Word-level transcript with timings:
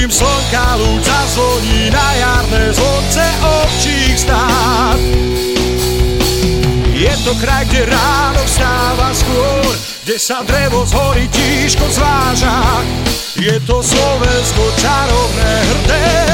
pokým 0.00 0.16
slnka 0.16 0.80
lúč 0.80 1.04
zazvoní 1.04 1.92
na 1.92 2.12
jarné 2.16 2.72
zvonce 2.72 3.24
občích 3.44 4.16
stát. 4.20 4.96
Je 6.96 7.12
to 7.24 7.36
kraj, 7.36 7.68
kde 7.68 7.84
ráno 7.84 8.40
vstáva 8.48 9.12
skôr, 9.12 9.76
kde 10.04 10.16
sa 10.16 10.40
drevo 10.40 10.88
z 10.88 10.92
hory 10.96 11.28
tížko 11.28 11.84
zváža, 11.92 12.80
je 13.36 13.60
to 13.68 13.84
Slovensko 13.84 14.72
čarovné, 14.80 15.52
hrdé, 15.68 16.29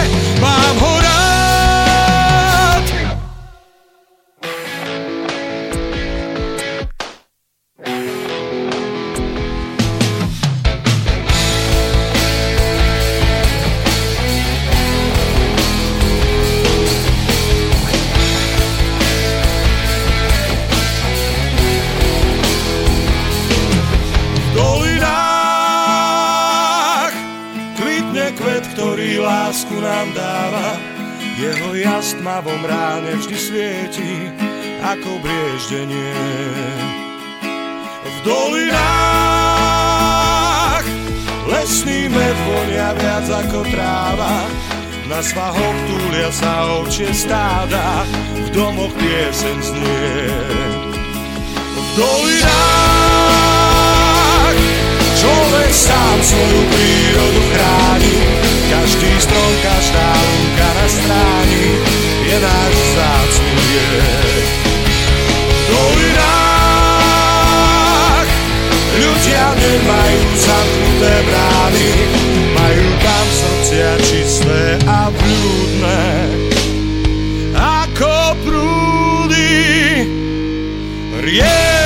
brieždenie. 35.66 36.14
V 38.06 38.16
dolinách 38.22 38.86
lesný 41.50 42.06
med 42.06 42.36
vonia 42.46 42.94
viac 42.94 43.26
ako 43.26 43.66
tráva. 43.74 44.46
Na 45.06 45.22
svahoch 45.22 45.78
túlia 45.86 46.30
sa 46.34 46.82
ovčie 46.82 47.14
stáda, 47.14 48.02
v 48.34 48.50
domoch 48.50 48.90
piesen 48.98 49.58
znie. 49.62 50.30
V 51.74 51.88
dolinách 51.98 52.46
človek 55.18 55.70
sám 55.70 56.18
svoju 56.26 56.62
prírodu 56.74 57.42
chráni, 57.54 58.18
každý 58.70 59.10
strom, 59.22 59.52
každá 59.62 60.10
lúka 60.14 60.68
na 60.74 60.86
stráni 60.90 61.66
je 62.26 62.36
náš 62.42 62.74
vzácný 62.74 63.50
liek. 63.62 64.65
Nemajú 69.76 70.24
zamknuté 70.40 71.12
brány, 71.28 71.88
majú 72.56 72.86
tam 73.04 73.26
srdcia 73.28 73.90
čisté 74.00 74.60
a 74.88 75.12
blúdne, 75.12 76.04
ako 77.52 78.14
prúdy 78.40 79.52
riek. 81.20 81.84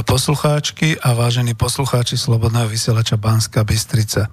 Poslucháčky 0.00 0.98
a 0.98 1.14
vážení 1.14 1.54
poslucháči 1.54 2.18
Slobodného 2.18 2.66
vysielača 2.66 3.14
Banska 3.14 3.62
Bystrica. 3.62 4.26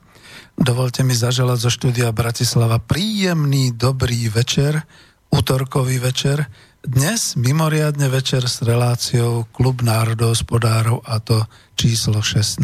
Dovolte 0.68 1.00
mi 1.00 1.16
zaželať 1.16 1.64
zo 1.64 1.72
štúdia 1.72 2.12
Bratislava 2.12 2.76
príjemný, 2.76 3.72
dobrý 3.72 4.28
večer, 4.28 4.84
útorkový 5.32 5.96
večer. 5.96 6.44
Dnes 6.84 7.40
mimoriadne 7.40 8.12
večer 8.12 8.44
s 8.44 8.60
reláciou 8.60 9.48
Klub 9.56 9.80
národohospodárov 9.80 11.08
a 11.08 11.24
to 11.24 11.48
číslo 11.80 12.20
16. 12.20 12.60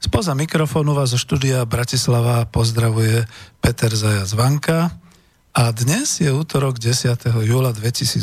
Spoza 0.00 0.32
mikrofónu 0.32 0.96
vás 0.96 1.12
zo 1.12 1.20
štúdia 1.20 1.68
Bratislava 1.68 2.48
pozdravuje 2.48 3.28
Peter 3.60 3.92
Zajac 3.92 4.32
Vanka. 4.32 4.96
A 5.58 5.74
dnes 5.74 6.22
je 6.22 6.30
útorok 6.30 6.78
10. 6.78 7.18
júla 7.42 7.74
2018, 7.74 8.22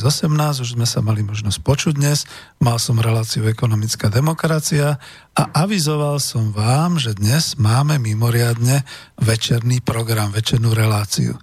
už 0.63 0.79
sme 0.79 0.87
sa 0.87 1.03
mali 1.03 1.19
možnosť 1.19 1.59
počuť 1.67 1.93
dnes, 1.99 2.23
mal 2.63 2.79
som 2.79 2.95
reláciu 2.95 3.43
Ekonomická 3.51 4.07
demokracia 4.07 4.95
a 5.35 5.43
avizoval 5.51 6.23
som 6.23 6.55
vám, 6.55 6.95
že 6.95 7.11
dnes 7.11 7.59
máme 7.59 7.99
mimoriadne 7.99 8.87
večerný 9.19 9.83
program, 9.83 10.31
večernú 10.31 10.71
reláciu. 10.71 11.35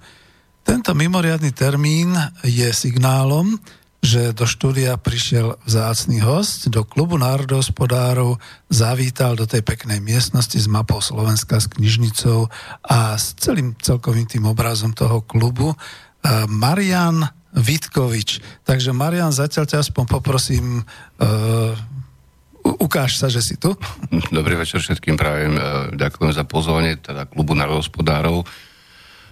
Tento 0.64 0.96
mimoriadný 0.96 1.52
termín 1.52 2.16
je 2.40 2.72
signálom, 2.72 3.60
že 4.02 4.34
do 4.34 4.42
štúdia 4.50 4.98
prišiel 4.98 5.62
vzácný 5.62 6.26
host, 6.26 6.66
do 6.66 6.82
klubu 6.82 7.14
národohospodárov, 7.22 8.42
zavítal 8.66 9.38
do 9.38 9.46
tej 9.46 9.62
peknej 9.62 10.02
miestnosti 10.02 10.58
s 10.58 10.66
mapou 10.66 10.98
Slovenska, 10.98 11.62
s 11.62 11.70
knižnicou 11.70 12.50
a 12.82 13.14
s 13.14 13.38
celým 13.38 13.78
celkovým 13.78 14.26
tým 14.26 14.50
obrazom 14.50 14.90
toho 14.90 15.22
klubu 15.22 15.70
eh, 15.72 16.44
Marian 16.50 17.30
Vitkovič. 17.54 18.42
Takže 18.66 18.90
Marian, 18.90 19.30
zatiaľ 19.30 19.70
ťa 19.70 19.78
aspoň 19.84 20.04
poprosím, 20.08 20.80
uh, 21.20 21.76
ukáž 22.64 23.20
sa, 23.20 23.28
že 23.28 23.44
si 23.44 23.60
tu. 23.60 23.76
Dobrý 24.32 24.56
večer 24.56 24.80
všetkým 24.80 25.20
prajem. 25.20 25.52
e, 25.60 25.62
Ďakujem 25.92 26.32
za 26.32 26.48
pozvanie 26.48 26.96
teda 26.96 27.28
klubu 27.28 27.52
národospodárov 27.52 28.48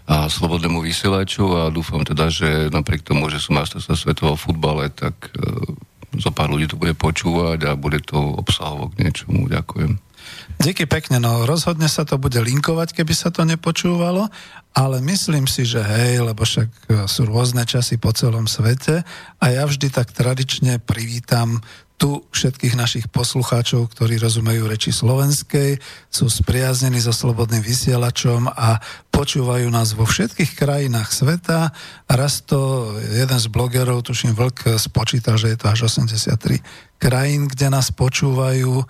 a 0.06 0.26
slobodnému 0.29 0.81
vysielaču 0.81 1.44
a 1.56 1.73
dúfam 1.73 2.02
teda, 2.05 2.32
že 2.32 2.69
napriek 2.73 3.05
tomu, 3.05 3.29
že 3.29 3.43
som 3.43 3.56
majstrovstva 3.56 3.94
svetového 3.94 4.38
futbale, 4.38 4.88
tak 4.93 5.32
e, 5.32 5.41
zo 6.19 6.31
pár 6.35 6.50
ľudí 6.50 6.67
to 6.67 6.81
bude 6.81 6.97
počúvať 6.99 7.70
a 7.70 7.79
bude 7.79 8.02
to 8.02 8.19
obsahovo 8.19 8.91
k 8.91 9.06
niečomu. 9.06 9.47
Ďakujem. 9.47 10.00
Díky 10.61 10.85
pekne, 10.85 11.23
no 11.23 11.49
rozhodne 11.49 11.88
sa 11.88 12.05
to 12.05 12.20
bude 12.20 12.37
linkovať, 12.37 12.93
keby 12.93 13.17
sa 13.17 13.32
to 13.32 13.49
nepočúvalo, 13.49 14.29
ale 14.76 14.97
myslím 15.00 15.49
si, 15.49 15.64
že 15.64 15.81
hej, 15.81 16.20
lebo 16.20 16.44
však 16.44 16.69
e, 16.69 16.81
sú 17.08 17.25
rôzne 17.25 17.64
časy 17.64 17.97
po 17.97 18.12
celom 18.12 18.44
svete 18.44 19.02
a 19.41 19.44
ja 19.49 19.64
vždy 19.64 19.88
tak 19.88 20.12
tradične 20.12 20.82
privítam 20.82 21.64
tu 22.00 22.25
všetkých 22.32 22.81
našich 22.81 23.06
poslucháčov, 23.12 23.93
ktorí 23.93 24.17
rozumejú 24.17 24.64
reči 24.64 24.88
slovenskej, 24.88 25.76
sú 26.08 26.32
spriaznení 26.32 26.97
so 26.97 27.12
slobodným 27.12 27.61
vysielačom 27.61 28.49
a 28.49 28.81
počúvajú 29.12 29.69
nás 29.69 29.93
vo 29.93 30.08
všetkých 30.08 30.56
krajinách 30.56 31.12
sveta. 31.12 31.76
Raz 32.08 32.41
to 32.49 32.88
jeden 33.05 33.37
z 33.37 33.47
blogerov, 33.52 34.00
tuším 34.00 34.32
Vlk, 34.32 34.81
spočítal, 34.81 35.37
že 35.37 35.52
je 35.52 35.61
to 35.61 35.69
až 35.69 35.93
83 35.93 36.64
krajín, 36.97 37.52
kde 37.52 37.69
nás 37.69 37.93
počúvajú 37.93 38.81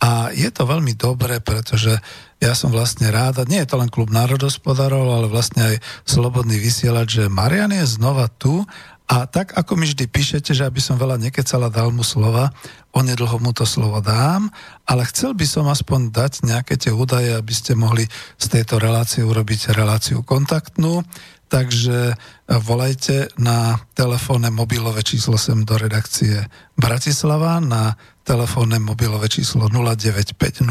a 0.00 0.30
je 0.30 0.48
to 0.54 0.62
veľmi 0.62 0.94
dobré, 0.94 1.42
pretože 1.42 1.98
ja 2.40 2.54
som 2.54 2.72
vlastne 2.72 3.10
rád, 3.12 3.42
a 3.42 3.48
nie 3.50 3.60
je 3.60 3.68
to 3.68 3.76
len 3.82 3.92
klub 3.92 4.08
národospodárov, 4.08 5.10
ale 5.12 5.26
vlastne 5.28 5.74
aj 5.74 5.76
slobodný 6.08 6.56
vysielač, 6.56 7.20
že 7.20 7.28
Marian 7.28 7.74
je 7.74 7.84
znova 7.84 8.32
tu 8.32 8.64
a 9.10 9.26
tak, 9.26 9.58
ako 9.58 9.74
mi 9.74 9.90
vždy 9.90 10.06
píšete, 10.06 10.54
že 10.54 10.62
aby 10.62 10.78
som 10.78 10.94
veľa 10.94 11.18
nekecala, 11.18 11.66
dal 11.66 11.90
mu 11.90 12.06
slova, 12.06 12.54
onedlho 12.94 13.42
mu 13.42 13.50
to 13.50 13.66
slovo 13.66 13.98
dám, 13.98 14.54
ale 14.86 15.02
chcel 15.10 15.34
by 15.34 15.42
som 15.50 15.66
aspoň 15.66 16.14
dať 16.14 16.46
nejaké 16.46 16.78
tie 16.78 16.94
údaje, 16.94 17.34
aby 17.34 17.50
ste 17.50 17.74
mohli 17.74 18.06
z 18.38 18.46
tejto 18.46 18.78
relácie 18.78 19.26
urobiť 19.26 19.74
reláciu 19.74 20.22
kontaktnú. 20.22 21.02
takže 21.50 22.14
volajte 22.46 23.34
na 23.34 23.82
telefónne 23.98 24.54
mobilové 24.54 25.02
číslo 25.02 25.34
sem 25.34 25.66
do 25.66 25.74
redakcie 25.74 26.46
Bratislava 26.78 27.58
na 27.58 27.98
telefónne 28.22 28.78
mobilové 28.78 29.26
číslo 29.26 29.66
0950 29.66 30.62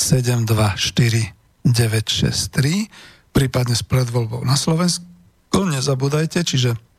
724 0.00 1.36
963 1.68 2.88
prípadne 3.36 3.76
s 3.76 3.84
predvoľbou 3.84 4.40
na 4.48 4.56
Slovensku. 4.56 5.04
Nezabúdajte, 5.52 6.40
čiže 6.40 6.91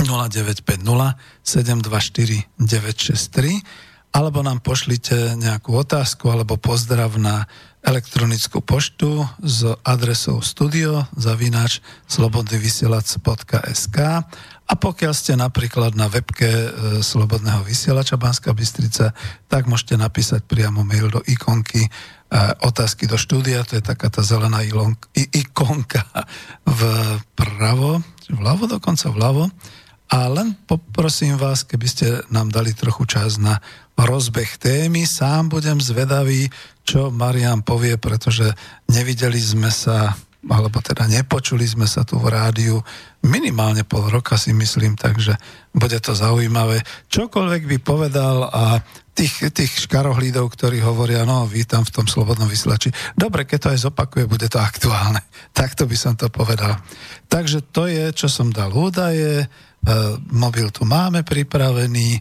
0950 0.00 1.16
724 1.44 2.44
963 2.58 3.62
alebo 4.16 4.40
nám 4.40 4.64
pošlite 4.64 5.36
nejakú 5.36 5.76
otázku 5.76 6.32
alebo 6.32 6.56
pozdrav 6.56 7.20
na 7.20 7.44
elektronickú 7.86 8.64
poštu 8.64 9.28
s 9.44 9.62
adresou 9.86 10.40
studio 10.42 11.06
zavináč 11.14 11.84
slobodnyvysielac.sk 12.10 13.98
a 14.66 14.74
pokiaľ 14.74 15.12
ste 15.14 15.38
napríklad 15.38 15.94
na 15.94 16.10
webke 16.10 16.50
e, 16.50 16.98
Slobodného 16.98 17.62
vysielača 17.62 18.18
Banska 18.18 18.50
Bystrica, 18.50 19.14
tak 19.46 19.70
môžete 19.70 19.94
napísať 19.94 20.42
priamo 20.42 20.82
mail 20.82 21.06
do 21.06 21.22
ikonky 21.22 21.86
e, 21.86 21.90
otázky 22.66 23.06
do 23.06 23.14
štúdia, 23.14 23.62
to 23.62 23.78
je 23.78 23.84
taká 23.86 24.10
tá 24.10 24.26
zelená 24.26 24.66
ikonka 25.14 26.02
vpravo, 26.66 28.02
vľavo 28.26 28.64
dokonca 28.66 29.06
vľavo. 29.14 29.46
A 30.06 30.30
len 30.30 30.54
poprosím 30.66 31.34
vás, 31.34 31.66
keby 31.66 31.86
ste 31.90 32.06
nám 32.30 32.54
dali 32.54 32.70
trochu 32.72 33.06
čas 33.10 33.42
na 33.42 33.58
rozbeh 33.98 34.60
témy. 34.60 35.08
Sám 35.08 35.50
budem 35.50 35.82
zvedavý, 35.82 36.46
čo 36.86 37.10
Marian 37.10 37.64
povie, 37.66 37.98
pretože 37.98 38.46
nevideli 38.92 39.40
sme 39.40 39.72
sa, 39.72 40.14
alebo 40.46 40.78
teda 40.78 41.10
nepočuli 41.10 41.66
sme 41.66 41.90
sa 41.90 42.06
tu 42.06 42.20
v 42.22 42.30
rádiu 42.30 42.78
minimálne 43.26 43.82
pol 43.82 44.06
roka 44.06 44.38
si 44.38 44.54
myslím, 44.54 44.94
takže 44.94 45.34
bude 45.74 45.98
to 45.98 46.14
zaujímavé. 46.14 46.80
Čokoľvek 47.10 47.62
by 47.66 47.78
povedal 47.82 48.46
a 48.46 48.80
tých, 49.12 49.50
tých 49.50 49.90
škarohlídov, 49.90 50.54
ktorí 50.54 50.78
hovoria, 50.80 51.26
no 51.26 51.44
vítam 51.50 51.82
v 51.82 51.92
tom 52.00 52.06
slobodnom 52.06 52.46
vysielači. 52.46 52.94
Dobre, 53.18 53.44
keď 53.44 53.58
to 53.58 53.72
aj 53.74 53.80
zopakuje, 53.90 54.24
bude 54.30 54.46
to 54.46 54.62
aktuálne. 54.62 55.20
Takto 55.60 55.84
by 55.84 55.96
som 55.98 56.14
to 56.14 56.30
povedal. 56.30 56.78
Takže 57.26 57.66
to 57.74 57.90
je, 57.90 58.14
čo 58.14 58.30
som 58.30 58.54
dal 58.54 58.70
údaje, 58.70 59.50
mobil 60.34 60.68
tu 60.74 60.82
máme 60.82 61.22
pripravený, 61.22 62.18
e, 62.18 62.20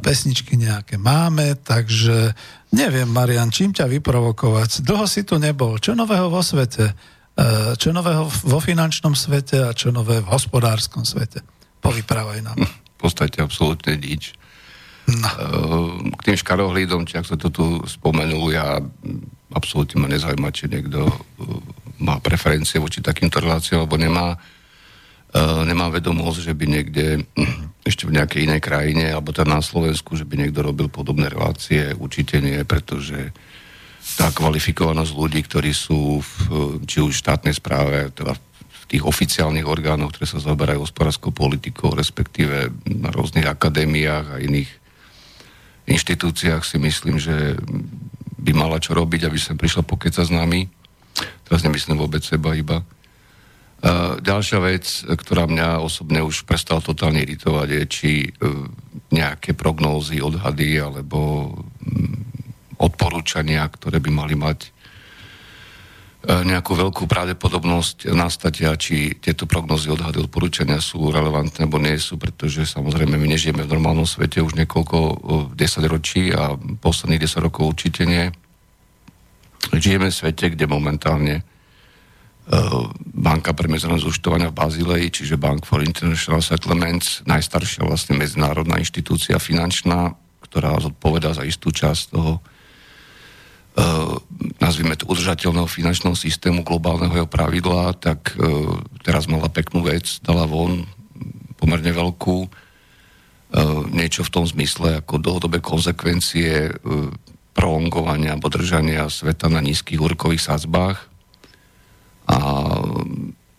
pesničky 0.00 0.56
nejaké 0.56 0.96
máme, 0.96 1.60
takže 1.60 2.32
Neviem, 2.72 3.04
Marian, 3.12 3.52
čím 3.52 3.76
ťa 3.76 3.84
vyprovokovať? 3.84 4.80
Dlho 4.80 5.04
si 5.04 5.28
tu 5.28 5.36
nebol. 5.36 5.76
Čo 5.76 5.92
nového 5.92 6.32
vo 6.32 6.40
svete? 6.40 6.96
E, 7.36 7.76
čo 7.76 7.92
nového 7.92 8.24
vo 8.24 8.58
finančnom 8.64 9.12
svete 9.12 9.68
a 9.68 9.76
čo 9.76 9.92
nové 9.92 10.24
v 10.24 10.32
hospodárskom 10.32 11.04
svete? 11.04 11.44
Povyprávaj 11.84 12.40
nám. 12.40 12.56
V 12.64 12.96
podstate 12.96 13.44
absolútne 13.44 14.00
nič. 14.00 14.32
No. 15.04 15.28
E, 15.28 16.16
k 16.16 16.32
tým 16.32 16.36
škarohlídom, 16.40 17.04
či 17.04 17.20
ak 17.20 17.28
sa 17.28 17.36
to 17.36 17.52
tu 17.52 17.84
spomenul, 17.84 18.56
ja 18.56 18.80
absolútne 19.52 20.00
ma 20.00 20.08
nezaujíma, 20.08 20.48
či 20.48 20.72
niekto 20.72 21.12
e, 21.12 21.16
má 22.00 22.24
preferencie 22.24 22.80
voči 22.80 23.04
takýmto 23.04 23.36
reláciám, 23.36 23.84
alebo 23.84 24.00
nemá. 24.00 24.40
Uh, 24.40 24.61
nemám 25.40 25.96
vedomosť, 25.96 26.38
že 26.44 26.52
by 26.52 26.64
niekde 26.68 27.06
ešte 27.88 28.04
v 28.04 28.14
nejakej 28.20 28.44
inej 28.48 28.60
krajine, 28.60 29.12
alebo 29.12 29.32
teda 29.32 29.48
na 29.48 29.64
Slovensku, 29.64 30.14
že 30.14 30.28
by 30.28 30.36
niekto 30.36 30.60
robil 30.60 30.92
podobné 30.92 31.32
relácie. 31.32 31.96
Určite 31.96 32.38
nie, 32.44 32.60
pretože 32.68 33.32
tá 34.18 34.28
kvalifikovanosť 34.28 35.12
ľudí, 35.14 35.40
ktorí 35.46 35.72
sú 35.72 36.20
v, 36.20 36.32
či 36.84 37.00
už 37.00 37.16
v 37.16 37.22
štátnej 37.22 37.54
správe, 37.56 38.12
teda 38.12 38.36
v 38.36 38.84
tých 38.90 39.08
oficiálnych 39.08 39.64
orgánoch, 39.64 40.12
ktoré 40.12 40.26
sa 40.28 40.42
zaberajú 40.42 40.84
hospodárskou 40.84 41.32
politikou, 41.32 41.96
respektíve 41.96 42.68
na 42.84 43.08
rôznych 43.08 43.48
akadémiách 43.48 44.26
a 44.36 44.42
iných 44.42 44.68
inštitúciách 45.88 46.62
si 46.66 46.76
myslím, 46.76 47.16
že 47.16 47.56
by 48.42 48.52
mala 48.52 48.82
čo 48.82 48.92
robiť, 48.92 49.30
aby 49.30 49.38
sa 49.38 49.54
prišla 49.54 49.86
pokeca 49.86 50.20
s 50.20 50.30
nami. 50.34 50.66
Teraz 51.46 51.62
nemyslím 51.62 51.96
vôbec 51.96 52.20
seba 52.26 52.52
iba 52.58 52.82
ďalšia 54.22 54.58
vec, 54.62 54.86
ktorá 55.10 55.50
mňa 55.50 55.82
osobne 55.82 56.22
už 56.22 56.46
prestala 56.46 56.78
totálne 56.78 57.18
iritovať, 57.18 57.66
je, 57.66 57.82
či 57.90 58.10
e, 58.22 58.28
nejaké 59.10 59.58
prognózy, 59.58 60.22
odhady 60.22 60.78
alebo 60.78 61.50
mm, 61.82 62.78
odporúčania, 62.78 63.66
ktoré 63.66 63.98
by 63.98 64.10
mali 64.14 64.38
mať 64.38 64.58
e, 64.62 64.70
nejakú 66.46 66.78
veľkú 66.78 67.10
pravdepodobnosť 67.10 68.14
nastatia, 68.14 68.70
či 68.78 69.18
tieto 69.18 69.50
prognózy, 69.50 69.90
odhady, 69.90 70.30
odporúčania 70.30 70.78
sú 70.78 71.02
relevantné 71.10 71.66
alebo 71.66 71.82
nie 71.82 71.98
sú, 71.98 72.22
pretože 72.22 72.62
samozrejme 72.70 73.18
my 73.18 73.34
nežijeme 73.34 73.66
v 73.66 73.72
normálnom 73.74 74.06
svete 74.06 74.38
už 74.46 74.54
niekoľko 74.62 74.98
e, 75.02 75.14
desať 75.58 75.90
ročí 75.90 76.30
a 76.30 76.54
posledných 76.54 77.26
10 77.26 77.46
rokov 77.50 77.74
určite 77.74 78.06
nie. 78.06 78.30
Žijeme 79.74 80.06
v 80.06 80.18
svete, 80.22 80.54
kde 80.54 80.70
momentálne 80.70 81.42
Eh, 81.42 81.51
banka 83.14 83.54
pre 83.54 83.70
medzinárodné 83.70 84.02
zúčtovania 84.02 84.50
v 84.50 84.58
Bazileji, 84.58 85.08
čiže 85.14 85.38
Bank 85.38 85.62
for 85.62 85.78
International 85.78 86.42
Settlements, 86.42 87.22
najstaršia 87.22 87.86
vlastne 87.86 88.18
medzinárodná 88.18 88.82
inštitúcia 88.82 89.38
finančná, 89.38 90.18
ktorá 90.42 90.74
zodpoveda 90.82 91.38
za 91.38 91.46
istú 91.46 91.70
časť 91.70 92.02
toho 92.10 92.42
uh, 92.42 94.18
nazvime 94.58 94.98
to 94.98 95.06
udržateľného 95.06 95.70
finančného 95.70 96.18
systému 96.18 96.66
globálneho 96.66 97.14
jeho 97.14 97.30
pravidla, 97.30 97.94
tak 97.94 98.34
uh, 98.34 98.74
teraz 99.06 99.30
mala 99.30 99.46
peknú 99.46 99.86
vec, 99.86 100.18
dala 100.26 100.44
von 100.50 100.82
pomerne 101.62 101.94
veľkú 101.94 102.38
uh, 102.42 102.50
niečo 103.94 104.26
v 104.26 104.32
tom 104.34 104.44
zmysle 104.50 104.98
ako 104.98 105.22
dlhodobé 105.22 105.62
konsekvencie 105.62 106.74
prolongovania 107.54 108.34
alebo 108.34 108.50
držania 108.50 109.06
sveta 109.06 109.46
na 109.46 109.62
nízkych 109.62 110.00
úrokových 110.00 110.42
sadzbách 110.42 111.11
a 112.28 112.36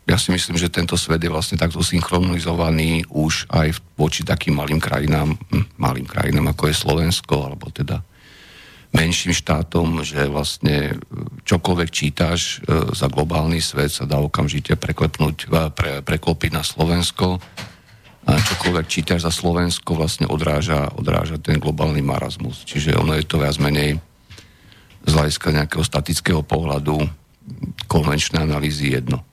ja 0.04 0.18
si 0.20 0.36
myslím, 0.36 0.60
že 0.60 0.68
tento 0.68 1.00
svet 1.00 1.24
je 1.24 1.32
vlastne 1.32 1.56
takto 1.56 1.80
synchronizovaný 1.80 3.08
už 3.08 3.48
aj 3.48 3.80
voči 3.96 4.28
takým 4.28 4.60
malým 4.60 4.78
krajinám, 4.78 5.32
hm, 5.36 5.80
malým 5.80 6.04
krajinám 6.04 6.52
ako 6.52 6.68
je 6.68 6.76
Slovensko, 6.76 7.36
alebo 7.48 7.72
teda 7.72 8.04
menším 8.94 9.34
štátom, 9.34 10.06
že 10.06 10.30
vlastne 10.30 10.76
e, 10.92 10.96
čokoľvek 11.48 11.90
čítaš 11.90 12.62
e, 12.62 12.94
za 12.94 13.10
globálny 13.10 13.58
svet 13.58 13.90
sa 13.90 14.06
dá 14.06 14.22
okamžite 14.22 14.78
preklepnúť, 14.78 15.50
e, 15.50 15.72
pre, 15.74 15.92
preklopiť 16.06 16.52
na 16.54 16.62
Slovensko 16.62 17.42
a 18.24 18.32
čokoľvek 18.38 18.86
čítaš 18.88 19.26
za 19.26 19.34
Slovensko 19.34 19.98
vlastne 19.98 20.30
odráža, 20.30 20.94
odráža 20.94 21.42
ten 21.42 21.58
globálny 21.58 22.06
marazmus. 22.06 22.64
Čiže 22.64 22.96
ono 22.96 23.18
je 23.18 23.26
to 23.26 23.42
viac 23.42 23.58
menej 23.58 23.98
z 25.04 25.12
hľadiska 25.12 25.52
nejakého 25.52 25.84
statického 25.84 26.42
pohľadu 26.46 27.23
konvenčné 27.88 28.42
analýzy 28.42 28.94
jedno. 28.94 29.22
E, 29.22 29.26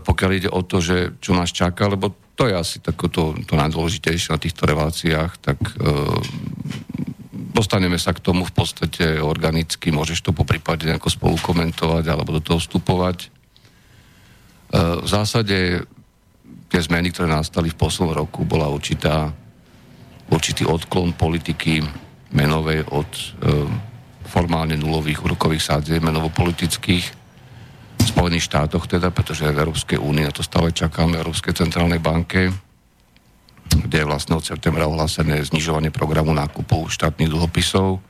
pokiaľ 0.00 0.30
ide 0.34 0.50
o 0.50 0.64
to, 0.64 0.80
že 0.80 1.18
čo 1.22 1.36
nás 1.36 1.52
čaká, 1.52 1.88
lebo 1.88 2.14
to 2.38 2.46
je 2.46 2.54
asi 2.54 2.78
tako 2.78 3.10
to, 3.10 3.22
to 3.44 3.58
najdôležitejšie 3.58 4.30
na 4.30 4.38
týchto 4.38 4.62
reláciách, 4.64 5.32
tak 5.42 5.58
e, 5.58 5.72
dostaneme 7.52 7.98
sa 7.98 8.14
k 8.14 8.22
tomu 8.22 8.46
v 8.46 8.54
podstate 8.54 9.18
organicky, 9.18 9.90
môžeš 9.90 10.22
to 10.22 10.30
po 10.30 10.46
prípade 10.46 10.86
nejako 10.86 11.10
spolu 11.10 11.36
komentovať 11.42 12.04
alebo 12.06 12.38
do 12.38 12.40
toho 12.42 12.62
vstupovať. 12.62 13.26
E, 13.26 13.28
v 15.02 15.08
zásade 15.08 15.82
tie 16.68 16.80
zmeny, 16.84 17.10
ktoré 17.10 17.26
nastali 17.26 17.72
v 17.72 17.80
poslednom 17.80 18.14
roku, 18.14 18.46
bola 18.46 18.70
určitá, 18.70 19.32
určitý 20.30 20.68
odklon 20.68 21.16
politiky 21.16 21.82
menovej 22.30 22.84
od 22.92 23.10
e, 23.10 23.26
formálne 24.28 24.76
nulových 24.76 25.24
úrokových 25.24 25.64
sádzieb 25.64 26.04
menovo-politických 26.04 27.04
v 27.98 28.06
Spojených 28.06 28.46
štátoch 28.46 28.84
teda, 28.86 29.10
pretože 29.10 29.48
v 29.48 29.58
Európskej 29.58 29.98
únii 29.98 30.28
na 30.28 30.32
to 30.32 30.44
stále 30.44 30.70
čakáme, 30.70 31.18
v 31.18 31.22
Európskej 31.24 31.56
centrálnej 31.56 31.98
banke, 31.98 32.52
kde 33.68 33.96
je 34.04 34.08
vlastne 34.08 34.36
od 34.36 34.44
septembra 34.44 34.86
ohlásené 34.86 35.40
znižovanie 35.44 35.88
programu 35.88 36.32
nákupu 36.36 36.88
štátnych 36.92 37.32
dlhopisov 37.32 38.00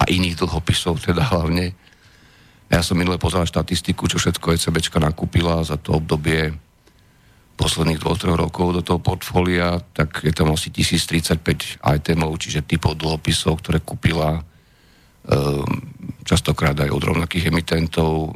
a 0.00 0.02
iných 0.08 0.40
dlhopisov 0.40 1.00
teda 1.04 1.22
hlavne. 1.28 1.76
Ja 2.68 2.84
som 2.84 3.00
minule 3.00 3.16
pozeral 3.16 3.48
štatistiku, 3.48 4.08
čo 4.08 4.20
všetko 4.20 4.52
ECBčka 4.52 5.00
nakúpila 5.00 5.64
za 5.64 5.80
to 5.80 5.96
obdobie 5.96 6.52
posledných 7.58 7.98
dvoch, 7.98 8.20
troch 8.20 8.38
rokov 8.38 8.66
do 8.70 8.82
toho 8.86 9.02
portfólia, 9.02 9.82
tak 9.96 10.22
je 10.22 10.30
tam 10.30 10.54
asi 10.54 10.70
1035 10.70 11.82
itemov, 11.82 12.38
čiže 12.38 12.62
typov 12.62 12.94
dlhopisov, 12.94 13.58
ktoré 13.58 13.82
kúpila 13.82 14.46
častokrát 16.24 16.76
aj 16.76 16.90
od 16.92 17.02
rovnakých 17.04 17.48
emitentov, 17.52 18.32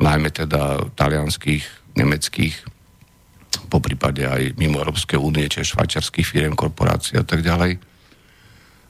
najmä 0.00 0.32
teda 0.32 0.90
talianských, 0.96 1.94
nemeckých, 1.96 2.56
po 3.68 3.80
prípade 3.80 4.24
aj 4.24 4.56
mimo 4.56 4.80
Európskej 4.80 5.20
únie, 5.20 5.48
čiže 5.48 5.76
švajčarských 5.76 6.26
firiem, 6.28 6.56
korporácií 6.56 7.20
a 7.20 7.24
tak 7.24 7.44
ďalej. 7.44 7.80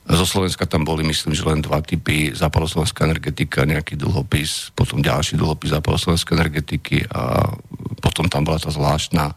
Zo 0.02 0.26
Slovenska 0.26 0.66
tam 0.66 0.82
boli, 0.82 1.06
myslím, 1.06 1.30
že 1.30 1.46
len 1.46 1.62
dva 1.62 1.78
typy, 1.78 2.34
západoslovenská 2.34 3.06
energetika, 3.06 3.62
nejaký 3.62 3.94
dlhopis, 3.94 4.74
potom 4.74 4.98
ďalší 4.98 5.38
dlhopis 5.38 5.70
západoslovenskej 5.70 6.34
energetiky 6.34 7.06
a 7.14 7.54
potom 8.02 8.26
tam 8.26 8.42
bola 8.42 8.58
tá 8.58 8.70
zvláštna 8.74 9.34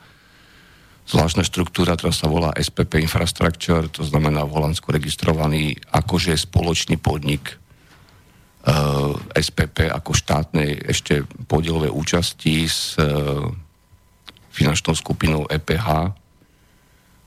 zvláštna 1.06 1.46
štruktúra, 1.46 1.94
ktorá 1.94 2.10
sa 2.10 2.26
volá 2.26 2.50
SPP 2.58 2.98
Infrastructure, 2.98 3.86
to 3.94 4.02
znamená 4.02 4.42
v 4.42 4.58
Holandsku 4.58 4.90
registrovaný 4.90 5.78
akože 5.94 6.34
spoločný 6.34 6.98
podnik 6.98 7.62
SPP 9.38 9.94
ako 9.94 10.18
štátnej 10.18 10.90
ešte 10.90 11.22
podielové 11.46 11.86
účasti 11.94 12.66
s 12.66 12.98
uh, 12.98 13.46
finančnou 14.50 14.98
skupinou 14.98 15.46
EPH 15.46 15.88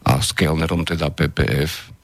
a 0.03 0.13
s 0.19 0.35
Kellnerom, 0.35 0.83
teda 0.83 1.15
PPF, 1.15 1.95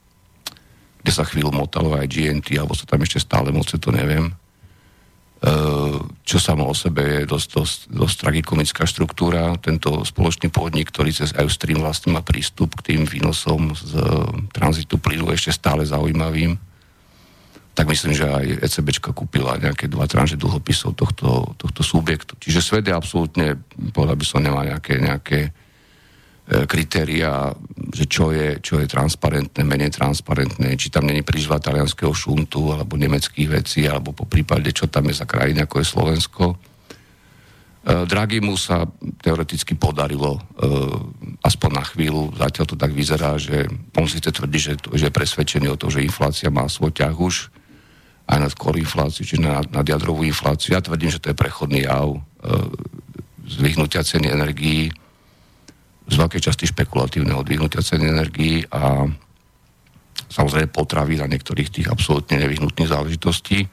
kde 1.03 1.11
sa 1.11 1.27
chvíľu 1.27 1.51
motalo 1.51 1.97
aj 1.97 2.07
GNT, 2.07 2.55
alebo 2.61 2.77
sa 2.77 2.87
tam 2.87 3.03
ešte 3.03 3.19
stále 3.19 3.49
moce, 3.51 3.75
to 3.75 3.89
neviem. 3.91 4.31
Eh, 5.45 5.97
čo 6.25 6.37
samo 6.41 6.65
o 6.65 6.73
sebe 6.73 7.21
je 7.21 7.29
dosť, 7.29 7.49
dosť, 7.53 7.79
dosť 7.91 8.15
tragikomická 8.17 8.87
štruktúra. 8.89 9.53
Tento 9.61 10.01
spoločný 10.01 10.49
podnik, 10.49 10.89
ktorý 10.89 11.13
cez 11.13 11.37
Eustream 11.37 11.85
vlastne 11.85 12.17
má 12.17 12.25
prístup 12.25 12.73
k 12.81 12.93
tým 12.93 13.01
výnosom 13.05 13.77
z 13.77 13.93
eh, 13.93 14.05
tranzitu 14.49 14.97
plynu 14.97 15.29
ešte 15.29 15.53
stále 15.53 15.85
zaujímavým, 15.85 16.57
tak 17.75 17.91
myslím, 17.91 18.15
že 18.15 18.25
aj 18.25 18.63
ECBčka 18.63 19.11
kúpila 19.11 19.59
nejaké 19.59 19.91
dva 19.91 20.07
tranže 20.07 20.39
dlhopisov 20.39 20.95
tohto, 20.95 21.53
tohto 21.59 21.81
subjektu. 21.83 22.39
Čiže 22.39 22.63
svet 22.63 22.87
je 22.87 22.95
absolútne, 22.95 23.59
povedal 23.91 24.15
by 24.15 24.25
som, 24.25 24.39
nemá 24.39 24.63
nejaké, 24.63 24.97
nejaké 25.03 25.51
E, 26.45 26.69
kritéria, 26.69 27.49
že 27.89 28.05
čo 28.05 28.29
je, 28.29 28.61
čo 28.61 28.77
je 28.77 28.85
transparentné, 28.85 29.65
menej 29.65 29.89
transparentné, 29.89 30.77
či 30.77 30.93
tam 30.93 31.09
není 31.09 31.25
príliš 31.25 31.49
talianského 31.49 32.13
šuntu 32.13 32.69
alebo 32.69 32.93
nemeckých 33.01 33.49
vecí, 33.49 33.89
alebo 33.89 34.13
po 34.13 34.29
prípade, 34.29 34.69
čo 34.69 34.85
tam 34.85 35.09
je 35.09 35.17
za 35.17 35.25
krajina, 35.25 35.65
ako 35.65 35.81
je 35.81 35.89
Slovensko. 35.89 36.43
E, 36.53 36.55
Draghi 38.05 38.45
mu 38.45 38.61
sa 38.61 38.85
teoreticky 39.25 39.73
podarilo, 39.73 40.37
e, 40.37 40.41
aspoň 41.41 41.69
na 41.73 41.81
chvíľu, 41.81 42.29
zatiaľ 42.37 42.65
to 42.69 42.77
tak 42.77 42.93
vyzerá, 42.93 43.41
že 43.41 43.65
on 43.97 44.05
si 44.05 44.21
tvrdí, 44.21 44.61
že, 44.61 44.77
že 44.93 45.09
je 45.09 45.17
presvedčený 45.17 45.73
o 45.73 45.79
to, 45.81 45.89
že 45.89 46.05
inflácia 46.05 46.53
má 46.53 46.69
svoj 46.69 46.93
ťah 46.93 47.17
už, 47.17 47.49
aj 48.25 48.37
nad 48.41 48.53
core 48.57 48.81
infláciu, 48.81 49.21
čiže 49.21 49.45
nad, 49.45 49.69
nad 49.69 49.85
jadrovú 49.85 50.25
infláciu. 50.25 50.73
Ja 50.73 50.81
tvrdím, 50.81 51.13
že 51.13 51.21
to 51.21 51.29
je 51.29 51.37
prechodný 51.37 51.85
jav, 51.85 52.17
zvyhnutia 53.45 54.01
ceny 54.01 54.33
energií, 54.33 54.89
z 56.05 56.15
veľkej 56.21 56.41
časti 56.41 56.69
špekulatívneho 56.69 57.41
odvihnutia 57.41 57.81
ceny 57.81 58.05
energii 58.05 58.61
a 58.69 59.09
samozrejme 60.29 60.69
potravy 60.69 61.17
na 61.17 61.25
niektorých 61.25 61.69
tých 61.73 61.87
absolútne 61.89 62.37
nevyhnutných 62.41 62.89
záležitostí. 62.89 63.65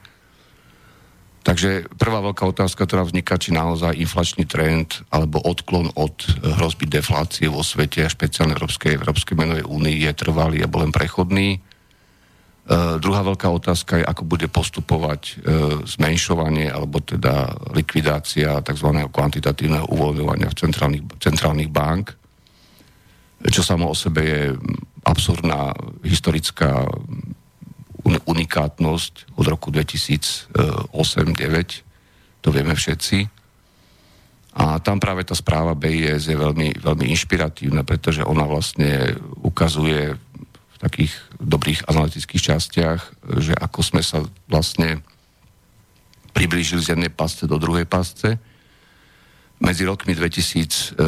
Takže 1.43 1.91
prvá 1.99 2.23
veľká 2.23 2.47
otázka, 2.47 2.87
ktorá 2.87 3.03
vzniká, 3.03 3.35
či 3.35 3.51
naozaj 3.51 3.99
inflačný 3.99 4.47
trend 4.47 5.03
alebo 5.11 5.43
odklon 5.43 5.91
od 5.93 6.15
hrozby 6.39 6.87
deflácie 6.87 7.51
vo 7.51 7.61
svete 7.61 8.07
a 8.07 8.09
špeciálne 8.09 8.55
Európskej, 8.55 8.95
Európskej 8.95 9.35
menovej 9.35 9.67
únii 9.67 10.07
je 10.07 10.11
trvalý 10.15 10.63
alebo 10.63 10.79
len 10.81 10.95
prechodný. 10.95 11.59
E, 12.63 12.99
druhá 12.99 13.23
veľká 13.23 13.51
otázka 13.51 13.99
je, 13.99 14.05
ako 14.07 14.23
bude 14.23 14.47
postupovať 14.47 15.21
e, 15.23 15.33
zmenšovanie 15.83 16.71
alebo 16.71 17.03
teda 17.03 17.51
likvidácia 17.75 18.63
tzv. 18.63 18.89
kvantitatívneho 19.11 19.91
uvoľňovania 19.91 20.47
v 20.51 20.57
centrálnych, 20.57 21.03
centrálnych 21.19 21.71
bank 21.71 22.23
čo 23.51 23.63
samo 23.65 23.91
o 23.91 23.95
sebe 23.97 24.21
je 24.23 24.55
absurdná 25.03 25.73
historická 26.05 26.87
unikátnosť 28.03 29.25
od 29.35 29.47
roku 29.47 29.71
2008-2009, 29.71 32.43
to 32.43 32.51
vieme 32.51 32.75
všetci. 32.75 33.27
A 34.53 34.79
tam 34.79 34.99
práve 35.01 35.25
tá 35.25 35.33
správa 35.33 35.73
BIS 35.73 36.29
je 36.29 36.37
veľmi, 36.37 36.77
veľmi 36.77 37.09
inšpiratívna, 37.09 37.81
pretože 37.83 38.21
ona 38.21 38.45
vlastne 38.45 39.17
ukazuje 39.41 40.13
takých 40.83 41.15
dobrých 41.39 41.87
analytických 41.87 42.43
častiach, 42.43 43.01
že 43.39 43.55
ako 43.55 43.79
sme 43.79 44.03
sa 44.03 44.19
vlastne 44.51 44.99
priblížili 46.35 46.83
z 46.83 46.91
jednej 46.97 47.11
pasce 47.13 47.47
do 47.47 47.55
druhej 47.55 47.87
pasce, 47.87 48.35
medzi 49.63 49.87
rokmi 49.87 50.11
2023, 50.11 50.99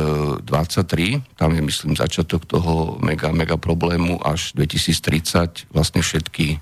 tam 1.36 1.50
je 1.52 1.62
myslím 1.62 1.94
začiatok 2.00 2.48
toho 2.48 2.96
mega, 3.04 3.36
mega 3.36 3.60
problému, 3.60 4.24
až 4.24 4.56
2030 4.56 5.68
vlastne 5.76 6.00
všetky 6.00 6.56
e, 6.56 6.58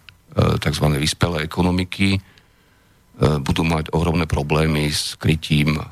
tzv. 0.58 0.86
vyspelé 0.98 1.46
ekonomiky 1.46 2.18
e, 2.18 2.20
budú 3.46 3.62
mať 3.62 3.94
ohromné 3.94 4.26
problémy 4.26 4.90
s 4.90 5.14
krytím 5.22 5.78
e, 5.78 5.86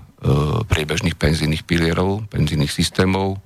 priebežných 0.66 1.14
penzijných 1.14 1.70
pilierov, 1.70 2.26
penzijných 2.34 2.74
systémov. 2.74 3.38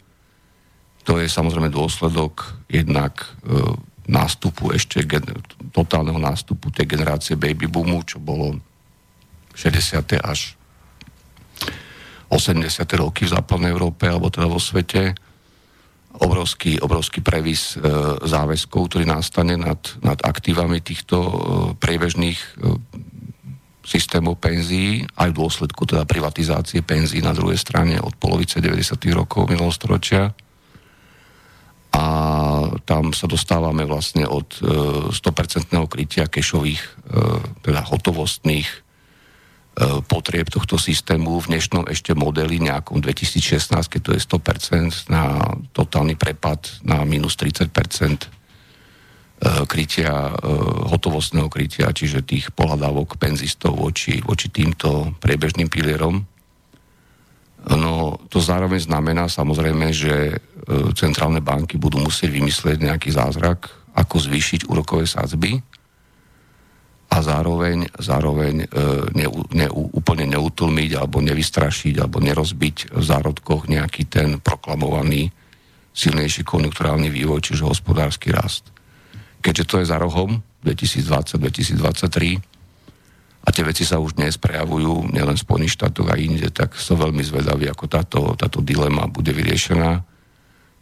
To 1.05 1.21
je 1.21 1.29
samozrejme 1.29 1.69
dôsledok 1.69 2.65
jednak 2.65 3.29
nástupu 4.05 4.74
ešte 4.74 5.05
totálneho 5.74 6.17
nástupu 6.21 6.69
tej 6.69 6.85
generácie 6.85 7.33
baby 7.38 7.65
boomu, 7.65 8.05
čo 8.05 8.21
bolo 8.21 8.57
60. 9.57 10.01
až 10.21 10.53
80. 12.29 12.83
roky 13.00 13.25
v 13.25 13.33
západnej 13.33 13.71
Európe 13.71 14.09
alebo 14.09 14.29
teda 14.29 14.50
vo 14.50 14.59
svete 14.59 15.15
obrovský, 16.15 16.79
obrovský 16.79 17.19
previs 17.19 17.75
e, 17.75 17.83
záväzkov, 18.24 18.81
ktorý 18.91 19.03
nastane 19.03 19.59
nad, 19.59 19.79
nad 20.00 20.19
aktívami 20.24 20.79
týchto 20.79 21.17
e, 21.19 21.33
priebežných 21.75 22.39
e, 22.39 22.50
systémov 23.85 24.41
penzií, 24.41 25.05
aj 25.19 25.29
v 25.35 25.39
dôsledku 25.43 25.85
teda 25.85 26.07
privatizácie 26.07 26.81
penzií 26.81 27.21
na 27.21 27.35
druhej 27.35 27.59
strane 27.59 28.00
od 28.01 28.15
polovice 28.17 28.57
90. 28.57 28.97
rokov 29.13 29.45
minulostoročia. 29.51 30.33
A 31.95 32.03
tam 32.83 33.15
sa 33.15 33.23
dostávame 33.31 33.87
vlastne 33.87 34.27
od 34.27 34.59
e, 34.59 35.15
100% 35.15 35.71
krytia 35.87 36.27
kešových, 36.27 36.83
e, 36.83 36.91
teda 37.63 37.87
hotovostných 37.87 38.85
E, 39.75 39.99
potrieb 40.07 40.47
tohto 40.47 40.79
systému 40.79 41.35
v 41.43 41.51
dnešnom 41.51 41.91
ešte 41.91 42.15
modeli 42.15 42.63
nejakom 42.63 43.03
2016, 43.03 43.75
keď 43.91 44.01
to 44.07 44.11
je 44.15 44.21
100% 44.23 45.11
na 45.11 45.35
totálny 45.75 46.15
prepad 46.15 46.79
na 46.87 47.03
minus 47.03 47.35
30% 47.35 47.67
e, 47.67 48.27
krytia, 49.67 50.31
e, 50.31 50.33
hotovostného 50.87 51.51
krytia, 51.51 51.91
čiže 51.91 52.23
tých 52.23 52.55
pohľadávok 52.55 53.19
penzistov 53.19 53.75
voči, 53.75 54.23
voči 54.23 54.47
týmto 54.47 55.11
priebežným 55.19 55.67
pilierom. 55.67 56.23
No, 57.65 58.22
to 58.29 58.38
zároveň 58.38 58.86
znamená 58.86 59.25
samozrejme, 59.25 59.89
že 59.89 60.38
centrálne 60.93 61.41
banky 61.41 61.81
budú 61.81 61.98
musieť 61.98 62.29
vymyslieť 62.29 62.77
nejaký 62.77 63.10
zázrak, 63.10 63.69
ako 63.98 64.15
zvýšiť 64.22 64.69
úrokové 64.69 65.10
sádzby, 65.10 65.62
a 67.15 67.24
zároveň, 67.24 67.88
zároveň 67.95 68.67
e, 68.67 68.67
ne, 69.15 69.27
ne, 69.55 69.67
úplne 69.72 70.27
neutlmiť 70.36 70.91
alebo 71.00 71.24
nevystrašiť 71.24 71.95
alebo 72.03 72.19
nerozbiť 72.19 72.91
v 72.91 73.03
zárodkoch 73.03 73.72
nejaký 73.72 74.03
ten 74.12 74.43
proklamovaný 74.43 75.31
silnejší 75.95 76.43
konjunkturálny 76.43 77.07
vývoj, 77.07 77.39
čiže 77.39 77.63
hospodársky 77.63 78.36
rast. 78.36 78.67
Keďže 79.39 79.63
to 79.63 79.75
je 79.79 79.86
za 79.88 79.95
rohom 79.95 80.43
2020-2023 80.67 82.43
a 83.45 83.49
tie 83.53 83.61
veci 83.61 83.85
sa 83.85 84.01
už 84.01 84.17
dnes 84.17 84.41
prejavujú 84.41 85.13
nielen 85.13 85.37
v 85.37 85.45
Spojených 85.45 85.77
štátoch 85.77 86.09
a 86.09 86.17
inde, 86.17 86.49
tak 86.49 86.73
som 86.75 86.97
veľmi 86.97 87.21
zvedavý, 87.21 87.69
ako 87.69 87.85
táto, 87.85 88.19
táto 88.33 88.59
dilema 88.65 89.05
bude 89.05 89.29
vyriešená. 89.29 90.01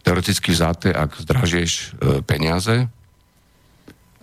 Teoreticky 0.03 0.55
vzáte, 0.55 0.95
ak 0.95 1.19
zdražieš 1.19 1.71
e, 1.71 2.19
peniaze, 2.23 2.87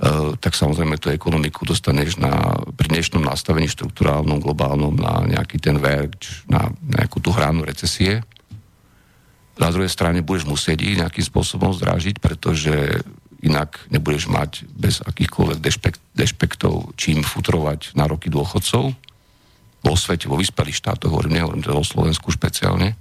Eh, 0.00 0.32
tak 0.40 0.56
samozrejme 0.56 0.97
tú 0.97 1.12
ekonomiku 1.12 1.68
dostaneš 1.68 2.16
na, 2.16 2.56
pri 2.73 2.88
dnešnom 2.88 3.20
nastavení 3.20 3.68
štruktúrálnom, 3.68 4.40
globálnom 4.40 4.97
na 4.97 5.28
nejaký 5.28 5.61
ten 5.61 5.76
verč, 5.76 6.40
na 6.49 6.73
nejakú 6.80 7.20
tú 7.20 7.37
hránu 7.37 7.68
recesie. 7.68 8.25
Na 9.61 9.68
druhej 9.68 9.92
strane 9.92 10.25
budeš 10.25 10.49
musieť 10.49 10.78
ich 10.80 10.97
nejakým 10.97 11.20
spôsobom 11.20 11.76
zdražiť, 11.76 12.16
pretože 12.16 13.04
inak 13.40 13.88
nebudeš 13.88 14.28
mať 14.28 14.68
bez 14.68 15.00
akýchkoľvek 15.00 15.59
dešpekt, 15.59 16.00
dešpektov 16.12 16.92
čím 17.00 17.25
futrovať 17.25 17.97
na 17.97 18.04
roky 18.04 18.28
dôchodcov. 18.28 18.92
Vo 19.80 19.94
svete, 19.97 20.28
vo 20.28 20.37
vyspelých 20.37 20.76
štátoch, 20.76 21.09
hovorím, 21.09 21.40
nehovorím 21.40 21.64
to 21.64 21.73
o 21.73 21.80
Slovensku 21.80 22.28
špeciálne. 22.28 22.92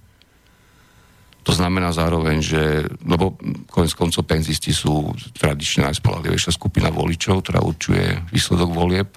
To 1.43 1.51
znamená 1.51 1.91
zároveň, 1.91 2.39
že, 2.39 2.88
lebo 3.03 3.36
konec 3.67 3.91
koncov 3.96 4.24
penzisti 4.24 4.72
sú 4.72 5.12
tradične 5.36 5.91
najspolahlivejšia 5.91 6.55
skupina 6.55 6.88
voličov, 6.88 7.43
ktorá 7.43 7.60
určuje 7.60 8.24
výsledok 8.31 8.69
volieb. 8.72 9.12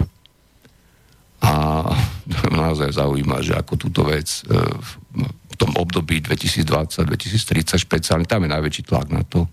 A 1.43 1.53
naozaj 2.63 2.99
zaujíma, 2.99 3.47
že 3.47 3.55
ako 3.55 3.75
túto 3.79 4.03
vec 4.03 4.43
e, 4.43 4.59
v 5.23 5.55
tom 5.55 5.71
období 5.79 6.19
2020-2030 6.19 7.79
špeciálne, 7.79 8.27
tam 8.27 8.43
je 8.43 8.51
najväčší 8.51 8.83
tlak 8.91 9.07
na 9.15 9.23
to 9.23 9.47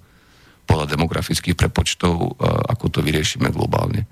podľa 0.69 0.93
demografických 0.93 1.57
prepočtov, 1.57 2.38
ako 2.69 2.85
to 2.93 2.99
vyriešime 3.01 3.49
globálne. 3.49 4.05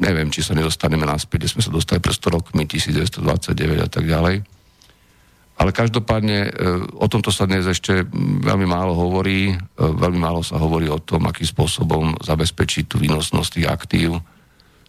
Neviem, 0.00 0.28
či 0.28 0.44
sa 0.44 0.52
nedostaneme 0.52 1.08
naspäť, 1.08 1.48
kde 1.48 1.52
sme 1.56 1.62
sa 1.64 1.72
dostali 1.72 2.04
pred 2.04 2.12
100 2.12 2.36
rokmi, 2.36 2.68
1929 2.68 3.80
a 3.80 3.88
tak 3.88 4.04
ďalej. 4.04 4.44
Ale 5.54 5.70
každopádne 5.70 6.50
o 6.98 7.06
tomto 7.08 7.32
sa 7.32 7.48
dnes 7.48 7.64
ešte 7.64 8.04
veľmi 8.44 8.66
málo 8.68 8.92
hovorí. 8.92 9.54
Veľmi 9.78 10.20
málo 10.20 10.44
sa 10.44 10.60
hovorí 10.60 10.90
o 10.92 11.00
tom, 11.00 11.24
akým 11.24 11.46
spôsobom 11.46 12.20
zabezpečiť 12.20 12.84
tú 12.90 13.00
výnosnosť 13.00 13.50
tých 13.56 13.68
aktív, 13.70 14.10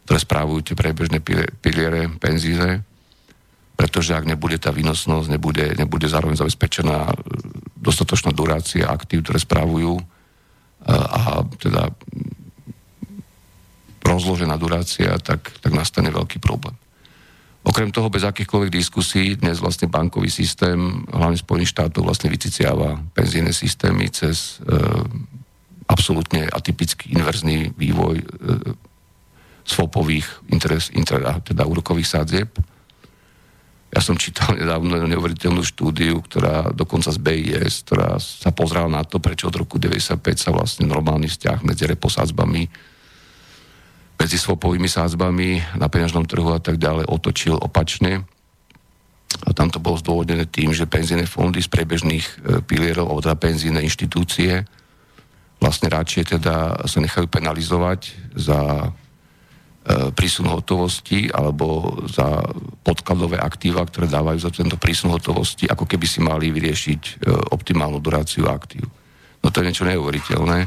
ktoré 0.04 0.20
správujú 0.20 0.60
tie 0.68 0.76
prebežné 0.76 1.24
piliere 1.64 2.12
penzíze 2.20 2.84
pretože 3.76 4.16
ak 4.16 4.24
nebude 4.24 4.56
tá 4.56 4.72
výnosnosť, 4.72 5.28
nebude, 5.28 5.76
nebude 5.76 6.08
zároveň 6.08 6.40
zabezpečená 6.40 7.12
dostatočná 7.76 8.32
durácia 8.32 8.88
aktív, 8.88 9.28
ktoré 9.28 9.40
správujú 9.44 10.00
a 10.86 11.42
teda 11.58 11.90
rozložená 14.06 14.54
durácia, 14.62 15.18
tak, 15.18 15.50
tak 15.60 15.74
nastane 15.74 16.14
veľký 16.14 16.38
problém. 16.38 16.78
Okrem 17.66 17.90
toho, 17.90 18.14
bez 18.14 18.22
akýchkoľvek 18.22 18.70
diskusí, 18.70 19.42
dnes 19.42 19.58
vlastne 19.58 19.90
bankový 19.90 20.30
systém, 20.30 20.78
hlavne 21.10 21.34
Spojených 21.34 21.74
štátov, 21.74 22.06
vlastne 22.06 22.30
vyciciava 22.30 23.02
penzíne 23.18 23.50
systémy 23.50 24.06
cez 24.14 24.62
e, 24.62 24.78
absolútne 25.90 26.46
atypický 26.46 27.18
inverzný 27.18 27.74
vývoj 27.74 28.22
e, 28.22 28.26
svopových 29.66 30.46
interes, 30.54 30.94
inter, 30.94 31.26
teda 31.42 31.66
úrokových 31.66 32.06
sádzieb, 32.06 32.54
ja 33.96 34.04
som 34.04 34.20
čítal 34.20 34.60
nedávno 34.60 35.08
neuveriteľnú 35.08 35.64
štúdiu, 35.64 36.20
ktorá 36.20 36.76
dokonca 36.76 37.16
z 37.16 37.20
BIS, 37.24 37.88
ktorá 37.88 38.20
sa 38.20 38.52
pozrela 38.52 38.92
na 38.92 39.08
to, 39.08 39.24
prečo 39.24 39.48
od 39.48 39.56
roku 39.56 39.80
95 39.80 40.20
sa 40.36 40.52
vlastne 40.52 40.84
normálny 40.84 41.32
vzťah 41.32 41.64
medzi 41.64 41.88
reposádzbami, 41.88 42.64
medzi 44.20 44.36
svopovými 44.36 44.92
sádzbami 44.92 45.80
na 45.80 45.88
peňažnom 45.88 46.28
trhu 46.28 46.52
a 46.52 46.60
tak 46.60 46.76
ďalej 46.76 47.08
otočil 47.08 47.56
opačne. 47.56 48.28
A 49.48 49.56
tam 49.56 49.72
to 49.72 49.80
bolo 49.80 49.96
zdôvodnené 49.96 50.44
tým, 50.44 50.76
že 50.76 50.92
penzíne 50.92 51.24
fondy 51.24 51.64
z 51.64 51.72
prebežných 51.72 52.26
e, 52.28 52.34
pilierov, 52.68 53.08
alebo 53.08 53.24
teda 53.24 53.40
penzíne 53.40 53.80
inštitúcie 53.80 54.68
vlastne 55.60 55.88
radšej 55.88 56.36
teda 56.36 56.84
sa 56.84 57.00
nechajú 57.00 57.32
penalizovať 57.32 58.12
za 58.36 58.92
prísun 60.18 60.50
hotovosti 60.50 61.30
alebo 61.30 61.94
za 62.10 62.42
podkladové 62.82 63.38
aktíva, 63.38 63.86
ktoré 63.86 64.10
dávajú 64.10 64.42
za 64.42 64.50
tento 64.50 64.82
prísun 64.82 65.14
hotovosti, 65.14 65.70
ako 65.70 65.86
keby 65.86 66.06
si 66.10 66.26
mali 66.26 66.50
vyriešiť 66.50 67.02
e, 67.06 67.14
optimálnu 67.54 68.02
duráciu 68.02 68.50
aktív. 68.50 68.90
No 69.46 69.54
to 69.54 69.62
je 69.62 69.70
niečo 69.70 69.86
neuveriteľné. 69.86 70.66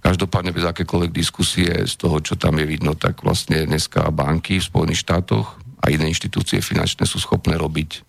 Každopádne 0.00 0.56
bez 0.56 0.64
akékoľvek 0.64 1.12
diskusie 1.12 1.84
z 1.84 1.94
toho, 2.00 2.24
čo 2.24 2.40
tam 2.40 2.56
je 2.56 2.64
vidno, 2.64 2.96
tak 2.96 3.20
vlastne 3.20 3.68
dneska 3.68 4.08
banky 4.08 4.64
v 4.64 4.68
Spojených 4.72 5.04
štátoch 5.04 5.60
a 5.84 5.92
iné 5.92 6.08
inštitúcie 6.08 6.64
finančné 6.64 7.04
sú 7.04 7.20
schopné 7.20 7.60
robiť 7.60 8.00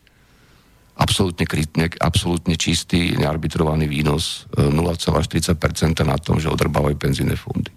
absolútne, 0.96 1.44
krytne, 1.44 1.92
absolútne 2.00 2.56
čistý, 2.56 3.12
nearbitrovaný 3.20 3.92
výnos 3.92 4.48
0,40% 4.56 6.00
e, 6.00 6.08
na 6.08 6.16
tom, 6.16 6.40
že 6.40 6.48
odrbávajú 6.48 6.96
penzíne 6.96 7.36
fondy 7.36 7.76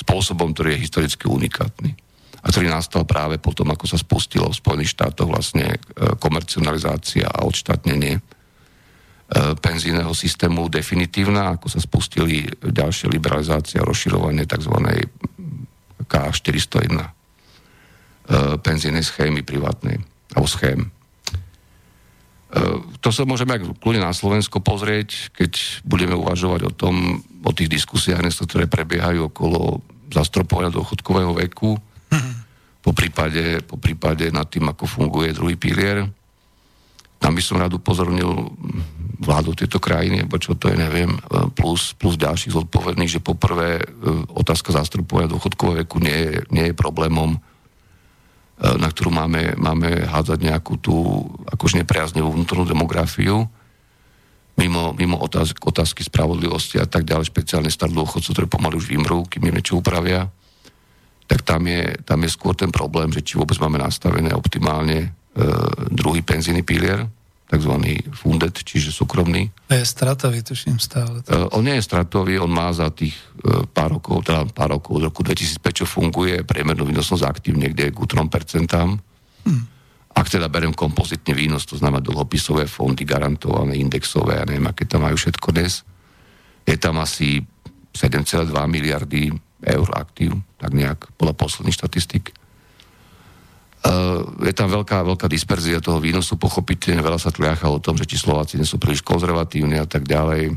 spôsobom, 0.00 0.56
ktorý 0.56 0.76
je 0.76 0.84
historicky 0.88 1.28
unikátny 1.28 1.92
a 2.40 2.46
ktorý 2.48 2.72
nastal 2.72 3.04
práve 3.04 3.36
potom, 3.36 3.68
ako 3.68 3.84
sa 3.84 4.00
spustilo 4.00 4.48
v 4.48 4.58
Spojených 4.58 4.96
štátoch 4.96 5.28
vlastne 5.28 5.76
e, 5.76 5.78
komercionalizácia 6.16 7.28
a 7.28 7.44
odštátnenie 7.44 8.16
e, 8.16 8.20
penzijného 9.60 10.12
systému 10.16 10.72
definitívna, 10.72 11.56
ako 11.56 11.68
sa 11.68 11.80
spustili 11.84 12.48
ďalšie 12.64 13.12
liberalizácie 13.12 13.76
a 13.80 13.88
rozširovanie 13.88 14.48
tzv. 14.48 14.72
K401 16.08 16.96
e, 16.96 17.08
penzijnej 18.64 19.04
schémy 19.04 19.44
privátnej, 19.44 20.00
alebo 20.32 20.48
schém. 20.48 20.88
To 23.06 23.14
sa 23.14 23.22
môžeme 23.22 23.54
aj 23.54 23.78
kľudne 23.78 24.02
na 24.02 24.10
Slovensko 24.10 24.58
pozrieť, 24.58 25.30
keď 25.38 25.86
budeme 25.86 26.18
uvažovať 26.18 26.66
o 26.66 26.74
tom, 26.74 27.22
o 27.46 27.50
tých 27.54 27.70
diskusiách, 27.70 28.26
ktoré 28.42 28.66
prebiehajú 28.66 29.30
okolo 29.30 29.78
zastropovania 30.10 30.74
dôchodkového 30.74 31.32
veku, 31.38 31.78
mm-hmm. 31.78 32.34
po, 32.82 32.92
prípade, 32.92 33.62
po 33.64 33.78
prípade 33.78 34.28
nad 34.34 34.50
tým, 34.50 34.68
ako 34.68 34.84
funguje 34.84 35.32
druhý 35.32 35.54
pilier. 35.54 36.06
Tam 37.20 37.36
by 37.36 37.42
som 37.44 37.60
rád 37.60 37.76
upozornil 37.76 38.50
vládu 39.20 39.52
tejto 39.52 39.76
krajiny, 39.76 40.24
bo 40.24 40.40
čo 40.40 40.56
to 40.56 40.72
je, 40.72 40.76
neviem, 40.80 41.12
plus, 41.52 41.92
plus 41.92 42.16
ďalších 42.16 42.56
zodpovedných, 42.56 43.12
že 43.12 43.20
poprvé 43.20 43.84
e, 43.84 43.84
otázka 44.32 44.72
zastropovania 44.72 45.28
dôchodkového 45.28 45.84
veku 45.84 46.00
nie 46.00 46.16
je, 46.16 46.32
nie 46.48 46.64
je 46.72 46.74
problémom, 46.74 47.36
e, 47.36 47.38
na 48.80 48.88
ktorú 48.88 49.12
máme, 49.12 49.60
máme 49.60 50.08
hádzať 50.08 50.40
nejakú 50.40 50.80
tú 50.80 51.28
akož 51.52 51.76
nepriaznevú 51.76 52.32
vnútornú 52.32 52.64
demografiu, 52.64 53.44
mimo, 54.58 54.92
mimo 54.96 55.16
otázky, 55.20 55.60
otázky 55.62 56.02
spravodlivosti 56.06 56.80
a 56.80 56.86
tak 56.86 57.06
ďalej, 57.06 57.30
špeciálne 57.30 57.70
star 57.70 57.92
dôchodcov, 57.92 58.32
ktoré 58.32 58.46
pomaly 58.50 58.80
už 58.80 58.90
vymrú, 58.90 59.26
kým 59.28 59.50
im 59.50 59.56
niečo 59.56 59.78
upravia, 59.78 60.28
tak 61.30 61.46
tam 61.46 61.62
je, 61.70 61.94
tam 62.02 62.26
je 62.26 62.30
skôr 62.30 62.58
ten 62.58 62.74
problém, 62.74 63.14
že 63.14 63.22
či 63.22 63.38
vôbec 63.38 63.54
máme 63.62 63.78
nastavené 63.78 64.34
optimálne 64.34 64.98
e, 65.06 65.08
druhý 65.94 66.26
penzíny 66.26 66.66
pilier, 66.66 67.06
tzv. 67.46 67.74
fundet, 68.14 68.54
čiže 68.62 68.90
súkromný. 68.90 69.50
A 69.70 69.78
je 69.78 69.86
stratový, 69.86 70.42
tuším 70.42 70.82
stále. 70.82 71.22
E, 71.22 71.38
on 71.54 71.62
nie 71.62 71.78
je 71.78 71.86
stratový, 71.86 72.42
on 72.42 72.50
má 72.50 72.74
za 72.74 72.90
tých 72.90 73.14
e, 73.46 73.62
pár 73.70 73.94
rokov, 73.94 74.26
teda 74.26 74.50
pár 74.50 74.74
rokov, 74.74 74.98
od 74.98 75.06
roku 75.06 75.22
2005, 75.22 75.82
čo 75.82 75.86
funguje, 75.86 76.42
priemernú 76.42 76.82
výnosnosť 76.82 77.22
aktív 77.22 77.54
niekde 77.58 77.94
k 77.94 77.98
3%. 77.98 78.26
Hmm 79.46 79.79
ak 80.10 80.26
teda 80.26 80.50
berem 80.50 80.74
kompozitný 80.74 81.32
výnos, 81.32 81.66
to 81.66 81.78
znamená 81.78 82.02
dlhopisové 82.02 82.66
fondy, 82.66 83.06
garantované, 83.06 83.78
indexové, 83.78 84.42
ja 84.42 84.44
neviem, 84.46 84.66
aké 84.66 84.84
tam 84.84 85.06
majú 85.06 85.14
všetko 85.14 85.48
dnes, 85.54 85.86
je 86.66 86.76
tam 86.76 86.98
asi 86.98 87.40
7,2 87.94 88.50
miliardy 88.66 89.30
eur 89.60 89.88
aktív, 89.94 90.40
tak 90.58 90.74
nejak, 90.74 91.14
podľa 91.14 91.34
posledných 91.36 91.76
štatistik. 91.76 92.24
Uh, 93.80 94.44
je 94.44 94.52
tam 94.52 94.68
veľká, 94.68 95.00
veľká 95.08 95.24
disperzia 95.24 95.80
toho 95.80 96.04
výnosu, 96.04 96.36
pochopiteľne 96.36 97.00
veľa 97.00 97.16
sa 97.16 97.32
tliacha 97.32 97.64
o 97.72 97.80
tom, 97.80 97.96
že 97.96 98.04
či 98.04 98.20
Slováci 98.20 98.60
nie 98.60 98.68
sú 98.68 98.76
príliš 98.76 99.00
konzervatívni 99.00 99.80
a 99.80 99.88
tak 99.88 100.04
ďalej. 100.04 100.52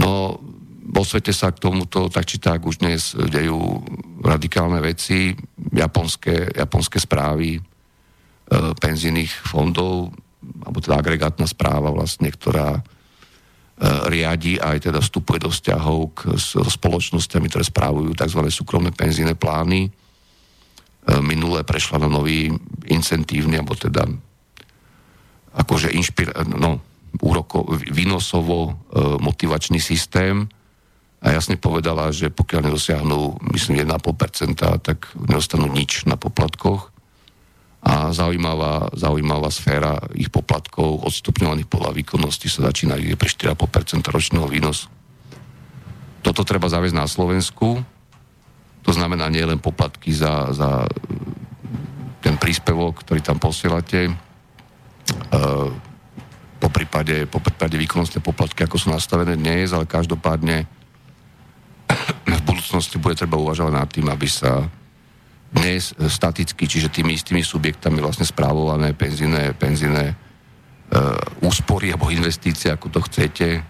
No, 0.00 0.40
vo 0.84 1.02
svete 1.04 1.36
sa 1.36 1.52
k 1.52 1.60
tomuto 1.60 2.08
tak 2.08 2.24
či 2.24 2.40
tak 2.40 2.64
už 2.64 2.80
dnes 2.80 3.12
dejú 3.12 3.84
radikálne 4.24 4.80
veci. 4.80 5.36
Japonské, 5.68 6.48
japonské 6.56 6.96
správy 6.96 7.60
E, 7.60 7.72
penzijných 8.52 9.32
fondov, 9.48 10.12
alebo 10.64 10.78
teda 10.80 11.00
agregátna 11.00 11.48
správa 11.48 11.88
vlastne, 11.88 12.28
ktorá 12.28 12.76
e, 12.76 12.82
riadi 14.12 14.60
aj 14.60 14.90
teda 14.90 15.00
vstupuje 15.00 15.40
do 15.40 15.50
vzťahov 15.50 15.98
k, 16.12 16.20
so 16.36 16.60
spoločnosťami, 16.60 17.46
ktoré 17.48 17.64
správujú 17.64 18.12
tzv. 18.12 18.40
súkromné 18.52 18.92
penzíne 18.92 19.32
plány. 19.32 19.88
E, 19.88 19.90
minulé 21.24 21.64
prešla 21.64 22.04
na 22.04 22.08
nový 22.12 22.52
incentívny, 22.84 23.56
alebo 23.56 23.72
teda 23.72 24.04
akože 25.54 25.94
inšpir, 25.94 26.34
no, 26.50 26.82
úroko, 27.22 27.62
výnosovo 27.94 28.74
motivačný 29.22 29.78
systém 29.78 30.50
a 31.22 31.30
jasne 31.30 31.54
povedala, 31.54 32.10
že 32.10 32.26
pokiaľ 32.26 32.66
nedosiahnu, 32.66 33.38
myslím, 33.54 33.86
1,5%, 33.86 34.58
tak 34.82 35.14
nedostanú 35.14 35.70
nič 35.70 36.10
na 36.10 36.18
poplatkoch 36.18 36.93
a 37.84 38.16
zaujímavá, 38.16 38.88
zaujímavá 38.96 39.52
sféra 39.52 40.00
ich 40.16 40.32
poplatkov 40.32 41.04
odstupňovaných 41.04 41.68
podľa 41.68 41.92
výkonnosti 42.00 42.48
sa 42.48 42.72
začína 42.72 42.96
ide 42.96 43.12
pre 43.12 43.28
4,5% 43.28 44.00
ročného 44.08 44.48
výnosu. 44.48 44.88
Toto 46.24 46.48
treba 46.48 46.72
zaviesť 46.72 46.96
na 46.96 47.04
Slovensku. 47.04 47.84
To 48.88 48.90
znamená 48.92 49.28
nie 49.28 49.44
len 49.44 49.60
poplatky 49.60 50.16
za, 50.16 50.48
za 50.56 50.88
ten 52.24 52.40
príspevok, 52.40 53.04
ktorý 53.04 53.20
tam 53.20 53.36
posielate, 53.36 54.08
e, 54.08 54.12
po 56.56 56.68
prípade, 56.72 57.28
po 57.28 57.44
prípade 57.44 57.76
výkonnostné 57.76 58.24
poplatky, 58.24 58.64
ako 58.64 58.80
sú 58.80 58.88
nastavené 58.88 59.36
dnes, 59.36 59.76
ale 59.76 59.84
každopádne 59.84 60.64
v 62.40 62.42
budúcnosti 62.48 62.96
bude 62.96 63.12
treba 63.12 63.36
uvažovať 63.36 63.72
nad 63.76 63.88
tým, 63.92 64.08
aby 64.08 64.24
sa 64.24 64.64
dnes 65.54 65.94
staticky, 65.94 66.66
čiže 66.66 66.90
tými 66.90 67.14
istými 67.14 67.46
subjektami 67.46 68.02
vlastne 68.02 68.26
správované 68.26 68.90
penzíne, 68.92 69.54
penzíne 69.54 70.04
e, 70.10 70.14
úspory 71.46 71.94
alebo 71.94 72.10
investície, 72.10 72.74
ako 72.74 72.90
to 72.90 73.00
chcete, 73.06 73.62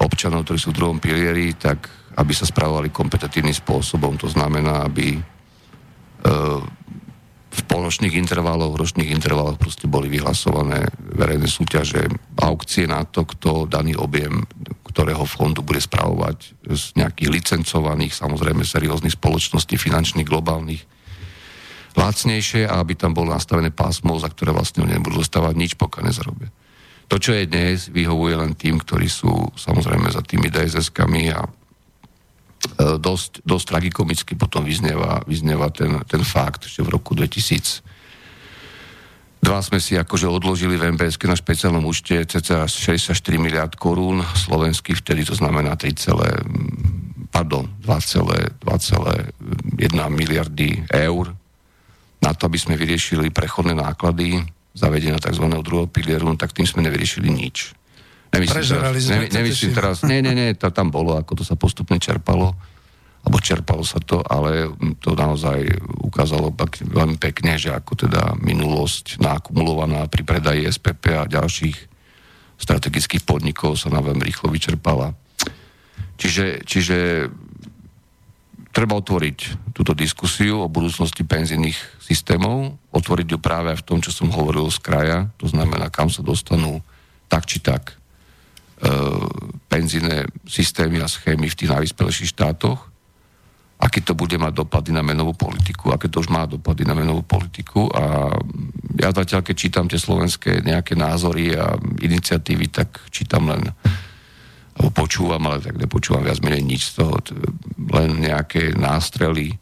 občanov, 0.00 0.48
ktorí 0.48 0.58
sú 0.58 0.72
v 0.72 0.78
druhom 0.80 0.98
pilieri, 0.98 1.52
tak 1.52 1.86
aby 2.16 2.32
sa 2.32 2.48
správovali 2.48 2.88
kompetitívnym 2.88 3.54
spôsobom. 3.54 4.16
To 4.20 4.28
znamená, 4.28 4.88
aby 4.88 5.16
e, 5.16 5.20
v 7.52 7.62
poločných 7.68 8.16
intervaloch, 8.16 8.72
v 8.72 8.80
ročných 8.80 9.12
intervaloch 9.12 9.60
proste 9.60 9.84
boli 9.84 10.08
vyhlasované 10.08 10.88
verejné 10.96 11.44
súťaže, 11.44 12.08
aukcie 12.40 12.88
na 12.88 13.04
to, 13.04 13.28
kto 13.28 13.68
daný 13.68 13.92
objem, 14.00 14.48
ktorého 14.88 15.24
fondu 15.28 15.60
bude 15.60 15.80
spravovať 15.80 16.68
z 16.68 16.82
nejakých 16.96 17.28
licencovaných, 17.32 18.16
samozrejme 18.16 18.64
serióznych 18.64 19.16
spoločností, 19.16 19.76
finančných, 19.76 20.28
globálnych, 20.28 20.84
lacnejšie 21.96 22.68
a 22.68 22.80
aby 22.80 22.96
tam 22.96 23.12
bolo 23.12 23.32
nastavené 23.32 23.68
pásmo, 23.72 24.16
za 24.16 24.32
ktoré 24.32 24.52
vlastne 24.52 24.84
nebudú 24.88 25.20
dostávať 25.20 25.54
nič, 25.56 25.72
pokiaľ 25.76 26.02
nezarobia. 26.08 26.50
To, 27.12 27.20
čo 27.20 27.36
je 27.36 27.44
dnes, 27.44 27.92
vyhovuje 27.92 28.34
len 28.40 28.56
tým, 28.56 28.80
ktorí 28.80 29.04
sú 29.04 29.52
samozrejme 29.52 30.08
za 30.08 30.24
tými 30.24 30.48
DSS-kami 30.48 31.28
a 31.28 31.44
e, 31.44 31.50
dosť, 32.96 33.44
dosť 33.44 33.64
tragikomicky 33.68 34.32
potom 34.32 34.64
vyznieva, 34.64 35.20
vyznieva 35.28 35.68
ten, 35.68 36.00
ten 36.08 36.24
fakt, 36.24 36.64
že 36.64 36.80
v 36.80 36.96
roku 36.96 37.12
2000 37.12 37.92
Dva 39.42 39.58
sme 39.58 39.82
si 39.82 39.98
akože 39.98 40.30
odložili 40.30 40.78
v 40.78 40.94
MBS 40.94 41.18
na 41.26 41.34
špeciálnom 41.34 41.82
účte 41.82 42.14
cca 42.30 42.62
64 42.62 43.10
miliard 43.42 43.74
korún, 43.74 44.22
slovenský 44.22 44.94
vtedy 44.94 45.26
to 45.26 45.34
znamená 45.34 45.74
3, 45.74 45.98
pardon, 47.34 47.66
2,1 47.82 48.70
miliardy 50.14 50.86
eur 50.86 51.34
na 52.22 52.32
to, 52.32 52.46
aby 52.46 52.58
sme 52.58 52.78
vyriešili 52.78 53.34
prechodné 53.34 53.74
náklady 53.74 54.46
zavedenia 54.72 55.20
tzv. 55.20 55.44
druhého 55.60 55.90
pilieru, 55.90 56.32
no 56.32 56.38
tak 56.38 56.54
tým 56.54 56.64
sme 56.64 56.86
nevyriešili 56.86 57.28
nič. 57.28 57.76
Nemyslím 58.32 58.64
teraz, 58.64 58.96
ne, 59.12 59.28
nemyslím 59.28 59.72
teraz, 59.76 59.96
nie, 60.08 60.24
nie, 60.24 60.32
nie, 60.32 60.56
to 60.56 60.72
tam 60.72 60.88
bolo, 60.88 61.20
ako 61.20 61.36
to 61.36 61.44
sa 61.44 61.52
postupne 61.52 62.00
čerpalo, 62.00 62.56
alebo 63.22 63.36
čerpalo 63.36 63.84
sa 63.84 64.00
to, 64.00 64.24
ale 64.24 64.72
to 65.04 65.12
naozaj 65.12 65.60
ukázalo 66.00 66.48
veľmi 66.80 67.20
pekne, 67.20 67.60
že 67.60 67.76
ako 67.76 68.08
teda 68.08 68.32
minulosť 68.40 69.20
nakumulovaná 69.20 70.08
pri 70.08 70.24
predaji 70.24 70.64
SPP 70.64 71.12
a 71.12 71.28
ďalších 71.28 71.76
strategických 72.56 73.26
podnikov 73.28 73.76
sa 73.76 73.92
nám 73.92 74.08
veľmi 74.08 74.24
rýchlo 74.24 74.48
vyčerpala. 74.48 75.12
Čiže, 76.16 76.64
čiže 76.64 77.28
treba 78.72 78.96
otvoriť 78.96 79.70
túto 79.76 79.92
diskusiu 79.92 80.64
o 80.64 80.72
budúcnosti 80.72 81.22
penzijných 81.22 81.76
systémov, 82.00 82.80
otvoriť 82.90 83.36
ju 83.36 83.38
práve 83.38 83.76
v 83.76 83.84
tom, 83.84 84.00
čo 84.00 84.08
som 84.08 84.32
hovoril 84.32 84.66
z 84.72 84.80
kraja, 84.80 85.18
to 85.36 85.46
znamená, 85.46 85.92
kam 85.92 86.08
sa 86.08 86.24
dostanú 86.24 86.80
tak 87.28 87.44
či 87.44 87.60
tak 87.60 87.92
e, 87.92 87.94
penzíne 89.68 90.24
systémy 90.48 91.04
a 91.04 91.08
schémy 91.08 91.52
v 91.52 91.58
tých 91.58 91.72
najvyspelejších 91.72 92.32
štátoch, 92.32 92.92
aký 93.82 94.00
to 94.00 94.16
bude 94.16 94.38
mať 94.40 94.52
dopady 94.56 94.94
na 94.94 95.04
menovú 95.04 95.36
politiku, 95.36 95.92
aké 95.92 96.08
to 96.08 96.24
už 96.24 96.32
má 96.32 96.48
dopady 96.48 96.88
na 96.88 96.94
menovú 96.96 97.26
politiku. 97.26 97.90
A 97.90 98.30
ja 98.96 99.10
zatiaľ, 99.10 99.42
keď 99.42 99.56
čítam 99.58 99.86
tie 99.90 99.98
slovenské 99.98 100.62
nejaké 100.62 100.94
názory 100.94 101.52
a 101.58 101.74
iniciatívy, 102.00 102.70
tak 102.70 103.02
čítam 103.10 103.50
len 103.50 103.74
alebo 104.72 104.90
počúvam, 104.92 105.42
ale 105.48 105.60
tak 105.60 105.76
nepočúvam 105.76 106.24
viac 106.24 106.40
menej 106.40 106.64
nič 106.64 106.82
z 106.92 107.04
toho, 107.04 107.20
len 107.92 108.24
nejaké 108.24 108.72
nástrely 108.72 109.52
e, 109.52 109.56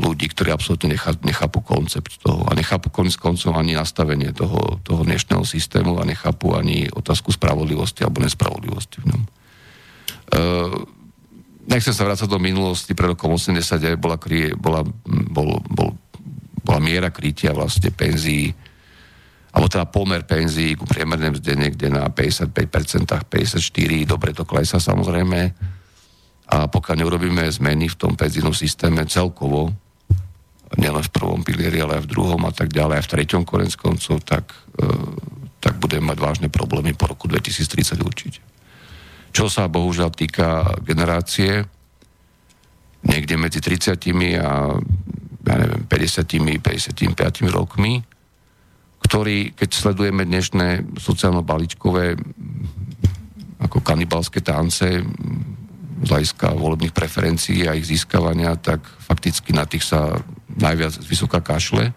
ľudí, 0.00 0.32
ktorí 0.32 0.48
absolútne 0.48 0.96
nechá, 0.96 1.12
nechápu 1.20 1.60
koncept 1.60 2.16
toho 2.24 2.48
a 2.48 2.56
nechápu 2.56 2.88
konec 2.88 3.20
koncov 3.20 3.52
ani 3.52 3.76
nastavenie 3.76 4.32
toho, 4.32 4.80
toho 4.80 5.02
dnešného 5.04 5.44
systému 5.44 6.00
a 6.00 6.08
nechápu 6.08 6.56
ani 6.56 6.88
otázku 6.88 7.28
spravodlivosti 7.28 8.08
alebo 8.08 8.24
nespravodlivosti 8.24 9.04
v 9.04 9.06
ňom. 9.12 9.22
Uh, 10.28 10.76
nechcem 11.68 11.92
sa 11.92 12.08
vrácať 12.08 12.28
do 12.28 12.40
minulosti, 12.40 12.96
pred 12.96 13.12
rokom 13.12 13.36
89 13.36 14.00
bola, 14.00 14.16
bola, 14.56 14.80
bol, 15.04 15.60
bol, 15.68 15.90
bola 16.64 16.80
miera 16.80 17.12
krytia 17.12 17.52
vlastne 17.52 17.92
penzií 17.92 18.56
alebo 19.48 19.66
teda 19.66 19.88
pomer 19.88 20.28
penzií 20.28 20.76
ku 20.76 20.84
priemernej 20.84 21.32
mzde 21.32 21.52
niekde 21.56 21.88
na 21.88 22.12
55%, 22.12 22.52
54%, 22.52 24.04
dobre 24.04 24.36
to 24.36 24.44
klesa 24.44 24.76
samozrejme. 24.76 25.40
A 26.48 26.68
pokiaľ 26.68 26.96
neurobíme 27.04 27.44
zmeny 27.48 27.92
v 27.92 27.96
tom 27.96 28.12
penzínom 28.16 28.52
systéme 28.56 29.04
celkovo, 29.08 29.72
nielen 30.76 31.00
v 31.00 31.14
prvom 31.14 31.40
pilieri, 31.40 31.80
ale 31.80 32.00
aj 32.00 32.04
v 32.04 32.12
druhom 32.12 32.42
a 32.44 32.52
tak 32.52 32.68
ďalej, 32.68 33.00
aj 33.00 33.04
v 33.08 33.12
treťom 33.16 33.42
konec 33.48 33.72
koncov, 33.80 34.20
tak, 34.20 34.52
e, 34.76 34.86
tak 35.64 35.80
budeme 35.80 36.12
mať 36.12 36.18
vážne 36.20 36.48
problémy 36.52 36.92
po 36.92 37.08
roku 37.08 37.24
2030 37.24 38.04
určite. 38.04 38.40
Čo 39.32 39.48
sa 39.48 39.68
bohužiaľ 39.68 40.12
týka 40.12 40.76
generácie, 40.84 41.64
niekde 43.04 43.40
medzi 43.40 43.64
30 43.64 43.96
a 44.44 44.76
ja 45.48 45.54
neviem, 45.56 45.88
50 45.88 46.60
55 46.60 47.48
rokmi, 47.48 48.04
ktorý, 49.08 49.56
keď 49.56 49.70
sledujeme 49.72 50.28
dnešné 50.28 51.00
sociálno-balíčkové 51.00 52.20
ako 53.64 53.80
kanibalské 53.80 54.44
tance 54.44 55.00
z 55.98 56.06
hľadiska 56.06 56.52
volebných 56.52 56.92
preferencií 56.92 57.64
a 57.64 57.74
ich 57.74 57.88
získavania, 57.88 58.54
tak 58.60 58.84
fakticky 58.84 59.56
na 59.56 59.64
tých 59.64 59.88
sa 59.88 60.20
najviac 60.52 61.00
vysoká 61.08 61.40
kašle. 61.40 61.96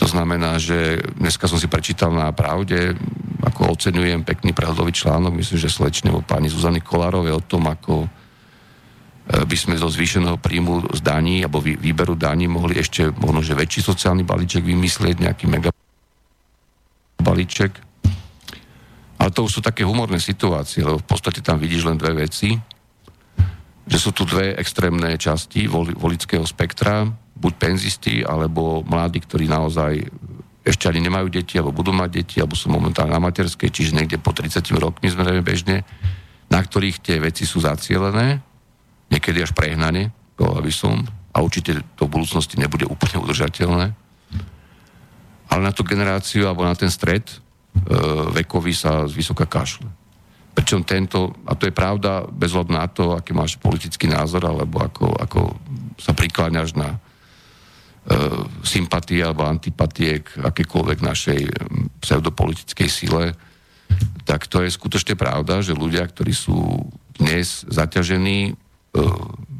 To 0.00 0.06
znamená, 0.08 0.56
že 0.56 1.04
dneska 1.20 1.44
som 1.44 1.60
si 1.60 1.68
prečítal 1.68 2.16
na 2.16 2.32
pravde, 2.32 2.96
ako 3.44 3.76
oceňujem 3.76 4.24
pekný 4.24 4.56
prehľadový 4.56 4.90
článok, 4.96 5.36
myslím, 5.36 5.58
že 5.60 5.70
slečne 5.70 6.10
o 6.16 6.24
pani 6.24 6.48
Zuzany 6.48 6.80
Kolárovej 6.80 7.38
o 7.38 7.44
tom, 7.44 7.68
ako 7.68 8.08
by 9.28 9.56
sme 9.60 9.76
zo 9.76 9.92
zvýšeného 9.92 10.40
príjmu 10.40 10.88
z 10.96 11.04
daní 11.04 11.44
alebo 11.44 11.60
výberu 11.60 12.16
daní 12.16 12.48
mohli 12.48 12.80
ešte 12.80 13.12
možno, 13.12 13.44
že 13.44 13.52
väčší 13.52 13.84
sociálny 13.84 14.24
balíček 14.24 14.64
vymyslieť, 14.64 15.20
nejaký 15.20 15.44
mega 15.44 15.68
balíček. 17.20 17.76
Ale 19.20 19.28
to 19.28 19.44
už 19.44 19.58
sú 19.58 19.60
také 19.60 19.84
humorné 19.84 20.16
situácie, 20.16 20.80
lebo 20.80 20.96
v 20.96 21.08
podstate 21.12 21.44
tam 21.44 21.60
vidíš 21.60 21.84
len 21.84 22.00
dve 22.00 22.24
veci. 22.24 22.56
Že 23.84 23.98
sú 24.00 24.10
tu 24.16 24.24
dve 24.24 24.56
extrémne 24.56 25.12
časti 25.20 25.68
voli, 25.68 25.92
volického 25.92 26.48
spektra, 26.48 27.04
buď 27.36 27.52
penzisti, 27.60 28.24
alebo 28.24 28.80
mladí, 28.80 29.20
ktorí 29.20 29.44
naozaj 29.44 30.08
ešte 30.64 30.88
ani 30.88 31.04
nemajú 31.04 31.28
deti, 31.28 31.60
alebo 31.60 31.76
budú 31.76 31.92
mať 31.92 32.10
deti, 32.24 32.36
alebo 32.40 32.56
sú 32.56 32.72
momentálne 32.72 33.12
na 33.12 33.20
materskej, 33.20 33.68
čiže 33.68 33.92
niekde 33.92 34.16
po 34.16 34.32
30 34.32 34.64
rokmi 34.80 35.12
sme 35.12 35.44
bežne, 35.44 35.84
na 36.48 36.60
ktorých 36.64 37.00
tie 37.04 37.16
veci 37.20 37.44
sú 37.44 37.60
zacielené 37.60 38.47
niekedy 39.08 39.40
až 39.40 39.56
prehnane, 39.56 40.12
povedal 40.36 40.62
by 40.62 40.72
som, 40.72 40.94
a 41.32 41.42
určite 41.44 41.80
to 41.96 42.08
v 42.08 42.14
budúcnosti 42.20 42.56
nebude 42.56 42.84
úplne 42.88 43.20
udržateľné. 43.20 43.86
Ale 45.48 45.60
na 45.64 45.72
tú 45.72 45.82
generáciu 45.84 46.44
alebo 46.44 46.64
na 46.64 46.76
ten 46.76 46.92
stred 46.92 47.24
e, 47.24 47.36
vekový 48.36 48.76
sa 48.76 49.08
z 49.08 49.16
vysoká 49.16 49.48
kašle. 49.48 49.88
Pričom 50.52 50.84
tento, 50.84 51.32
a 51.46 51.54
to 51.54 51.70
je 51.70 51.74
pravda, 51.74 52.26
bez 52.26 52.52
na 52.68 52.84
to, 52.90 53.14
aký 53.14 53.32
máš 53.32 53.56
politický 53.56 54.10
názor, 54.10 54.44
alebo 54.44 54.82
ako, 54.82 55.06
ako 55.14 55.40
sa 55.96 56.12
prikláňaš 56.12 56.76
na 56.76 56.90
e, 56.92 56.98
sympatie 58.66 59.24
alebo 59.24 59.48
antipatie 59.48 60.20
k 60.20 60.28
akékoľvek 60.42 60.98
našej 61.00 61.40
pseudopolitickej 62.02 62.88
sile, 62.90 63.32
tak 64.28 64.50
to 64.52 64.60
je 64.60 64.68
skutočne 64.68 65.16
pravda, 65.16 65.64
že 65.64 65.72
ľudia, 65.72 66.04
ktorí 66.04 66.36
sú 66.36 66.84
dnes 67.16 67.64
zaťažení 67.72 68.52
E, 68.52 68.67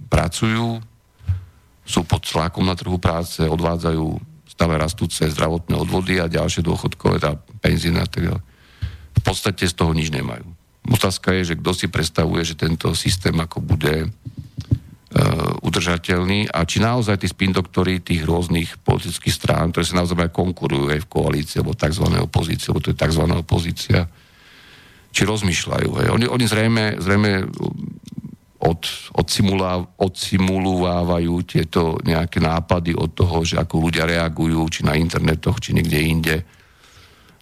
pracujú, 0.09 0.81
sú 1.89 2.05
pod 2.05 2.21
tlakom 2.21 2.69
na 2.69 2.77
trhu 2.77 3.01
práce, 3.01 3.41
odvádzajú 3.41 4.05
stále 4.49 4.75
rastúce 4.75 5.23
zdravotné 5.25 5.79
odvody 5.79 6.19
a 6.19 6.27
ďalšie 6.27 6.67
dôchodkové, 6.67 7.23
tá 7.23 7.39
penzína, 7.63 8.05
tak 8.11 8.43
v 9.15 9.21
podstate 9.23 9.65
z 9.71 9.75
toho 9.75 9.95
nič 9.95 10.11
nemajú. 10.11 10.45
Otázka 10.89 11.37
je, 11.37 11.55
že 11.55 11.59
kto 11.61 11.71
si 11.77 11.87
predstavuje, 11.87 12.43
že 12.43 12.57
tento 12.57 12.91
systém 12.97 13.37
ako 13.37 13.61
bude 13.61 14.09
uh, 14.09 14.11
udržateľný 15.63 16.49
a 16.49 16.65
či 16.65 16.81
naozaj 16.81 17.23
tí 17.23 17.29
spin 17.29 17.53
doktory 17.53 18.01
tých 18.01 18.25
rôznych 18.25 18.81
politických 18.83 19.35
strán, 19.35 19.71
ktoré 19.71 19.85
sa 19.85 20.01
naozaj 20.01 20.33
konkurujú 20.33 20.91
aj 20.91 21.01
v 21.05 21.11
koalícii, 21.13 21.61
alebo 21.61 21.77
tzv. 21.77 22.05
opozície, 22.19 22.73
alebo 22.73 22.83
to 22.83 22.91
je 22.97 22.99
tzv. 22.99 23.25
opozícia, 23.37 24.01
či 25.13 25.23
rozmýšľajú. 25.29 25.91
Hej. 26.03 26.09
Oni, 26.09 26.27
oni 26.27 26.45
zrejme, 26.49 26.85
zrejme 26.99 27.31
od, 28.59 28.83
odsimuluvávajú 29.99 31.35
tieto 31.47 31.95
nejaké 32.03 32.43
nápady 32.43 32.91
od 32.99 33.15
toho, 33.15 33.47
že 33.47 33.55
ako 33.55 33.87
ľudia 33.87 34.03
reagujú, 34.03 34.67
či 34.67 34.81
na 34.83 34.99
internetoch, 34.99 35.63
či 35.63 35.79
niekde 35.79 35.99
inde, 36.03 36.37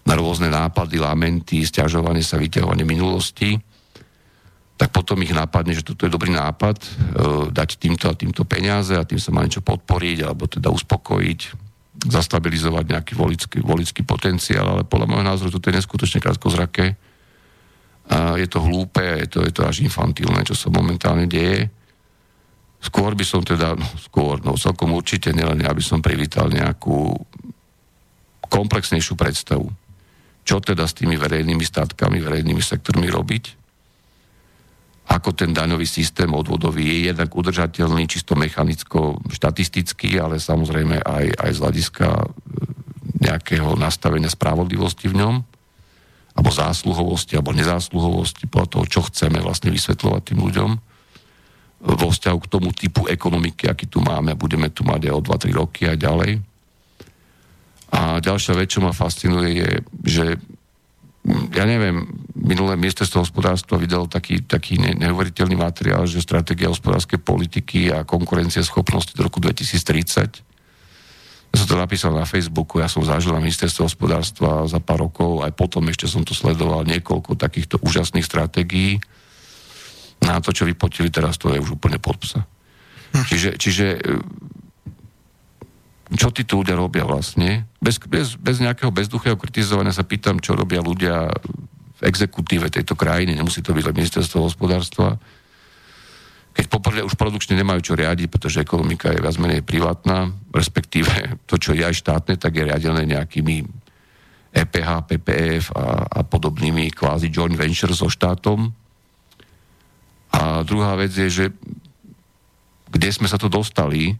na 0.05 0.13
rôzne 0.13 0.47
nápady, 0.53 1.01
lamenty, 1.01 1.65
stiažovanie 1.65 2.21
sa, 2.21 2.37
vyťahovanie 2.37 2.85
minulosti, 2.85 3.57
tak 4.77 4.93
potom 4.93 5.17
ich 5.25 5.33
nápadne, 5.33 5.73
že 5.73 5.81
toto 5.81 6.05
je 6.05 6.13
dobrý 6.13 6.29
nápad, 6.29 6.77
e, 6.77 6.87
dať 7.49 7.69
týmto 7.81 8.05
a 8.07 8.13
týmto 8.13 8.45
peniaze 8.45 8.93
a 8.93 9.01
tým 9.01 9.17
sa 9.17 9.33
má 9.33 9.41
niečo 9.41 9.65
podporiť, 9.65 10.17
alebo 10.21 10.45
teda 10.45 10.69
uspokojiť, 10.69 11.39
zastabilizovať 12.13 12.85
nejaký 12.93 13.13
volický, 13.17 13.57
volický 13.65 14.05
potenciál, 14.05 14.69
ale 14.69 14.85
podľa 14.85 15.09
môjho 15.09 15.25
názoru 15.25 15.49
toto 15.49 15.73
je 15.73 15.81
neskutočne 15.81 16.21
krátkozraké 16.21 16.93
je 18.39 18.47
to 18.47 18.63
hlúpe, 18.63 19.03
je 19.03 19.27
to, 19.27 19.39
je 19.43 19.51
to 19.51 19.67
až 19.67 19.83
infantilné, 19.83 20.47
čo 20.47 20.55
sa 20.55 20.71
momentálne 20.71 21.27
deje. 21.27 21.67
Skôr 22.79 23.17
by 23.17 23.25
som 23.25 23.41
teda, 23.43 23.75
no 23.75 23.87
skôr, 23.99 24.39
no 24.45 24.55
celkom 24.55 24.95
určite 24.95 25.33
nielen 25.33 25.59
ja 25.59 25.73
by 25.73 25.83
som 25.83 25.99
privítal 25.99 26.47
nejakú 26.47 27.17
komplexnejšiu 28.47 29.19
predstavu. 29.19 29.67
čo 30.47 30.63
teda 30.63 30.87
s 30.87 30.95
tými 30.95 31.19
verejnými 31.19 31.59
statkami, 31.59 32.23
verejnými 32.23 32.63
sektormi 32.63 33.11
robiť, 33.11 33.67
ako 35.07 35.35
ten 35.35 35.51
daňový 35.51 35.83
systém 35.83 36.31
odvodový 36.31 36.87
je 36.87 36.99
jednak 37.11 37.31
udržateľný, 37.31 38.07
čisto 38.07 38.35
mechanicko, 38.35 39.19
štatisticky, 39.27 40.19
ale 40.19 40.39
samozrejme 40.39 41.03
aj, 41.03 41.25
aj 41.35 41.51
z 41.51 41.59
hľadiska 41.63 42.07
e, 42.07 42.27
nejakého 43.27 43.75
nastavenia 43.79 44.31
spravodlivosti 44.31 45.11
v 45.11 45.19
ňom, 45.19 45.35
alebo 46.37 46.53
zásluhovosti, 46.53 47.33
alebo 47.33 47.49
nezásluhovosti, 47.49 48.45
podľa 48.45 48.67
toho, 48.69 48.85
čo 48.85 49.01
chceme 49.09 49.41
vlastne 49.41 49.73
vysvetľovať 49.73 50.21
tým 50.21 50.39
ľuďom 50.45 50.71
vo 51.77 52.07
vzťahu 52.09 52.37
k 52.41 52.51
tomu 52.51 52.69
typu 52.73 53.09
ekonomiky, 53.09 53.69
aký 53.69 53.89
tu 53.89 54.01
máme, 54.01 54.37
budeme 54.37 54.69
tu 54.69 54.85
mať 54.85 55.09
aj 55.09 55.13
o 55.13 55.21
2-3 55.21 55.59
roky 55.61 55.81
a 55.89 55.93
ďalej. 55.97 56.41
A 57.93 58.19
ďalšia 58.21 58.53
vec, 58.57 58.69
čo 58.69 58.81
ma 58.81 58.93
fascinuje, 58.93 59.49
je, 59.61 59.69
že 60.05 60.25
mm, 61.25 61.53
ja 61.53 61.63
neviem, 61.65 62.05
minulé 62.33 62.77
ministerstvo 62.77 63.25
hospodárstva 63.25 63.81
vydalo 63.81 64.09
taký, 64.09 64.45
taký 64.45 64.77
neuveriteľný 64.77 65.57
materiál, 65.57 66.05
že 66.05 66.21
stratégia 66.21 66.69
hospodárskej 66.69 67.21
politiky 67.21 67.93
a 67.93 68.05
konkurencie 68.05 68.61
schopnosti 68.65 69.13
do 69.13 69.25
roku 69.25 69.41
2030. 69.41 70.56
Ja 71.53 71.63
som 71.63 71.67
to 71.71 71.77
napísal 71.79 72.11
na 72.11 72.27
Facebooku, 72.27 72.83
ja 72.83 72.91
som 72.91 73.01
zažil 73.01 73.31
na 73.31 73.41
ministerstvo 73.41 73.87
hospodárstva 73.87 74.67
za 74.67 74.83
pár 74.83 75.07
rokov, 75.07 75.41
aj 75.47 75.55
potom 75.55 75.83
ešte 75.87 76.05
som 76.05 76.21
to 76.21 76.35
sledoval 76.35 76.83
niekoľko 76.83 77.39
takýchto 77.39 77.79
úžasných 77.81 78.25
stratégií 78.27 78.99
na 80.21 80.41
to, 80.41 80.49
čo 80.49 80.65
vypotili 80.65 81.13
teraz, 81.13 81.37
to 81.37 81.53
je 81.53 81.61
už 81.61 81.77
úplne 81.77 82.01
pod 82.01 82.17
psa. 82.19 82.43
Hm. 83.13 83.25
Čiže, 83.25 83.49
čiže 83.55 83.85
e, 83.95 83.99
čo 86.17 86.33
títo 86.33 86.59
ľudia 86.59 86.75
robia 86.75 87.05
vlastne? 87.05 87.69
Bez, 87.77 88.01
bez, 88.03 88.35
bez 88.35 88.57
nejakého 88.59 88.89
bezduchého 88.89 89.37
kritizovania 89.37 89.93
sa 89.93 90.07
pýtam, 90.07 90.41
čo 90.41 90.57
robia 90.57 90.81
ľudia 90.81 91.29
v 91.97 92.01
exekutíve 92.05 92.69
tejto 92.69 92.93
krajiny, 92.93 93.33
nemusí 93.33 93.65
to 93.65 93.73
byť 93.73 93.83
len 93.89 93.95
ministerstvo 93.97 94.45
hospodárstva, 94.45 95.17
keď 96.57 96.65
poprvé 96.73 97.05
už 97.05 97.13
produkčne 97.13 97.53
nemajú 97.53 97.85
čo 97.85 97.93
riadiť, 97.93 98.33
pretože 98.33 98.65
ekonomika 98.65 99.13
je 99.13 99.21
viac 99.21 99.37
menej 99.37 99.61
privátna, 99.61 100.33
respektíve 100.49 101.37
to, 101.45 101.61
čo 101.61 101.77
je 101.77 101.85
aj 101.85 101.93
štátne, 101.93 102.33
tak 102.41 102.57
je 102.57 102.65
riadené 102.65 103.05
nejakými 103.05 103.61
EPH, 104.57 104.89
PPF 105.05 105.69
a, 105.77 106.09
a 106.09 106.19
podobnými 106.25 106.89
kvázi 106.89 107.29
joint 107.29 107.53
ventures 107.53 108.01
so 108.01 108.09
štátom, 108.09 108.73
a 110.37 110.61
druhá 110.61 110.93
vec 110.99 111.15
je, 111.15 111.27
že 111.29 111.45
kde 112.87 113.09
sme 113.11 113.27
sa 113.27 113.39
to 113.39 113.47
dostali, 113.47 114.11
e, 114.11 114.15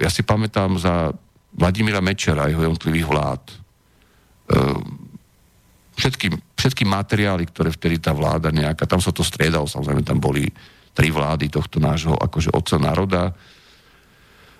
ja 0.00 0.10
si 0.10 0.22
pamätám 0.22 0.78
za 0.78 1.10
Vladimíra 1.56 2.04
Mečera 2.04 2.46
a 2.46 2.50
jeho 2.50 2.64
jednotlivých 2.66 3.06
vlád. 3.06 3.42
E, 3.50 3.54
všetky, 5.98 6.26
všetky 6.56 6.84
materiály, 6.88 7.48
ktoré 7.50 7.68
vtedy 7.72 8.00
tá 8.00 8.16
vláda 8.16 8.48
nejaká, 8.48 8.86
tam 8.88 9.02
sa 9.02 9.10
to 9.10 9.26
striedalo, 9.26 9.68
samozrejme 9.68 10.02
tam 10.06 10.18
boli 10.22 10.46
tri 10.96 11.12
vlády 11.12 11.52
tohto 11.52 11.76
nášho 11.76 12.16
akože 12.16 12.56
otca 12.56 12.80
národa, 12.80 13.36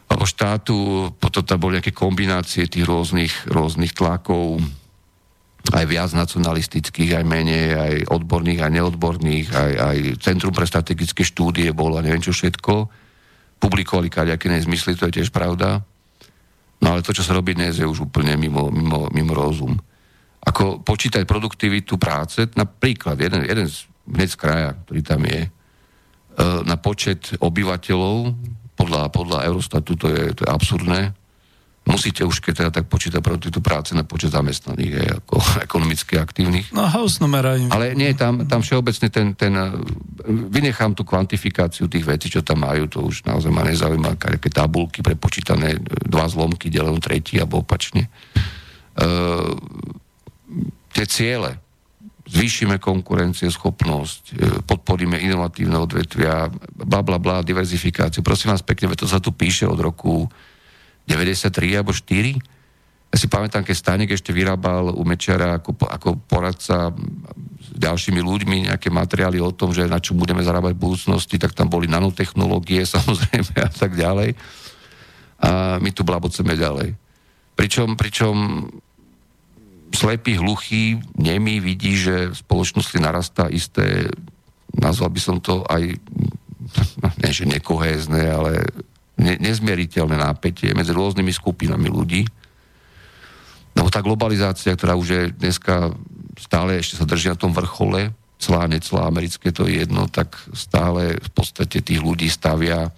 alebo 0.07 0.22
štátu, 0.29 1.11
potom 1.18 1.42
tam 1.42 1.59
boli 1.59 1.81
nejaké 1.81 1.90
kombinácie 1.90 2.68
tých 2.70 2.87
rôznych, 2.87 3.51
rôznych 3.51 3.90
tlakov, 3.96 4.62
aj 5.75 5.85
viac 5.90 6.14
nacionalistických, 6.14 7.18
aj 7.18 7.25
menej, 7.27 7.68
aj 7.75 7.94
odborných, 8.14 8.61
aj 8.62 8.70
neodborných, 8.70 9.49
aj, 9.51 9.72
aj 9.75 9.96
Centrum 10.22 10.55
pre 10.55 10.62
strategické 10.62 11.27
štúdie 11.27 11.75
bolo 11.75 11.99
a 11.99 12.05
neviem 12.07 12.22
čo 12.22 12.31
všetko. 12.31 12.87
Publikovali 13.59 14.07
kaďaké 14.07 14.46
nezmysly, 14.46 14.94
to 14.94 15.11
je 15.11 15.18
tiež 15.22 15.35
pravda. 15.35 15.83
No 16.79 16.94
ale 16.94 17.03
to, 17.03 17.11
čo 17.11 17.27
sa 17.27 17.35
robí 17.35 17.59
dnes, 17.59 17.83
je 17.83 17.88
už 17.88 18.07
úplne 18.07 18.38
mimo, 18.38 18.70
mimo, 18.70 19.11
mimo 19.11 19.33
rozum. 19.35 19.75
Ako 20.46 20.87
počítať 20.87 21.27
produktivitu 21.27 21.99
práce, 21.99 22.46
napríklad 22.55 23.18
jeden, 23.18 23.42
jeden 23.42 23.66
z, 23.66 23.90
z 24.07 24.37
kraja, 24.38 24.79
ktorý 24.87 25.03
tam 25.03 25.27
je, 25.27 25.51
na 26.40 26.77
počet 26.77 27.33
obyvateľov, 27.40 28.37
podľa, 28.77 29.09
podľa 29.09 29.38
Eurostatu 29.49 29.96
to 29.96 30.12
je, 30.12 30.37
to 30.37 30.44
je 30.44 30.51
absurdné, 30.53 31.16
musíte 31.87 32.27
už, 32.27 32.42
keď 32.42 32.53
teda 32.66 32.70
tak 32.83 32.87
počítať 32.90 33.22
produktivitu 33.22 33.62
práce 33.62 33.94
na 33.94 34.03
počet 34.03 34.35
zamestnaných, 34.35 34.92
je, 34.92 35.05
ako 35.22 35.35
ekonomicky 35.66 36.18
aktívnych. 36.18 36.75
No 36.75 36.85
house 36.90 37.22
numera 37.22 37.55
im... 37.57 37.70
Ale 37.70 37.94
nie, 37.94 38.12
tam, 38.12 38.44
tam 38.44 38.61
všeobecne 38.61 39.09
ten, 39.09 39.33
ten, 39.38 39.55
vynechám 40.27 40.99
tú 40.99 41.07
kvantifikáciu 41.07 41.87
tých 41.87 42.05
vecí, 42.05 42.27
čo 42.29 42.42
tam 42.42 42.66
majú, 42.66 42.90
to 42.90 42.99
už 43.07 43.25
naozaj 43.25 43.55
ma 43.55 43.62
nezaujíma, 43.64 44.18
aké 44.18 44.51
tabulky 44.51 45.01
prepočítané, 45.01 45.79
dva 46.05 46.27
zlomky, 46.27 46.68
deleno 46.68 46.99
tretí, 46.99 47.38
alebo 47.38 47.62
opačne. 47.62 48.11
Uh, 48.96 49.55
tie 50.90 51.05
ciele, 51.07 51.66
zvýšime 52.27 52.83
konkurencieschopnosť, 52.83 54.23
e, 54.31 54.35
podporíme 54.67 55.15
inovatívne 55.23 55.79
odvetvia, 55.79 56.51
bla 56.75 57.01
bla 57.07 57.23
bla, 57.23 57.47
diverzifikáciu. 57.47 58.27
Prosím 58.27 58.51
vás 58.53 58.67
pekne, 58.67 58.91
to 58.99 59.07
sa 59.07 59.23
tu 59.23 59.31
píše 59.31 59.65
od 59.65 59.79
roku 59.79 60.27
93 61.07 61.79
alebo 61.79 61.95
4. 61.95 62.35
Ja 63.15 63.17
si 63.17 63.31
pamätám, 63.31 63.62
keď 63.62 63.77
Stanek 63.79 64.11
ešte 64.19 64.35
vyrábal 64.35 64.91
u 64.91 65.03
Mečara 65.07 65.62
ako, 65.62 65.79
ako 65.87 66.09
poradca 66.27 66.91
s 67.62 67.69
ďalšími 67.79 68.19
ľuďmi 68.19 68.57
nejaké 68.67 68.91
materiály 68.91 69.39
o 69.39 69.55
tom, 69.55 69.71
že 69.71 69.87
na 69.87 70.03
čo 70.03 70.19
budeme 70.19 70.43
zarábať 70.43 70.75
v 70.75 70.83
budúcnosti, 70.83 71.39
tak 71.39 71.55
tam 71.55 71.71
boli 71.71 71.87
nanotechnológie 71.87 72.83
samozrejme 72.99 73.55
a 73.62 73.71
tak 73.71 73.95
ďalej. 73.95 74.35
A 75.47 75.79
my 75.79 75.91
tu 75.95 76.03
blaboceme 76.03 76.59
ďalej. 76.59 76.99
Pričom, 77.57 77.95
pričom 77.97 78.67
slepý, 79.94 80.38
hluchý, 80.38 80.99
nemý 81.18 81.61
vidí, 81.61 81.96
že 81.99 82.33
v 82.33 82.37
spoločnosti 82.37 82.99
narastá 82.99 83.46
isté, 83.51 84.11
nazval 84.75 85.11
by 85.12 85.20
som 85.20 85.37
to 85.38 85.62
aj, 85.66 85.96
ne 87.22 87.31
že 87.31 87.44
nekohézne, 87.46 88.22
ale 88.27 88.66
ne, 89.20 89.35
nezmieriteľné 89.40 90.16
nápetie 90.16 90.72
medzi 90.77 90.92
rôznymi 90.92 91.33
skupinami 91.33 91.88
ľudí. 91.88 92.22
Lebo 93.77 93.92
tá 93.92 94.01
globalizácia, 94.01 94.72
ktorá 94.72 94.96
už 94.96 95.09
je 95.09 95.22
dneska 95.37 95.92
stále 96.37 96.81
ešte 96.81 97.01
sa 97.01 97.09
drží 97.09 97.33
na 97.33 97.38
tom 97.40 97.53
vrchole, 97.53 98.12
celá, 98.37 98.68
necelá, 98.68 99.09
americké, 99.09 99.49
to 99.53 99.64
je 99.64 99.85
jedno, 99.85 100.09
tak 100.12 100.37
stále 100.53 101.16
v 101.16 101.31
podstate 101.33 101.81
tých 101.81 102.01
ľudí 102.01 102.29
stavia 102.29 102.92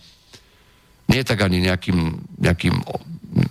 nie 1.09 1.22
tak 1.24 1.40
ani 1.40 1.64
nejakým, 1.64 2.20
nejakým 2.42 2.74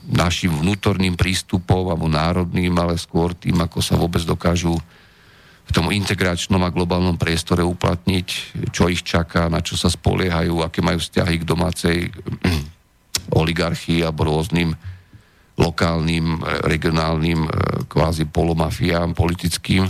našim 0.09 0.49
vnútorným 0.49 1.13
prístupom 1.13 1.93
alebo 1.93 2.09
národným, 2.09 2.73
ale 2.77 2.97
skôr 2.97 3.37
tým, 3.37 3.61
ako 3.61 3.79
sa 3.79 3.93
vôbec 3.93 4.25
dokážu 4.25 4.73
v 5.67 5.71
tom 5.75 5.91
integračnom 5.91 6.63
a 6.63 6.73
globálnom 6.73 7.19
priestore 7.19 7.61
uplatniť, 7.61 8.27
čo 8.71 8.87
ich 8.87 9.03
čaká, 9.03 9.51
na 9.51 9.59
čo 9.59 9.75
sa 9.75 9.91
spoliehajú, 9.91 10.63
aké 10.63 10.79
majú 10.79 10.97
vzťahy 10.97 11.43
k 11.43 11.47
domácej 11.47 11.97
oligarchii 13.41 14.01
alebo 14.01 14.31
rôznym 14.31 14.71
lokálnym, 15.57 16.39
regionálnym 16.63 17.39
e, 17.45 17.49
kvázi 17.89 18.29
polomafiám 18.29 19.17
politickým, 19.17 19.89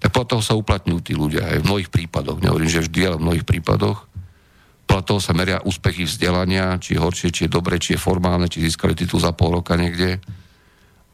tak 0.00 0.12
toho 0.12 0.42
sa 0.44 0.56
uplatňujú 0.56 1.00
tí 1.04 1.12
ľudia 1.16 1.44
aj 1.52 1.58
v 1.62 1.66
mnohých 1.68 1.90
prípadoch. 1.92 2.40
Nehovorím, 2.40 2.68
že 2.68 2.84
vždy, 2.84 3.00
ale 3.06 3.16
v 3.20 3.24
mnohých 3.28 3.46
prípadoch. 3.48 4.08
Podľa 4.86 5.04
toho 5.04 5.20
sa 5.20 5.34
meria 5.34 5.58
úspechy 5.66 6.06
vzdelania, 6.06 6.78
či 6.78 6.94
je 6.94 7.02
horšie, 7.02 7.34
či 7.34 7.46
je 7.46 7.54
dobre, 7.54 7.82
či 7.82 7.98
je 7.98 8.00
formálne, 8.00 8.46
či 8.46 8.62
získali 8.62 8.94
titul 8.94 9.18
za 9.18 9.34
pol 9.34 9.58
roka 9.58 9.74
niekde. 9.74 10.22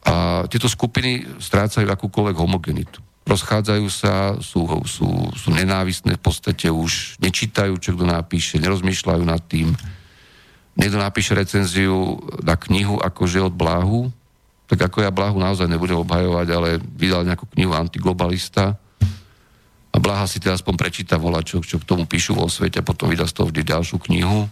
A 0.05 0.45
tieto 0.47 0.69
skupiny 0.69 1.25
strácajú 1.41 1.89
akúkoľvek 1.89 2.37
homogenitu 2.37 3.01
rozchádzajú 3.23 3.85
sa, 3.87 4.35
sú, 4.43 4.67
sú, 4.83 5.07
sú 5.31 5.47
nenávistné, 5.51 6.19
v 6.19 6.23
podstate 6.23 6.67
už 6.67 7.19
nečítajú, 7.23 7.79
čo 7.79 7.95
kto 7.95 8.03
napíše, 8.03 8.59
nerozmýšľajú 8.59 9.23
nad 9.23 9.39
tým. 9.47 9.71
Niekto 10.75 10.99
napíše 10.99 11.31
recenziu 11.31 12.19
na 12.43 12.59
knihu 12.59 12.99
akože 12.99 13.39
od 13.39 13.53
Bláhu, 13.55 14.11
tak 14.67 14.89
ako 14.89 15.05
ja 15.05 15.11
Bláhu 15.13 15.39
naozaj 15.39 15.69
nebudem 15.71 16.01
obhajovať, 16.03 16.47
ale 16.51 16.69
vydal 16.81 17.23
nejakú 17.23 17.47
knihu 17.55 17.71
Antiglobalista 17.71 18.75
a 19.93 19.97
Bláha 20.01 20.25
si 20.25 20.41
teda 20.41 20.57
aspoň 20.57 20.73
prečíta 20.73 21.21
volačok, 21.21 21.69
čo 21.69 21.77
k 21.77 21.85
tomu 21.85 22.09
píšu 22.09 22.33
vo 22.33 22.49
svete 22.49 22.81
potom 22.81 23.13
vydá 23.13 23.29
z 23.29 23.37
toho 23.37 23.53
vždy 23.53 23.61
ďalšiu 23.61 24.01
knihu. 24.09 24.49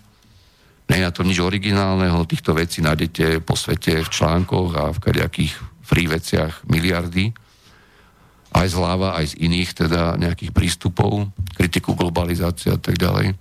Nie 0.86 1.10
je 1.10 1.18
to 1.18 1.26
nič 1.26 1.42
originálneho, 1.42 2.30
týchto 2.30 2.54
vecí 2.54 2.86
nájdete 2.86 3.42
po 3.42 3.58
svete 3.58 4.06
v 4.06 4.10
článkoch 4.12 4.70
a 4.78 4.84
v 4.94 5.02
kadejakých 5.02 5.54
free 5.82 6.06
veciach 6.06 6.68
miliardy 6.70 7.34
aj 8.52 8.68
z 8.68 8.76
hlava, 8.76 9.16
aj 9.16 9.32
z 9.32 9.48
iných 9.48 9.72
teda 9.72 10.20
nejakých 10.20 10.52
prístupov, 10.52 11.32
kritiku 11.56 11.96
globalizácie 11.96 12.76
a 12.76 12.80
tak 12.80 13.00
ďalej. 13.00 13.32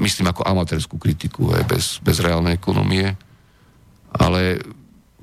Myslím 0.00 0.32
ako 0.32 0.48
amatérskú 0.48 0.96
kritiku, 0.96 1.52
aj 1.52 1.64
bez, 1.68 1.84
bez 2.00 2.16
reálnej 2.18 2.56
ekonomie. 2.56 3.12
Ale 4.16 4.64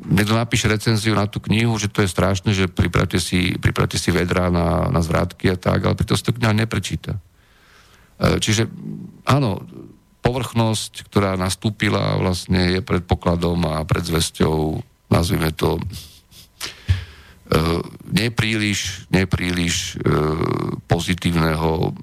niekto 0.07 0.37
napíše 0.37 0.69
recenziu 0.69 1.17
na 1.17 1.25
tú 1.25 1.41
knihu, 1.49 1.75
že 1.75 1.89
to 1.89 2.05
je 2.05 2.09
strašné, 2.09 2.53
že 2.53 2.71
pripravte 2.71 3.17
si, 3.17 3.57
pripravte 3.57 3.97
si 3.97 4.13
vedrá 4.13 4.53
na, 4.53 4.89
na 4.89 5.01
zvratky 5.01 5.51
a 5.51 5.57
tak, 5.57 5.83
ale 5.85 5.97
pritom 5.97 6.15
si 6.15 6.25
to 6.25 6.35
kniha 6.37 6.53
neprečíta. 6.53 7.17
E, 7.17 7.19
čiže 8.39 8.69
áno, 9.25 9.65
povrchnosť, 10.21 11.09
ktorá 11.09 11.37
nastúpila, 11.37 12.17
vlastne 12.17 12.77
je 12.77 12.81
predpokladom 12.81 13.61
a 13.69 13.85
predzvesťou, 13.85 14.81
nazvime 15.13 15.53
to, 15.53 15.77
nepríliš, 18.09 19.05
nepríliš 19.13 19.95
e, 19.95 20.09
pozitívneho 20.89 21.93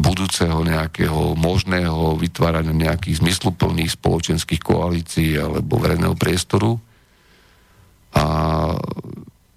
budúceho 0.00 0.64
nejakého 0.64 1.36
možného 1.36 2.16
vytvárania 2.16 2.72
nejakých 2.72 3.20
zmysluplných 3.20 4.00
spoločenských 4.00 4.60
koalícií 4.64 5.36
alebo 5.36 5.76
verejného 5.76 6.16
priestoru. 6.16 6.80
A 8.16 8.24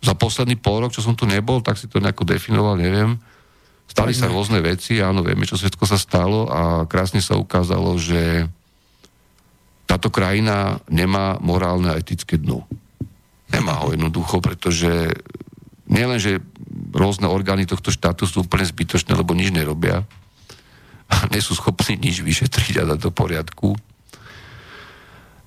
za 0.03 0.13
posledný 0.19 0.59
pol 0.59 0.83
rok, 0.83 0.91
čo 0.91 1.01
som 1.01 1.15
tu 1.15 1.23
nebol, 1.23 1.63
tak 1.63 1.79
si 1.79 1.87
to 1.87 2.03
nejako 2.03 2.27
definoval, 2.27 2.75
neviem. 2.75 3.15
Stali 3.87 4.11
sa 4.11 4.27
rôzne 4.27 4.59
veci, 4.59 4.99
áno, 4.99 5.23
vieme, 5.23 5.47
čo 5.47 5.55
všetko 5.55 5.83
sa 5.87 5.95
stalo 5.95 6.51
a 6.51 6.83
krásne 6.85 7.23
sa 7.23 7.39
ukázalo, 7.39 7.95
že 7.95 8.47
táto 9.87 10.09
krajina 10.09 10.81
nemá 10.89 11.37
morálne 11.39 11.91
a 11.91 11.99
etické 11.99 12.35
dno. 12.39 12.65
Nemá 13.53 13.79
ho 13.85 13.93
jednoducho, 13.93 14.41
pretože 14.41 15.13
nielen, 15.85 16.17
že 16.17 16.41
rôzne 16.89 17.29
orgány 17.29 17.69
tohto 17.69 17.93
štátu 17.93 18.25
sú 18.25 18.43
úplne 18.43 18.65
zbytočné, 18.65 19.13
lebo 19.13 19.37
nič 19.37 19.53
nerobia, 19.53 20.01
nie 21.31 21.41
sú 21.41 21.57
schopní 21.57 21.97
nič 21.99 22.21
vyšetriť 22.21 22.81
a 22.81 22.87
dať 22.93 22.99
do 22.99 23.11
poriadku. 23.13 23.73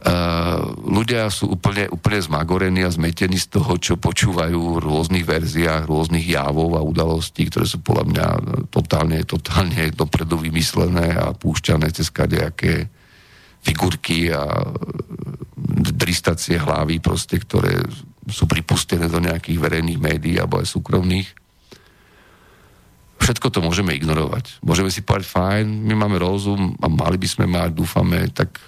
Uh, 0.07 0.77
ľudia 0.87 1.27
sú 1.35 1.59
úplne, 1.59 1.91
úplne 1.91 2.21
zmagorení 2.23 2.87
a 2.87 2.95
zmetení 2.95 3.43
z 3.43 3.59
toho, 3.59 3.75
čo 3.75 3.99
počúvajú 3.99 4.79
v 4.79 4.83
rôznych 4.87 5.27
verziách, 5.27 5.89
rôznych 5.89 6.31
javov 6.31 6.79
a 6.79 6.85
udalostí, 6.85 7.51
ktoré 7.51 7.67
sú 7.67 7.83
podľa 7.83 8.05
mňa 8.07 8.27
totálne, 8.71 9.19
totálne 9.27 9.91
dopredu 9.91 10.39
vymyslené 10.39 11.11
a 11.11 11.35
púšťané 11.35 11.91
cez 11.91 12.15
kadejaké 12.15 12.87
figurky 13.67 14.31
a 14.31 14.47
dristacie 15.91 16.61
hlavy 16.61 17.03
proste, 17.03 17.43
ktoré 17.43 17.83
sú 18.31 18.47
pripustené 18.47 19.11
do 19.11 19.19
nejakých 19.19 19.59
verejných 19.59 19.99
médií 19.99 20.39
alebo 20.39 20.63
aj 20.63 20.71
súkromných 20.71 21.46
všetko 23.21 23.49
to 23.49 23.65
môžeme 23.65 23.97
ignorovať. 23.97 24.61
Môžeme 24.61 24.93
si 24.93 25.03
povedať, 25.03 25.27
fajn, 25.29 25.67
my 25.67 25.95
máme 25.97 26.17
rozum 26.21 26.77
a 26.79 26.87
mali 26.87 27.17
by 27.17 27.29
sme 27.29 27.47
mať, 27.49 27.71
dúfame, 27.73 28.29
tak 28.31 28.61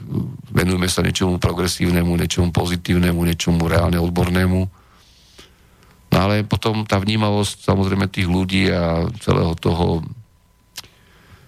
venujeme 0.50 0.88
sa 0.88 1.04
niečomu 1.04 1.36
progresívnemu, 1.36 2.08
niečomu 2.08 2.50
pozitívnemu, 2.50 3.20
niečomu 3.22 3.68
reálne 3.68 4.00
odbornému. 4.00 4.60
No 6.08 6.16
ale 6.16 6.42
potom 6.42 6.88
tá 6.88 6.96
vnímavosť 6.96 7.68
samozrejme 7.68 8.08
tých 8.08 8.28
ľudí 8.28 8.72
a 8.72 9.06
celého 9.20 9.52
toho 9.60 10.00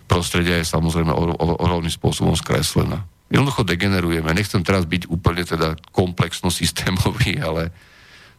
prostredia 0.04 0.60
je 0.60 0.66
samozrejme 0.68 1.14
ohromným 1.62 1.92
spôsobom 1.92 2.36
skreslená. 2.36 3.06
Jednoducho 3.30 3.62
degenerujeme. 3.62 4.34
Nechcem 4.34 4.60
teraz 4.66 4.84
byť 4.84 5.06
úplne 5.06 5.46
teda 5.46 5.78
komplexno 5.94 6.50
systémový, 6.50 7.38
ale 7.46 7.70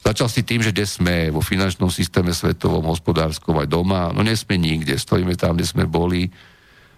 Začal 0.01 0.27
si 0.33 0.41
tým, 0.41 0.65
že 0.65 0.73
kde 0.73 0.89
sme 0.89 1.15
vo 1.29 1.45
finančnom 1.45 1.93
systéme 1.93 2.33
svetovom, 2.33 2.89
hospodárskom 2.89 3.61
aj 3.61 3.69
doma. 3.69 4.09
No 4.09 4.25
nesme 4.25 4.57
nikde, 4.57 4.97
stojíme 4.97 5.37
tam, 5.37 5.53
kde 5.53 5.69
sme 5.69 5.85
boli. 5.85 6.25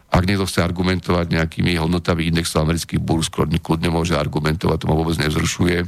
Ak 0.07 0.23
niekto 0.23 0.47
chce 0.47 0.63
argumentovať 0.63 1.35
nejakými 1.35 1.75
hodnotami 1.75 2.31
indexov 2.31 2.63
amerických 2.63 3.03
burs, 3.03 3.27
kľudne 3.27 3.89
môže 3.91 4.15
argumentovať, 4.15 4.77
to 4.79 4.87
ma 4.87 4.95
vôbec 4.95 5.19
nevzrušuje. 5.19 5.83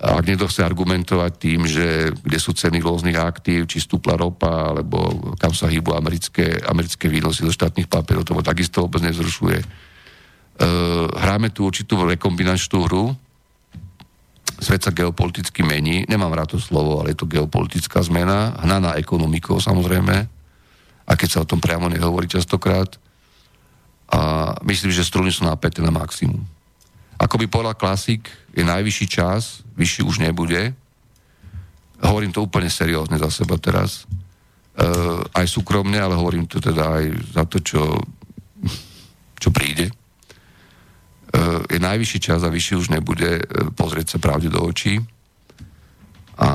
Ak 0.00 0.24
niekto 0.24 0.48
chce 0.48 0.60
argumentovať 0.64 1.32
tým, 1.40 1.64
že 1.64 2.12
kde 2.12 2.38
sú 2.40 2.52
ceny 2.52 2.80
rôznych 2.80 3.16
aktív, 3.16 3.68
či 3.68 3.80
stúpla 3.80 4.16
ropa, 4.16 4.72
alebo 4.72 5.32
kam 5.40 5.52
sa 5.56 5.68
hýbu 5.68 5.92
americké, 5.92 6.56
americké 6.68 7.08
výnosy 7.08 7.48
zo 7.48 7.52
štátnych 7.52 7.88
papierov, 7.88 8.28
to 8.28 8.36
ma 8.36 8.44
takisto 8.44 8.84
vôbec 8.84 9.04
nevzrušuje. 9.04 9.60
Uh, 10.60 11.08
hráme 11.16 11.48
tu 11.52 11.64
určitú 11.64 12.00
rekombinačnú 12.04 12.84
hru, 12.84 13.16
svet 14.60 14.84
sa 14.84 14.92
geopoliticky 14.92 15.64
mení, 15.64 16.04
nemám 16.04 16.36
rád 16.36 16.54
to 16.54 16.58
slovo, 16.60 17.00
ale 17.00 17.16
je 17.16 17.24
to 17.24 17.26
geopolitická 17.26 18.04
zmena, 18.04 18.60
hnaná 18.60 18.94
ekonomikou 19.00 19.56
samozrejme, 19.56 20.28
a 21.10 21.12
keď 21.18 21.28
sa 21.28 21.42
o 21.42 21.48
tom 21.48 21.58
priamo 21.58 21.90
nehovorí 21.90 22.30
častokrát. 22.30 22.94
A 24.14 24.54
myslím, 24.62 24.94
že 24.94 25.02
struny 25.02 25.34
sú 25.34 25.42
napäté 25.42 25.82
na 25.82 25.90
maximum. 25.90 26.46
Ako 27.18 27.34
by 27.34 27.46
povedal 27.50 27.74
klasik, 27.74 28.30
je 28.54 28.62
najvyšší 28.62 29.06
čas, 29.10 29.66
vyšší 29.74 30.06
už 30.06 30.22
nebude. 30.22 30.70
Hovorím 31.98 32.30
to 32.30 32.46
úplne 32.46 32.70
seriózne 32.70 33.18
za 33.18 33.30
seba 33.30 33.58
teraz. 33.58 34.06
E, 34.06 34.84
aj 35.34 35.46
súkromne, 35.50 35.98
ale 35.98 36.14
hovorím 36.14 36.46
to 36.46 36.62
teda 36.62 37.02
aj 37.02 37.04
za 37.34 37.42
to, 37.44 37.58
čo, 37.58 37.82
čo 39.36 39.48
príde 39.50 39.90
je 41.70 41.78
najvyšší 41.78 42.18
čas 42.18 42.42
a 42.42 42.50
vyšší 42.50 42.74
už 42.74 42.88
nebude 42.90 43.38
e, 43.38 43.42
pozrieť 43.70 44.16
sa 44.16 44.18
pravde 44.18 44.50
do 44.50 44.58
očí. 44.58 44.98
A 46.40 46.48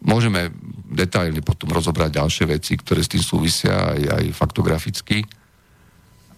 môžeme 0.00 0.48
detailne 0.92 1.44
potom 1.44 1.68
rozobrať 1.68 2.16
ďalšie 2.16 2.44
veci, 2.48 2.78
ktoré 2.80 3.04
s 3.04 3.12
tým 3.12 3.24
súvisia 3.24 3.92
aj, 3.92 4.00
aj 4.16 4.24
faktograficky. 4.32 5.24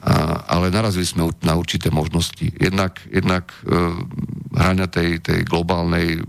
A, 0.05 0.45
ale 0.51 0.75
narazili 0.75 1.07
sme 1.07 1.31
na 1.47 1.55
určité 1.55 1.95
možnosti. 1.95 2.51
Jednak, 2.59 2.99
jednak 3.07 3.55
e, 3.63 3.71
hrania 4.59 4.91
tej, 4.91 5.23
tej 5.23 5.47
globálnej 5.47 6.27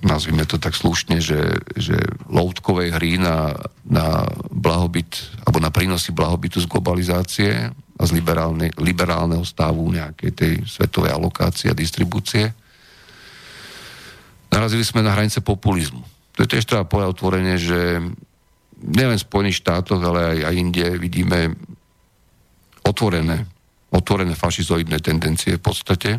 nazvime 0.00 0.48
to 0.48 0.56
tak 0.56 0.72
slušne, 0.72 1.20
že, 1.20 1.60
že 1.76 2.00
loutkovej 2.32 2.96
hry 2.96 3.20
na, 3.20 3.52
na 3.84 4.24
blahobyt, 4.48 5.12
alebo 5.44 5.60
na 5.60 5.68
prínosy 5.68 6.16
blahobytu 6.16 6.64
z 6.64 6.70
globalizácie 6.72 7.68
a 8.00 8.02
z 8.08 8.16
liberálne, 8.16 8.72
liberálneho 8.80 9.44
stavu 9.44 9.92
nejakej 9.92 10.30
tej 10.32 10.52
svetovej 10.64 11.12
alokácie 11.12 11.68
a 11.68 11.76
distribúcie. 11.76 12.48
Narazili 14.48 14.82
sme 14.82 15.04
na 15.04 15.12
hranice 15.12 15.44
populizmu. 15.44 16.00
To 16.34 16.38
je 16.40 16.48
tiež 16.48 16.64
treba 16.64 16.88
povedať 16.88 17.12
otvorene, 17.12 17.54
že 17.60 18.00
nielen 18.80 19.20
v 19.20 19.26
Spojených 19.28 19.60
štátoch, 19.60 20.00
ale 20.00 20.20
aj, 20.32 20.38
aj 20.48 20.54
inde 20.56 20.86
vidíme 20.96 21.52
otvorené, 22.88 23.44
otvorené 23.92 24.32
fašizoidné 24.32 25.04
tendencie 25.04 25.60
v 25.60 25.62
podstate. 25.62 26.10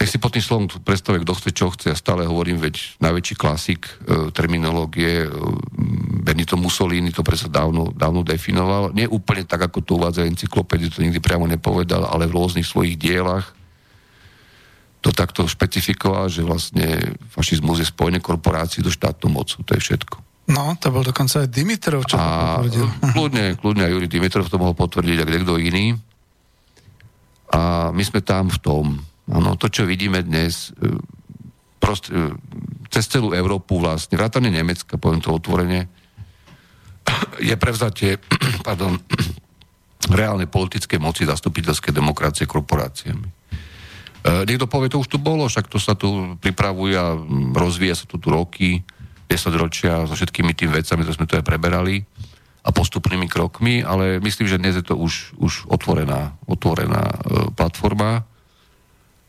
Nech 0.00 0.08
si 0.08 0.16
pod 0.16 0.32
tým 0.32 0.40
slovom 0.40 0.66
predstavuje, 0.80 1.20
kto 1.20 1.36
chce, 1.36 1.50
čo 1.52 1.68
chce. 1.76 1.92
Ja 1.92 1.96
stále 1.98 2.24
hovorím, 2.24 2.56
veď 2.56 3.04
najväčší 3.04 3.36
klasik 3.36 3.84
e, 3.84 4.32
terminológie 4.32 5.28
e, 5.28 5.30
Benito 6.24 6.56
Mussolini 6.56 7.12
to 7.12 7.20
predsa 7.20 7.52
dávno, 7.52 7.92
dávno 7.92 8.24
definoval. 8.24 8.96
Nie 8.96 9.04
úplne 9.04 9.44
tak, 9.44 9.60
ako 9.68 9.84
to 9.84 10.00
uvádza 10.00 10.24
encyklopédia, 10.24 10.88
to 10.88 11.04
nikdy 11.04 11.20
priamo 11.20 11.44
nepovedal, 11.44 12.08
ale 12.08 12.24
v 12.24 12.32
rôznych 12.32 12.64
svojich 12.64 12.96
dielach 12.96 13.52
to 15.04 15.12
takto 15.12 15.44
špecifikoval, 15.44 16.32
že 16.32 16.48
vlastne 16.48 17.16
fašizmus 17.32 17.84
je 17.84 17.88
spojené 17.88 18.24
korporácií 18.24 18.80
do 18.80 18.92
štátnu 18.92 19.28
mocu. 19.28 19.60
To 19.64 19.72
je 19.76 19.80
všetko. 19.84 20.16
No, 20.50 20.80
to 20.80 20.88
bol 20.90 21.04
dokonca 21.04 21.44
aj 21.44 21.48
Dimitrov, 21.52 22.08
čo 22.08 22.16
a 22.16 22.24
to 22.24 22.32
potvrdil. 22.64 22.86
Kľudne, 23.16 23.44
kľudne 23.60 23.82
aj 23.84 23.92
Juri 23.92 24.08
Dimitrov 24.08 24.48
to 24.48 24.56
mohol 24.56 24.72
potvrdiť, 24.72 25.16
a 25.20 25.24
kto 25.28 25.60
iný. 25.60 25.92
A 27.52 27.92
my 27.92 28.02
sme 28.02 28.24
tam 28.24 28.48
v 28.48 28.58
tom. 28.64 28.84
Áno, 29.30 29.54
to, 29.54 29.70
čo 29.70 29.86
vidíme 29.86 30.26
dnes, 30.26 30.74
e, 30.74 30.90
prost, 31.78 32.10
e, 32.10 32.34
cez 32.90 33.06
celú 33.06 33.30
Európu 33.30 33.78
vlastne, 33.78 34.18
vrátane 34.18 34.50
Nemecka, 34.50 34.98
poviem 34.98 35.22
to 35.22 35.30
otvorene, 35.30 35.86
je 37.38 37.54
prevzatie 37.54 38.18
pardon, 38.66 38.98
reálnej 40.20 40.50
politickej 40.50 40.98
moci 40.98 41.22
zastupiteľskej 41.24 41.94
demokracie 41.94 42.50
korporáciami. 42.50 43.28
E, 43.30 44.30
niekto 44.44 44.66
povie, 44.66 44.90
to 44.90 44.98
už 44.98 45.08
tu 45.08 45.18
bolo, 45.22 45.46
však 45.46 45.70
to 45.70 45.78
sa 45.78 45.94
tu 45.94 46.36
pripravuje 46.42 46.94
a 46.98 47.14
rozvíja 47.54 47.94
sa 47.94 48.06
tu 48.10 48.18
tu 48.18 48.28
roky, 48.34 48.82
10 49.30 49.54
ročia 49.54 50.10
so 50.10 50.18
všetkými 50.18 50.58
tými 50.58 50.74
vecami, 50.82 51.06
to 51.06 51.14
sme 51.14 51.30
tu 51.30 51.38
aj 51.38 51.46
preberali 51.46 52.02
a 52.60 52.74
postupnými 52.74 53.30
krokmi, 53.30 53.80
ale 53.80 54.18
myslím, 54.20 54.50
že 54.50 54.60
dnes 54.60 54.74
je 54.76 54.84
to 54.84 54.98
už, 54.98 55.38
už 55.38 55.70
otvorená, 55.70 56.36
otvorená 56.44 57.02
e, 57.08 57.16
platforma 57.54 58.26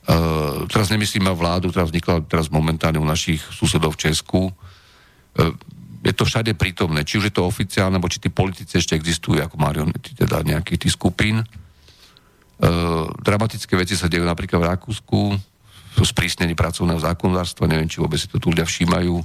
Uh, 0.01 0.65
teraz 0.65 0.89
nemyslím 0.89 1.29
na 1.29 1.37
vládu, 1.37 1.69
ktorá 1.69 1.85
vznikla 1.85 2.25
teraz 2.25 2.49
momentálne 2.49 2.97
u 2.97 3.05
našich 3.05 3.37
susedov 3.53 3.93
v 3.93 4.09
Česku. 4.09 4.49
Uh, 4.49 5.53
je 6.01 6.09
to 6.09 6.25
všade 6.25 6.57
prítomné, 6.57 7.05
či 7.05 7.21
už 7.21 7.29
je 7.29 7.35
to 7.37 7.45
oficiálne, 7.45 8.01
alebo 8.01 8.09
či 8.09 8.17
tí 8.17 8.33
politici 8.33 8.81
ešte 8.81 8.97
existujú 8.97 9.37
ako 9.37 9.61
marionety, 9.61 10.17
teda 10.17 10.41
nejakých 10.41 10.89
tých 10.89 10.97
skupín. 10.97 11.45
Uh, 11.45 13.13
dramatické 13.21 13.77
veci 13.77 13.93
sa 13.93 14.09
dejú 14.09 14.25
napríklad 14.25 14.57
v 14.57 14.69
Rakúsku, 14.73 15.37
sú 15.91 16.03
sprísnení 16.07 16.57
pracovného 16.57 16.97
zákonodárstva, 16.97 17.69
neviem, 17.69 17.85
či 17.85 18.01
vôbec 18.01 18.17
si 18.17 18.25
to 18.25 18.39
tu 18.39 18.49
ľudia 18.49 18.63
všímajú. 18.63 19.21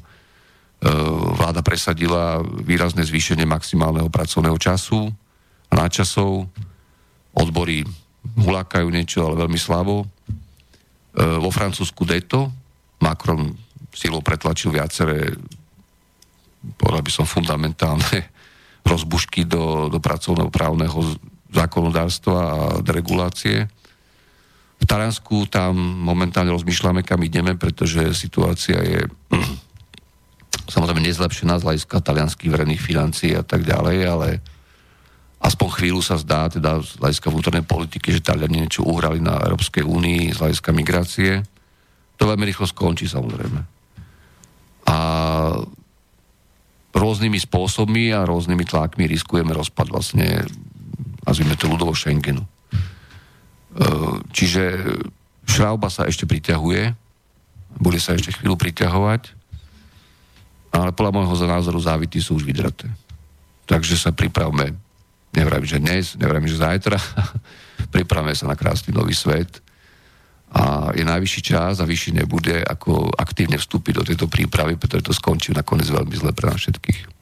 Vláda 1.38 1.62
presadila 1.64 2.42
výrazné 2.42 3.06
zvýšenie 3.06 3.46
maximálneho 3.48 4.10
pracovného 4.10 4.58
času 4.58 5.08
a 5.70 5.72
náčasov. 5.78 6.50
Odbory 7.32 7.86
hulákajú 8.34 8.86
niečo, 8.90 9.24
ale 9.24 9.46
veľmi 9.46 9.56
slabo 9.56 10.10
vo 11.16 11.48
Francúzsku 11.48 12.04
deto, 12.04 12.52
Macron 13.00 13.56
silou 13.96 14.20
pretlačil 14.20 14.76
viaceré, 14.76 15.32
povedal 16.76 17.00
by 17.00 17.12
som, 17.12 17.24
fundamentálne 17.24 18.28
rozbušky 18.90 19.48
do, 19.48 19.88
do 19.88 19.98
pracovného 19.98 20.52
právneho 20.52 21.16
zákonodárstva 21.48 22.36
a 22.36 22.58
deregulácie. 22.84 23.64
V 24.76 24.84
Taliansku 24.84 25.48
tam 25.48 25.72
momentálne 25.80 26.52
rozmýšľame, 26.52 27.00
kam 27.00 27.24
ideme, 27.24 27.56
pretože 27.56 28.12
situácia 28.12 28.76
je 28.84 29.00
samozrejme 30.74 31.00
nezlepšená 31.00 31.56
z 31.56 31.64
hľadiska 31.64 31.96
talianských 32.04 32.52
verejných 32.52 32.82
financií 32.82 33.32
a 33.32 33.40
tak 33.40 33.64
ďalej, 33.64 33.98
ale 34.04 34.28
aspoň 35.40 35.68
chvíľu 35.76 36.00
sa 36.00 36.16
zdá, 36.16 36.48
teda 36.48 36.80
z 36.80 36.96
hľadiska 36.98 37.28
vnútornej 37.28 37.64
politiky, 37.64 38.10
že 38.10 38.24
Taliani 38.24 38.64
niečo 38.64 38.86
uhrali 38.86 39.20
na 39.20 39.36
Európskej 39.44 39.84
únii 39.84 40.32
z 40.32 40.40
hľadiska 40.40 40.70
migrácie. 40.72 41.44
To 42.16 42.24
veľmi 42.24 42.48
rýchlo 42.48 42.64
skončí 42.64 43.04
samozrejme. 43.04 43.60
A 44.86 44.96
rôznymi 46.96 47.36
spôsobmi 47.36 48.16
a 48.16 48.24
rôznymi 48.24 48.64
tlakmi 48.64 49.04
riskujeme 49.04 49.52
rozpad 49.52 49.92
vlastne, 49.92 50.48
nazvime 51.28 51.58
to 51.60 51.68
ľudovo 51.68 51.92
Schengenu. 51.92 52.40
E, 52.40 52.48
čiže 54.32 54.80
šrauba 55.44 55.92
sa 55.92 56.08
ešte 56.08 56.24
priťahuje, 56.24 56.96
bude 57.76 58.00
sa 58.00 58.16
ešte 58.16 58.32
chvíľu 58.32 58.56
priťahovať, 58.56 59.36
ale 60.72 60.96
podľa 60.96 61.12
môjho 61.12 61.36
názoru 61.44 61.76
závity 61.76 62.20
sú 62.24 62.40
už 62.40 62.48
vydraté. 62.48 62.88
Takže 63.68 64.00
sa 64.00 64.16
pripravme, 64.16 64.85
nevrajím, 65.36 65.68
že 65.68 65.78
dnes, 65.78 66.04
nevrajím, 66.16 66.48
že 66.48 66.58
zajtra, 66.58 66.98
pripravme 67.94 68.32
sa 68.32 68.48
na 68.48 68.56
krásny 68.56 68.96
nový 68.96 69.12
svet, 69.12 69.60
a 70.56 70.94
je 70.94 71.04
najvyšší 71.04 71.40
čas 71.42 71.82
a 71.82 71.88
vyšší 71.88 72.22
nebude, 72.22 72.62
ako 72.62 73.10
aktívne 73.18 73.58
vstúpiť 73.58 73.92
do 73.98 74.06
tejto 74.06 74.26
prípravy, 74.30 74.78
pretože 74.78 75.10
to 75.10 75.12
skončí 75.12 75.50
nakoniec 75.50 75.90
veľmi 75.90 76.14
zle 76.14 76.30
pre 76.30 76.48
nás 76.48 76.62
všetkých. 76.62 77.12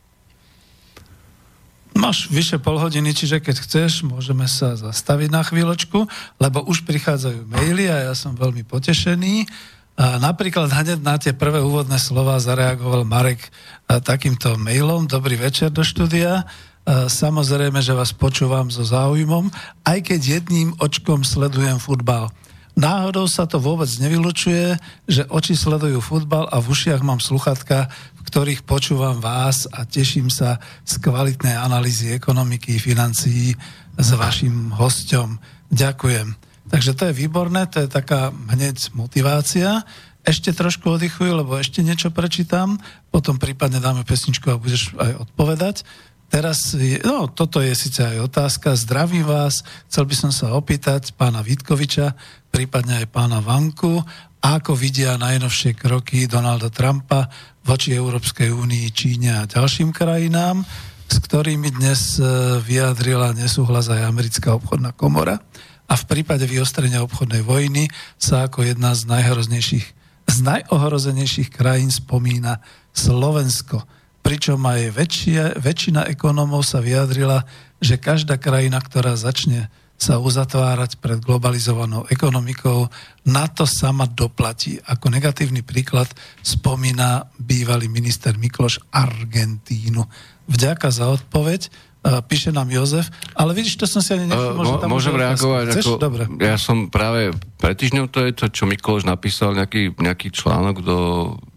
Máš 1.95 2.27
vyše 2.27 2.59
pol 2.59 2.77
hodiny, 2.77 3.15
čiže 3.15 3.39
keď 3.39 3.57
chceš, 3.65 4.03
môžeme 4.03 4.51
sa 4.51 4.75
zastaviť 4.75 5.31
na 5.31 5.47
chvíľočku, 5.47 6.05
lebo 6.43 6.67
už 6.67 6.83
prichádzajú 6.85 7.47
maily 7.47 7.87
a 7.87 8.11
ja 8.11 8.15
som 8.19 8.35
veľmi 8.35 8.67
potešený. 8.67 9.47
A 9.95 10.19
napríklad 10.19 10.75
hneď 10.75 10.99
na 10.99 11.15
tie 11.23 11.31
prvé 11.31 11.62
úvodné 11.62 12.03
slova 12.03 12.43
zareagoval 12.43 13.07
Marek 13.07 13.47
takýmto 13.87 14.59
mailom. 14.59 15.07
Dobrý 15.07 15.39
večer 15.39 15.71
do 15.71 15.87
štúdia. 15.87 16.51
Samozrejme, 16.85 17.80
že 17.80 17.97
vás 17.97 18.12
počúvam 18.12 18.68
so 18.68 18.85
záujmom, 18.85 19.49
aj 19.89 19.99
keď 20.05 20.20
jedným 20.41 20.76
očkom 20.76 21.24
sledujem 21.24 21.80
futbal. 21.80 22.28
Náhodou 22.74 23.24
sa 23.30 23.47
to 23.47 23.62
vôbec 23.62 23.87
nevylučuje, 24.03 24.76
že 25.07 25.22
oči 25.30 25.55
sledujú 25.55 26.03
futbal 26.03 26.51
a 26.51 26.59
v 26.59 26.74
ušiach 26.74 27.07
mám 27.07 27.22
sluchatka, 27.22 27.87
v 28.18 28.20
ktorých 28.26 28.66
počúvam 28.66 29.22
vás 29.22 29.70
a 29.70 29.87
teším 29.87 30.26
sa 30.26 30.59
z 30.82 30.99
kvalitnej 30.99 31.55
analýzy 31.55 32.12
ekonomiky, 32.12 32.76
financií 32.82 33.55
s 33.95 34.09
vašim 34.12 34.74
hosťom. 34.74 35.39
Ďakujem. 35.70 36.35
Takže 36.68 36.93
to 36.99 37.03
je 37.09 37.14
výborné, 37.14 37.70
to 37.70 37.87
je 37.87 37.89
taká 37.89 38.35
hneď 38.51 38.91
motivácia. 38.93 39.87
Ešte 40.24 40.51
trošku 40.57 40.99
oddychujú, 40.99 41.30
lebo 41.30 41.55
ešte 41.55 41.85
niečo 41.85 42.11
prečítam, 42.11 42.80
potom 43.14 43.39
prípadne 43.39 43.78
dáme 43.78 44.03
pesničku 44.03 44.51
a 44.51 44.59
budeš 44.59 44.97
aj 44.99 45.30
odpovedať. 45.30 45.87
Teraz, 46.33 46.75
je, 46.75 46.99
no 47.05 47.31
toto 47.31 47.62
je 47.62 47.70
síce 47.77 48.03
aj 48.03 48.27
otázka, 48.27 48.75
zdravím 48.75 49.22
vás, 49.22 49.62
chcel 49.87 50.05
by 50.09 50.14
som 50.18 50.31
sa 50.35 50.51
opýtať 50.57 51.14
pána 51.14 51.45
Vítkoviča, 51.45 52.16
prípadne 52.51 53.05
aj 53.05 53.07
pána 53.14 53.39
Vanku, 53.39 54.03
ako 54.45 54.77
vidia 54.77 55.16
najnovšie 55.16 55.72
kroky 55.72 56.29
Donalda 56.29 56.68
Trumpa 56.68 57.33
voči 57.64 57.97
Európskej 57.97 58.53
únii, 58.53 58.93
Číne 58.93 59.41
a 59.41 59.49
ďalším 59.49 59.89
krajinám, 59.89 60.61
s 61.09 61.16
ktorými 61.16 61.72
dnes 61.81 62.20
e, 62.20 62.25
vyjadrila 62.61 63.33
nesúhlas 63.33 63.89
aj 63.89 64.05
americká 64.05 64.53
obchodná 64.53 64.93
komora. 64.93 65.41
A 65.89 65.97
v 65.97 66.05
prípade 66.09 66.45
vyostrenia 66.45 67.01
obchodnej 67.05 67.41
vojny 67.41 67.89
sa 68.20 68.45
ako 68.45 68.68
jedna 68.68 68.93
z 68.93 69.09
najhroznejších, 69.09 69.87
z 70.29 70.37
najohrozenejších 70.45 71.49
krajín 71.53 71.89
spomína 71.89 72.61
Slovensko 72.93 73.85
pričom 74.25 74.57
aj 74.64 74.97
väčšia, 74.97 75.61
väčšina 75.61 76.09
ekonómov 76.09 76.64
sa 76.64 76.81
vyjadrila, 76.81 77.45
že 77.77 78.01
každá 78.01 78.41
krajina, 78.41 78.81
ktorá 78.81 79.12
začne 79.20 79.68
sa 79.95 80.18
uzatvárať 80.18 80.99
pred 80.99 81.22
globalizovanou 81.22 82.09
ekonomikou, 82.11 82.91
na 83.22 83.47
to 83.47 83.62
sama 83.68 84.11
doplatí. 84.11 84.81
Ako 84.83 85.12
negatívny 85.12 85.62
príklad 85.62 86.11
spomína 86.43 87.31
bývalý 87.39 87.87
minister 87.87 88.35
Mikloš 88.35 88.83
Argentínu. 88.91 90.03
Vďaka 90.51 90.91
za 90.91 91.09
odpoveď 91.12 91.70
píše 92.05 92.53
nám 92.53 92.69
Jozef, 92.69 93.09
ale 93.33 93.57
vidíš, 93.57 93.81
to 93.81 93.89
som 93.89 94.05
si 94.05 94.13
ani 94.13 94.29
nevšimol, 94.29 94.61
uh, 94.61 94.69
že 94.69 94.75
tam 94.77 94.89
Môžem 94.93 95.17
reagovať, 95.17 95.65
ako, 95.73 95.91
Dobre. 95.97 96.23
ja 96.37 96.61
som 96.61 96.93
práve 96.93 97.33
pred 97.57 97.73
týždňom, 97.81 98.13
to 98.13 98.29
je 98.29 98.33
to, 98.37 98.45
čo 98.53 98.69
Mikloš 98.69 99.09
napísal, 99.09 99.57
nejaký, 99.57 99.97
nejaký 99.97 100.29
článok 100.29 100.85
do 100.85 100.99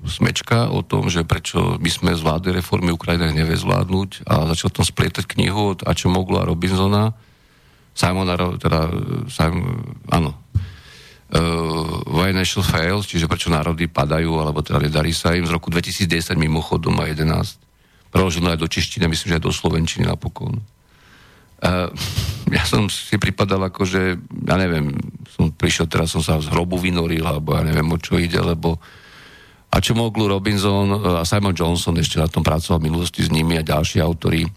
Smečka 0.08 0.72
o 0.72 0.80
tom, 0.88 1.12
že 1.12 1.28
prečo 1.28 1.76
by 1.76 1.92
sme 1.92 2.12
zvládli 2.16 2.56
reformy 2.56 2.96
Ukrajiny 2.96 3.36
nevie 3.36 3.60
zvládnuť 3.60 4.24
a 4.24 4.48
začal 4.56 4.72
tom 4.72 4.88
splietať 4.88 5.28
knihu 5.36 5.76
od 5.76 5.84
čo 5.84 6.08
mogla 6.08 6.48
Robinsona, 6.48 7.12
Simona, 7.92 8.40
teda 8.56 8.88
Simon, 9.28 10.00
áno, 10.08 10.32
uh, 10.32 12.08
Why 12.08 12.32
National 12.32 12.64
Fails, 12.64 13.04
čiže 13.04 13.28
prečo 13.28 13.52
národy 13.52 13.92
padajú, 13.92 14.40
alebo 14.40 14.64
teda 14.64 14.80
nedarí 14.80 15.12
sa 15.12 15.36
im. 15.36 15.44
Z 15.44 15.52
roku 15.52 15.68
2010 15.74 16.40
mimochodom 16.40 16.96
a 17.04 17.10
11 17.12 17.67
preložené 18.18 18.58
aj 18.58 18.66
do 18.66 18.66
češtiny, 18.66 19.06
myslím, 19.06 19.28
že 19.30 19.38
aj 19.38 19.46
do 19.46 19.54
slovenčiny 19.54 20.10
napokon. 20.10 20.58
Uh, 21.62 21.94
ja 22.50 22.66
som 22.66 22.90
si 22.90 23.22
pripadal 23.22 23.70
ako, 23.70 23.86
že, 23.86 24.18
ja 24.50 24.56
neviem, 24.58 24.98
som 25.38 25.54
prišiel, 25.54 25.86
teraz 25.86 26.18
som 26.18 26.26
sa 26.26 26.42
z 26.42 26.50
hrobu 26.50 26.82
vynoril, 26.82 27.22
alebo 27.22 27.54
ja 27.54 27.62
neviem, 27.62 27.86
o 27.86 27.98
čo 28.02 28.18
ide, 28.18 28.42
lebo 28.42 28.82
a 29.68 29.78
čo 29.78 29.94
moglu 29.94 30.26
Robinson 30.32 31.22
a 31.22 31.28
Simon 31.28 31.54
Johnson 31.54 31.94
ešte 32.00 32.18
na 32.18 32.32
tom 32.32 32.42
pracoval 32.42 32.82
v 32.82 32.88
minulosti 32.88 33.22
s 33.22 33.30
nimi 33.30 33.60
a 33.60 33.68
ďalší 33.68 34.00
autori. 34.00 34.48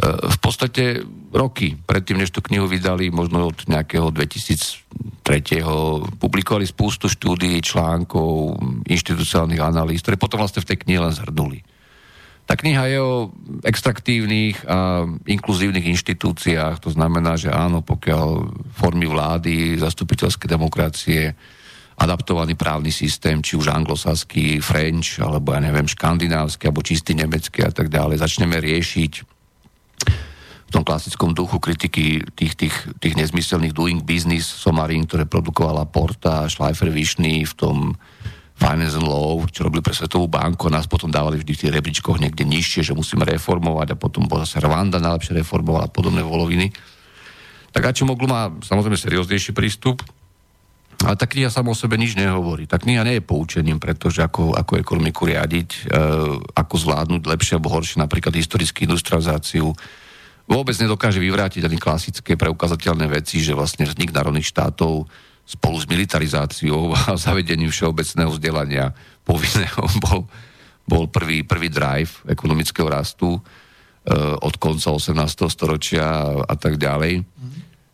V 0.00 0.38
podstate 0.40 1.04
roky 1.28 1.76
predtým, 1.76 2.24
než 2.24 2.32
tú 2.32 2.40
knihu 2.40 2.64
vydali, 2.64 3.12
možno 3.12 3.52
od 3.52 3.68
nejakého 3.68 4.08
2003. 4.08 5.60
publikovali 6.16 6.64
spústu 6.64 7.12
štúdií, 7.12 7.60
článkov, 7.60 8.56
inštitucionálnych 8.88 9.60
analýz, 9.60 10.00
ktoré 10.00 10.16
potom 10.16 10.40
vlastne 10.40 10.64
v 10.64 10.72
tej 10.72 10.78
knihe 10.88 11.04
len 11.04 11.12
zhrnuli. 11.12 11.60
Tá 12.48 12.56
kniha 12.56 12.88
je 12.88 12.96
o 12.96 13.28
extraktívnych 13.60 14.64
a 14.64 15.04
inkluzívnych 15.28 15.84
inštitúciách, 15.84 16.80
to 16.80 16.88
znamená, 16.88 17.36
že 17.36 17.52
áno, 17.52 17.84
pokiaľ 17.84 18.28
formy 18.72 19.04
vlády, 19.04 19.76
zastupiteľské 19.76 20.48
demokracie, 20.48 21.36
adaptovaný 22.00 22.56
právny 22.56 22.88
systém, 22.88 23.44
či 23.44 23.52
už 23.52 23.68
anglosaský, 23.68 24.64
French, 24.64 25.20
alebo 25.20 25.52
ja 25.52 25.60
neviem, 25.60 25.84
škandinávsky, 25.84 26.72
alebo 26.72 26.80
čistý 26.80 27.12
nemecký 27.12 27.68
a 27.68 27.72
tak 27.74 27.92
ďalej, 27.92 28.24
začneme 28.24 28.56
riešiť 28.56 29.12
v 30.68 30.70
tom 30.72 30.88
klasickom 30.88 31.36
duchu 31.36 31.60
kritiky 31.60 32.24
tých, 32.32 32.54
tých, 32.56 32.76
tých 32.96 33.14
nezmyselných 33.16 33.76
doing 33.76 34.00
business 34.00 34.48
somarín, 34.48 35.04
ktoré 35.04 35.28
produkovala 35.28 35.84
Porta, 35.84 36.48
Schleifer 36.48 36.88
Višný 36.88 37.44
v 37.44 37.54
tom 37.56 37.76
Finance 38.58 38.98
and 38.98 39.06
Law, 39.06 39.38
čo 39.46 39.62
robili 39.62 39.78
pre 39.78 39.94
Svetovú 39.94 40.26
banku 40.26 40.66
a 40.66 40.74
nás 40.74 40.90
potom 40.90 41.06
dávali 41.06 41.38
vždy 41.38 41.52
v 41.54 41.60
tých 41.62 41.74
rebríčkoch 41.78 42.18
niekde 42.18 42.42
nižšie, 42.42 42.82
že 42.82 42.92
musíme 42.92 43.22
reformovať 43.22 43.94
a 43.94 44.00
potom 44.00 44.26
bola 44.26 44.42
zase 44.42 44.58
Rwanda 44.58 44.98
najlepšie 44.98 45.38
reformovala 45.38 45.86
a 45.86 45.92
podobné 45.94 46.26
voloviny. 46.26 46.74
Tak 47.70 47.94
Ačomoglu 47.94 48.26
má 48.26 48.50
samozrejme 48.58 48.98
serióznejší 48.98 49.54
prístup, 49.54 50.02
ale 50.98 51.14
tá 51.14 51.30
kniha 51.30 51.46
sama 51.46 51.70
o 51.70 51.78
sebe 51.78 51.94
nič 51.94 52.18
nehovorí. 52.18 52.66
Tá 52.66 52.82
kniha 52.82 53.06
nie 53.06 53.22
je 53.22 53.28
poučením, 53.28 53.78
pretože 53.78 54.18
ako, 54.18 54.58
ako 54.58 54.82
ekonomiku 54.82 55.30
riadiť, 55.30 55.86
e, 55.86 56.02
ako 56.58 56.74
zvládnuť 56.74 57.22
lepšie 57.22 57.54
alebo 57.54 57.70
horšie 57.70 58.02
napríklad 58.02 58.34
historickú 58.34 58.82
industrializáciu. 58.82 59.70
Vôbec 60.50 60.74
nedokáže 60.82 61.22
vyvrátiť 61.22 61.62
ani 61.62 61.78
klasické 61.78 62.34
preukazateľné 62.34 63.06
veci, 63.06 63.38
že 63.38 63.54
vlastne 63.54 63.86
vznik 63.86 64.10
národných 64.10 64.50
štátov 64.50 65.06
spolu 65.48 65.80
s 65.80 65.88
militarizáciou 65.88 66.92
a 67.08 67.16
zavedením 67.16 67.72
všeobecného 67.72 68.28
vzdelania 68.36 68.92
povinného 69.24 69.82
bol, 70.04 70.28
bol 70.84 71.04
prvý, 71.08 71.40
prvý 71.48 71.72
drive 71.72 72.20
ekonomického 72.28 72.88
rastu 72.92 73.36
e, 73.36 73.40
od 74.44 74.54
konca 74.60 74.92
18. 74.92 75.16
storočia 75.48 76.04
a, 76.04 76.44
a 76.44 76.54
tak 76.54 76.76
ďalej. 76.76 77.24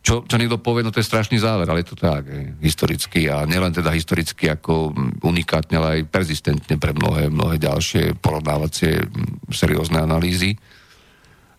Čo, 0.05 0.21
čo 0.29 0.37
niekto 0.37 0.61
povie, 0.61 0.85
no 0.85 0.93
to 0.93 1.01
je 1.01 1.09
strašný 1.09 1.41
záver, 1.41 1.65
ale 1.65 1.81
je 1.81 1.89
to 1.89 1.97
tak, 1.97 2.29
je, 2.29 2.53
historicky 2.61 3.25
a 3.33 3.49
nielen 3.49 3.73
teda 3.73 3.89
historicky 3.89 4.53
ako 4.53 4.93
unikátne, 5.25 5.81
ale 5.81 5.89
aj 5.89 6.13
persistentne 6.13 6.77
pre 6.77 6.93
mnohé, 6.93 7.33
mnohé 7.33 7.57
ďalšie 7.57 8.21
porovnávacie 8.21 9.01
seriózne 9.49 10.05
analýzy. 10.05 10.61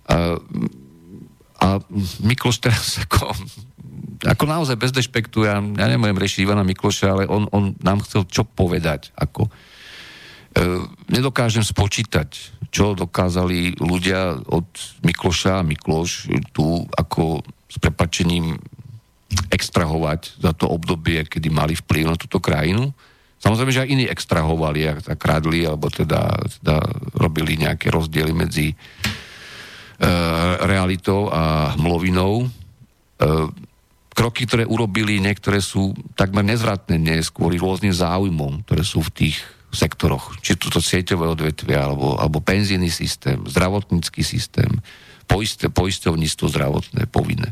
A, 0.05 0.37
a 1.57 1.67
Mikloš 2.21 2.61
teraz 2.61 2.85
ako 3.09 3.33
ako 4.25 4.45
naozaj 4.49 4.75
bez 4.81 4.91
dešpektu, 4.91 5.45
ja, 5.45 5.61
ja 5.61 5.85
nemôžem 5.85 6.17
rešiť 6.17 6.39
Ivana 6.43 6.65
Mikloša, 6.65 7.07
ale 7.13 7.23
on, 7.29 7.45
on 7.53 7.77
nám 7.79 8.01
chcel 8.01 8.25
čo 8.25 8.41
povedať. 8.41 9.13
Ako, 9.13 9.47
e, 9.47 9.51
nedokážem 11.13 11.61
spočítať, 11.61 12.29
čo 12.73 12.97
dokázali 12.97 13.77
ľudia 13.77 14.41
od 14.49 14.67
Mikloša 15.05 15.61
a 15.61 15.67
Mikloš 15.67 16.27
tu 16.51 16.83
ako 16.97 17.45
s 17.69 17.77
prepačením 17.77 18.57
extrahovať 19.51 20.41
za 20.41 20.51
to 20.55 20.67
obdobie, 20.67 21.23
kedy 21.27 21.47
mali 21.51 21.75
vplyv 21.75 22.05
na 22.07 22.17
túto 22.17 22.39
krajinu. 22.39 22.91
Samozrejme, 23.39 23.71
že 23.71 23.83
aj 23.83 23.91
iní 23.91 24.05
extrahovali 24.07 24.89
a 24.89 24.93
kradli, 25.13 25.67
alebo 25.67 25.91
teda, 25.91 26.33
teda 26.61 26.81
robili 27.19 27.59
nejaké 27.61 27.91
rozdiely 27.93 28.33
medzi 28.33 28.73
e, 28.73 28.75
realitou 30.65 31.29
a 31.29 31.75
mlovinou. 31.77 32.47
E, 32.47 32.47
kroky, 34.15 34.47
ktoré 34.47 34.63
urobili, 34.63 35.19
niektoré 35.19 35.59
sú 35.59 35.91
takmer 36.15 36.47
nezvratné 36.47 36.95
dnes 36.95 37.27
kvôli 37.27 37.59
rôznym 37.59 37.91
záujmom, 37.91 38.63
ktoré 38.63 38.81
sú 38.87 39.03
v 39.03 39.13
tých 39.13 39.37
sektoroch. 39.75 40.39
Či 40.39 40.55
toto 40.55 40.79
sieťové 40.79 41.27
odvetvia, 41.27 41.83
alebo, 41.83 42.15
alebo 42.15 42.39
penzijný 42.39 42.87
systém, 42.87 43.43
zdravotnícky 43.43 44.23
systém, 44.23 44.71
poiste, 45.27 45.67
poistovníctvo 45.67 46.45
zdravotné, 46.47 47.11
povinné 47.11 47.51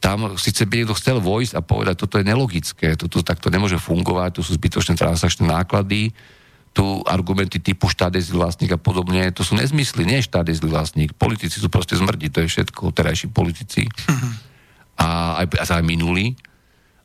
tam 0.00 0.32
síce 0.40 0.64
by 0.64 0.82
niekto 0.82 0.96
chcel 0.96 1.20
vojsť 1.20 1.60
a 1.60 1.60
povedať, 1.60 1.94
toto 2.00 2.16
je 2.16 2.24
nelogické, 2.24 2.96
toto 2.96 3.20
takto 3.20 3.52
nemôže 3.52 3.76
fungovať, 3.76 4.40
tu 4.40 4.42
sú 4.42 4.56
zbytočné 4.56 4.96
transakčné 4.96 5.44
náklady, 5.44 6.16
tu 6.72 7.04
argumenty 7.04 7.60
typu 7.60 7.92
štát 7.92 8.16
je 8.16 8.24
zlý 8.24 8.48
vlastník 8.48 8.72
a 8.72 8.80
podobne, 8.80 9.28
to 9.36 9.44
sú 9.44 9.60
nezmysly, 9.60 10.08
nie 10.08 10.24
štát 10.24 10.48
je 10.48 10.56
zlý 10.56 10.72
vlastník, 10.72 11.12
politici 11.12 11.60
sú 11.60 11.68
proste 11.68 12.00
zmrdi, 12.00 12.32
to 12.32 12.40
je 12.40 12.48
všetko, 12.48 12.96
terajší 12.96 13.28
politici. 13.28 13.84
Mm-hmm. 13.84 14.49
A 15.00 15.40
aj, 15.40 15.80
aj 15.80 15.84
minulí. 15.84 16.36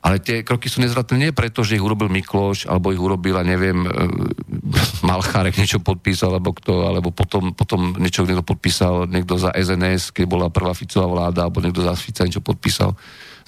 Ale 0.06 0.22
tie 0.22 0.46
kroky 0.46 0.70
sú 0.70 0.86
nezvratné 0.86 1.18
nie 1.18 1.32
preto, 1.34 1.66
že 1.66 1.82
ich 1.82 1.82
urobil 1.82 2.14
Mikloš, 2.14 2.70
alebo 2.70 2.94
ich 2.94 3.02
urobil, 3.02 3.42
neviem, 3.42 3.90
e, 3.90 3.92
Malchárek 5.10 5.58
niečo 5.58 5.82
podpísal, 5.82 6.38
alebo 6.38 6.54
kto, 6.54 6.86
alebo 6.86 7.10
potom, 7.10 7.58
potom 7.58 7.98
niečo 7.98 8.22
niekto 8.22 8.46
podpísal, 8.46 9.10
niekto 9.10 9.42
za 9.42 9.50
SNS, 9.58 10.14
keď 10.14 10.26
bola 10.30 10.54
prvá 10.54 10.78
Ficová 10.78 11.10
vláda, 11.10 11.50
alebo 11.50 11.58
niekto 11.58 11.82
za 11.82 11.98
Fica 11.98 12.22
niečo 12.22 12.46
podpísal 12.46 12.94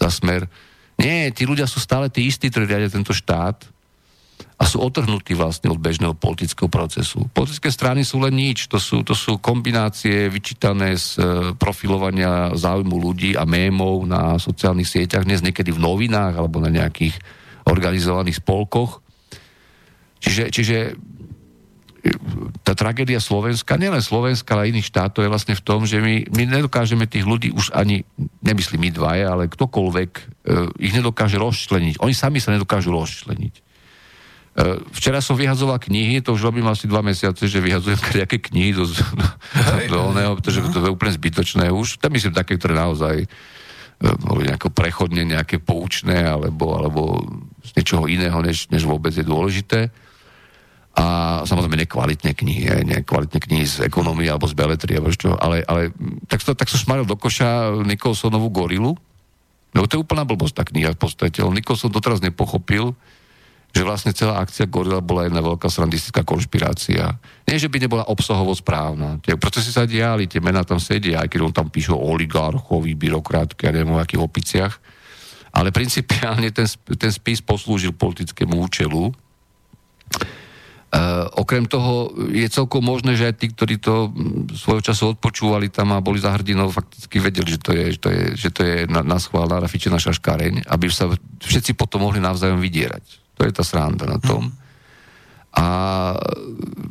za 0.02 0.10
Smer. 0.10 0.50
Nie, 0.98 1.30
tí 1.30 1.46
ľudia 1.46 1.70
sú 1.70 1.78
stále 1.78 2.10
tí 2.10 2.26
istí, 2.26 2.50
ktorí 2.50 2.66
riadia 2.66 2.90
tento 2.90 3.14
štát 3.14 3.77
a 4.58 4.66
sú 4.66 4.82
otrhnutí 4.82 5.38
vlastne 5.38 5.70
od 5.70 5.78
bežného 5.78 6.18
politického 6.18 6.66
procesu. 6.66 7.30
Politické 7.30 7.70
strany 7.70 8.02
sú 8.02 8.18
len 8.18 8.34
nič, 8.34 8.66
to 8.66 8.82
sú, 8.82 9.06
to 9.06 9.14
sú 9.14 9.38
kombinácie 9.38 10.34
vyčítané 10.34 10.98
z 10.98 11.08
e, 11.18 11.22
profilovania 11.54 12.58
záujmu 12.58 12.98
ľudí 12.98 13.38
a 13.38 13.46
mémov 13.46 14.10
na 14.10 14.42
sociálnych 14.42 14.90
sieťach, 14.90 15.30
dnes 15.30 15.46
niekedy 15.46 15.70
v 15.70 15.78
novinách 15.78 16.42
alebo 16.42 16.58
na 16.58 16.74
nejakých 16.74 17.14
organizovaných 17.70 18.42
spolkoch. 18.42 19.06
Čiže, 20.26 20.50
čiže 20.50 20.78
e, 20.82 20.92
tá 22.66 22.74
tragédia 22.74 23.22
Slovenska, 23.22 23.78
nielen 23.78 24.02
Slovenska, 24.02 24.58
ale 24.58 24.74
iných 24.74 24.90
štátov 24.90 25.22
je 25.22 25.34
vlastne 25.38 25.54
v 25.54 25.62
tom, 25.62 25.86
že 25.86 26.02
my, 26.02 26.34
my 26.34 26.50
nedokážeme 26.50 27.06
tých 27.06 27.30
ľudí 27.30 27.54
už 27.54 27.78
ani, 27.78 28.02
nemyslím 28.42 28.90
my 28.90 28.90
dvaja, 28.90 29.38
ale 29.38 29.54
ktokoľvek 29.54 30.12
e, 30.18 30.22
ich 30.82 30.98
nedokáže 30.98 31.38
rozčleniť. 31.38 32.02
Oni 32.02 32.18
sami 32.18 32.42
sa 32.42 32.58
nedokážu 32.58 32.90
rozčleniť. 32.90 33.67
E, 34.58 34.82
včera 34.90 35.22
som 35.22 35.38
vyhazoval 35.38 35.78
knihy, 35.78 36.18
to 36.26 36.34
už 36.34 36.50
robím 36.50 36.66
asi 36.66 36.90
dva 36.90 37.06
mesiace, 37.06 37.46
že 37.46 37.62
vyhazujem 37.62 38.02
nejaké 38.18 38.42
knihy 38.42 38.74
do, 38.74 38.90
do, 38.90 39.26
do 39.86 39.98
oného, 40.10 40.34
pretože 40.42 40.66
to 40.74 40.82
je 40.82 40.90
úplne 40.90 41.14
zbytočné 41.14 41.70
už. 41.70 42.02
Tam 42.02 42.10
myslím 42.10 42.34
také, 42.34 42.58
ktoré 42.58 42.74
naozaj 42.74 43.16
e, 43.22 43.28
boli 44.18 44.50
nejako 44.50 44.74
prechodne, 44.74 45.30
nejaké 45.30 45.62
poučné, 45.62 46.26
alebo, 46.26 46.74
alebo 46.74 47.22
z 47.62 47.78
niečoho 47.78 48.10
iného, 48.10 48.42
než, 48.42 48.66
než 48.74 48.90
vôbec 48.90 49.14
je 49.14 49.22
dôležité. 49.22 49.94
A 50.98 51.06
samozrejme 51.46 51.86
nekvalitné 51.86 52.34
knihy, 52.34 52.82
nekvalitné 52.82 53.38
knihy 53.38 53.70
z 53.70 53.86
ekonomie 53.86 54.26
alebo 54.26 54.50
z 54.50 54.58
beletry, 54.58 54.98
alebo 54.98 55.14
čo, 55.14 55.38
ale, 55.38 55.62
ale 55.70 55.94
tak, 56.26 56.42
tak 56.42 56.66
som 56.66 56.82
šmaril 56.82 57.06
do 57.06 57.14
koša 57.14 57.78
Nikolsonovú 57.86 58.50
gorilu, 58.50 58.98
lebo 59.78 59.86
to 59.86 59.94
je 59.94 60.02
úplná 60.02 60.26
blbosť 60.26 60.54
tá 60.58 60.64
kniha 60.66 60.98
v 60.98 61.02
podstate. 61.06 61.46
Nikolson 61.46 61.94
doteraz 61.94 62.26
nepochopil, 62.26 62.98
že 63.78 63.86
vlastne 63.86 64.10
celá 64.10 64.42
akcia 64.42 64.66
Gorila 64.66 65.06
bola 65.06 65.30
jedna 65.30 65.38
veľká 65.38 65.70
srandistická 65.70 66.26
konšpirácia. 66.26 67.14
Nie, 67.46 67.62
že 67.62 67.70
by 67.70 67.78
nebola 67.78 68.10
obsahovo 68.10 68.58
správna. 68.58 69.22
Tie 69.22 69.38
procesy 69.38 69.70
sa 69.70 69.86
diali, 69.86 70.26
tie 70.26 70.42
mená 70.42 70.66
tam 70.66 70.82
sedia, 70.82 71.22
aj 71.22 71.30
keď 71.30 71.40
on 71.46 71.54
tam 71.54 71.70
píše 71.70 71.94
o 71.94 72.02
oligarchovi, 72.02 72.98
byrokratka, 72.98 73.70
neviem 73.70 73.94
o 73.94 74.02
akých 74.02 74.26
opiciach. 74.26 74.74
Ale 75.54 75.70
principiálne 75.70 76.50
ten, 76.50 76.66
ten 76.98 77.14
spis 77.14 77.38
poslúžil 77.46 77.94
politickému 77.94 78.58
účelu. 78.66 79.14
Uh, 80.88 81.28
okrem 81.38 81.68
toho 81.68 82.16
je 82.32 82.48
celkom 82.48 82.80
možné, 82.80 83.14
že 83.14 83.30
aj 83.30 83.36
tí, 83.38 83.52
ktorí 83.52 83.76
to 83.78 84.10
svojho 84.56 84.82
času 84.82 85.14
odpočúvali 85.14 85.68
tam 85.68 85.92
a 85.94 86.02
boli 86.02 86.18
za 86.18 86.32
hrdinou, 86.32 86.72
fakticky 86.72 87.20
vedeli, 87.20 87.54
že 87.54 87.60
to 87.60 87.76
je, 87.76 87.86
že 87.94 88.00
to 88.00 88.10
je, 88.10 88.24
že 88.40 88.50
to 88.56 88.62
je 88.64 88.76
na, 88.88 89.04
na 89.04 89.20
schvál 89.20 89.52
narafičená 89.52 90.00
šaškareň, 90.00 90.66
aby 90.66 90.86
sa 90.88 91.12
všetci 91.44 91.76
potom 91.76 92.08
mohli 92.08 92.24
navzájom 92.24 92.64
vydierať. 92.64 93.27
To 93.38 93.46
je 93.46 93.54
tá 93.54 93.64
sranda 93.64 94.10
na 94.10 94.18
tom. 94.18 94.50
Mm. 94.50 94.66
A 95.58 95.66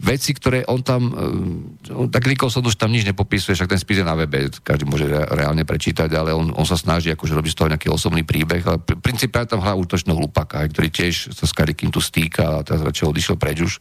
veci, 0.02 0.34
ktoré 0.34 0.66
on 0.66 0.82
tam, 0.82 1.14
eh, 1.14 1.94
on, 1.94 2.10
tak 2.10 2.26
Nicholson 2.26 2.66
už 2.66 2.74
tam 2.74 2.90
nič 2.90 3.06
nepopisuje, 3.06 3.54
však 3.54 3.70
ten 3.70 3.78
spis 3.78 4.02
je 4.02 4.06
na 4.06 4.18
webe, 4.18 4.50
každý 4.50 4.82
môže 4.90 5.06
re, 5.06 5.22
reálne 5.22 5.62
prečítať, 5.62 6.10
ale 6.10 6.34
on, 6.34 6.50
on 6.50 6.66
sa 6.66 6.74
snaží 6.74 7.14
akože 7.14 7.36
robiť 7.38 7.52
z 7.54 7.58
toho 7.62 7.70
nejaký 7.70 7.88
osobný 7.94 8.26
príbeh, 8.26 8.66
ale 8.66 8.82
v 8.82 8.98
princípe 8.98 9.38
tam 9.46 9.62
hrá 9.62 9.78
útočného 9.78 10.18
hlupaka, 10.18 10.66
ktorý 10.66 10.90
tiež 10.90 11.30
sa 11.30 11.46
s 11.46 11.54
kadikým 11.54 11.94
tu 11.94 12.02
stýka 12.02 12.58
a 12.58 12.64
teraz 12.66 12.82
radšej 12.82 13.06
odišiel 13.06 13.36
preč 13.38 13.58
už. 13.62 13.78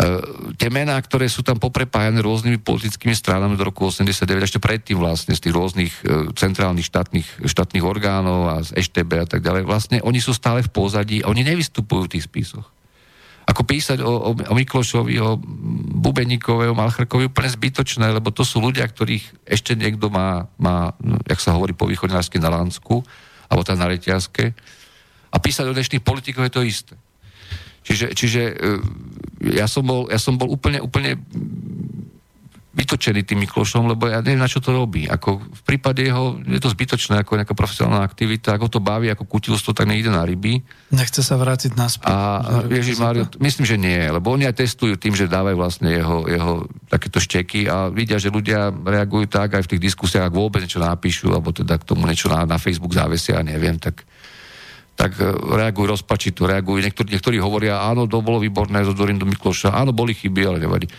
Uh, 0.00 0.56
tie 0.56 0.72
mená, 0.72 0.96
ktoré 0.96 1.28
sú 1.28 1.44
tam 1.44 1.60
poprepájané 1.60 2.24
rôznymi 2.24 2.64
politickými 2.64 3.12
stranami 3.12 3.52
do 3.60 3.68
roku 3.68 3.84
89, 3.84 4.48
ešte 4.48 4.56
predtým 4.56 4.96
vlastne 4.96 5.36
z 5.36 5.44
tých 5.44 5.52
rôznych 5.52 5.92
uh, 6.08 6.32
centrálnych 6.32 6.88
štátnych, 6.88 7.44
štátnych 7.44 7.84
orgánov 7.84 8.48
a 8.48 8.64
z 8.64 8.80
EŠTB 8.80 9.10
a 9.20 9.28
tak 9.28 9.44
ďalej, 9.44 9.68
vlastne 9.68 10.00
oni 10.00 10.16
sú 10.24 10.32
stále 10.32 10.64
v 10.64 10.72
pozadí 10.72 11.20
a 11.20 11.28
oni 11.28 11.44
nevystupujú 11.44 12.08
v 12.08 12.12
tých 12.16 12.24
spisoch. 12.32 12.64
Ako 13.44 13.60
písať 13.60 14.00
o, 14.00 14.08
o, 14.08 14.30
o 14.32 14.54
Miklošovi, 14.56 15.20
o 15.20 15.36
Bubeníkove, 16.00 16.72
o 16.72 16.78
Malchrkovi 16.78 17.28
úplne 17.28 17.52
zbytočné, 17.52 18.08
lebo 18.08 18.32
to 18.32 18.40
sú 18.40 18.64
ľudia, 18.64 18.88
ktorých 18.88 19.44
ešte 19.44 19.76
niekto 19.76 20.08
má, 20.08 20.48
má 20.56 20.96
jak 21.28 21.44
sa 21.44 21.52
hovorí 21.52 21.76
po 21.76 21.84
východňarsky 21.84 22.40
na 22.40 22.48
Lánsku, 22.48 23.04
alebo 23.52 23.66
tam 23.68 23.76
na 23.76 23.90
Reťazke. 23.90 24.56
A 25.28 25.36
písať 25.36 25.68
o 25.68 25.76
dnešných 25.76 26.00
politikov 26.00 26.48
je 26.48 26.54
to 26.56 26.64
isté. 26.64 26.94
Čiže, 27.80 28.06
čiže 28.12 28.42
e, 28.52 28.54
ja, 29.56 29.64
som 29.64 29.84
bol, 29.84 30.06
ja 30.12 30.20
som 30.20 30.36
bol 30.36 30.52
úplne, 30.52 30.80
úplne 30.84 31.16
vytočený 32.70 33.26
tým 33.26 33.42
Miklošom, 33.42 33.90
lebo 33.90 34.06
ja 34.06 34.22
neviem, 34.22 34.38
na 34.38 34.46
čo 34.46 34.62
to 34.62 34.70
robí. 34.70 35.10
Ako 35.10 35.42
v 35.42 35.62
prípade 35.66 36.06
jeho 36.06 36.38
je 36.46 36.60
to 36.62 36.70
zbytočné 36.70 37.18
ako 37.18 37.42
nejaká 37.42 37.50
profesionálna 37.50 38.06
aktivita, 38.06 38.54
ako 38.54 38.66
to 38.70 38.78
baví, 38.78 39.10
ako 39.10 39.26
kutilstvo, 39.26 39.74
tak 39.74 39.90
nejde 39.90 40.06
na 40.06 40.22
ryby. 40.22 40.62
Nechce 40.94 41.26
sa 41.26 41.34
vrátiť 41.34 41.74
naspäť. 41.74 42.06
A 42.06 42.16
Ježiš 42.70 43.02
Mário, 43.02 43.26
myslím, 43.42 43.66
že 43.66 43.74
nie, 43.74 43.98
lebo 44.06 44.30
oni 44.30 44.46
aj 44.46 44.62
testujú 44.62 44.94
tým, 44.94 45.18
že 45.18 45.26
dávajú 45.26 45.58
vlastne 45.58 45.90
jeho, 45.90 46.30
jeho 46.30 46.70
takéto 46.86 47.18
šteky 47.18 47.66
a 47.66 47.90
vidia, 47.90 48.22
že 48.22 48.30
ľudia 48.30 48.70
reagujú 48.70 49.26
tak 49.26 49.58
aj 49.58 49.66
v 49.66 49.70
tých 49.74 49.90
diskusiách, 49.90 50.30
ak 50.30 50.38
vôbec 50.38 50.62
niečo 50.62 50.78
napíšu, 50.78 51.34
alebo 51.34 51.50
teda 51.50 51.74
k 51.74 51.84
tomu 51.90 52.06
niečo 52.06 52.30
na, 52.30 52.46
na 52.46 52.54
Facebook 52.62 52.94
závesia, 52.94 53.42
neviem, 53.42 53.82
tak 53.82 54.06
tak 55.00 55.16
e, 55.16 55.32
reagujú 55.32 55.96
rozpačito, 55.96 56.44
reagujú. 56.44 56.84
Niektorí, 56.84 57.08
niektorí 57.16 57.36
hovoria, 57.40 57.80
áno, 57.80 58.04
to 58.04 58.20
bolo 58.20 58.36
výborné 58.36 58.84
zo 58.84 58.92
Dorindu 58.92 59.24
Mikloša, 59.24 59.72
áno, 59.72 59.96
boli 59.96 60.12
chyby, 60.12 60.44
ale 60.44 60.60
nevadí. 60.60 60.92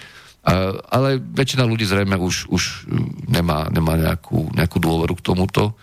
Ale 0.89 1.22
väčšina 1.22 1.70
ľudí 1.70 1.86
zrejme 1.86 2.18
už, 2.18 2.49
už 2.49 2.89
nemá, 3.30 3.70
nemá 3.70 3.93
nejakú, 3.93 4.49
nejakú 4.58 4.82
dôveru 4.82 5.14
k 5.14 5.22
tomuto. 5.22 5.78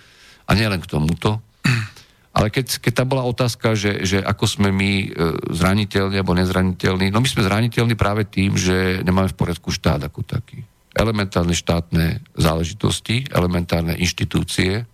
A 0.50 0.58
nielen 0.58 0.82
k 0.82 0.90
tomuto. 0.90 1.38
Ale 2.38 2.50
keď, 2.50 2.82
keď 2.82 2.92
tam 3.02 3.06
bola 3.14 3.22
otázka, 3.26 3.78
že, 3.78 4.02
že 4.02 4.18
ako 4.18 4.44
sme 4.46 4.74
my 4.74 4.92
e, 5.02 5.06
zraniteľní 5.54 6.18
alebo 6.18 6.34
nezraniteľní, 6.34 7.14
no 7.14 7.22
my 7.22 7.28
sme 7.30 7.46
zraniteľní 7.46 7.94
práve 7.94 8.26
tým, 8.26 8.58
že 8.58 9.02
nemáme 9.06 9.30
v 9.30 9.38
poriadku 9.38 9.70
štát 9.70 10.02
ako 10.06 10.26
taký. 10.26 10.62
Elementárne 10.94 11.54
štátne 11.54 12.22
záležitosti, 12.34 13.30
elementárne 13.30 13.94
inštitúcie, 13.94 14.86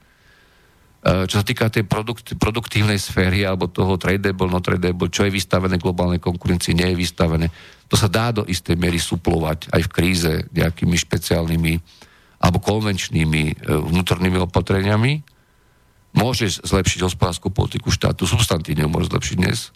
čo 1.05 1.37
sa 1.37 1.45
týka 1.45 1.69
tej 1.69 1.85
produkt, 1.85 2.33
produktívnej 2.41 2.97
sféry 2.97 3.45
alebo 3.45 3.69
toho 3.69 4.01
tradable, 4.01 4.49
no 4.49 4.65
tradable, 4.65 5.13
čo 5.13 5.29
je 5.29 5.37
vystavené 5.37 5.77
globálnej 5.77 6.17
konkurencii, 6.17 6.73
nie 6.73 6.97
je 6.97 6.97
vystavené, 6.97 7.53
to 7.93 8.01
sa 8.01 8.09
dá 8.09 8.33
do 8.33 8.49
istej 8.49 8.81
miery 8.81 8.97
suplovať 8.97 9.69
aj 9.69 9.85
v 9.85 9.93
kríze 9.93 10.33
nejakými 10.57 10.97
špeciálnymi 10.97 11.75
alebo 12.41 12.57
konvenčnými 12.65 13.43
eh, 13.45 13.55
vnútornými 13.69 14.41
opatreniami. 14.49 15.21
Môže 16.15 16.63
zlepšiť 16.63 17.05
hospodárskú 17.05 17.53
politiku 17.53 17.93
štátu, 17.93 18.25
substantívne 18.25 18.89
môže 18.89 19.11
zlepšiť 19.13 19.37
dnes, 19.37 19.75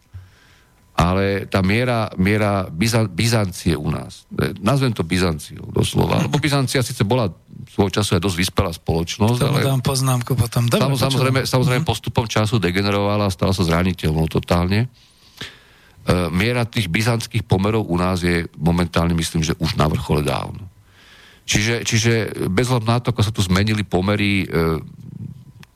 ale 0.99 1.47
tá 1.47 1.63
miera, 1.63 2.11
miera 2.19 2.67
Byza, 2.67 3.07
Byzancie 3.07 3.79
u 3.79 3.87
nás, 3.87 4.27
e, 4.35 4.51
nazvem 4.59 4.91
to 4.91 5.07
Byzanciou 5.07 5.71
doslova, 5.71 6.27
lebo 6.27 6.43
Byzancia 6.43 6.83
síce 6.83 7.07
bola 7.07 7.31
svojho 7.71 7.95
času 7.95 8.19
aj 8.19 8.23
dosť 8.27 8.37
vyspelá 8.43 8.75
spoločnosť, 8.75 9.39
ale... 9.47 9.63
dám 9.63 9.79
poznámku 9.79 10.35
potom. 10.35 10.67
Dobre, 10.67 10.99
samozrejme, 10.99 11.47
samozrejme 11.47 11.87
mhm. 11.87 11.89
postupom 11.89 12.27
času 12.27 12.59
degenerovala 12.59 13.31
a 13.31 13.35
stala 13.35 13.55
sa 13.55 13.63
zraniteľnou 13.63 14.27
totálne. 14.27 14.91
E, 16.03 16.27
miera 16.35 16.67
tých 16.67 16.91
byzantských 16.91 17.47
pomerov 17.47 17.87
u 17.87 17.95
nás 17.95 18.19
je 18.27 18.51
momentálne, 18.59 19.15
myslím, 19.15 19.47
že 19.47 19.55
už 19.63 19.79
na 19.79 19.87
vrchole 19.87 20.27
dávno. 20.27 20.67
Čiže, 21.47 21.87
čiže 21.87 22.13
bez 22.51 22.69
na 22.69 22.99
to, 23.01 23.15
ako 23.15 23.23
sa 23.23 23.33
tu 23.33 23.41
zmenili 23.41 23.87
pomery 23.87 24.45
e, 24.45 24.47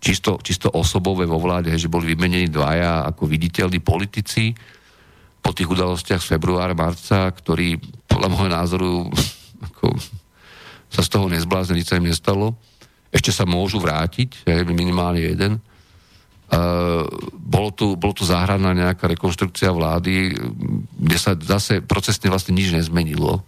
čisto, 0.02 0.42
čisto 0.42 0.66
osobové 0.74 1.30
vo 1.30 1.38
vláde, 1.38 1.70
že 1.78 1.86
boli 1.86 2.10
vymenení 2.10 2.50
dvaja 2.50 3.06
ako 3.06 3.30
viditeľní 3.30 3.78
politici 3.78 4.50
po 5.42 5.50
tých 5.50 5.68
udalostiach 5.68 6.22
z 6.22 6.38
februára, 6.38 6.78
marca, 6.78 7.28
ktorí 7.28 7.82
podľa 8.06 8.28
môjho 8.30 8.50
názoru 8.50 8.90
ako, 9.66 9.98
sa 10.92 11.02
z 11.02 11.08
toho 11.10 11.26
nezblázni, 11.26 11.82
nič 11.82 11.90
sa 11.90 11.98
im 11.98 12.06
nestalo. 12.06 12.54
Ešte 13.12 13.34
sa 13.34 13.44
môžu 13.44 13.76
vrátiť, 13.76 14.48
minimálne 14.72 15.20
jeden. 15.20 15.60
Uh, 16.52 17.08
bolo, 17.32 17.72
tu, 17.72 17.96
bolo 17.96 18.12
tu 18.12 18.28
zahraná 18.28 18.76
nejaká 18.76 19.08
rekonštrukcia 19.08 19.72
vlády, 19.72 20.36
kde 21.00 21.16
sa 21.16 21.32
zase 21.32 21.80
procesne 21.80 22.28
vlastne 22.28 22.52
nič 22.52 22.72
nezmenilo. 22.76 23.40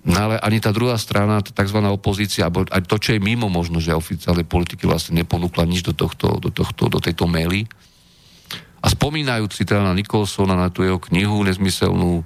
No 0.00 0.16
ale 0.16 0.40
ani 0.40 0.64
tá 0.64 0.72
druhá 0.72 0.96
strana, 0.96 1.44
tá 1.44 1.52
tzv. 1.52 1.76
opozícia, 1.92 2.48
alebo 2.48 2.64
aj 2.72 2.88
to, 2.88 2.96
čo 2.96 3.10
je 3.12 3.20
mimo 3.20 3.52
možno, 3.52 3.84
že 3.84 3.92
oficiálnej 3.92 4.48
politiky 4.48 4.88
vlastne 4.88 5.20
neponúkla 5.20 5.68
nič 5.68 5.84
do, 5.84 5.92
tohto, 5.92 6.40
do, 6.40 6.48
tohto, 6.48 6.88
do 6.88 7.04
tejto 7.04 7.28
maily. 7.28 7.68
A 8.80 8.86
spomínajúc 8.88 9.52
si 9.52 9.68
teda 9.68 9.84
na 9.84 9.92
Nikolsona, 9.92 10.56
na 10.56 10.72
tú 10.72 10.80
jeho 10.80 10.96
knihu 11.12 11.44
nezmyselnú, 11.44 12.20
e, 12.20 12.24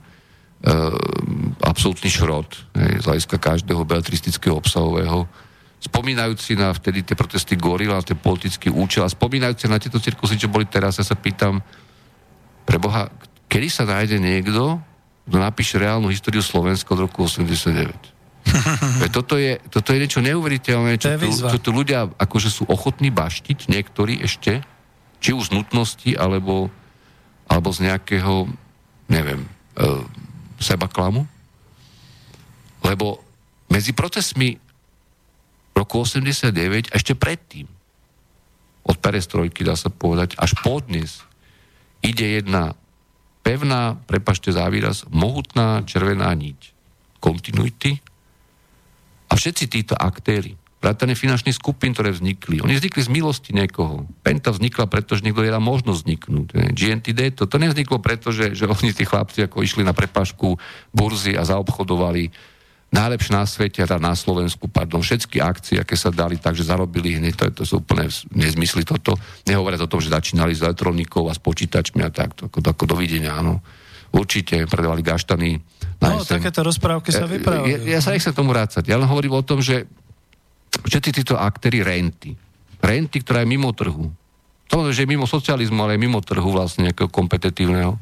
absolútny 1.66 2.07
šrot, 2.07 2.55
hej, 2.78 3.02
z 3.02 3.05
hľadiska 3.11 3.36
každého 3.42 3.82
beletristického 3.82 4.55
obsahového, 4.55 5.26
spomínajúci 5.84 6.57
na 6.57 6.72
vtedy 6.72 7.05
tie 7.05 7.12
protesty 7.12 7.61
Gorila, 7.61 8.00
ten 8.00 8.16
politický 8.16 8.72
účel 8.72 9.05
a 9.05 9.12
spomínajúci 9.12 9.68
na 9.68 9.76
tieto 9.76 10.00
cirkusy, 10.00 10.40
čo 10.40 10.48
boli 10.48 10.64
teraz, 10.64 10.96
ja 10.96 11.05
sa 11.05 11.18
pýtam, 11.18 11.61
preboha, 12.64 13.12
kedy 13.52 13.68
sa 13.68 13.84
nájde 13.84 14.16
niekto, 14.16 14.80
kto 15.28 15.36
napíše 15.36 15.76
reálnu 15.76 16.09
históriu 16.09 16.40
Slovenska 16.40 16.96
od 16.96 17.05
roku 17.05 17.28
89. 17.28 18.14
toto, 19.16 19.40
je, 19.40 19.61
toto 19.68 19.92
je 19.92 19.98
niečo 20.00 20.20
neuveriteľné, 20.24 21.00
čo, 21.00 21.16
tu, 21.16 21.28
čo 21.28 21.59
tu 21.61 21.70
ľudia 21.72 22.12
akože 22.16 22.48
sú 22.48 22.64
ochotní 22.68 23.09
baštiť, 23.12 23.68
niektorí 23.68 24.20
ešte, 24.24 24.64
či 25.25 25.33
už 25.33 25.49
z 25.49 25.57
nutnosti, 25.57 26.12
alebo, 26.20 26.68
alebo 27.49 27.72
z 27.72 27.89
nejakého, 27.89 28.45
neviem, 29.09 29.49
e, 29.49 29.49
seba 30.61 30.85
klamu. 30.85 31.25
Lebo 32.85 33.25
medzi 33.72 33.97
protestmi 33.97 34.61
roku 35.72 36.05
89 36.05 36.93
ešte 36.93 37.16
predtým, 37.16 37.64
od 38.85 39.01
perestrojky, 39.01 39.64
dá 39.64 39.81
sa 39.81 39.89
povedať, 39.89 40.37
až 40.37 40.61
po 40.61 40.77
dnes, 40.85 41.25
ide 42.05 42.37
jedna 42.37 42.77
pevná, 43.41 43.97
prepašte 44.05 44.53
za 44.53 44.68
výraz, 44.68 45.09
mohutná 45.09 45.81
červená 45.89 46.29
niť 46.37 46.77
kontinuity 47.25 47.97
a 49.29 49.33
všetci 49.33 49.64
títo 49.72 49.97
aktéry, 49.97 50.61
vrátane 50.85 51.16
finančných 51.16 51.57
skupín, 51.57 51.97
ktoré 51.97 52.12
vznikli, 52.12 52.61
oni 52.61 52.76
vznikli 52.76 53.01
z 53.01 53.09
milosti 53.09 53.57
niekoho. 53.57 54.05
Penta 54.20 54.53
vznikla, 54.53 54.85
pretože 54.85 55.24
niekto 55.24 55.41
je 55.41 55.57
možnosť 55.57 55.99
vzniknúť. 56.05 56.47
GNTD, 56.76 57.41
to, 57.41 57.49
to 57.49 57.57
nevzniklo 57.57 58.05
preto, 58.05 58.28
že, 58.28 58.53
že 58.53 58.68
oni 58.68 58.93
tí 58.93 59.09
chlapci 59.09 59.49
ako 59.49 59.64
išli 59.64 59.80
na 59.80 59.97
prepašku 59.97 60.61
burzy 60.93 61.32
a 61.32 61.49
zaobchodovali 61.49 62.53
najlepšie 62.95 63.32
na 63.35 63.43
svete, 63.43 63.82
teda 63.82 63.99
na 63.99 64.14
Slovensku, 64.14 64.70
pardon, 64.70 65.03
všetky 65.03 65.43
akcie, 65.43 65.82
aké 65.82 65.99
sa 65.99 66.14
dali, 66.14 66.39
takže 66.39 66.62
zarobili 66.62 67.18
hneď, 67.18 67.35
to, 67.35 67.45
to 67.51 67.62
sú 67.66 67.82
úplne 67.82 68.07
nezmysly 68.30 68.87
toto. 68.87 69.18
Nehovoriac 69.51 69.82
o 69.82 69.91
tom, 69.91 69.99
že 69.99 70.14
začínali 70.14 70.55
s 70.55 70.62
elektronikou 70.62 71.26
a 71.26 71.35
s 71.35 71.43
počítačmi 71.43 72.07
a 72.07 72.14
tak, 72.14 72.39
to, 72.39 72.47
ako, 72.47 72.62
ako 72.62 72.85
dovidenia, 72.87 73.35
áno. 73.35 73.59
Určite 74.14 74.70
predávali 74.70 75.03
gaštany. 75.03 75.59
No, 75.99 76.22
takéto 76.22 76.62
rozprávky 76.62 77.11
sa 77.11 77.26
vyprávajú. 77.26 77.82
Ja, 77.82 77.99
ja 77.99 78.01
sa 78.05 78.14
nechcem 78.14 78.30
tomu 78.30 78.55
vrácať. 78.55 78.87
Ja 78.87 78.95
len 78.95 79.11
hovorím 79.11 79.35
o 79.35 79.43
tom, 79.43 79.59
že 79.59 79.91
všetci 80.83 81.11
títo 81.22 81.35
aktéry 81.39 81.87
renty, 81.87 82.35
renty, 82.83 83.22
ktorá 83.22 83.47
je 83.47 83.53
mimo 83.55 83.70
trhu, 83.70 84.11
to, 84.66 84.91
že 84.91 85.07
je 85.07 85.12
mimo 85.12 85.29
socializmu, 85.29 85.87
ale 85.87 86.01
mimo 86.01 86.18
trhu 86.25 86.51
vlastne 86.51 86.91
nejakého 86.91 87.07
kompetitívneho, 87.07 87.95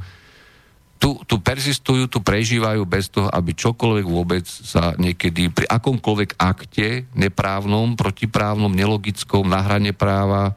tu, 1.03 1.19
tu 1.27 1.43
persistujú, 1.43 2.07
tu 2.07 2.23
prežívajú 2.23 2.87
bez 2.87 3.11
toho, 3.11 3.27
aby 3.27 3.59
čokoľvek 3.59 4.07
vôbec 4.07 4.47
sa 4.47 4.95
niekedy 4.95 5.51
pri 5.51 5.67
akomkoľvek 5.67 6.39
akte 6.39 7.11
neprávnom, 7.19 7.99
protiprávnom, 7.99 8.71
nelogickom, 8.71 9.43
na 9.43 9.67
hrane 9.67 9.91
práva, 9.91 10.55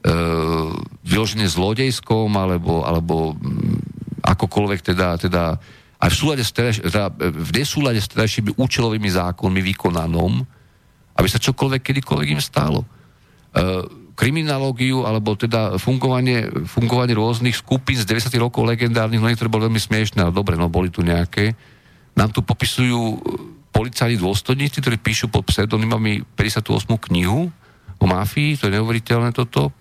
e, 0.00 0.16
vyložene 1.04 1.44
zlodejskom, 1.44 2.32
alebo, 2.40 2.88
alebo 2.88 3.36
mm, 3.36 4.24
akokoľvek 4.24 4.80
teda, 4.80 5.20
teda 5.20 5.60
aj 6.00 6.08
v, 6.08 6.16
súlade 6.16 6.40
s 6.40 6.56
teda, 6.56 7.12
v 7.12 7.50
nesúlade 7.52 8.00
s 8.00 8.08
terajšími 8.08 8.56
účelovými 8.56 9.12
zákonmi 9.12 9.60
vykonanom, 9.60 10.55
aby 11.16 11.28
sa 11.28 11.40
čokoľvek 11.40 11.82
kedykoľvek 11.82 12.28
im 12.36 12.42
stalo. 12.42 12.84
E, 12.84 12.86
kriminológiu, 14.16 15.04
alebo 15.04 15.36
teda 15.36 15.76
fungovanie, 15.76 16.48
fungovanie 16.64 17.12
rôznych 17.12 17.56
skupín 17.56 18.00
z 18.00 18.08
90. 18.08 18.32
rokov 18.40 18.64
legendárnych, 18.64 19.20
no 19.20 19.28
niektoré 19.28 19.52
boli 19.52 19.68
veľmi 19.68 19.80
smiešné, 19.80 20.24
ale 20.24 20.32
dobre, 20.32 20.56
no 20.56 20.72
boli 20.72 20.88
tu 20.88 21.04
nejaké. 21.04 21.52
Nám 22.16 22.32
tu 22.32 22.40
popisujú 22.40 23.20
policajní 23.76 24.16
dôstojníci, 24.16 24.80
ktorí 24.80 24.96
píšu 24.96 25.28
pod 25.28 25.44
pseudonymami 25.44 26.24
58. 26.32 26.96
knihu 27.12 27.52
o 27.96 28.06
mafii, 28.08 28.56
to 28.56 28.68
je 28.68 28.76
neuveriteľné 28.76 29.36
toto. 29.36 29.68
E, 29.68 29.72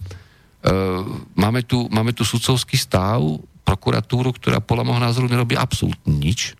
máme, 1.39 1.63
tu, 1.63 1.87
máme 1.87 2.11
tu 2.11 2.27
sudcovský 2.27 2.75
stav, 2.75 3.23
prokuratúru, 3.65 4.35
ktorá 4.35 4.61
podľa 4.61 4.83
môjho 4.85 5.01
názoru 5.01 5.27
nerobí 5.31 5.57
absolútne 5.57 6.13
nič. 6.13 6.53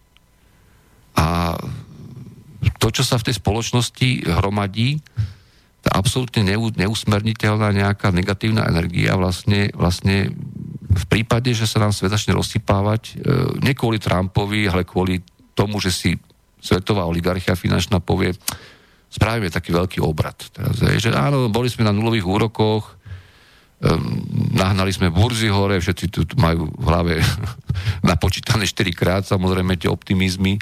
A 1.15 1.55
to, 2.79 2.87
čo 2.89 3.03
sa 3.05 3.19
v 3.21 3.31
tej 3.31 3.35
spoločnosti 3.37 4.29
hromadí, 4.29 5.01
tá 5.85 6.01
absolútne 6.01 6.41
neusmerniteľná 6.73 7.69
nejaká 7.69 8.09
negatívna 8.09 8.65
energia 8.65 9.13
vlastne, 9.13 9.69
vlastne 9.77 10.33
v 10.89 11.05
prípade, 11.05 11.53
že 11.53 11.69
sa 11.69 11.77
nám 11.77 11.93
svet 11.93 12.09
začne 12.09 12.33
rozsypávať, 12.33 13.01
e, 13.05 13.13
nie 13.61 13.77
kvôli 13.77 14.01
Trumpovi, 14.01 14.65
ale 14.65 14.81
kvôli 14.81 15.21
tomu, 15.53 15.77
že 15.77 15.93
si 15.93 16.17
svetová 16.57 17.05
oligarchia 17.05 17.53
finančná 17.53 18.01
povie, 18.01 18.33
spravíme 19.13 19.53
taký 19.53 19.69
veľký 19.69 20.01
obrad. 20.01 20.35
Teraz, 20.49 20.81
že 20.81 21.13
áno, 21.13 21.53
boli 21.53 21.69
sme 21.69 21.85
na 21.85 21.93
nulových 21.93 22.25
úrokoch, 22.25 22.97
nahnali 24.55 24.89
sme 24.89 25.11
burzy 25.11 25.51
hore, 25.51 25.77
všetci 25.77 26.05
tu 26.09 26.23
majú 26.39 26.71
v 26.71 26.85
hlave 26.87 27.13
napočítané 28.09 28.65
4 28.65 28.89
krát, 28.95 29.23
samozrejme 29.27 29.75
tie 29.75 29.91
optimizmy, 29.91 30.57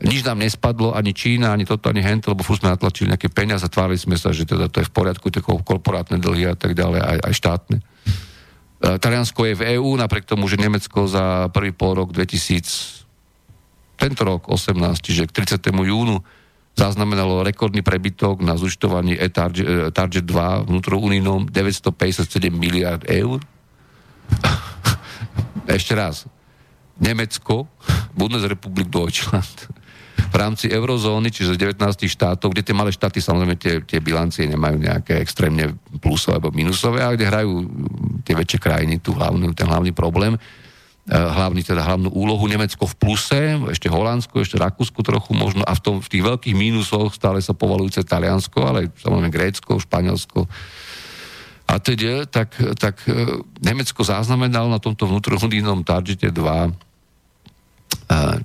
nič 0.00 0.24
nám 0.24 0.40
nespadlo, 0.40 0.96
ani 0.96 1.12
Čína, 1.12 1.52
ani 1.52 1.68
toto, 1.68 1.92
ani 1.92 2.00
hento, 2.00 2.32
lebo 2.32 2.40
furt 2.40 2.64
sme 2.64 2.72
natlačili 2.72 3.12
nejaké 3.12 3.28
peniaze, 3.28 3.68
tvárili 3.68 4.00
sme 4.00 4.16
sa, 4.16 4.32
že 4.32 4.48
teda 4.48 4.72
to 4.72 4.80
je 4.80 4.88
v 4.88 4.92
poriadku, 4.96 5.28
tie 5.28 5.44
korporátne 5.44 6.16
dlhy 6.16 6.48
a 6.48 6.56
tak 6.56 6.72
ďalej, 6.72 7.00
aj, 7.04 7.18
aj 7.20 7.32
štátne. 7.36 7.76
E, 7.78 7.84
Taliansko 8.96 9.40
je 9.52 9.54
v 9.60 9.66
EÚ, 9.76 10.00
napriek 10.00 10.24
tomu, 10.24 10.48
že 10.48 10.56
Nemecko 10.56 11.04
za 11.04 11.52
prvý 11.52 11.76
pol 11.76 12.00
rok 12.00 12.16
2000, 12.16 13.04
tento 14.00 14.22
rok 14.24 14.48
18, 14.48 14.72
čiže 15.04 15.28
k 15.28 15.44
30. 15.44 15.68
júnu 15.68 16.24
zaznamenalo 16.80 17.44
rekordný 17.44 17.84
prebytok 17.84 18.40
na 18.40 18.56
zúčtovaní 18.56 19.20
e-Target 19.20 20.24
e, 20.24 20.32
2 20.32 20.64
vnútrounijnom 20.64 21.52
957 21.52 22.48
miliard 22.48 23.04
eur. 23.04 23.36
Ešte 25.76 25.92
raz. 25.92 26.24
Nemecko, 27.00 27.68
Bundesrepublik 28.16 28.88
Deutschland, 28.88 29.79
v 30.30 30.36
rámci 30.38 30.70
eurozóny, 30.70 31.34
čiže 31.34 31.58
19 31.58 32.06
štátov, 32.06 32.54
kde 32.54 32.62
tie 32.62 32.76
malé 32.76 32.94
štáty 32.94 33.18
samozrejme 33.18 33.58
tie, 33.58 33.82
tie 33.82 33.98
bilancie 33.98 34.46
nemajú 34.46 34.78
nejaké 34.78 35.18
extrémne 35.18 35.74
plusové 35.98 36.38
alebo 36.38 36.54
minusové, 36.54 37.02
a 37.02 37.10
kde 37.10 37.26
hrajú 37.26 37.66
tie 38.22 38.38
väčšie 38.38 38.62
krajiny 38.62 39.02
tú 39.02 39.10
hlavnú, 39.18 39.50
ten 39.58 39.66
hlavný 39.66 39.90
problém, 39.90 40.38
eh, 40.38 41.18
hlavný, 41.18 41.66
teda 41.66 41.82
hlavnú 41.82 42.14
úlohu 42.14 42.46
Nemecko 42.46 42.86
v 42.86 42.94
pluse, 42.94 43.58
ešte 43.74 43.90
Holandsko, 43.90 44.46
ešte 44.46 44.54
Rakúsko 44.54 45.02
trochu 45.02 45.34
možno 45.34 45.66
a 45.66 45.74
v, 45.74 45.82
tom, 45.82 45.94
v 45.98 46.06
tých 46.06 46.22
veľkých 46.22 46.54
mínusoch 46.54 47.10
stále 47.10 47.42
sa 47.42 47.50
povalujúce 47.50 48.06
Taliansko, 48.06 48.58
ale 48.62 48.94
samozrejme 49.02 49.34
Grécko, 49.34 49.82
Španielsko 49.82 50.46
a 51.70 51.78
teda, 51.78 52.26
tak, 52.26 52.58
tak 52.78 53.02
eh, 53.10 53.14
Nemecko 53.62 54.02
zaznamenalo 54.02 54.70
na 54.70 54.78
tomto 54.78 55.06
vnútrohudínom 55.10 55.82
targete 55.82 56.30
2 56.30 56.38
eh, 56.38 56.70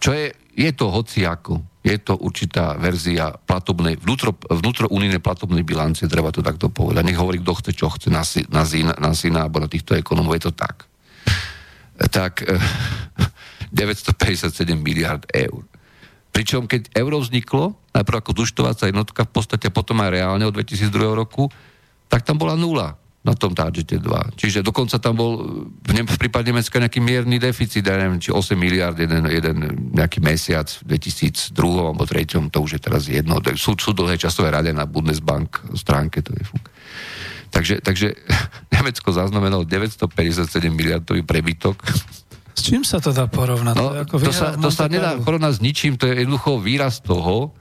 čo 0.02 0.18
je, 0.18 0.34
je 0.54 0.70
to 0.74 0.90
hociako, 0.90 1.62
je 1.86 2.02
to 2.02 2.18
určitá 2.18 2.74
verzia 2.82 3.30
platobnej, 3.46 4.02
vnútro, 4.02 4.34
vnútrounijnej 4.50 5.22
platobnej 5.22 5.62
bilancie, 5.62 6.10
treba 6.10 6.34
to 6.34 6.42
takto 6.42 6.74
povedať. 6.74 7.06
Nech 7.06 7.22
hovorí, 7.22 7.38
kto 7.46 7.54
chce, 7.62 7.72
čo 7.78 7.94
chce 7.94 8.10
na, 8.10 8.26
na, 8.50 8.66
syna, 8.66 8.94
na 8.98 9.14
syna 9.14 9.46
alebo 9.46 9.62
na 9.62 9.70
týchto 9.70 9.94
ekonomov, 9.94 10.34
je 10.34 10.50
to 10.50 10.54
tak. 10.58 10.90
Tak 12.10 12.42
957 13.70 14.74
miliard 14.82 15.30
eur. 15.30 15.62
Pričom 16.34 16.66
keď 16.66 16.90
euro 16.98 17.22
vzniklo, 17.22 17.78
najprv 17.94 18.18
ako 18.18 18.32
zúčtovacia 18.34 18.90
jednotka 18.90 19.24
v 19.24 19.32
podstate 19.32 19.70
potom 19.70 20.02
aj 20.02 20.10
reálne 20.10 20.44
od 20.50 20.58
2002 20.58 20.90
roku, 21.14 21.54
tak 22.10 22.26
tam 22.26 22.42
bola 22.42 22.58
nula 22.58 22.98
na 23.26 23.34
tom 23.34 23.58
targete 23.58 23.98
2. 23.98 24.38
Čiže 24.38 24.62
dokonca 24.62 25.02
tam 25.02 25.18
bol 25.18 25.32
v, 25.82 25.92
ne- 25.98 26.06
v 26.06 26.18
prípade 26.22 26.46
Nemecka 26.46 26.78
nejaký 26.78 27.02
mierny 27.02 27.42
deficit, 27.42 27.82
ja 27.82 27.98
neviem, 27.98 28.22
či 28.22 28.30
8 28.30 28.54
miliard 28.54 28.94
jeden, 28.94 29.26
jeden 29.26 29.58
nejaký 29.98 30.22
mesiac 30.22 30.70
v 30.86 30.94
2002 30.94 31.58
alebo 31.58 32.06
2003, 32.06 32.54
to 32.54 32.60
už 32.62 32.72
je 32.78 32.82
teraz 32.82 33.10
jedno. 33.10 33.42
Sú, 33.58 33.74
sú 33.74 33.98
dlhé 33.98 34.22
časové 34.22 34.54
rade 34.54 34.70
na 34.70 34.86
Bundesbank 34.86 35.74
stránke, 35.74 36.22
to 36.22 36.38
je 36.38 36.46
fuk. 36.46 36.70
Takže, 37.50 37.82
takže 37.82 38.14
Nemecko 38.78 39.10
zaznamenalo 39.10 39.66
957 39.66 40.46
miliardový 40.70 41.26
prebytok. 41.26 41.82
S 42.56 42.62
čím 42.62 42.86
sa 42.86 43.02
to 43.02 43.10
dá 43.10 43.26
porovnať? 43.26 43.74
No, 43.74 44.06
to, 44.06 44.22
to, 44.22 44.32
sa, 44.32 44.54
to 44.54 44.70
sa 44.70 44.86
nedá 44.86 45.18
porovnať 45.18 45.60
s 45.60 45.62
ničím, 45.66 45.98
to 45.98 46.06
je 46.06 46.24
jednoducho 46.24 46.62
výraz 46.62 47.02
toho, 47.02 47.58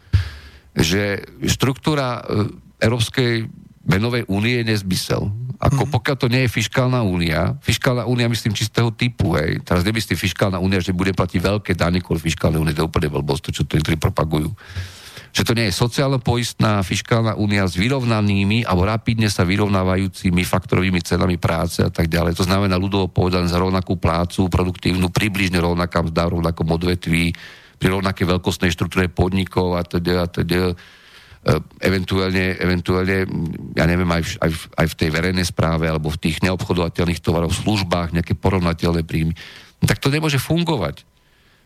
že 0.77 1.25
štruktúra 1.49 2.21
e, 2.21 2.53
Európskej 2.85 3.49
menovej 3.85 4.24
únie 4.26 4.61
je 4.61 4.74
nezmysel. 4.74 5.28
Ako 5.61 5.87
mm-hmm. 5.87 5.95
pokiaľ 5.95 6.16
to 6.18 6.28
nie 6.28 6.43
je 6.45 6.51
fiskálna 6.51 7.01
únia, 7.07 7.57
fiskálna 7.62 8.05
únia 8.05 8.26
myslím 8.28 8.53
čistého 8.53 8.91
typu, 8.93 9.39
hej. 9.39 9.62
Teraz 9.62 9.87
nemyslím 9.87 10.18
fiskálna 10.18 10.59
únia, 10.59 10.82
že 10.82 10.97
bude 10.97 11.14
platiť 11.14 11.41
veľké 11.41 11.72
dane 11.78 12.03
kvôli 12.03 12.20
fiskálnej 12.20 12.61
únie, 12.61 12.74
to 12.74 12.85
je 12.85 12.91
úplne 12.91 13.09
blbosť, 13.09 13.49
to, 13.49 13.51
čo 13.55 13.62
to 13.64 13.78
niektorí 13.78 13.97
propagujú. 13.97 14.51
Že 15.35 15.43
to 15.47 15.53
nie 15.59 15.66
je 15.66 15.74
sociálno-poistná 15.74 16.78
fiskálna 16.87 17.35
únia 17.35 17.66
s 17.66 17.74
vyrovnanými 17.74 18.62
alebo 18.70 18.87
rapidne 18.87 19.26
sa 19.26 19.43
vyrovnávajúcimi 19.43 20.47
faktorovými 20.47 21.03
cenami 21.03 21.43
práce 21.43 21.82
a 21.82 21.91
tak 21.91 22.07
ďalej. 22.07 22.39
To 22.39 22.47
znamená 22.47 22.78
ľudovo 22.78 23.11
povedané 23.11 23.51
za 23.51 23.59
rovnakú 23.59 23.99
plácu, 23.99 24.47
produktívnu, 24.47 25.11
približne 25.11 25.59
rovnaká 25.59 26.07
mzda, 26.07 26.30
rovnakom 26.30 26.70
odvetví, 26.70 27.35
pri 27.78 28.01
rovnakej 28.01 28.26
veľkostnej 28.30 28.70
štruktúre 28.72 29.11
podnikov 29.11 29.74
a 29.76 29.82
teda, 29.82 30.24
a 30.24 30.26
teda 30.30 30.72
eventuálne, 31.81 32.57
eventuálne 32.57 33.29
ja 33.77 33.85
neviem, 33.85 34.09
aj 34.09 34.23
v, 34.25 34.31
aj, 34.41 34.51
v, 34.51 34.63
aj 34.81 34.87
v 34.89 34.99
tej 34.99 35.09
verejnej 35.13 35.47
správe 35.47 35.85
alebo 35.85 36.09
v 36.09 36.21
tých 36.21 36.41
neobchodovateľných 36.41 37.21
tovarov, 37.21 37.53
službách, 37.53 38.17
nejaké 38.17 38.33
porovnateľné 38.33 39.05
príjmy, 39.05 39.37
no 39.81 39.85
tak 39.85 40.01
to 40.01 40.09
nemôže 40.09 40.41
fungovať. 40.41 41.05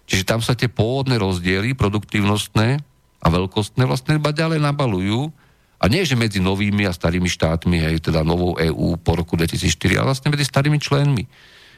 Čiže 0.09 0.25
tam 0.27 0.41
sa 0.43 0.59
tie 0.59 0.67
pôvodné 0.67 1.21
rozdiely, 1.21 1.79
produktívnostné 1.79 2.81
a 3.23 3.27
veľkostné 3.29 3.87
vlastne 3.87 4.19
iba 4.19 4.35
ďalej 4.35 4.59
nabalujú 4.59 5.31
a 5.79 5.85
nie, 5.87 6.03
že 6.03 6.19
medzi 6.19 6.43
novými 6.43 6.91
a 6.91 6.93
starými 6.97 7.31
štátmi, 7.31 7.79
hej, 7.79 8.03
teda 8.03 8.27
novou 8.27 8.59
EÚ 8.59 8.99
po 8.99 9.15
roku 9.15 9.39
2004, 9.39 10.03
ale 10.03 10.11
vlastne 10.11 10.35
medzi 10.35 10.43
starými 10.43 10.79
členmi. 10.83 11.23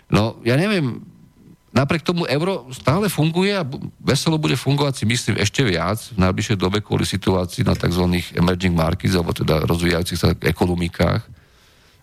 No, 0.08 0.40
ja 0.40 0.56
neviem, 0.56 1.04
Napriek 1.70 2.02
tomu 2.02 2.26
euro 2.26 2.66
stále 2.74 3.06
funguje 3.06 3.54
a 3.54 3.62
veselo 4.02 4.42
bude 4.42 4.58
fungovať 4.58 4.94
si 4.98 5.04
myslím 5.06 5.38
ešte 5.38 5.62
viac 5.62 6.02
v 6.10 6.18
najbližšej 6.18 6.58
dobe 6.58 6.82
kvôli 6.82 7.06
situácii 7.06 7.62
na 7.62 7.78
tzv. 7.78 8.10
emerging 8.34 8.74
markets, 8.74 9.14
alebo 9.14 9.30
teda 9.30 9.62
rozvíjajúcich 9.70 10.18
sa 10.18 10.34
ekonomikách, 10.34 11.22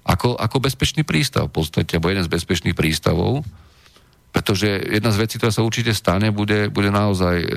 ako, 0.08 0.40
ako 0.40 0.58
bezpečný 0.64 1.04
prístav 1.04 1.52
v 1.52 1.60
podstate, 1.60 2.00
alebo 2.00 2.08
jeden 2.08 2.24
z 2.24 2.32
bezpečných 2.32 2.80
prístavov, 2.80 3.44
pretože 4.32 4.72
jedna 4.88 5.12
z 5.12 5.20
vecí, 5.20 5.36
ktorá 5.36 5.52
sa 5.52 5.68
určite 5.68 5.92
stane, 5.92 6.32
bude, 6.32 6.72
bude 6.72 6.88
naozaj 6.88 7.36
e, 7.44 7.48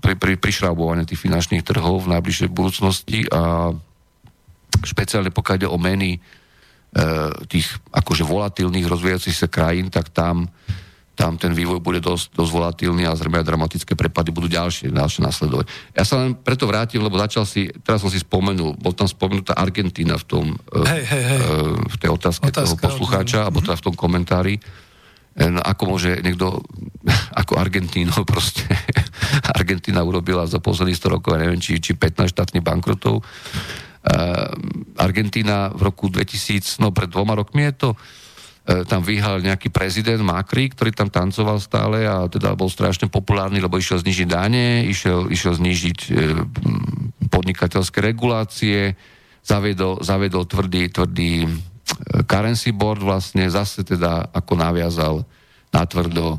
pri, 0.00 0.16
pri 0.16 0.40
prišrábovanie 0.40 1.04
tých 1.04 1.20
finančných 1.20 1.66
trhov 1.68 2.08
v 2.08 2.16
najbližšej 2.16 2.48
budúcnosti 2.48 3.28
a 3.28 3.76
špeciálne 4.88 5.28
pokiaľ 5.28 5.56
ide 5.60 5.68
o 5.68 5.76
meny 5.76 6.16
e, 6.16 6.18
tých 7.44 7.76
akože 7.92 8.24
volatilných 8.24 8.88
rozvíjacích 8.88 9.36
sa 9.36 9.52
krajín, 9.52 9.92
tak 9.92 10.08
tam 10.16 10.48
tam 11.18 11.34
ten 11.34 11.50
vývoj 11.50 11.82
bude 11.82 11.98
dosť, 11.98 12.30
dosť 12.30 12.50
volatilný 12.54 13.02
a 13.02 13.18
zrejme 13.18 13.42
aj 13.42 13.46
dramatické 13.50 13.98
prepady 13.98 14.30
budú 14.30 14.46
ďalšie, 14.46 14.94
ďalšie 14.94 15.26
nasledovať. 15.26 15.66
Ja 15.98 16.06
sa 16.06 16.22
len 16.22 16.38
preto 16.38 16.70
vrátim, 16.70 17.02
lebo 17.02 17.18
začal 17.18 17.42
si, 17.42 17.66
teraz 17.82 18.06
som 18.06 18.10
si 18.14 18.22
spomenul, 18.22 18.78
bol 18.78 18.94
tam 18.94 19.10
spomenutá 19.10 19.58
Argentína 19.58 20.14
v 20.14 20.24
tom, 20.30 20.44
eh, 20.54 20.86
hej, 20.86 21.02
hej, 21.10 21.22
hej. 21.26 21.40
v 21.74 21.96
tej 21.98 22.10
otázke 22.14 22.46
Otázka, 22.46 22.62
toho 22.62 22.78
poslucháča, 22.78 23.50
alebo 23.50 23.58
teda 23.58 23.74
v 23.74 23.84
tom 23.90 23.98
komentári. 23.98 24.54
Eh, 25.34 25.50
no, 25.50 25.58
ako 25.58 25.98
môže 25.98 26.22
niekto, 26.22 26.62
ako 27.42 27.58
Argentíno 27.58 28.14
proste, 28.30 28.62
Argentína 29.58 30.06
urobila 30.06 30.46
za 30.46 30.62
posledných 30.62 31.02
100 31.02 31.14
rokov, 31.18 31.34
neviem, 31.34 31.58
či, 31.58 31.82
či 31.82 31.98
15 31.98 32.30
štátnych 32.30 32.62
bankrotov. 32.62 33.26
Uh, 34.08 34.54
Argentína 34.94 35.74
v 35.74 35.90
roku 35.90 36.06
2000, 36.06 36.78
no 36.78 36.94
pred 36.94 37.10
dvoma 37.10 37.34
rokmi 37.34 37.66
je 37.66 37.74
to, 37.74 37.90
E, 37.92 38.17
tam 38.68 39.00
vyhal 39.00 39.40
nejaký 39.40 39.72
prezident 39.72 40.20
Macri, 40.20 40.68
ktorý 40.68 40.92
tam 40.92 41.08
tancoval 41.08 41.56
stále 41.56 42.04
a 42.04 42.28
teda 42.28 42.52
bol 42.52 42.68
strašne 42.68 43.08
populárny, 43.08 43.64
lebo 43.64 43.80
išiel 43.80 44.04
znižiť 44.04 44.28
dane, 44.28 44.84
išiel, 44.84 45.32
išiel 45.32 45.56
znižiť 45.56 45.98
e, 46.04 46.10
podnikateľské 47.32 48.04
regulácie, 48.04 48.92
zavedol, 49.40 50.04
zavedol 50.04 50.44
tvrdý, 50.44 50.92
tvrdý 50.92 51.48
e, 51.48 51.50
currency 52.28 52.76
board 52.76 53.00
vlastne, 53.00 53.48
zase 53.48 53.88
teda 53.88 54.28
ako 54.36 54.52
naviazal 54.60 55.24
na 55.72 55.88
tvrdo 55.88 56.36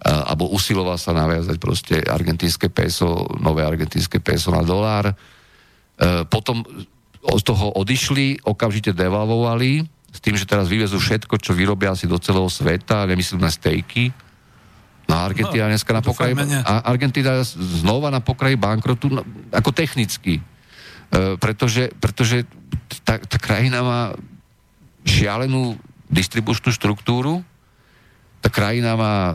alebo 0.00 0.48
usiloval 0.56 0.96
sa 0.96 1.12
naviazať 1.12 1.60
proste 1.60 2.00
argentínske 2.00 2.72
peso, 2.72 3.28
nové 3.36 3.60
argentínske 3.60 4.16
peso 4.16 4.48
na 4.48 4.64
dolár. 4.64 5.12
Potom 6.32 6.64
z 7.20 7.42
toho 7.44 7.76
odišli, 7.76 8.40
okamžite 8.48 8.96
devalvovali, 8.96 9.84
s 10.10 10.18
tým, 10.18 10.34
že 10.34 10.46
teraz 10.46 10.66
vyvezú 10.66 10.98
všetko, 10.98 11.38
čo 11.38 11.54
vyrobia 11.54 11.94
asi 11.94 12.10
do 12.10 12.18
celého 12.18 12.50
sveta, 12.50 13.06
nemyslím 13.06 13.40
na 13.40 13.50
stejky. 13.50 14.10
No 15.06 15.18
a 15.18 15.26
Argentína 15.26 15.66
no, 15.66 15.72
dneska 15.74 15.90
na 15.90 16.02
pokraji, 16.02 16.34
a 16.62 16.86
Argentína 16.86 17.42
znova 17.42 18.14
na 18.14 18.22
pokraji 18.22 18.54
bankrotu, 18.54 19.10
no, 19.10 19.22
ako 19.50 19.74
technicky. 19.74 20.38
E, 20.38 20.42
pretože 21.38 21.90
pretože 21.98 22.46
tá, 23.02 23.18
tá 23.18 23.38
krajina 23.38 23.82
má 23.82 24.02
šialenú 25.02 25.74
distribučnú 26.06 26.70
štruktúru, 26.70 27.42
tá 28.38 28.50
krajina 28.50 28.94
má 28.94 29.34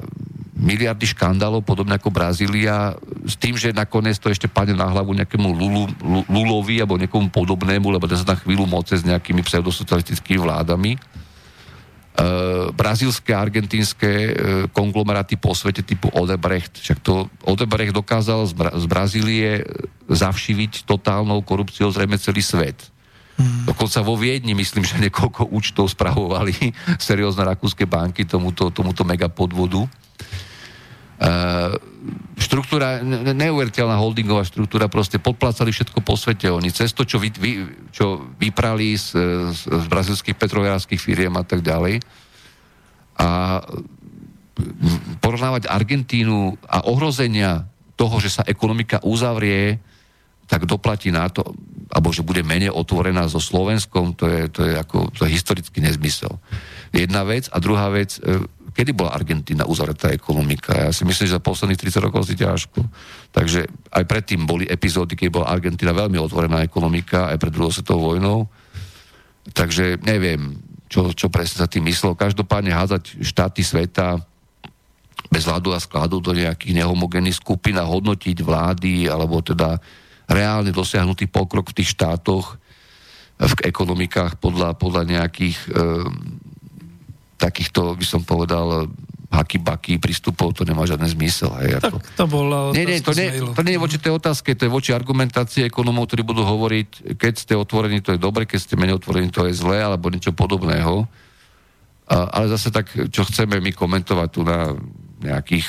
miliardy 0.55 1.03
škandálov, 1.03 1.67
podobne 1.67 1.99
ako 1.99 2.15
Brazília, 2.15 2.95
s 3.27 3.35
tým, 3.35 3.59
že 3.59 3.75
nakoniec 3.75 4.15
to 4.15 4.31
ešte 4.31 4.47
padne 4.47 4.79
na 4.79 4.87
hlavu 4.87 5.11
nejakému 5.11 5.51
Lulu, 5.51 5.83
Lulovi 6.31 6.79
alebo 6.79 6.95
niekomu 6.95 7.27
podobnému, 7.27 7.91
lebo 7.91 8.07
ten 8.07 8.15
sa 8.15 8.33
na 8.33 8.39
chvíľu 8.39 8.63
moce 8.63 8.95
s 8.95 9.03
nejakými 9.03 9.43
pseudosocialistickými 9.43 10.39
vládami. 10.39 10.95
E, 10.95 10.99
brazílske 12.71 13.35
a 13.35 13.43
argentínske 13.43 14.07
e, 14.07 14.31
konglomeráty 14.71 15.35
po 15.35 15.51
svete 15.51 15.83
typu 15.83 16.07
Odebrecht. 16.15 16.79
Však 16.79 17.03
to 17.03 17.27
Odebrecht 17.43 17.91
dokázal 17.91 18.47
z, 18.47 18.53
Bra- 18.55 18.75
z 18.79 18.85
Brazílie 18.87 19.51
zavšiviť 20.07 20.87
totálnou 20.87 21.43
korupciou 21.43 21.91
zrejme 21.91 22.15
celý 22.15 22.39
svet. 22.39 22.79
Hmm. 23.35 23.67
Dokonca 23.67 23.99
vo 23.99 24.15
Viedni, 24.15 24.55
myslím, 24.55 24.87
že 24.87 24.95
niekoľko 25.03 25.51
účtov 25.51 25.91
spravovali 25.91 26.71
seriózne 27.11 27.43
rakúske 27.43 27.83
banky 27.83 28.23
tomuto, 28.23 28.71
tomuto 28.71 29.03
megapodvodu. 29.03 29.83
Uh, 31.15 31.79
štruktúra, 32.35 32.99
neuveriteľná 33.31 33.95
holdingová 33.95 34.43
štruktúra, 34.43 34.91
proste 34.91 35.15
podplácali 35.15 35.71
všetko 35.71 36.03
po 36.03 36.19
svete. 36.19 36.51
Oni 36.51 36.67
cez 36.69 36.91
to, 36.91 37.07
čo, 37.07 37.17
vy, 37.23 37.31
vy, 37.31 37.51
čo 37.95 38.19
vyprali 38.35 38.99
z, 38.99 39.15
z, 39.55 39.59
z 39.63 39.85
brazilských 39.87 40.35
petroviarských 40.35 40.99
firiem 40.99 41.31
a 41.39 41.43
tak 41.47 41.63
ďalej. 41.63 42.03
A 43.15 43.59
porovnávať 45.23 45.71
Argentínu 45.71 46.59
a 46.67 46.83
ohrozenia 46.87 47.67
toho, 47.95 48.19
že 48.19 48.39
sa 48.39 48.43
ekonomika 48.43 48.99
uzavrie, 49.03 49.79
tak 50.45 50.69
doplatí 50.69 51.09
na 51.09 51.25
to, 51.31 51.41
alebo 51.89 52.13
že 52.13 52.21
bude 52.21 52.45
menej 52.45 52.69
otvorená 52.69 53.25
so 53.25 53.41
Slovenskom, 53.41 54.13
to 54.13 54.29
je, 54.29 54.41
to 54.51 54.61
je, 54.67 54.73
ako, 54.77 55.09
to 55.15 55.25
je 55.25 55.33
historický 55.33 55.81
nezmysel. 55.81 56.37
Jedna 56.93 57.25
vec. 57.25 57.49
A 57.49 57.57
druhá 57.57 57.89
vec, 57.89 58.21
e, 58.21 58.45
kedy 58.75 58.91
bola 58.91 59.15
Argentína 59.15 59.63
uzavretá 59.63 60.11
ekonomika. 60.11 60.75
Ja 60.75 60.91
si 60.91 61.07
myslím, 61.07 61.31
že 61.31 61.39
za 61.39 61.41
posledných 61.41 61.79
30 61.79 62.05
rokov 62.11 62.27
si 62.27 62.35
ťažko. 62.35 62.83
Takže 63.31 63.71
aj 63.95 64.03
predtým 64.03 64.43
boli 64.43 64.67
epizódy, 64.67 65.15
keď 65.15 65.29
bola 65.31 65.47
Argentína 65.47 65.95
veľmi 65.95 66.19
otvorená 66.19 66.59
ekonomika, 66.59 67.31
aj 67.31 67.39
pred 67.39 67.55
druhou 67.55 67.71
svetovou 67.71 68.13
vojnou. 68.13 68.51
Takže 69.55 70.03
neviem, 70.03 70.59
čo, 70.91 71.15
čo 71.15 71.31
presne 71.31 71.63
sa 71.63 71.71
tým 71.71 71.87
myslel. 71.87 72.19
Každopádne 72.19 72.75
házať 72.75 73.23
štáty 73.23 73.63
sveta 73.63 74.19
bez 75.31 75.47
vládu 75.47 75.71
a 75.71 75.79
skladu 75.79 76.19
do 76.19 76.35
nejakých 76.35 76.83
nehomogénnych 76.83 77.39
skupín 77.39 77.79
a 77.79 77.87
hodnotiť 77.87 78.37
vlády, 78.43 79.07
alebo 79.07 79.39
teda 79.39 79.79
reálne 80.27 80.75
dosiahnutý 80.75 81.31
pokrok 81.31 81.71
v 81.71 81.81
tých 81.81 81.95
štátoch, 81.95 82.59
v 83.35 83.53
ekonomikách 83.67 84.39
podľa, 84.39 84.79
podľa 84.79 85.03
nejakých 85.11 85.57
e, 85.67 85.69
takýchto, 87.35 87.95
by 87.95 88.05
som 88.05 88.21
povedal, 88.23 88.87
haky-baky 89.35 89.99
prístupov, 89.99 90.55
to 90.55 90.63
nemá 90.63 90.87
žiadny 90.87 91.11
zmysel. 91.11 91.51
Hej, 91.59 91.83
ako... 91.83 91.99
Tak 91.99 92.15
to 92.15 92.25
bola 92.29 92.71
nie, 92.71 92.87
nie, 92.87 92.99
to, 93.03 93.11
nie, 93.11 93.27
to 93.35 93.61
nie 93.67 93.75
je 93.75 93.83
voči 93.83 93.97
tej 93.99 94.15
otázke, 94.15 94.55
to 94.55 94.65
je 94.67 94.71
voči 94.71 94.95
argumentácii 94.95 95.67
ekonomov, 95.67 96.07
ktorí 96.07 96.23
budú 96.23 96.47
hovoriť, 96.47 97.19
keď 97.19 97.33
ste 97.35 97.53
otvorení, 97.59 97.99
to 97.99 98.15
je 98.15 98.19
dobre, 98.21 98.47
keď 98.47 98.59
ste 98.63 98.79
menej 98.79 98.95
otvorení, 99.01 99.27
to 99.27 99.43
je 99.49 99.57
zlé, 99.57 99.83
alebo 99.83 100.07
niečo 100.07 100.31
podobného. 100.31 101.03
A, 102.05 102.15
ale 102.31 102.45
zase 102.53 102.71
tak, 102.71 102.87
čo 103.11 103.27
chceme 103.27 103.59
my 103.59 103.71
komentovať 103.75 104.29
tu 104.31 104.41
na 104.45 104.71
nejakých 105.19 105.67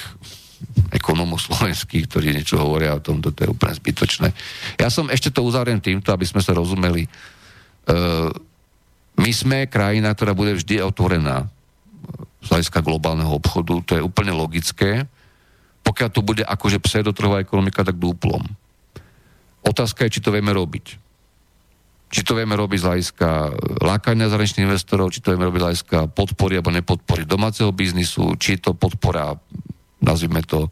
ekonomov 0.93 1.43
slovenských, 1.43 2.07
ktorí 2.09 2.33
niečo 2.33 2.61
hovoria 2.61 2.97
o 2.97 3.03
tom, 3.03 3.21
to 3.21 3.33
je 3.33 3.49
úplne 3.49 3.75
zbytočné. 3.77 4.33
Ja 4.81 4.89
som 4.89 5.09
ešte 5.09 5.33
to 5.33 5.45
uzavriem 5.45 5.81
týmto, 5.81 6.13
aby 6.13 6.25
sme 6.25 6.41
sa 6.41 6.57
rozumeli. 6.57 7.09
Uh, 7.87 8.33
my 9.17 9.33
sme 9.33 9.69
krajina, 9.69 10.13
ktorá 10.13 10.37
bude 10.37 10.57
vždy 10.57 10.85
otvorená 10.85 11.49
z 12.43 12.47
hľadiska 12.53 12.85
globálneho 12.85 13.33
obchodu, 13.33 13.81
to 13.87 13.93
je 13.97 14.03
úplne 14.05 14.35
logické. 14.37 15.09
Pokiaľ 15.87 16.09
to 16.11 16.21
bude 16.21 16.43
akože 16.43 16.83
pseudotrhová 16.83 17.41
ekonomika, 17.41 17.87
tak 17.87 17.97
dúplom. 17.97 18.43
Otázka 19.67 20.07
je, 20.07 20.19
či 20.19 20.21
to 20.23 20.35
vieme 20.35 20.51
robiť. 20.51 20.99
či 22.07 22.23
to 22.23 22.39
vieme 22.39 22.55
robiť 22.55 22.79
z 22.81 22.87
hľadiska 22.87 23.29
lákania 23.83 24.31
zahraničných 24.31 24.67
investorov, 24.71 25.11
či 25.11 25.19
to 25.19 25.35
vieme 25.35 25.47
robiť 25.51 25.61
z 25.61 25.67
hľadiska 25.67 25.99
podpory 26.15 26.59
alebo 26.59 26.71
nepodpory 26.71 27.27
domáceho 27.27 27.75
biznisu, 27.75 28.39
či 28.39 28.57
je 28.57 28.71
to 28.71 28.79
podpora, 28.79 29.35
nazvime 29.99 30.41
to, 30.47 30.71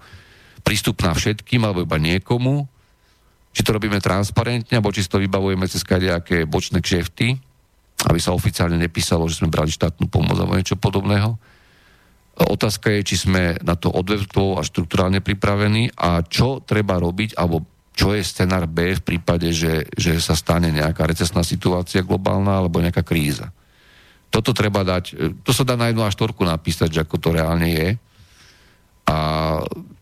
prístupná 0.63 1.13
všetkým 1.13 1.67
alebo 1.67 1.83
iba 1.83 1.99
niekomu, 1.99 2.65
či 3.53 3.61
to 3.67 3.75
robíme 3.75 3.99
transparentne, 4.01 4.79
alebo 4.79 4.95
či 4.95 5.05
si 5.05 5.11
to 5.11 5.21
vybavujeme 5.21 5.67
cez 5.69 5.83
nejaké 5.85 6.47
bočné 6.47 6.81
kšefty, 6.81 7.37
aby 8.09 8.19
sa 8.19 8.33
oficiálne 8.33 8.79
nepísalo, 8.79 9.27
že 9.29 9.43
sme 9.43 9.53
brali 9.53 9.71
štátnu 9.71 10.07
pomoc 10.09 10.39
alebo 10.39 10.57
niečo 10.57 10.79
podobného. 10.79 11.37
Otázka 12.35 12.91
je, 12.91 13.15
či 13.15 13.17
sme 13.31 13.55
na 13.63 13.79
to 13.79 13.95
odvetvo 13.95 14.59
a 14.59 14.67
štruktúrálne 14.67 15.23
pripravení 15.23 15.95
a 15.95 16.27
čo 16.27 16.59
treba 16.59 16.99
robiť, 16.99 17.39
alebo 17.39 17.63
čo 17.95 18.11
je 18.11 18.27
scenár 18.27 18.67
B 18.67 18.99
v 18.99 19.07
prípade, 19.07 19.55
že, 19.55 19.87
že 19.95 20.19
sa 20.19 20.35
stane 20.35 20.75
nejaká 20.75 21.07
recesná 21.07 21.47
situácia 21.47 22.03
globálna 22.03 22.59
alebo 22.59 22.83
nejaká 22.83 23.07
kríza. 23.07 23.55
Toto 24.35 24.51
treba 24.51 24.83
dať, 24.83 25.15
to 25.47 25.55
sa 25.55 25.63
dá 25.63 25.79
na 25.79 25.95
jednu 25.95 26.03
až 26.03 26.19
štvorku 26.19 26.43
napísať, 26.43 26.91
že 26.91 27.03
ako 27.07 27.23
to 27.23 27.39
reálne 27.39 27.71
je. 27.71 27.89
A 29.07 29.17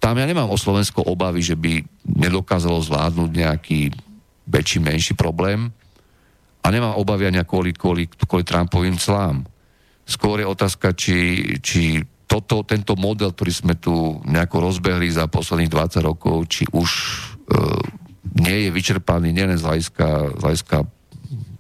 tam 0.01 0.15
ja 0.17 0.25
nemám 0.25 0.49
o 0.49 0.57
Slovensko 0.57 1.05
obavy, 1.05 1.45
že 1.45 1.53
by 1.53 1.85
nedokázalo 2.17 2.81
zvládnuť 2.81 3.29
nejaký 3.29 3.93
väčší, 4.49 4.81
menší 4.81 5.13
problém. 5.13 5.69
A 6.65 6.73
nemám 6.73 6.97
obavy 6.97 7.29
ani 7.29 7.45
kvôli, 7.45 7.77
kvôli, 7.77 8.09
kvôli 8.09 8.47
Trumpovým 8.47 8.97
clám. 8.97 9.45
Skôr 10.09 10.41
je 10.41 10.49
otázka, 10.49 10.97
či, 10.97 11.45
či 11.61 12.01
toto, 12.33 12.65
tento 12.65 12.97
model, 12.97 13.37
ktorý 13.37 13.53
sme 13.53 13.75
tu 13.77 13.93
nejako 14.25 14.73
rozbehli 14.73 15.13
za 15.13 15.29
posledných 15.29 15.69
20 15.69 16.01
rokov, 16.01 16.49
či 16.49 16.65
už 16.73 16.89
e, 16.89 17.13
nie 18.41 18.57
je 18.65 18.69
vyčerpaný 18.73 19.37
nielen 19.37 19.61
z 19.61 19.69
hľadiska, 19.69 20.41
z 20.41 20.41
hľadiska 20.41 20.77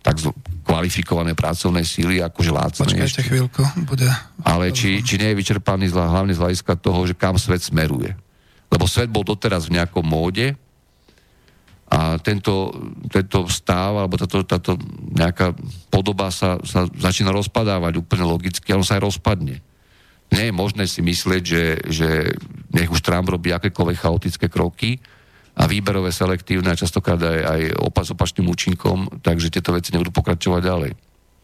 tak 0.00 0.16
kvalifikované 0.64 1.36
pracovnej 1.36 1.84
síly, 1.84 2.24
akože 2.24 2.50
lácne. 2.56 2.88
Počkajte 2.88 3.28
chvíľku, 3.28 3.62
bude... 3.84 4.08
Ale 4.40 4.72
či, 4.72 5.04
či 5.04 5.20
nie 5.20 5.36
je 5.36 5.38
vyčerpaný 5.44 5.92
zla, 5.92 6.08
hlavne 6.08 6.32
z 6.32 6.40
hľadiska 6.40 6.80
toho, 6.80 7.04
že 7.04 7.12
kam 7.12 7.36
svet 7.36 7.60
smeruje. 7.60 8.16
Lebo 8.72 8.88
svet 8.88 9.12
bol 9.12 9.28
doteraz 9.28 9.68
v 9.68 9.76
nejakom 9.76 10.02
móde 10.02 10.56
a 11.92 12.16
tento, 12.24 12.72
tento 13.12 13.44
stav, 13.52 14.00
alebo 14.00 14.16
táto, 14.16 14.40
táto 14.48 14.80
nejaká 15.12 15.52
podoba 15.92 16.32
sa, 16.32 16.56
sa 16.64 16.88
začína 16.88 17.28
rozpadávať 17.28 18.00
úplne 18.00 18.24
logicky 18.24 18.72
a 18.72 18.80
on 18.80 18.86
sa 18.86 18.96
aj 18.96 19.12
rozpadne 19.12 19.60
nie 20.32 20.48
je 20.48 20.52
možné 20.52 20.88
si 20.88 21.04
myslieť, 21.04 21.42
že, 21.44 21.64
že 21.86 22.08
nech 22.72 22.88
už 22.88 23.04
Trump 23.04 23.28
robí 23.28 23.52
akékoľvek 23.52 23.98
chaotické 24.00 24.46
kroky 24.48 24.98
a 25.52 25.68
výberové, 25.68 26.08
selektívne 26.08 26.72
a 26.72 26.80
častokrát 26.80 27.20
aj, 27.20 27.40
aj 27.44 27.60
opas 27.84 28.08
opačným 28.08 28.48
účinkom, 28.48 29.20
takže 29.20 29.52
tieto 29.52 29.76
veci 29.76 29.92
nebudú 29.92 30.08
pokračovať 30.16 30.62
ďalej. 30.64 30.92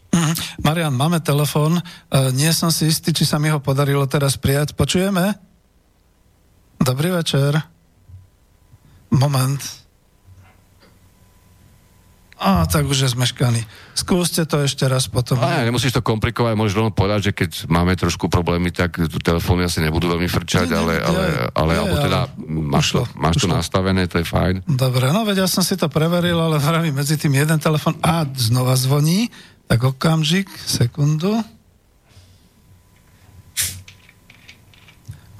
Mm, 0.09 0.35
Marian, 0.65 0.95
máme 0.97 1.21
telefón. 1.21 1.77
E, 1.77 1.83
nie 2.33 2.49
som 2.49 2.73
si 2.73 2.89
istý, 2.89 3.13
či 3.13 3.29
sa 3.29 3.37
mi 3.37 3.53
ho 3.53 3.61
podarilo 3.61 4.09
teraz 4.09 4.41
prijať. 4.41 4.73
Počujeme? 4.73 5.37
Dobrý 6.81 7.13
večer. 7.13 7.61
Moment. 9.13 9.78
A 12.39 12.63
tak 12.63 12.87
už 12.87 13.03
je 13.03 13.09
zmeškaný. 13.11 13.67
Skúste 13.91 14.47
to 14.47 14.63
ešte 14.63 14.87
raz 14.87 15.11
potom. 15.11 15.35
A, 15.43 15.67
nemusíš 15.67 15.91
to 15.91 15.99
komplikovať, 15.99 16.55
môžeš 16.55 16.75
rovno 16.79 16.95
povedať, 16.95 17.29
že 17.29 17.31
keď 17.35 17.51
máme 17.67 17.99
trošku 17.99 18.31
problémy, 18.31 18.71
tak 18.71 18.95
tu 18.95 19.19
telefóny 19.19 19.67
asi 19.67 19.83
nebudú 19.83 20.07
veľmi 20.07 20.31
frčať, 20.31 20.71
nie, 20.71 20.79
ale, 20.79 20.93
ale, 21.03 21.25
ale, 21.51 21.71
alebo 21.75 21.95
teda 21.99 22.31
máš, 22.47 22.95
to, 22.95 23.03
máš 23.19 23.43
to 23.43 23.51
nastavené, 23.51 24.07
to 24.07 24.23
je 24.23 24.25
fajn. 24.25 24.63
Dobre, 24.71 25.11
no 25.11 25.27
veď 25.27 25.43
ja 25.43 25.47
som 25.51 25.67
si 25.67 25.75
to 25.75 25.91
preveril, 25.91 26.39
ale 26.39 26.63
vravím 26.63 26.95
medzi 26.95 27.19
tým 27.19 27.35
jeden 27.35 27.59
telefon 27.59 27.99
a 27.99 28.23
znova 28.23 28.79
zvoní, 28.79 29.27
tak 29.67 29.83
okamžik, 29.83 30.47
sekundu. 30.63 31.43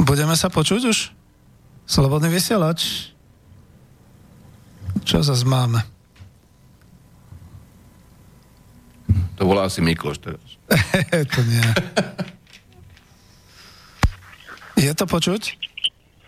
Budeme 0.03 0.35
sa 0.35 0.51
počuť 0.51 0.81
už? 0.83 1.15
Slobodný 1.87 2.27
vysielač. 2.27 3.11
Čo 5.07 5.23
zase 5.23 5.47
máme? 5.47 5.98
To 9.39 9.47
volá 9.47 9.71
asi 9.71 9.79
Mikloš 9.79 10.19
teraz. 10.19 10.43
to 11.31 11.39
nie. 11.47 11.63
Je 14.83 14.91
to 14.91 15.07
počuť? 15.07 15.55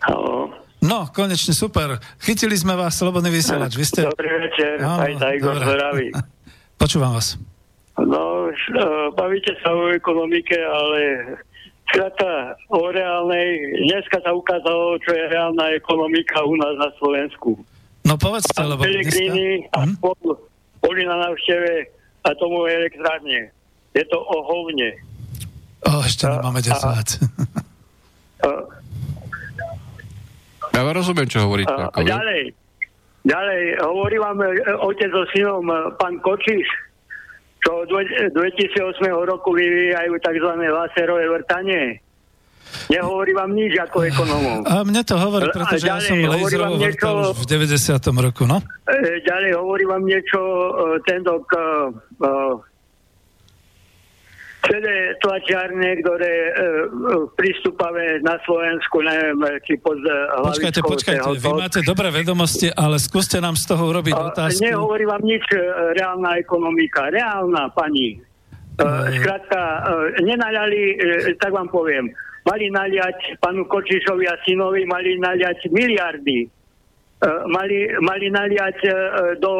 Halo. 0.07 0.55
No, 0.79 1.11
konečne 1.11 1.51
super. 1.51 1.99
Chytili 2.23 2.55
sme 2.55 2.79
vás, 2.79 2.95
Slobodný 2.95 3.27
vysielač. 3.27 3.75
Vy 3.75 3.85
ste... 3.85 3.99
Dobrý 4.07 4.31
večer, 4.47 4.79
Áno, 4.79 5.03
aj 5.03 5.13
tak 5.19 5.35
zdraví. 5.43 6.07
Počúvam 6.81 7.19
vás. 7.19 7.35
No, 7.99 8.47
e, 8.47 8.55
bavíte 9.11 9.59
sa 9.59 9.75
o 9.75 9.91
ekonomike, 9.91 10.55
ale 10.55 10.99
skrátka 11.91 12.55
o 12.71 12.95
reálnej, 12.95 13.75
dneska 13.91 14.23
sa 14.23 14.31
ukázalo, 14.31 14.95
čo 15.03 15.11
je 15.11 15.23
reálna 15.29 15.75
ekonomika 15.75 16.39
u 16.47 16.55
nás 16.55 16.79
na 16.79 16.89
Slovensku. 16.95 17.59
No 18.07 18.15
povedzte, 18.15 18.63
lebo 18.63 18.81
dneska... 18.87 19.19
a 19.75 19.79
hm? 19.83 19.95
boli 20.81 21.01
na 21.05 21.29
návšteve 21.29 22.00
atomovej 22.23 22.73
elektrárne. 22.85 23.49
Je 23.91 24.03
to 24.07 24.17
o 24.17 24.37
hovne. 24.45 24.95
O, 25.81 26.05
ešte 26.05 26.29
a, 26.29 26.39
nemáme 26.39 26.61
10 26.61 26.77
a, 26.77 26.93
a, 28.45 28.49
ja 30.71 30.79
vám 30.87 30.95
rozumiem, 30.95 31.27
čo 31.27 31.43
hovoríte. 31.43 31.73
A, 31.73 31.91
ako, 31.91 32.07
ďalej, 32.07 32.55
ďalej, 33.27 33.61
hovorí 33.83 34.17
vám 34.21 34.37
e, 34.39 34.47
otec 34.79 35.09
so 35.11 35.25
synom, 35.35 35.65
e, 35.67 35.75
pán 35.99 36.21
Kočiš, 36.23 36.65
čo 37.61 37.85
od 37.85 37.89
2008 37.89 39.03
roku 39.27 39.53
vyvíjajú 39.53 40.13
tzv. 40.21 40.51
laserové 40.69 41.25
vrtanie. 41.27 41.99
Nehovorí 42.91 43.31
vám 43.31 43.51
nič 43.55 43.73
ako 43.79 43.97
ekonomom. 44.03 44.67
A 44.67 44.83
mne 44.83 45.01
to 45.07 45.15
hovorí, 45.15 45.47
pretože 45.51 45.85
ja 45.87 45.99
som 46.03 46.19
laserovo 46.19 46.75
niečo, 46.75 47.31
v 47.35 47.43
90. 47.47 47.97
roku, 48.19 48.43
no? 48.43 48.59
E, 48.87 49.23
ďalej 49.23 49.51
hovorí 49.55 49.83
vám 49.87 50.03
niečo 50.03 50.39
uh, 50.39 50.99
tento 51.07 51.39
k, 51.47 51.51
uh, 52.19 52.59
celé 54.67 55.15
tlačiarne, 55.23 56.03
ktoré 56.03 56.33
uh, 56.51 57.27
pristúpame 57.39 58.19
na 58.23 58.35
Slovensku, 58.43 58.99
neviem, 59.03 59.39
či 59.63 59.79
pod 59.79 59.97
uh, 60.03 60.43
Počkajte, 60.51 60.81
počkajte, 60.83 61.27
vy 61.39 61.51
máte 61.55 61.79
dobré 61.87 62.11
vedomosti, 62.11 62.67
ale 62.75 62.99
skúste 62.99 63.39
nám 63.39 63.55
z 63.55 63.71
toho 63.71 63.87
urobiť 63.87 64.15
uh, 64.15 64.27
otázku. 64.35 64.61
Nehovorí 64.67 65.07
vám 65.07 65.23
nič 65.23 65.47
reálna 65.95 66.35
ekonomika. 66.35 67.07
Reálna, 67.07 67.71
pani. 67.71 68.19
Uh, 68.81 69.11
skrátka, 69.15 69.59
uh, 69.59 70.07
nenaľali, 70.19 70.97
tak 71.37 71.51
vám 71.55 71.69
poviem, 71.69 72.09
mali 72.47 72.73
naliať 72.73 73.37
panu 73.37 73.65
Kočišovi 73.69 74.25
a 74.25 74.35
synovi, 74.45 74.85
mali 74.85 75.17
naliať 75.17 75.69
miliardy. 75.69 76.49
Uh, 77.21 77.45
mali, 77.53 77.85
mali 78.01 78.33
naliať 78.33 78.77
uh, 78.89 78.93
do, 79.37 79.53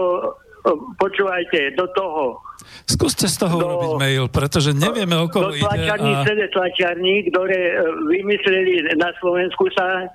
uh, 0.66 0.78
počúvajte, 0.98 1.78
do 1.78 1.86
toho. 1.94 2.42
Skúste 2.90 3.30
z 3.30 3.38
toho 3.38 3.56
do, 3.58 3.66
urobiť 3.66 3.94
mail, 4.02 4.26
pretože 4.34 4.74
nevieme, 4.74 5.14
o 5.18 5.30
koho 5.30 5.54
ide. 5.54 5.62
Do 5.62 5.70
tlačiarní, 5.70 6.14
a... 6.18 6.50
tlačiarní, 6.50 7.16
ktoré 7.30 7.62
vymysleli 8.10 8.98
na 8.98 9.14
Slovensku 9.22 9.70
sa 9.78 10.10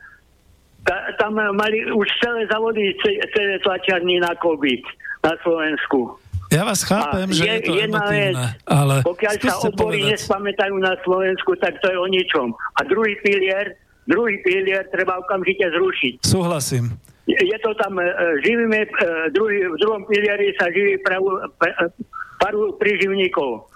ta, 0.87 1.11
tam 1.19 1.35
mali 1.35 1.83
už 1.91 2.07
celé 2.23 2.47
zavody, 2.47 2.95
celé 3.35 3.59
tlačiarní 3.63 4.23
na 4.23 4.35
COVID 4.39 4.83
na 5.27 5.35
Slovensku. 5.43 6.15
Ja 6.47 6.63
vás 6.63 6.87
chápem, 6.87 7.27
a 7.27 7.35
že 7.35 7.43
je, 7.43 7.55
je 7.59 7.63
to 7.67 7.73
jedna 7.75 8.03
vec, 8.07 8.39
ale 8.71 9.03
pokiaľ 9.03 9.35
sa 9.43 9.55
obory 9.67 10.07
nespamätajú 10.15 10.79
na 10.79 10.95
Slovensku, 11.03 11.59
tak 11.59 11.79
to 11.83 11.91
je 11.91 11.99
o 11.99 12.07
ničom. 12.07 12.55
A 12.79 12.81
druhý 12.87 13.19
pilier, 13.23 13.75
druhý 14.07 14.39
pilier 14.47 14.87
treba 14.95 15.19
okamžite 15.19 15.67
zrušiť. 15.67 16.23
Súhlasím. 16.23 16.95
Je, 17.27 17.35
je 17.35 17.59
to 17.59 17.75
tam, 17.75 17.99
uh, 17.99 18.07
živíme, 18.47 18.87
uh, 18.87 19.27
druhý, 19.35 19.67
v 19.67 19.77
druhom 19.83 20.07
pilieri 20.07 20.55
sa 20.55 20.71
živí 20.71 21.03
pravu, 21.03 21.35
uh, 21.35 21.91
paru 22.39 22.79
príživníkov. 22.79 23.67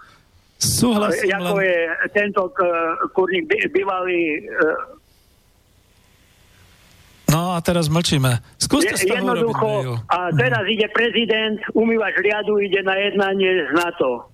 Súhlasím. 0.60 1.34
Ako 1.40 1.58
len... 1.58 1.66
je 1.66 1.78
tento 2.14 2.52
kurník 3.16 3.48
bývalý 3.72 4.46
No 7.30 7.54
a 7.54 7.62
teraz 7.62 7.86
mlčíme. 7.86 8.42
Skúste 8.58 8.98
toho 8.98 9.22
Jednoducho, 9.22 9.68
mail. 9.86 9.94
a 10.10 10.34
teraz 10.34 10.66
ide 10.66 10.90
prezident, 10.90 11.62
umývač 11.78 12.18
riadu, 12.18 12.58
ide 12.58 12.82
na 12.82 12.98
jednanie 12.98 13.70
z 13.70 13.72
NATO. 13.78 14.26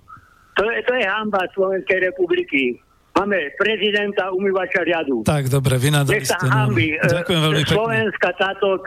To 0.56 0.64
je, 0.64 0.80
to 0.88 0.92
je 0.96 1.04
hamba 1.04 1.44
Slovenskej 1.52 2.08
republiky. 2.08 2.80
Máme 3.16 3.52
prezidenta 3.56 4.28
umývača 4.32 4.84
riadu. 4.84 5.24
Tak, 5.24 5.48
dobre, 5.48 5.80
vynadali 5.80 6.24
ste 6.24 6.48
nám. 6.48 6.72
Ďakujem 7.00 7.40
veľmi 7.40 7.62
pekne. 7.64 7.76
Slovenská 7.76 8.28
táto 8.36 8.80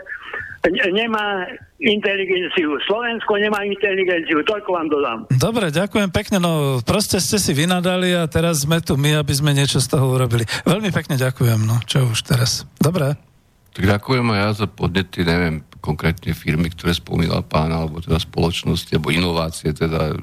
nemá 0.93 1.49
inteligenciu. 1.81 2.77
Slovensko 2.85 3.39
nemá 3.39 3.63
inteligenciu, 3.65 4.43
toľko 4.43 4.69
vám 4.69 4.87
dodám. 4.91 5.19
Dobre, 5.33 5.71
ďakujem 5.71 6.09
pekne, 6.11 6.37
no 6.41 6.83
proste 6.83 7.17
ste 7.23 7.39
si 7.39 7.55
vynadali 7.55 8.11
a 8.13 8.27
teraz 8.27 8.67
sme 8.67 8.83
tu 8.83 8.99
my, 8.99 9.17
aby 9.21 9.33
sme 9.33 9.55
niečo 9.55 9.79
z 9.79 9.87
toho 9.87 10.11
urobili. 10.11 10.43
Veľmi 10.67 10.91
pekne 10.91 11.15
ďakujem, 11.15 11.63
no 11.63 11.79
čo 11.87 12.09
už 12.09 12.19
teraz. 12.27 12.67
Dobre. 12.77 13.28
Tak 13.73 13.83
ďakujem 13.85 14.25
aj 14.33 14.39
ja 14.39 14.49
za 14.65 14.67
podnety, 14.67 15.21
neviem, 15.21 15.61
konkrétne 15.79 16.35
firmy, 16.35 16.67
ktoré 16.73 16.91
spomínal 16.91 17.45
pán, 17.45 17.71
alebo 17.71 18.03
teda 18.03 18.19
spoločnosti, 18.19 18.91
alebo 18.91 19.13
inovácie, 19.13 19.71
teda 19.71 20.17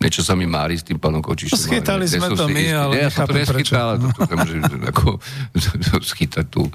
niečo 0.00 0.24
sa 0.24 0.34
mi 0.34 0.48
mári 0.48 0.74
s 0.78 0.84
tým 0.84 0.98
pánom 0.98 1.20
Kočišom. 1.20 1.56
Schytali 1.56 2.08
sme 2.08 2.32
to 2.34 2.48
my, 2.48 2.64
ale 2.72 2.94
ja 3.06 3.08
som 3.12 3.28
to 3.28 3.36
neschytal, 3.36 3.94
ale 3.94 3.98
to, 4.00 4.08
to, 4.10 4.34
to, 4.34 4.76
ako, 4.90 5.08
schytať 6.12 6.46
tú. 6.48 6.66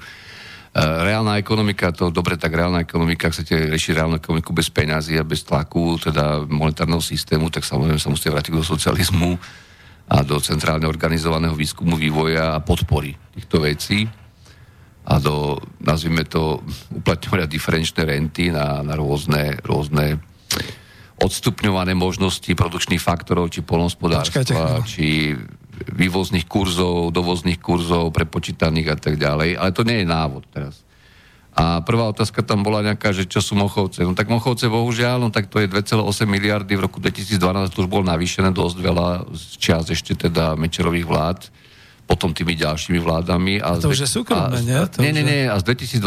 Uh, 0.70 1.02
reálna 1.02 1.34
ekonomika, 1.34 1.90
to 1.90 2.14
dobre, 2.14 2.38
tak 2.38 2.54
reálna 2.54 2.86
ekonomika, 2.86 3.26
ak 3.26 3.34
chcete 3.34 3.74
riešiť 3.74 3.92
reálnu 3.98 4.22
ekonomiku 4.22 4.54
bez 4.54 4.70
peňazí 4.70 5.18
a 5.18 5.26
bez 5.26 5.42
tlaku, 5.42 5.98
teda 5.98 6.46
monetárneho 6.46 7.02
systému, 7.02 7.50
tak 7.50 7.66
samozrejme 7.66 7.98
sa 7.98 8.06
musíte 8.06 8.30
vrátiť 8.30 8.54
do 8.54 8.62
socializmu 8.62 9.34
a 10.06 10.22
do 10.22 10.38
centrálne 10.38 10.86
organizovaného 10.86 11.58
výskumu, 11.58 11.98
vývoja 11.98 12.54
a 12.54 12.62
podpory 12.62 13.18
týchto 13.34 13.66
vecí 13.66 14.06
a 15.04 15.16
do, 15.16 15.56
nazvime 15.80 16.28
to, 16.28 16.60
uplatňovania 16.92 17.48
diferenčné 17.48 18.04
renty 18.04 18.52
na, 18.52 18.84
na 18.84 18.94
rôzne, 18.94 19.56
rôzne 19.64 20.20
odstupňované 21.20 21.92
možnosti 21.92 22.48
produkčných 22.48 23.00
faktorov, 23.00 23.52
či 23.52 23.60
polnospodárstva, 23.60 24.80
či 24.84 25.36
vývozných 25.80 26.44
kurzov, 26.44 27.12
dovozných 27.12 27.60
kurzov 27.60 28.12
prepočítaných 28.12 28.88
a 28.92 28.96
tak 28.96 29.14
ďalej. 29.16 29.56
Ale 29.56 29.70
to 29.72 29.84
nie 29.84 30.04
je 30.04 30.06
návod 30.08 30.44
teraz. 30.52 30.84
A 31.50 31.82
prvá 31.82 32.08
otázka 32.08 32.46
tam 32.46 32.62
bola 32.62 32.80
nejaká, 32.80 33.10
že 33.10 33.26
čo 33.26 33.42
sú 33.42 33.58
Mochovce. 33.58 34.06
No 34.06 34.14
tak 34.14 34.30
Mochovce, 34.30 34.70
bohužiaľ, 34.70 35.18
no 35.18 35.28
tak 35.34 35.50
to 35.50 35.58
je 35.58 35.66
2,8 35.66 36.24
miliardy, 36.24 36.78
v 36.78 36.84
roku 36.86 37.02
2012 37.02 37.36
to 37.74 37.84
už 37.84 37.90
bolo 37.90 38.06
navýšené 38.06 38.54
dosť 38.54 38.76
veľa 38.80 39.08
z 39.34 39.44
čas 39.58 39.84
ešte 39.90 40.14
teda 40.14 40.54
Mečerových 40.54 41.08
vlád 41.08 41.40
potom 42.10 42.34
tými 42.34 42.58
ďalšími 42.58 42.98
vládami. 42.98 43.62
A, 43.62 43.78
a 43.78 43.78
to 43.78 43.94
už 43.94 44.02
je 44.02 44.10
súkromné, 44.10 44.66
nie? 44.66 44.82
To 44.82 44.98
nie, 44.98 45.14
nie, 45.14 45.22
nie. 45.22 45.42
A 45.46 45.54
z 45.62 45.70
2012. 45.70 46.02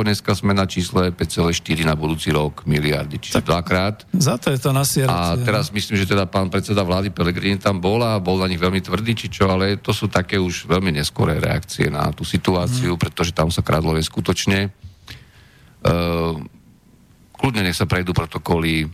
dneska 0.00 0.32
sme 0.32 0.56
na 0.56 0.64
čísle 0.64 1.12
5,4 1.12 1.52
na 1.84 1.92
budúci 1.92 2.32
rok 2.32 2.64
miliardy, 2.64 3.20
čiže 3.20 3.44
tak, 3.44 3.52
dvakrát. 3.52 4.08
Za 4.16 4.40
to 4.40 4.48
je 4.48 4.56
to 4.56 4.72
nasieracie. 4.72 5.12
A 5.12 5.36
teraz 5.44 5.68
myslím, 5.68 6.00
že 6.00 6.08
teda 6.08 6.24
pán 6.24 6.48
predseda 6.48 6.80
vlády 6.80 7.12
Pelegrini 7.12 7.60
tam 7.60 7.84
bol 7.84 8.00
a 8.00 8.16
bol 8.16 8.40
na 8.40 8.48
nich 8.48 8.56
veľmi 8.56 8.80
tvrdý, 8.80 9.12
či 9.12 9.28
čo, 9.28 9.52
ale 9.52 9.76
to 9.76 9.92
sú 9.92 10.08
také 10.08 10.40
už 10.40 10.64
veľmi 10.64 10.96
neskoré 10.96 11.36
reakcie 11.36 11.92
na 11.92 12.08
tú 12.16 12.24
situáciu, 12.24 12.96
hmm. 12.96 13.02
pretože 13.04 13.36
tam 13.36 13.52
sa 13.52 13.60
kradlo 13.60 13.92
neskutočne. 13.92 14.72
Uh, 15.84 16.40
kľudne 17.36 17.68
nech 17.68 17.76
sa 17.76 17.84
prejdú 17.84 18.16
protokoly 18.16 18.88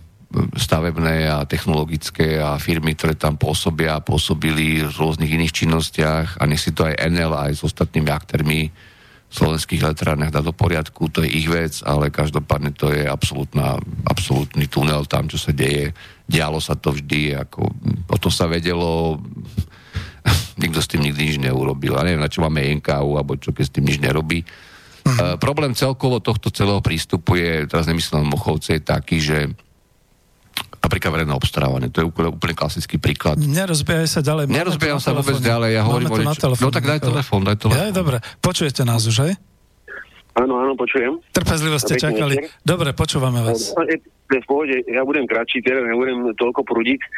stavebné 0.56 1.24
a 1.24 1.48
technologické 1.48 2.36
a 2.36 2.60
firmy, 2.60 2.92
ktoré 2.92 3.16
tam 3.16 3.40
pôsobia 3.40 3.96
a 3.96 4.04
pôsobili 4.04 4.84
v 4.84 4.92
rôznych 4.92 5.32
iných 5.32 5.64
činnostiach 5.64 6.36
a 6.36 6.42
nech 6.44 6.60
si 6.60 6.76
to 6.76 6.84
aj 6.84 7.00
NL 7.08 7.32
aj 7.32 7.52
s 7.56 7.62
ostatnými 7.64 8.12
aktérmi 8.12 8.68
v 9.28 9.32
slovenských 9.32 9.84
elektrárnach 9.84 10.32
dá 10.32 10.40
do 10.40 10.56
poriadku, 10.56 11.12
to 11.12 11.20
je 11.20 11.28
ich 11.28 11.48
vec, 11.52 11.84
ale 11.84 12.08
každopádne 12.08 12.72
to 12.72 12.88
je 12.96 13.04
absolútny 14.08 14.64
tunel 14.72 15.04
tam, 15.04 15.28
čo 15.28 15.36
sa 15.36 15.52
deje. 15.52 15.92
Dialo 16.24 16.64
sa 16.64 16.72
to 16.80 16.96
vždy, 16.96 17.36
ako 17.36 17.68
o 18.08 18.16
to 18.16 18.32
sa 18.32 18.48
vedelo, 18.48 19.20
nikto 20.64 20.80
s 20.80 20.88
tým 20.88 21.04
nikdy 21.04 21.20
nič 21.28 21.38
neurobil. 21.44 21.92
A 22.00 22.08
neviem, 22.08 22.24
na 22.24 22.32
čo 22.32 22.40
máme 22.40 22.72
NKU, 22.80 23.20
alebo 23.20 23.36
čo, 23.36 23.52
keď 23.52 23.64
s 23.68 23.74
tým 23.76 23.84
nič 23.84 24.00
nerobí. 24.00 24.48
Uh, 25.04 25.36
problém 25.36 25.76
celkovo 25.76 26.24
tohto 26.24 26.48
celého 26.48 26.80
prístupu 26.80 27.36
je, 27.36 27.68
teraz 27.68 27.84
nemyslím 27.84 28.32
Mochovce, 28.32 28.80
je 28.80 28.82
taký, 28.84 29.20
že 29.20 29.52
napríklad 30.88 31.12
verejné 31.20 31.34
obstarávanie. 31.36 31.92
To 31.92 32.00
je 32.00 32.06
úplne, 32.08 32.32
úplne 32.32 32.56
klasický 32.56 32.96
príklad. 32.96 33.36
Nerozbiehaj 33.36 34.08
sa 34.08 34.20
ďalej. 34.24 34.48
Nerozbieham 34.48 34.98
sa 34.98 35.12
vôbec 35.12 35.36
ďalej, 35.36 35.76
ja 35.76 35.82
hovorím 35.84 36.08
o 36.08 36.16
niečo. 36.16 36.48
No 36.64 36.72
tak 36.72 36.88
daj 36.88 37.04
telefón, 37.04 37.44
daj 37.44 37.60
telefón. 37.60 37.78
Ja, 37.78 37.92
dobre, 37.92 38.24
počujete 38.40 38.88
nás 38.88 39.04
už, 39.04 39.28
hej? 39.28 39.32
Áno, 40.38 40.54
áno, 40.62 40.72
počujem. 40.78 41.18
Trpezlivo 41.34 41.82
ste 41.82 41.98
čakali. 41.98 42.46
Dobre, 42.62 42.94
počúvame 42.94 43.42
vás 43.42 43.74
v 44.36 44.44
pohode, 44.44 44.76
ja 44.84 45.00
budem 45.08 45.24
kratší, 45.24 45.64
teda 45.64 45.80
nebudem 45.88 46.36
toľko 46.36 46.60
prúdiť. 46.68 47.00
E, 47.00 47.08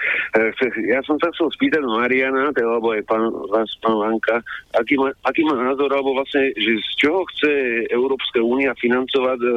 ja 0.95 1.03
som 1.03 1.19
sa 1.19 1.35
chcel 1.35 1.51
spýtať 1.51 1.83
Mariana, 1.83 2.55
teda, 2.55 2.71
alebo 2.71 2.95
aj 2.95 3.03
pán, 3.11 3.27
vás, 3.51 3.67
pán 3.83 3.99
Lanka, 3.99 4.39
aký 4.79 4.95
má, 4.95 5.11
aký 5.27 5.43
má 5.43 5.59
názor, 5.59 5.91
alebo 5.91 6.15
vlastne, 6.15 6.55
že 6.55 6.79
z 6.79 6.91
čoho 7.03 7.27
chce 7.35 7.51
Európska 7.91 8.39
únia 8.39 8.71
financovať 8.79 9.39
e, 9.43 9.51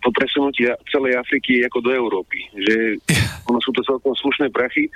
to 0.00 0.08
presunutie 0.16 0.72
celej 0.88 1.20
Afriky 1.20 1.60
ako 1.68 1.84
do 1.84 1.90
Európy. 1.92 2.48
Že 2.56 2.76
ono 3.52 3.60
sú 3.60 3.76
to 3.76 3.84
celkom 3.84 4.16
slušné 4.16 4.48
prachy, 4.48 4.88
e, 4.88 4.90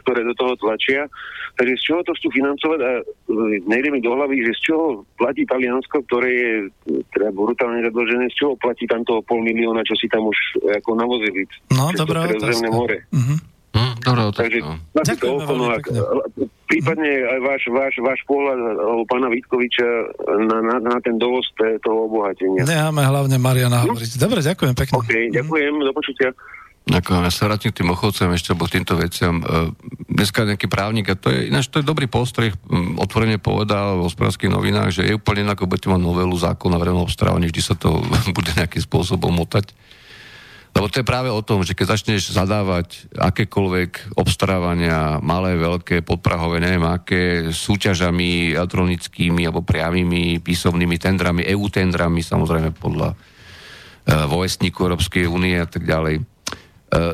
ktoré 0.00 0.24
do 0.24 0.32
toho 0.32 0.56
tlačia. 0.56 1.04
Takže 1.60 1.74
z 1.76 1.82
čoho 1.92 2.00
to 2.08 2.16
chcú 2.16 2.32
financovať 2.32 2.80
a 2.80 2.90
nejde 3.68 3.92
mi 3.92 4.00
do 4.00 4.16
hlavy, 4.16 4.48
že 4.48 4.56
z 4.64 4.72
čoho 4.72 5.04
platí 5.20 5.44
Taliansko, 5.44 6.06
ktoré 6.08 6.30
je 6.32 6.52
teda 7.12 7.27
brutálne 7.30 7.84
zadlžené, 7.84 8.26
z 8.32 8.36
čoho 8.38 8.54
platí 8.56 8.88
tam 8.88 9.04
toho 9.04 9.20
pol 9.24 9.44
milióna, 9.44 9.84
čo 9.84 9.94
si 9.98 10.08
tam 10.08 10.28
už 10.28 10.38
ako 10.82 10.96
navo 10.96 11.18
vozili. 11.18 11.42
No, 11.74 11.90
dobrá 11.92 12.30
otázka. 12.30 12.70
More. 12.70 12.98
Uh-huh. 13.10 13.38
Mm, 13.74 13.94
dobrá 14.00 14.22
otázka. 14.30 14.48
Takže 14.48 14.60
Ďakujeme 14.96 15.42
to, 15.44 15.54
no, 15.58 15.66
ak, 15.74 15.84
prípadne 16.70 17.10
aj 17.10 17.40
váš, 17.42 17.62
váš, 17.68 17.94
váš 18.00 18.20
pohľad 18.24 18.58
alebo 18.76 19.02
pána 19.08 19.28
Vítkoviča 19.32 19.88
na, 20.48 20.56
na, 20.62 20.76
na 20.80 20.96
ten 21.00 21.16
dovoz 21.16 21.44
toho 21.56 21.98
obohatenia. 22.08 22.64
Necháme 22.64 23.02
hlavne 23.04 23.36
Mariana 23.36 23.84
hm? 23.84 23.92
hovoriť. 23.92 24.10
Dobre, 24.20 24.40
ďakujem 24.44 24.74
pekne. 24.76 24.94
OK, 24.96 25.12
ďakujem, 25.32 25.72
do 25.84 25.92
počutia. 25.92 26.30
Ďakujem, 26.88 27.20
ja 27.20 27.32
sa 27.32 27.52
vrátim 27.52 27.68
k 27.68 27.84
tým 27.84 27.92
ochovcem 27.92 28.32
ešte, 28.32 28.56
alebo 28.56 28.64
týmto 28.64 28.96
veciam. 28.96 29.44
E, 29.44 29.76
dneska 30.08 30.48
nejaký 30.48 30.72
právnik, 30.72 31.12
a 31.12 31.20
to 31.20 31.28
je, 31.28 31.52
ináč 31.52 31.68
to 31.68 31.84
je 31.84 31.86
dobrý 31.86 32.08
postreh, 32.08 32.56
otvorene 32.96 33.36
povedal 33.36 34.00
v 34.00 34.08
hospodárských 34.08 34.48
novinách, 34.48 34.96
že 34.96 35.02
je 35.04 35.12
úplne 35.12 35.44
ako 35.52 35.68
budete 35.68 35.92
mať 35.92 36.00
novelu 36.00 36.32
zákona 36.32 36.80
verejného 36.80 37.04
obstarávania, 37.04 37.52
vždy 37.52 37.60
sa 37.60 37.76
to 37.76 38.00
bude 38.36 38.56
nejakým 38.56 38.80
spôsobom 38.80 39.28
motať. 39.36 39.76
Lebo 40.72 40.88
to 40.88 41.04
je 41.04 41.10
práve 41.10 41.28
o 41.28 41.44
tom, 41.44 41.60
že 41.60 41.76
keď 41.76 41.92
začneš 41.92 42.32
zadávať 42.32 43.04
akékoľvek 43.20 44.16
obstarávania, 44.16 45.20
malé, 45.20 45.60
veľké, 45.60 46.00
podprahové, 46.00 46.64
neviem 46.64 46.88
aké, 46.88 47.52
súťažami 47.52 48.56
elektronickými 48.56 49.44
alebo 49.44 49.60
priamými 49.60 50.40
písomnými 50.40 50.96
tendrami, 50.96 51.44
EU 51.52 51.68
tendrami, 51.68 52.20
samozrejme 52.22 52.76
podľa 52.78 53.12
uh, 53.16 54.28
vojestníku 54.30 54.86
Európskej 54.86 55.24
únie 55.26 55.56
a 55.56 55.66
tak 55.66 55.88
ďalej, 55.88 56.37
E, 56.37 56.37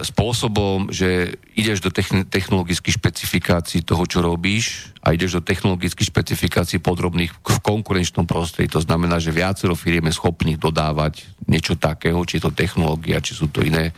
spôsobom, 0.06 0.86
že 0.94 1.34
ideš 1.58 1.82
do 1.82 1.90
technologických 2.30 2.94
špecifikácií 2.94 3.82
toho, 3.82 4.06
čo 4.06 4.22
robíš 4.22 4.94
a 5.02 5.10
ideš 5.10 5.42
do 5.42 5.42
technologických 5.42 6.14
špecifikácií 6.14 6.78
podrobných 6.78 7.34
v 7.34 7.58
konkurenčnom 7.58 8.22
prostredí. 8.22 8.70
To 8.70 8.78
znamená, 8.78 9.18
že 9.18 9.34
viacero 9.34 9.74
firiem 9.74 10.06
je 10.06 10.14
schopných 10.14 10.62
dodávať 10.62 11.26
niečo 11.50 11.74
takého, 11.74 12.22
či 12.22 12.38
je 12.38 12.46
to 12.46 12.54
technológia, 12.54 13.18
či 13.18 13.34
sú 13.34 13.50
to 13.50 13.66
iné, 13.66 13.90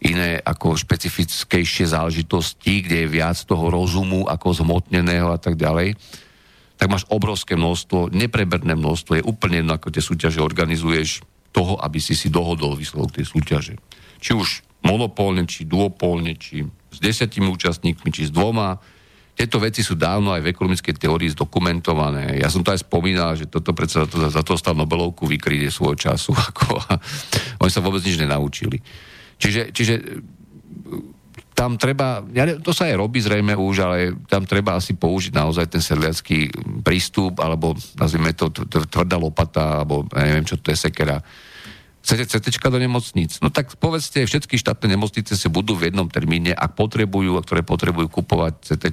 iné 0.00 0.40
ako 0.40 0.80
špecifickejšie 0.80 1.92
záležitosti, 1.92 2.80
kde 2.80 3.04
je 3.04 3.12
viac 3.20 3.36
toho 3.36 3.68
rozumu 3.68 4.24
ako 4.24 4.64
zhmotneného 4.64 5.28
a 5.28 5.36
tak 5.36 5.60
ďalej 5.60 5.92
tak 6.76 6.92
máš 6.92 7.08
obrovské 7.08 7.56
množstvo, 7.56 8.12
nepreberné 8.12 8.76
množstvo, 8.76 9.16
je 9.16 9.24
úplne 9.24 9.64
jedno, 9.64 9.72
ako 9.80 9.88
tie 9.88 10.04
súťaže 10.04 10.44
organizuješ, 10.44 11.24
toho, 11.48 11.80
aby 11.80 11.96
si 11.96 12.12
si 12.12 12.28
dohodol 12.28 12.76
výsledok 12.76 13.16
tej 13.16 13.24
súťaže. 13.32 13.80
Či 14.20 14.36
už 14.36 14.48
monopólne, 14.86 15.42
či 15.44 15.66
duopólne, 15.66 16.38
či 16.38 16.62
s 16.88 16.98
desiatimi 17.02 17.50
účastníkmi, 17.50 18.08
či 18.14 18.30
s 18.30 18.32
dvoma. 18.32 18.78
Tieto 19.36 19.60
veci 19.60 19.84
sú 19.84 19.98
dávno 19.98 20.32
aj 20.32 20.40
v 20.40 20.50
ekonomickej 20.54 20.96
teórii 20.96 21.28
zdokumentované. 21.36 22.40
Ja 22.40 22.48
som 22.48 22.64
to 22.64 22.72
aj 22.72 22.86
spomínal, 22.86 23.36
že 23.36 23.50
toto 23.50 23.76
predsa 23.76 24.08
to, 24.08 24.32
za 24.32 24.40
to 24.40 24.56
stal 24.56 24.72
Nobelovku 24.72 25.28
vykrytie 25.28 25.68
svojho 25.68 25.98
času. 25.98 26.32
Ako, 26.48 26.80
oni 27.60 27.70
sa 27.72 27.84
vôbec 27.84 28.00
nič 28.00 28.16
nenaučili. 28.16 28.80
Čiže, 29.36 29.76
čiže 29.76 29.94
tam 31.56 31.80
treba, 31.80 32.20
ja, 32.36 32.48
to 32.60 32.72
sa 32.72 32.88
aj 32.88 33.00
robí 33.00 33.20
zrejme 33.20 33.56
už, 33.56 33.76
ale 33.80 33.96
tam 34.28 34.44
treba 34.44 34.76
asi 34.76 34.92
použiť 34.92 35.32
naozaj 35.32 35.72
ten 35.72 35.80
sedliacký 35.80 36.52
prístup, 36.84 37.40
alebo 37.40 37.72
nazvime 37.96 38.36
to 38.36 38.52
tvrdá 38.92 39.16
lopata, 39.16 39.80
alebo 39.80 40.04
ja 40.12 40.32
neviem, 40.32 40.44
čo 40.44 40.60
to 40.60 40.68
je 40.68 40.76
sekera 40.76 41.16
chcete 42.06 42.38
CT 42.38 42.70
do 42.70 42.78
nemocníc. 42.78 43.42
No 43.42 43.50
tak 43.50 43.74
povedzte, 43.82 44.22
všetky 44.22 44.54
štátne 44.54 44.94
nemocnice 44.94 45.34
si 45.34 45.50
budú 45.50 45.74
v 45.74 45.90
jednom 45.90 46.06
termíne, 46.06 46.54
ak 46.54 46.78
potrebujú, 46.78 47.34
a 47.34 47.42
ktoré 47.42 47.66
potrebujú 47.66 48.06
kupovať 48.22 48.62
CT, 48.62 48.86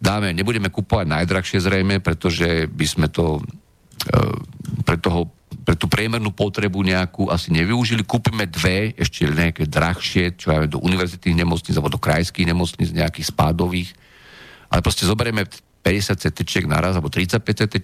dáme, 0.00 0.32
nebudeme 0.32 0.72
kupovať 0.72 1.12
najdrahšie 1.12 1.60
zrejme, 1.60 2.00
pretože 2.00 2.72
by 2.72 2.86
sme 2.88 3.06
to 3.12 3.36
e, 3.36 3.42
pre, 4.88 4.96
toho, 4.96 5.28
pre 5.68 5.76
tú 5.76 5.92
priemernú 5.92 6.32
potrebu 6.32 6.80
nejakú 6.80 7.28
asi 7.28 7.52
nevyužili. 7.52 8.00
Kúpime 8.00 8.48
dve, 8.48 8.96
ešte 8.96 9.28
nejaké 9.28 9.68
drahšie, 9.68 10.40
čo 10.40 10.56
ja 10.56 10.64
do 10.64 10.80
univerzitných 10.80 11.44
nemocníc 11.44 11.76
alebo 11.76 11.92
do 11.92 12.00
krajských 12.00 12.48
nemocníc, 12.48 12.96
nejakých 12.96 13.28
spádových. 13.28 13.92
Ale 14.72 14.80
proste 14.80 15.04
zoberieme 15.04 15.44
50 15.84 16.16
CT 16.16 16.64
naraz, 16.64 16.96
alebo 16.96 17.12
35 17.12 17.44
CT 17.44 17.76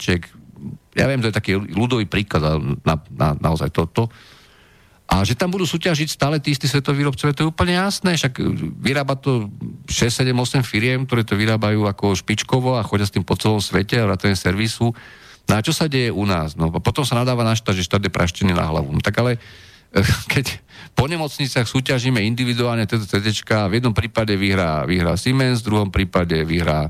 ja 0.93 1.09
viem, 1.09 1.21
to 1.25 1.33
je 1.33 1.39
taký 1.39 1.57
ľudový 1.57 2.05
príklad 2.05 2.61
na, 2.85 3.01
na, 3.09 3.29
naozaj 3.37 3.73
toto. 3.73 4.13
A 5.13 5.29
že 5.29 5.37
tam 5.37 5.53
budú 5.53 5.69
súťažiť 5.69 6.09
stále 6.09 6.41
tí 6.41 6.57
istí 6.57 6.65
svetoví 6.65 7.05
výrobcovia, 7.05 7.37
to 7.37 7.45
je 7.45 7.53
úplne 7.53 7.77
jasné, 7.77 8.17
však 8.17 8.33
vyrába 8.81 9.13
to 9.21 9.53
6, 9.85 10.25
7, 10.25 10.33
8 10.33 10.65
firiem, 10.65 11.05
ktoré 11.05 11.21
to 11.21 11.37
vyrábajú 11.37 11.85
ako 11.85 12.17
špičkovo 12.17 12.81
a 12.81 12.87
chodia 12.87 13.05
s 13.05 13.13
tým 13.13 13.21
po 13.21 13.37
celom 13.37 13.61
svete 13.61 14.01
a 14.01 14.09
vrátane 14.09 14.33
servisu. 14.33 14.97
No 15.49 15.53
a 15.53 15.61
čo 15.61 15.77
sa 15.77 15.85
deje 15.85 16.09
u 16.09 16.25
nás? 16.25 16.57
No 16.57 16.73
potom 16.73 17.05
sa 17.05 17.19
nadáva 17.19 17.45
na 17.45 17.53
štát, 17.53 17.77
že 17.77 17.85
štát 17.85 18.01
je 18.01 18.09
praštený 18.09 18.57
na 18.57 18.65
hlavu. 18.65 18.89
No, 18.89 19.05
tak 19.05 19.21
ale 19.21 19.37
eh, 19.93 20.01
keď 20.33 20.57
po 20.97 21.05
nemocniciach 21.05 21.69
súťažíme 21.69 22.21
individuálne 22.25 22.89
tieto 22.89 23.05
CDčka, 23.05 23.69
v 23.69 23.85
jednom 23.85 23.93
prípade 23.93 24.33
vyhrá, 24.33 24.89
vyhrá 24.89 25.17
Siemens, 25.21 25.61
v 25.61 25.69
druhom 25.69 25.91
prípade 25.93 26.41
vyhrá 26.49 26.89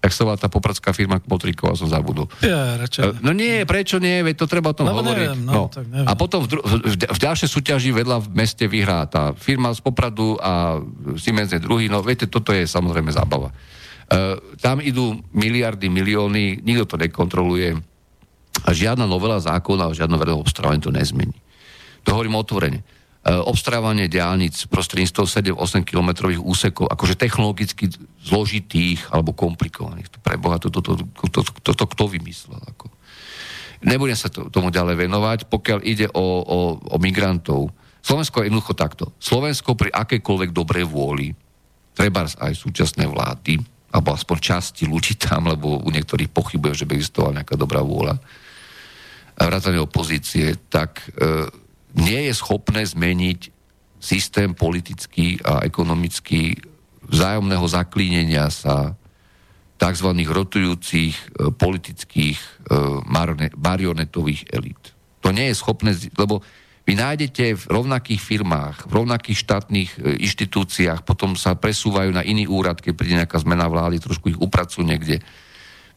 jak 0.00 0.12
sa 0.16 0.24
tá 0.40 0.48
popradská 0.48 0.96
firma 0.96 1.20
Motriková, 1.28 1.76
som 1.76 1.84
zabudol. 1.84 2.24
Ja, 2.40 2.80
radšej. 2.80 3.20
No 3.20 3.36
nie, 3.36 3.68
prečo 3.68 4.00
nie, 4.00 4.24
veď 4.24 4.34
to 4.40 4.46
treba 4.48 4.72
o 4.72 4.76
tom 4.76 4.88
no, 4.88 4.96
hovoriť. 4.96 5.28
Neviem, 5.28 5.42
no, 5.44 5.52
no. 5.52 5.62
Tak 5.68 5.84
neviem. 5.92 6.08
A 6.08 6.12
potom 6.16 6.40
v, 6.40 6.48
dru- 6.56 6.64
v, 6.64 6.96
v 7.04 7.18
ďalšej 7.20 7.48
súťaži 7.52 7.92
vedľa 7.92 8.24
v 8.24 8.28
meste 8.32 8.64
vyhrá 8.64 9.04
tá 9.04 9.36
firma 9.36 9.68
z 9.76 9.80
Popradu 9.84 10.40
a 10.40 10.80
Siemens 11.20 11.52
je 11.52 11.60
druhý, 11.60 11.92
no 11.92 12.00
viete, 12.00 12.24
toto 12.24 12.56
je 12.56 12.64
samozrejme 12.64 13.12
zábava. 13.12 13.52
Uh, 14.10 14.40
tam 14.58 14.80
idú 14.80 15.20
miliardy, 15.36 15.92
milióny, 15.92 16.64
nikto 16.64 16.96
to 16.96 16.96
nekontroluje 16.96 17.76
a 18.64 18.70
žiadna 18.72 19.04
novela 19.04 19.36
zákona, 19.38 19.92
žiadne 19.94 20.16
verejné 20.16 20.40
obstarávanie 20.40 20.82
to 20.82 20.90
nezmení. 20.90 21.36
To 22.08 22.16
hovorím 22.16 22.40
otvorene. 22.40 22.80
E, 23.20 23.36
obstarávanie 23.36 24.08
diálnic 24.08 24.64
prostredníctvom 24.72 25.28
7-8 25.28 25.84
kilometrových 25.84 26.40
úsekov, 26.40 26.88
akože 26.88 27.20
technologicky 27.20 27.92
zložitých 28.24 29.12
alebo 29.12 29.36
komplikovaných. 29.36 30.08
To 30.16 30.18
preboha, 30.24 30.56
toto 30.56 30.80
to, 30.80 30.96
to, 30.96 31.28
to, 31.28 31.40
to, 31.44 31.70
to 31.76 31.84
kto 31.84 32.04
vymyslel? 32.08 32.56
Ako. 32.56 32.88
Nebudem 33.84 34.16
sa 34.16 34.32
to, 34.32 34.48
tomu 34.48 34.72
ďalej 34.72 35.04
venovať, 35.04 35.38
pokiaľ 35.52 35.78
ide 35.84 36.08
o, 36.16 36.26
o, 36.40 36.58
o 36.80 36.96
migrantov. 36.96 37.68
Slovensko 38.00 38.40
je 38.40 38.48
jednoducho 38.48 38.72
takto. 38.72 39.12
Slovensko 39.20 39.76
pri 39.76 39.92
akejkoľvek 39.92 40.56
dobrej 40.56 40.88
vôli, 40.88 41.36
treba 41.92 42.24
aj 42.24 42.56
súčasné 42.56 43.04
vlády, 43.04 43.60
alebo 43.92 44.16
aspoň 44.16 44.36
časti 44.40 44.88
ľudí 44.88 45.20
tam, 45.20 45.52
lebo 45.52 45.76
u 45.84 45.88
niektorých 45.92 46.32
pochybujem, 46.32 46.72
že 46.72 46.88
by 46.88 46.96
existovala 46.96 47.44
nejaká 47.44 47.52
dobrá 47.60 47.84
vôľa, 47.84 48.16
vrátane 49.36 49.76
opozície, 49.76 50.56
tak 50.72 51.04
e, 51.16 51.48
nie 51.96 52.30
je 52.30 52.34
schopné 52.34 52.86
zmeniť 52.86 53.40
systém 54.00 54.56
politický 54.56 55.36
a 55.44 55.60
ekonomický 55.66 56.56
vzájomného 57.10 57.66
zaklínenia 57.68 58.48
sa 58.48 58.96
tzv. 59.80 60.08
rotujúcich 60.28 61.14
e, 61.16 61.24
politických 61.52 62.38
e, 62.38 62.48
marionetových 63.56 64.52
elít. 64.52 64.92
To 65.24 65.32
nie 65.32 65.52
je 65.52 65.56
schopné, 65.56 65.96
lebo 66.16 66.44
vy 66.84 66.96
nájdete 66.96 67.56
v 67.56 67.64
rovnakých 67.68 68.20
firmách, 68.20 68.88
v 68.88 68.92
rovnakých 68.92 69.38
štátnych 69.40 69.90
e, 69.96 70.20
inštitúciách, 70.20 71.04
potom 71.04 71.32
sa 71.36 71.56
presúvajú 71.56 72.12
na 72.12 72.24
iný 72.24 72.48
úrad, 72.48 72.80
keď 72.80 72.92
príde 72.92 73.16
nejaká 73.20 73.40
zmena 73.40 73.68
vlády, 73.68 74.00
trošku 74.00 74.32
ich 74.32 74.38
upracujú 74.40 74.84
niekde 74.84 75.24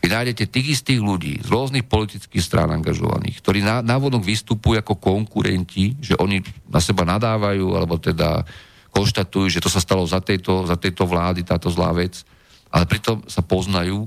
vy 0.04 0.12
nájdete 0.12 0.52
tých 0.52 0.68
istých 0.80 1.00
ľudí 1.00 1.40
z 1.40 1.48
rôznych 1.48 1.88
politických 1.88 2.44
strán 2.44 2.76
angažovaných, 2.76 3.40
ktorí 3.40 3.64
na, 3.64 3.80
navodok 3.80 4.28
vystupujú 4.28 4.84
ako 4.84 5.00
konkurenti, 5.00 5.96
že 6.04 6.20
oni 6.20 6.44
na 6.68 6.84
seba 6.84 7.08
nadávajú, 7.08 7.72
alebo 7.72 7.96
teda 7.96 8.44
konštatujú, 8.92 9.48
že 9.48 9.64
to 9.64 9.72
sa 9.72 9.80
stalo 9.80 10.04
za 10.04 10.20
tejto, 10.20 10.68
za 10.68 10.76
tejto 10.76 11.08
vlády, 11.08 11.48
táto 11.48 11.72
zlá 11.72 11.96
vec, 11.96 12.28
ale 12.68 12.84
pritom 12.84 13.24
sa 13.32 13.40
poznajú, 13.40 14.04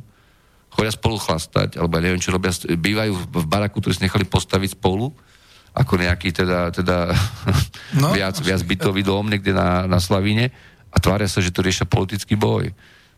chodia 0.68 0.92
spolu 0.92 1.16
chlastať, 1.16 1.80
alebo 1.80 1.96
ja 1.96 2.04
neviem, 2.04 2.20
čo 2.20 2.28
robia, 2.28 2.52
bývajú 2.76 3.16
v 3.32 3.46
baraku, 3.48 3.80
ktorý 3.80 3.96
si 3.96 4.04
nechali 4.04 4.28
postaviť 4.28 4.76
spolu, 4.76 5.08
ako 5.72 5.96
nejaký 5.96 6.28
teda, 6.28 6.76
teda 6.76 7.08
no, 8.04 8.12
viac, 8.12 8.36
viac 8.44 8.60
bytový 8.60 9.00
dom 9.00 9.32
niekde 9.32 9.56
na, 9.56 9.88
na 9.88 9.96
Slavíne 9.96 10.52
a 10.92 10.96
tvária 11.00 11.24
sa, 11.24 11.40
že 11.40 11.52
to 11.52 11.64
riešia 11.64 11.88
politický 11.88 12.36
boj. 12.36 12.68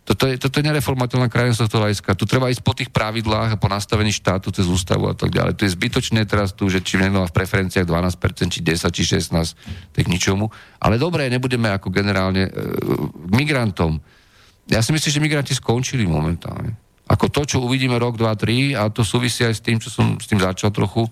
Toto 0.08 0.24
je, 0.24 0.40
toto 0.40 0.56
je 0.56 0.64
nereformateľná 0.64 1.28
krajina 1.28 1.52
z 1.52 1.68
tohto 1.68 1.84
hľadiska. 1.84 2.16
Tu 2.16 2.24
treba 2.24 2.48
ísť 2.48 2.64
po 2.64 2.72
tých 2.72 2.88
pravidlách 2.88 3.52
a 3.52 3.60
po 3.60 3.68
nastavení 3.68 4.08
štátu 4.08 4.48
cez 4.48 4.64
ústavu 4.64 5.04
a 5.04 5.12
tak 5.12 5.28
ďalej. 5.28 5.60
To 5.60 5.68
je 5.68 5.76
zbytočné 5.76 6.24
teraz 6.24 6.56
tu, 6.56 6.64
že 6.72 6.80
či 6.80 6.96
niekto 6.96 7.20
má 7.20 7.28
v 7.28 7.36
preferenciách 7.36 7.84
12%, 7.84 8.48
či 8.48 8.64
10, 8.64 8.88
či 8.88 9.02
16, 9.04 9.36
tak 9.92 10.04
ničomu. 10.08 10.48
Ale 10.80 10.96
dobre, 10.96 11.28
nebudeme 11.28 11.68
ako 11.68 11.92
generálne 11.92 12.48
e, 12.48 12.52
migrantom. 13.36 14.00
Ja 14.72 14.80
si 14.80 14.96
myslím, 14.96 15.12
že 15.12 15.20
migranti 15.20 15.52
skončili 15.52 16.08
momentálne. 16.08 16.72
Ako 17.04 17.28
to, 17.28 17.44
čo 17.44 17.60
uvidíme 17.60 18.00
rok, 18.00 18.16
dva, 18.16 18.32
tri, 18.32 18.72
a 18.72 18.88
to 18.88 19.04
súvisí 19.04 19.44
aj 19.44 19.60
s 19.60 19.64
tým, 19.64 19.76
čo 19.76 19.92
som 19.92 20.16
s 20.16 20.24
tým 20.24 20.40
začal 20.40 20.72
trochu, 20.72 21.04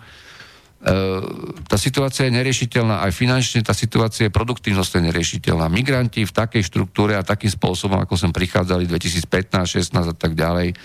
tá 1.67 1.77
situácia 1.81 2.29
je 2.29 2.37
neriešiteľná 2.37 3.01
aj 3.09 3.13
finančne, 3.17 3.65
tá 3.65 3.73
situácia 3.73 4.29
je 4.29 4.35
produktívnosť 4.35 5.01
je 5.01 5.09
neriešiteľná. 5.09 5.73
Migranti 5.73 6.29
v 6.29 6.31
takej 6.31 6.63
štruktúre 6.63 7.17
a 7.17 7.25
takým 7.25 7.51
spôsobom, 7.51 7.97
ako 7.97 8.13
sem 8.15 8.29
prichádzali 8.31 8.85
2015, 8.87 9.83
16 9.83 10.13
a 10.13 10.15
tak 10.15 10.37
ďalej, 10.37 10.77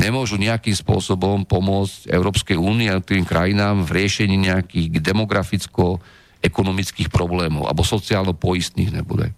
nemôžu 0.00 0.40
nejakým 0.40 0.74
spôsobom 0.74 1.44
pomôcť 1.46 2.10
Európskej 2.10 2.58
únie 2.58 2.90
a 2.90 2.98
tým 2.98 3.22
krajinám 3.22 3.86
v 3.86 4.02
riešení 4.02 4.34
nejakých 4.34 4.98
demograficko-ekonomických 4.98 7.14
problémov 7.14 7.70
alebo 7.70 7.86
sociálno-poistných 7.86 8.90
nebude. 8.90 9.30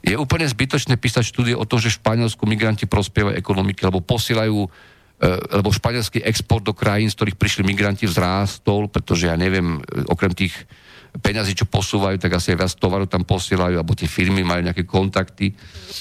Je 0.00 0.16
úplne 0.16 0.48
zbytočné 0.48 0.96
písať 0.96 1.28
štúdie 1.28 1.52
o 1.52 1.68
tom, 1.68 1.76
že 1.76 1.92
v 1.92 2.00
Španielsku 2.00 2.40
migranti 2.48 2.88
prospievajú 2.88 3.36
ekonomiky, 3.36 3.84
alebo 3.84 4.00
posielajú 4.00 4.64
lebo 5.20 5.68
španielský 5.68 6.24
export 6.24 6.64
do 6.64 6.72
krajín, 6.72 7.12
z 7.12 7.16
ktorých 7.20 7.36
prišli 7.36 7.62
migranti, 7.68 8.08
vzrástol, 8.08 8.88
pretože 8.88 9.28
ja 9.28 9.36
neviem, 9.36 9.84
e, 9.84 10.08
okrem 10.08 10.32
tých 10.32 10.56
peňazí, 11.10 11.58
čo 11.58 11.66
posúvajú, 11.66 12.22
tak 12.22 12.38
asi 12.38 12.54
aj 12.54 12.58
viac 12.62 12.72
tovaru 12.78 13.04
tam 13.10 13.26
posielajú, 13.26 13.82
alebo 13.82 13.98
tie 13.98 14.06
firmy 14.06 14.46
majú 14.46 14.62
nejaké 14.62 14.86
kontakty. 14.86 15.50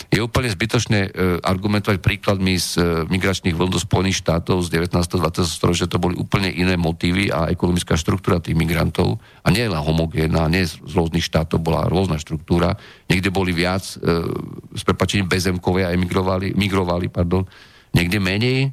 Je 0.07 0.21
úplne 0.21 0.47
zbytočné 0.53 0.99
e, 1.01 1.09
argumentovať 1.41 1.97
príkladmi 1.97 2.55
z 2.61 2.77
migračných 3.09 3.57
vln 3.57 3.73
do 3.73 3.81
Spojených 3.81 4.21
štátov 4.21 4.61
z 4.63 4.69
19. 4.69 5.01
20. 5.01 5.49
storočia, 5.49 5.89
to 5.89 5.97
boli 5.97 6.13
úplne 6.13 6.53
iné 6.53 6.77
motívy 6.77 7.33
a 7.33 7.49
ekonomická 7.49 7.97
štruktúra 7.97 8.37
tých 8.37 8.55
migrantov. 8.55 9.17
A 9.41 9.49
nie 9.49 9.65
len 9.65 9.81
homogénna, 9.81 10.45
nie 10.45 10.63
z 10.63 10.77
rôznych 10.93 11.25
štátov 11.25 11.59
bola 11.59 11.89
rôzna 11.89 12.21
štruktúra. 12.21 12.77
Niekde 13.09 13.33
boli 13.33 13.51
viac, 13.51 13.83
e, 13.97 14.23
s 14.77 14.85
prepačením 14.85 15.25
bezemkové 15.25 15.89
a 15.89 15.91
emigrovali, 15.91 16.53
migrovali, 16.53 17.09
pardon, 17.09 17.49
niekde 17.97 18.21
menej 18.21 18.71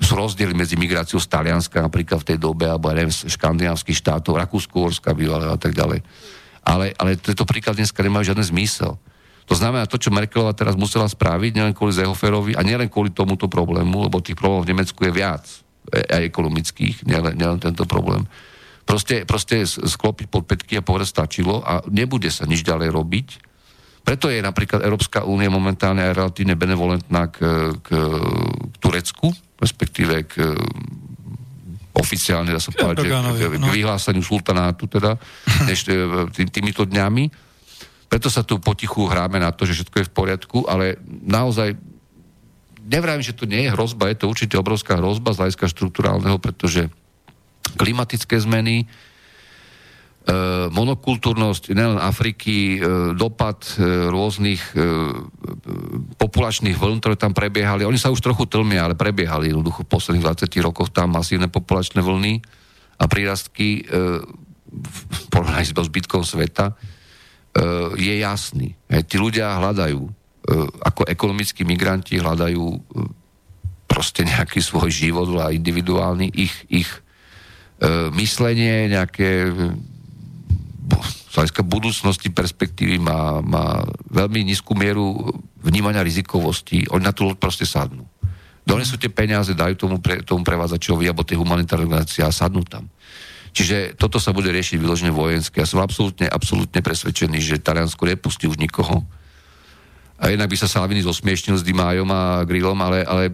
sú 0.00 0.12
rozdiely 0.16 0.56
medzi 0.56 0.72
migráciou 0.80 1.20
z 1.20 1.28
Talianska 1.28 1.84
napríklad 1.84 2.24
v 2.24 2.28
tej 2.32 2.38
dobe, 2.40 2.64
alebo 2.64 2.88
aj 2.88 3.28
z 3.28 3.36
škandinávskych 3.36 4.00
štátov, 4.00 4.40
Rakúsko-Horska 4.40 5.12
bývalé 5.12 5.52
a 5.52 5.60
tak 5.60 5.76
ďalej. 5.76 6.00
Ale, 6.64 6.96
ale 6.96 7.20
tieto 7.20 7.44
príklad 7.44 7.76
dneska 7.76 8.00
nemajú 8.00 8.32
žiadny 8.32 8.44
zmysel. 8.48 8.96
To 9.48 9.54
znamená, 9.56 9.88
to, 9.88 9.96
čo 9.96 10.12
Merkelová 10.12 10.52
teraz 10.52 10.76
musela 10.76 11.08
spraviť, 11.08 11.56
nielen 11.56 11.72
kvôli 11.72 11.96
Zehoferovi 11.96 12.52
a 12.56 12.60
nielen 12.60 12.92
kvôli 12.92 13.12
tomuto 13.12 13.48
problému, 13.48 14.08
lebo 14.08 14.20
tých 14.20 14.36
problémov 14.36 14.68
v 14.68 14.76
Nemecku 14.76 15.00
je 15.08 15.12
viac, 15.12 15.44
e, 15.88 16.04
aj 16.04 16.22
ekonomických, 16.28 17.08
nielen, 17.08 17.32
nielen 17.36 17.56
tento 17.56 17.88
problém. 17.88 18.28
Proste, 18.84 19.24
proste 19.28 19.64
sklopiť 19.64 20.28
podpätky 20.28 20.80
a 20.80 20.84
povedať 20.84 21.08
stačilo 21.12 21.60
a 21.64 21.84
nebude 21.88 22.28
sa 22.28 22.44
nič 22.44 22.64
ďalej 22.64 22.88
robiť, 22.92 23.28
preto 24.08 24.32
je 24.32 24.40
napríklad 24.40 24.80
Európska 24.80 25.28
únia 25.28 25.52
momentálne 25.52 26.00
aj 26.00 26.16
relatívne 26.16 26.56
benevolentná 26.56 27.28
k, 27.28 27.44
k, 27.84 27.88
k 27.92 28.74
Turecku, 28.80 29.28
respektíve 29.60 30.24
k 30.24 30.56
oficiálne, 31.92 32.54
dá 32.54 32.62
sa 32.62 32.72
povedať, 32.72 33.04
že 33.04 33.12
k, 33.12 33.44
k 33.52 33.60
no. 33.60 33.68
vyhláseniu 33.68 34.24
sultanátu 34.24 34.88
teda, 34.88 35.20
než 35.68 35.84
e, 35.84 36.24
tý, 36.32 36.48
týmito 36.48 36.88
dňami. 36.88 37.28
Preto 38.08 38.32
sa 38.32 38.40
tu 38.40 38.56
potichu 38.56 39.04
hráme 39.04 39.36
na 39.36 39.52
to, 39.52 39.68
že 39.68 39.84
všetko 39.84 39.96
je 40.00 40.08
v 40.08 40.14
poriadku, 40.16 40.58
ale 40.64 40.96
naozaj 41.04 41.76
nevrajím, 42.88 43.20
že 43.20 43.36
to 43.36 43.44
nie 43.44 43.68
je 43.68 43.74
hrozba, 43.76 44.08
je 44.08 44.24
to 44.24 44.32
určite 44.32 44.56
obrovská 44.56 44.96
hrozba 44.96 45.36
z 45.36 45.44
hľadiska 45.44 45.68
štruktúrálneho, 45.68 46.40
pretože 46.40 46.88
klimatické 47.76 48.40
zmeny, 48.40 48.88
monokultúrnosť 50.68 51.72
nielen 51.72 51.96
Afriky, 51.96 52.76
e, 52.76 52.78
dopad 53.16 53.64
e, 53.80 54.12
rôznych 54.12 54.60
populačných 56.20 56.76
vln, 56.76 57.00
ktoré 57.00 57.16
tam 57.16 57.32
prebiehali. 57.32 57.88
Oni 57.88 57.96
sa 57.96 58.12
už 58.12 58.20
trochu 58.20 58.44
tlmia, 58.44 58.84
ale 58.84 58.98
prebiehali 58.98 59.48
jednoducho 59.48 59.88
v 59.88 59.92
posledných 59.92 60.26
20 60.44 60.68
rokoch 60.68 60.92
tam 60.92 61.16
masívne 61.16 61.48
populačné 61.48 62.04
vlny 62.04 62.44
a 63.00 63.04
prírastky 63.08 63.86
v 64.68 64.98
porovnaní 65.32 65.64
s 65.64 65.72
zbytkom 65.72 66.26
sveta 66.26 66.76
je 67.96 68.14
jasný. 68.20 68.74
Tí 69.06 69.16
ľudia 69.16 69.56
hľadajú, 69.56 70.02
ako 70.82 71.08
ekonomickí 71.08 71.62
migranti 71.62 72.20
hľadajú 72.20 72.64
proste 73.88 74.26
nejaký 74.26 74.60
svoj 74.60 74.90
život 74.92 75.30
a 75.40 75.54
individuálny, 75.54 76.28
ich, 76.34 76.54
ich 76.68 76.90
myslenie, 78.12 78.90
nejaké 78.90 79.54
z 81.28 81.34
hľadiska 81.36 81.62
budúcnosti 81.64 82.28
perspektívy 82.32 82.96
má, 82.96 83.44
má 83.44 83.84
veľmi 84.08 84.48
nízku 84.48 84.72
mieru 84.72 85.32
vnímania 85.60 86.00
rizikovosti. 86.00 86.88
Oni 86.88 87.04
na 87.04 87.12
tú 87.12 87.28
loď 87.28 87.36
proste 87.36 87.68
sadnú. 87.68 88.08
Donesú 88.64 89.00
tie 89.00 89.08
peniaze, 89.08 89.56
dajú 89.56 89.74
tomu, 89.76 89.96
pre, 90.00 90.20
tomu 90.24 90.44
prevádzačovi 90.44 91.08
alebo 91.08 91.24
tej 91.24 91.40
humanitárnej 91.40 91.88
organizácii 91.88 92.24
a 92.24 92.32
sadnú 92.32 92.64
tam. 92.68 92.88
Čiže 93.52 93.96
toto 93.96 94.20
sa 94.20 94.36
bude 94.36 94.52
riešiť 94.52 94.76
vyložené 94.76 95.08
vojenské. 95.08 95.64
Ja 95.64 95.68
som 95.68 95.80
absolútne, 95.80 96.28
absolútne 96.28 96.84
presvedčený, 96.84 97.40
že 97.40 97.64
Taliansko 97.64 98.04
nepustí 98.04 98.44
už 98.44 98.60
nikoho. 98.60 99.08
A 100.18 100.34
jednak 100.34 100.50
by 100.50 100.56
sa 100.58 100.68
Salvini 100.68 101.00
zosmiešnil 101.00 101.56
s 101.56 101.64
Dimájom 101.64 102.10
a 102.10 102.42
Grillom, 102.42 102.76
ale, 102.82 103.06
ale 103.06 103.30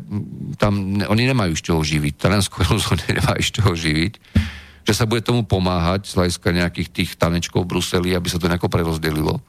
tam 0.60 1.00
ne, 1.00 1.08
oni 1.08 1.24
nemajú 1.32 1.56
z 1.56 1.72
čoho 1.72 1.80
živiť. 1.80 2.14
Taliansko 2.14 2.56
rozhodne 2.72 3.10
nemajú 3.18 3.42
z 3.42 3.50
čoho 3.58 3.72
živiť. 3.72 4.12
Že 4.84 4.92
sa 4.92 5.04
bude 5.08 5.24
tomu 5.24 5.48
pomáhať 5.48 6.08
z 6.08 6.12
hľadiska 6.20 6.48
nejakých 6.52 6.88
tých 6.92 7.10
tanečkov 7.16 7.64
v 7.64 7.70
Bruseli, 7.76 8.12
aby 8.12 8.28
sa 8.28 8.36
to 8.36 8.48
nejako 8.48 8.68
prerozdelilo. 8.68 9.40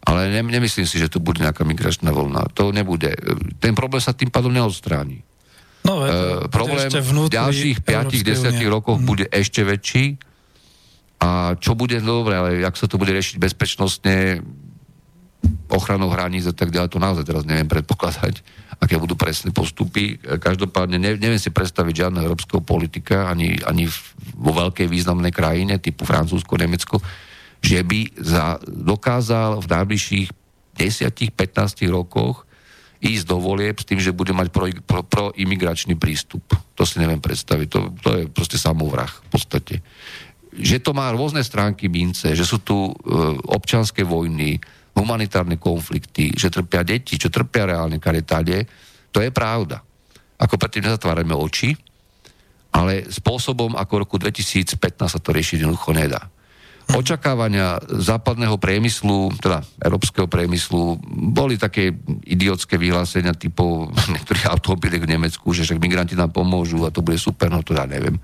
Ale 0.00 0.32
ne, 0.32 0.40
nemyslím 0.40 0.88
si, 0.88 0.96
že 0.96 1.12
tu 1.12 1.20
bude 1.20 1.44
nejaká 1.44 1.64
migračná 1.64 2.08
vlna. 2.12 2.52
To 2.56 2.72
nebude. 2.72 3.12
Ten 3.60 3.76
problém 3.76 4.00
sa 4.00 4.16
tým 4.16 4.32
pádom 4.32 4.52
neodstráni. 4.52 5.20
No, 5.80 6.04
uh, 6.04 6.44
problém 6.52 6.92
v 6.92 7.32
ďalších 7.32 7.80
5-10 7.80 8.52
rokoch 8.68 9.00
mm. 9.00 9.06
bude 9.08 9.24
ešte 9.32 9.64
väčší 9.64 10.20
a 11.20 11.56
čo 11.56 11.76
bude 11.76 12.00
dobre, 12.00 12.36
ale 12.36 12.48
jak 12.64 12.76
sa 12.76 12.88
to 12.88 13.00
bude 13.00 13.12
riešiť 13.12 13.36
bezpečnostne, 13.40 14.44
ochranou 15.72 16.12
hraníc 16.12 16.48
a 16.48 16.54
tak 16.56 16.72
ďalej, 16.72 16.92
to 16.92 17.00
naozaj 17.00 17.24
teraz 17.24 17.44
neviem 17.48 17.68
predpokladať, 17.68 18.44
aké 18.80 18.96
budú 18.96 19.12
presné 19.12 19.52
postupy. 19.52 20.16
Každopádne 20.16 20.96
ne, 20.96 21.12
neviem 21.20 21.38
si 21.38 21.52
predstaviť 21.52 22.08
žiadneho 22.08 22.24
európskeho 22.32 22.64
politika, 22.64 23.28
ani, 23.28 23.60
ani 23.68 23.84
vo 24.34 24.56
veľkej 24.56 24.88
významnej 24.88 25.30
krajine, 25.30 25.76
typu 25.76 26.08
Francúzsko, 26.08 26.56
Nemecko, 26.56 26.96
že 27.60 27.84
by 27.84 28.16
za, 28.16 28.56
dokázal 28.64 29.60
v 29.60 29.66
najbližších 29.68 30.28
10-15 30.80 31.92
rokoch 31.92 32.48
ísť 33.00 33.24
do 33.28 33.36
volieb 33.40 33.76
s 33.80 33.88
tým, 33.88 34.00
že 34.00 34.16
bude 34.16 34.32
mať 34.32 34.48
pro, 34.48 34.64
pro, 34.84 35.00
pro 35.04 35.26
prístup. 35.96 36.44
To 36.76 36.82
si 36.84 37.00
neviem 37.00 37.20
predstaviť. 37.20 37.66
To, 37.68 37.80
to 38.00 38.08
je 38.16 38.22
proste 38.28 38.60
samovrah 38.60 39.08
v 39.08 39.28
podstate. 39.28 39.74
Že 40.56 40.84
to 40.84 40.92
má 40.92 41.08
rôzne 41.12 41.40
stránky 41.40 41.88
mince, 41.88 42.32
že 42.32 42.44
sú 42.44 42.60
tu 42.60 42.76
e, 42.76 42.92
občanské 43.48 44.04
vojny, 44.04 44.60
humanitárne 44.94 45.56
konflikty, 45.56 46.34
že 46.34 46.50
trpia 46.50 46.82
deti, 46.82 47.16
čo 47.16 47.30
trpia 47.30 47.70
reálne 47.70 48.02
karetade, 48.02 48.66
to 49.10 49.22
je 49.22 49.30
pravda. 49.30 49.82
Ako 50.40 50.56
predtým 50.56 50.86
nezatvárame 50.86 51.34
oči, 51.36 51.74
ale 52.70 53.06
spôsobom 53.10 53.74
ako 53.74 54.06
roku 54.06 54.16
2015 54.16 54.78
sa 55.10 55.18
to 55.18 55.34
riešiť 55.34 55.66
jednoducho 55.66 55.90
nedá. 55.90 56.30
Očakávania 56.90 57.78
západného 57.86 58.58
priemyslu, 58.58 59.30
teda 59.38 59.62
európskeho 59.78 60.26
priemyslu, 60.26 60.98
boli 61.30 61.54
také 61.54 61.94
idiotské 62.26 62.74
vyhlásenia 62.74 63.30
typov 63.30 63.94
niektorých 64.14 64.50
automobiliek 64.50 65.02
v 65.06 65.12
Nemecku, 65.18 65.54
že 65.54 65.62
však 65.62 65.78
migranti 65.78 66.18
nám 66.18 66.34
pomôžu 66.34 66.82
a 66.82 66.90
to 66.90 67.02
bude 67.02 67.18
super, 67.18 67.46
no 67.46 67.62
to 67.62 67.78
ja 67.78 67.86
neviem. 67.86 68.18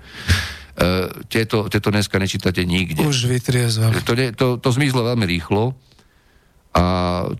Uh, 0.77 1.09
tieto, 1.31 1.71
tieto 1.71 1.89
dneska 1.89 2.19
nečítate 2.19 2.61
nikde. 2.67 3.01
Už 3.01 3.25
vytriezval. 3.25 3.97
To, 4.03 4.13
to, 4.13 4.45
to 4.61 4.69
zmizlo 4.69 5.09
veľmi 5.09 5.25
rýchlo 5.25 5.73
a 6.77 6.83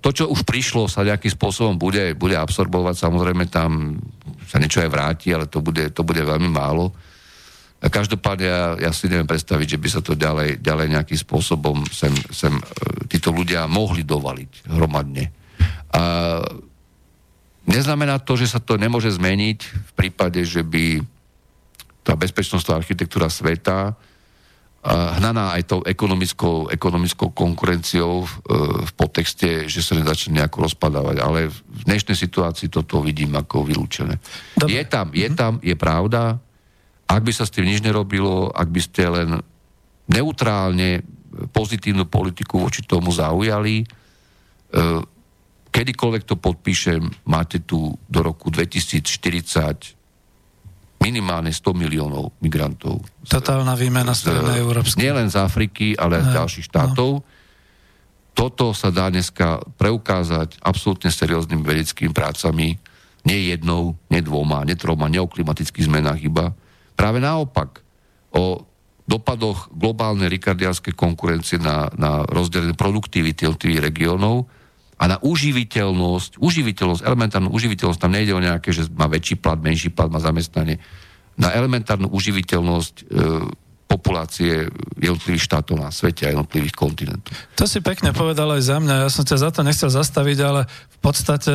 to, 0.02 0.10
čo 0.10 0.26
už 0.34 0.42
prišlo, 0.50 0.90
sa 0.90 1.06
nejakým 1.06 1.30
spôsobom 1.30 1.78
bude, 1.78 2.18
bude 2.18 2.34
absorbovať. 2.34 3.06
Samozrejme, 3.06 3.46
tam 3.54 4.02
sa 4.50 4.58
niečo 4.58 4.82
aj 4.82 4.90
vráti, 4.90 5.30
ale 5.30 5.46
to 5.46 5.62
bude, 5.62 5.94
to 5.94 6.02
bude 6.02 6.26
veľmi 6.26 6.50
málo. 6.50 6.90
A 7.78 7.94
každopádne 7.94 8.48
ja, 8.50 8.90
ja 8.90 8.92
si 8.92 9.06
neviem 9.06 9.30
predstaviť, 9.30 9.78
že 9.78 9.82
by 9.82 9.90
sa 9.94 10.02
to 10.02 10.18
ďalej, 10.18 10.58
ďalej 10.58 10.88
nejakým 10.98 11.20
spôsobom 11.22 11.86
sem, 11.94 12.10
sem 12.34 12.50
e, 12.50 12.64
títo 13.06 13.30
ľudia 13.30 13.70
mohli 13.70 14.02
dovaliť 14.02 14.74
hromadne. 14.74 15.30
A 15.94 16.02
neznamená 17.70 18.18
to, 18.18 18.34
že 18.34 18.50
sa 18.50 18.58
to 18.58 18.82
nemôže 18.82 19.14
zmeniť 19.14 19.60
v 19.62 19.92
prípade, 19.94 20.42
že 20.42 20.66
by 20.66 21.06
tá 22.02 22.18
bezpečnostná 22.18 22.82
architektúra 22.82 23.30
sveta 23.30 23.94
hnaná 24.88 25.52
aj 25.60 25.64
tou 25.68 25.82
ekonomickou, 25.84 26.72
ekonomickou 26.72 27.36
konkurenciou 27.36 28.24
v, 28.24 28.32
e, 28.48 28.54
v 28.88 28.92
podtexte, 28.96 29.68
že 29.68 29.84
sa 29.84 30.00
nezačne 30.00 30.40
nejako 30.40 30.72
rozpadávať. 30.72 31.20
Ale 31.20 31.52
v 31.52 31.82
dnešnej 31.84 32.16
situácii 32.16 32.72
toto 32.72 33.04
vidím 33.04 33.36
ako 33.36 33.68
vylúčené. 33.68 34.16
Dobre. 34.56 34.80
Je 34.80 34.84
tam, 34.88 35.08
je 35.12 35.28
mhm. 35.28 35.36
tam, 35.36 35.54
je 35.60 35.76
pravda. 35.76 36.40
Ak 37.08 37.22
by 37.24 37.32
sa 37.36 37.44
s 37.44 37.52
tým 37.52 37.68
nič 37.68 37.84
nerobilo, 37.84 38.52
ak 38.52 38.68
by 38.72 38.82
ste 38.84 39.04
len 39.12 39.30
neutrálne 40.08 41.04
pozitívnu 41.52 42.08
politiku 42.08 42.64
voči 42.64 42.84
tomu 42.88 43.12
zaujali, 43.12 43.84
e, 43.84 43.86
kedykoľvek 45.68 46.24
to 46.24 46.36
podpíšem, 46.40 47.02
máte 47.28 47.60
tu 47.60 47.92
do 48.08 48.20
roku 48.24 48.48
2040 48.48 49.97
minimálne 51.02 51.54
100 51.54 51.78
miliónov 51.78 52.34
migrantov. 52.42 53.06
Totálna 53.24 53.78
výmena 53.78 54.12
strednej 54.18 54.62
európskej. 54.62 55.00
Nielen 55.00 55.30
z 55.30 55.38
Afriky, 55.38 55.94
ale 55.94 56.22
aj 56.22 56.24
z 56.26 56.30
ďalších 56.34 56.66
štátov. 56.68 57.12
No. 57.22 57.26
Toto 58.38 58.70
sa 58.78 58.94
dá 58.94 59.10
dneska 59.10 59.62
preukázať 59.82 60.62
absolútne 60.62 61.10
serióznymi 61.10 61.64
vedeckými 61.66 62.14
prácami. 62.14 62.78
Nie 63.26 63.50
jednou, 63.50 63.98
nie 64.14 64.22
dvoma, 64.22 64.62
nie 64.62 64.78
troma, 64.78 65.10
nie 65.10 65.18
o 65.18 65.30
klimatických 65.30 65.90
zmenách 65.90 66.22
iba. 66.22 66.54
Práve 66.94 67.18
naopak, 67.18 67.82
o 68.38 68.62
dopadoch 69.08 69.72
globálnej 69.74 70.28
rikardianskej 70.30 70.94
konkurencie 70.94 71.58
na, 71.58 71.90
na 71.96 72.28
rozdelenie 72.28 72.76
produktivity 72.76 73.48
jednotlivých 73.48 73.90
regiónov, 73.90 74.46
a 74.98 75.04
na 75.06 75.18
uživiteľnosť, 75.22 76.42
uživiteľnosť, 76.42 77.02
elementárnu 77.06 77.54
uživiteľnosť, 77.54 78.02
tam 78.02 78.14
nejde 78.18 78.34
o 78.34 78.42
nejaké, 78.42 78.74
že 78.74 78.90
má 78.90 79.06
väčší 79.06 79.38
plat, 79.38 79.62
menší 79.62 79.94
plat, 79.94 80.10
má 80.10 80.18
zamestnanie, 80.18 80.82
na 81.38 81.54
elementárnu 81.54 82.10
uživiteľnosť 82.10 82.96
e, 82.98 83.04
populácie 83.88 84.68
jednotlivých 85.00 85.48
štátov 85.48 85.80
na 85.80 85.90
svete 85.96 86.28
a 86.28 86.36
jednotlivých 86.36 86.76
kontinentov. 86.76 87.32
To 87.56 87.64
si 87.64 87.80
pekne 87.80 88.12
povedal 88.12 88.52
aj 88.52 88.64
za 88.68 88.78
mňa. 88.84 89.08
Ja 89.08 89.10
som 89.10 89.24
ťa 89.24 89.38
za 89.48 89.50
to 89.56 89.64
nechcel 89.64 89.88
zastaviť, 89.88 90.38
ale 90.44 90.68
v 90.68 91.00
podstate 91.00 91.54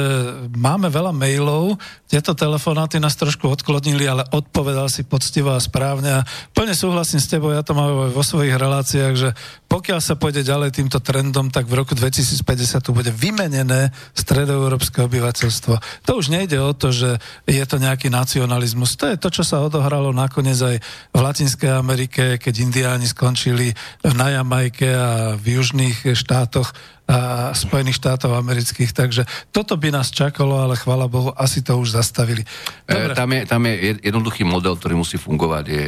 máme 0.56 0.88
veľa 0.88 1.12
mailov, 1.12 1.76
tieto 2.08 2.32
telefonáty 2.32 2.96
nás 2.96 3.20
trošku 3.20 3.52
odklonili, 3.52 4.08
ale 4.08 4.24
odpovedal 4.32 4.88
si 4.88 5.04
poctivo 5.04 5.52
a 5.52 5.60
správne 5.60 6.24
a 6.24 6.26
plne 6.56 6.72
súhlasím 6.72 7.20
s 7.20 7.28
tebou, 7.28 7.52
ja 7.52 7.60
to 7.60 7.76
mám 7.76 8.14
vo 8.14 8.24
svojich 8.24 8.56
reláciách, 8.56 9.14
že 9.18 9.36
pokiaľ 9.72 10.04
sa 10.04 10.20
pôjde 10.20 10.44
ďalej 10.44 10.76
týmto 10.76 11.00
trendom, 11.00 11.48
tak 11.48 11.64
v 11.64 11.80
roku 11.80 11.96
2050 11.96 12.44
tu 12.84 12.92
bude 12.92 13.08
vymenené 13.08 13.88
stredoeurópske 14.12 15.00
obyvateľstvo. 15.00 16.04
To 16.04 16.20
už 16.20 16.28
nejde 16.28 16.60
o 16.60 16.76
to, 16.76 16.92
že 16.92 17.16
je 17.48 17.64
to 17.64 17.80
nejaký 17.80 18.12
nacionalizmus. 18.12 19.00
To 19.00 19.08
je 19.08 19.16
to, 19.16 19.32
čo 19.32 19.40
sa 19.40 19.64
odohralo 19.64 20.12
nakoniec 20.12 20.60
aj 20.60 20.76
v 21.16 21.18
Latinskej 21.24 21.72
Amerike, 21.72 22.36
keď 22.36 22.54
indiáni 22.60 23.08
skončili 23.08 23.72
na 24.04 24.36
Jamajke 24.36 24.92
a 24.92 25.40
v 25.40 25.56
južných 25.56 26.20
štátoch 26.20 26.76
a 27.08 27.50
Spojených 27.56 27.96
štátov 27.96 28.36
amerických. 28.44 28.92
Takže 28.92 29.24
toto 29.56 29.80
by 29.80 29.88
nás 29.88 30.12
čakalo, 30.12 30.60
ale 30.60 30.76
chvala 30.76 31.08
Bohu, 31.08 31.32
asi 31.32 31.64
to 31.64 31.80
už 31.80 31.96
zastavili. 31.96 32.44
E, 32.84 32.92
Dobre. 32.92 33.12
E, 33.12 33.16
tam, 33.16 33.30
je, 33.32 33.40
tam 33.48 33.62
je 33.64 33.74
jednoduchý 34.04 34.44
model, 34.44 34.76
ktorý 34.76 35.00
musí 35.00 35.16
fungovať. 35.16 35.64
Je, 35.64 35.84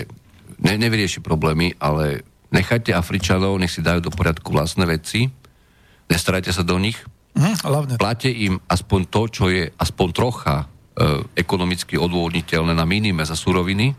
ne, 0.65 0.75
nevyrieši 0.81 1.21
problémy, 1.21 1.77
ale 1.77 2.25
Nechajte 2.55 2.95
Afričanov, 2.95 3.59
nech 3.59 3.75
si 3.75 3.83
dajú 3.83 4.07
do 4.07 4.15
poriadku 4.15 4.55
vlastné 4.55 4.87
veci, 4.87 5.27
nestarajte 6.07 6.55
sa 6.55 6.63
do 6.63 6.79
nich, 6.79 6.95
mm, 7.35 7.67
hlavne. 7.67 7.95
Plate 7.99 8.31
im 8.31 8.63
aspoň 8.71 9.01
to, 9.11 9.23
čo 9.27 9.45
je 9.51 9.67
aspoň 9.75 10.09
trocha 10.15 10.57
e, 10.63 10.67
ekonomicky 11.35 11.99
odôvodniteľné 11.99 12.71
na 12.71 12.87
minime 12.87 13.27
za 13.27 13.35
suroviny. 13.35 13.91
E, 13.91 13.95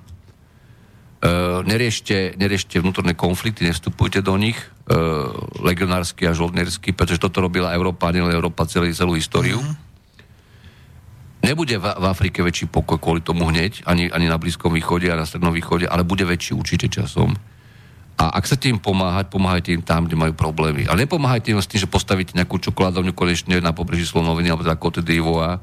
neriešte, 1.68 2.40
neriešte 2.40 2.80
vnútorné 2.80 3.12
konflikty, 3.12 3.68
nevstupujte 3.68 4.24
do 4.24 4.40
nich, 4.40 4.56
e, 4.56 4.96
legionársky 5.60 6.24
a 6.24 6.32
žoldnersky, 6.32 6.96
pretože 6.96 7.20
toto 7.20 7.44
robila 7.44 7.76
Európa, 7.76 8.16
nie 8.16 8.24
Európa 8.24 8.64
celú, 8.64 8.88
celú 8.96 9.20
históriu. 9.20 9.60
Mm. 9.60 9.76
Nebude 11.46 11.76
v, 11.76 11.86
v 11.92 12.06
Afrike 12.08 12.40
väčší 12.40 12.72
pokoj 12.72 12.98
kvôli 12.98 13.20
tomu 13.20 13.46
hneď, 13.52 13.84
ani, 13.86 14.08
ani 14.10 14.32
na 14.32 14.40
Blízkom 14.40 14.72
východe 14.72 15.12
a 15.12 15.20
na 15.20 15.28
Strednom 15.28 15.52
východe, 15.52 15.86
ale 15.86 16.08
bude 16.08 16.24
väčší 16.24 16.56
určite 16.58 16.88
časom. 16.90 17.36
A 18.16 18.40
ak 18.40 18.48
chcete 18.48 18.72
im 18.72 18.80
pomáhať, 18.80 19.28
pomáhajte 19.28 19.76
im 19.76 19.84
tam, 19.84 20.08
kde 20.08 20.16
majú 20.16 20.32
problémy. 20.32 20.88
Ale 20.88 21.04
nepomáhajte 21.04 21.52
im 21.52 21.60
s 21.60 21.68
tým, 21.68 21.84
že 21.84 21.92
postavíte 21.92 22.32
nejakú 22.32 22.56
čokoládovňu 22.64 23.12
konečne 23.12 23.60
na 23.60 23.76
pobreží 23.76 24.08
Slonoviny 24.08 24.56
alebo 24.56 24.64
teda 24.64 24.80
Cote 24.80 25.02
d'Ivoire, 25.04 25.60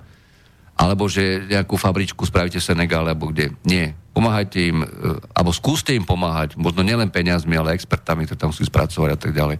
alebo 0.77 1.09
že 1.09 1.49
nejakú 1.49 1.81
fabričku 1.81 2.24
spravíte 2.29 2.61
v 2.61 2.69
Senegále, 2.69 3.12
alebo 3.12 3.33
kde. 3.33 3.57
Nie. 3.65 3.97
Pomáhajte 4.12 4.59
im, 4.61 4.85
e, 4.85 4.89
alebo 5.33 5.53
skúste 5.53 5.97
im 5.97 6.05
pomáhať, 6.05 6.61
možno 6.61 6.85
nielen 6.85 7.09
peniazmi, 7.09 7.57
ale 7.57 7.73
expertami, 7.73 8.29
ktoré 8.29 8.37
tam 8.41 8.53
musí 8.53 8.65
spracovať 8.69 9.11
a 9.12 9.19
tak 9.20 9.33
ďalej. 9.33 9.57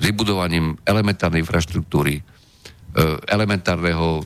S 0.00 0.02
vybudovaním 0.04 0.80
elementárnej 0.84 1.44
infraštruktúry, 1.44 2.20
e, 2.20 2.22
elementárneho 3.28 4.24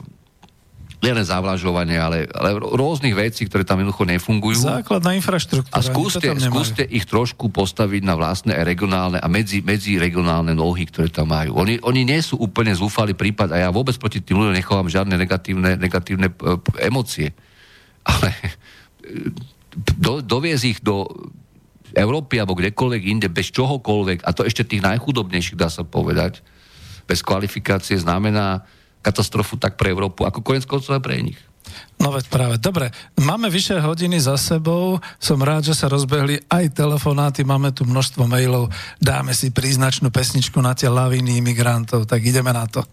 nielen 0.99 1.23
zavlažovanie, 1.23 1.95
ale, 1.95 2.27
ale 2.27 2.59
rôznych 2.59 3.15
vecí, 3.15 3.47
ktoré 3.47 3.63
tam 3.63 3.79
jednoducho 3.79 4.03
nefungujú. 4.03 4.59
Základná 4.67 5.15
infraštruktúra. 5.15 5.71
A 5.71 5.79
skúste, 5.79 6.27
skúste 6.43 6.83
ich 6.83 7.07
trošku 7.07 7.47
postaviť 7.47 8.03
na 8.03 8.19
vlastné 8.19 8.59
regionálne 8.67 9.15
a 9.15 9.27
medzi, 9.31 9.63
medzi 9.63 9.95
regionálne 9.95 10.51
nohy, 10.51 10.83
ktoré 10.91 11.07
tam 11.07 11.31
majú. 11.31 11.55
Oni, 11.55 11.79
oni 11.79 12.03
nie 12.03 12.19
sú 12.19 12.35
úplne 12.43 12.75
zúfali 12.75 13.15
prípad 13.15 13.55
a 13.55 13.63
ja 13.63 13.69
vôbec 13.71 13.95
proti 13.95 14.19
tým 14.19 14.43
ľuďom 14.43 14.55
nechovám 14.59 14.91
žiadne 14.91 15.15
negatívne, 15.15 15.79
negatívne 15.79 16.27
uh, 16.35 16.59
emócie. 16.83 17.31
Ale 18.03 18.35
e, 18.35 19.31
do, 19.95 20.19
doviez 20.19 20.67
ich 20.67 20.83
do 20.83 21.07
Európy 21.95 22.43
alebo 22.43 22.59
kdekoľvek 22.59 23.03
inde 23.07 23.27
bez 23.31 23.55
čohokoľvek, 23.55 24.27
a 24.27 24.35
to 24.35 24.43
ešte 24.43 24.67
tých 24.67 24.83
najchudobnejších 24.83 25.55
dá 25.55 25.71
sa 25.71 25.87
povedať, 25.87 26.43
bez 27.07 27.23
kvalifikácie 27.23 27.97
znamená 27.97 28.67
katastrofu 29.01 29.55
tak 29.55 29.79
pre 29.79 29.91
Európu, 29.91 30.27
ako 30.27 30.43
konec 30.43 30.67
koncov 30.67 30.97
aj 30.97 31.03
pre 31.03 31.19
nich. 31.21 31.39
No 31.99 32.15
veď 32.15 32.25
práve. 32.31 32.55
Dobre, 32.57 32.89
máme 33.19 33.51
vyššie 33.51 33.83
hodiny 33.83 34.17
za 34.23 34.39
sebou. 34.39 34.97
Som 35.19 35.43
rád, 35.43 35.67
že 35.67 35.75
sa 35.75 35.91
rozbehli 35.91 36.39
aj 36.47 36.73
telefonáty, 36.73 37.43
máme 37.43 37.75
tu 37.75 37.83
množstvo 37.83 38.25
mailov. 38.25 38.71
Dáme 38.97 39.35
si 39.35 39.51
príznačnú 39.51 40.09
pesničku 40.09 40.57
na 40.63 40.73
tie 40.73 40.87
laviny 40.87 41.43
imigrantov, 41.43 42.07
tak 42.07 42.23
ideme 42.23 42.55
na 42.55 42.65
to. 42.65 42.87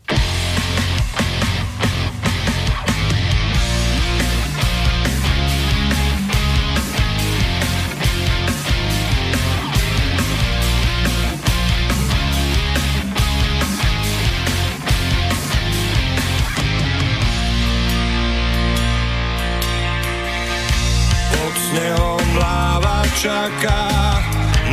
Čaká 23.27 24.23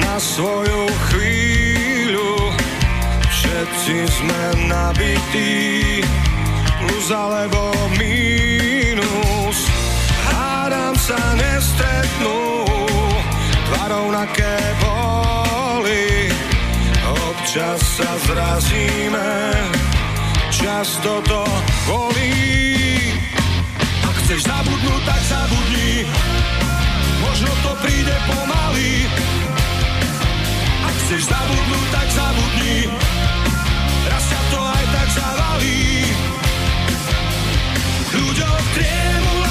na 0.04 0.20
svoju 0.20 0.86
chvíľu. 1.10 2.52
Všetci 3.32 3.96
sme 4.06 4.42
nabití, 4.68 6.04
plus 6.84 7.08
alebo 7.10 7.74
mínus. 7.96 9.58
Hádam 10.30 10.94
sa 11.00 11.18
nestretnú, 11.34 12.68
dva 13.72 13.84
rovnaké 13.90 14.54
boli. 14.84 16.30
Občas 17.10 17.80
sa 17.80 18.12
zrazíme, 18.28 19.34
často 20.52 21.24
to 21.26 21.42
bolí. 21.90 23.18
Ak 24.04 24.16
chceš 24.28 24.46
zabudnúť, 24.46 25.02
tak 25.08 25.22
zabudni 25.26 26.06
možno 27.34 27.50
to 27.66 27.74
príde 27.82 28.14
pomaly. 28.30 29.10
Ak 30.86 30.94
chceš 31.02 31.26
zabudnúť, 31.26 31.88
tak 31.90 32.08
zabudni, 32.14 32.78
raz 34.06 34.24
ťa 34.30 34.42
to 34.54 34.60
aj 34.62 34.84
tak 34.94 35.10
zavalí. 35.18 35.82
Ľuďom 38.14 38.62
triemu 38.78 39.43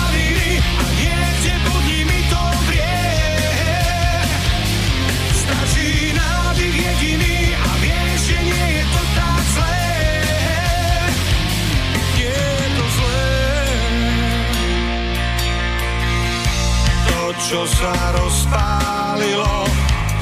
čo 17.42 17.66
sa 17.66 17.94
rozpálilo, 18.14 19.66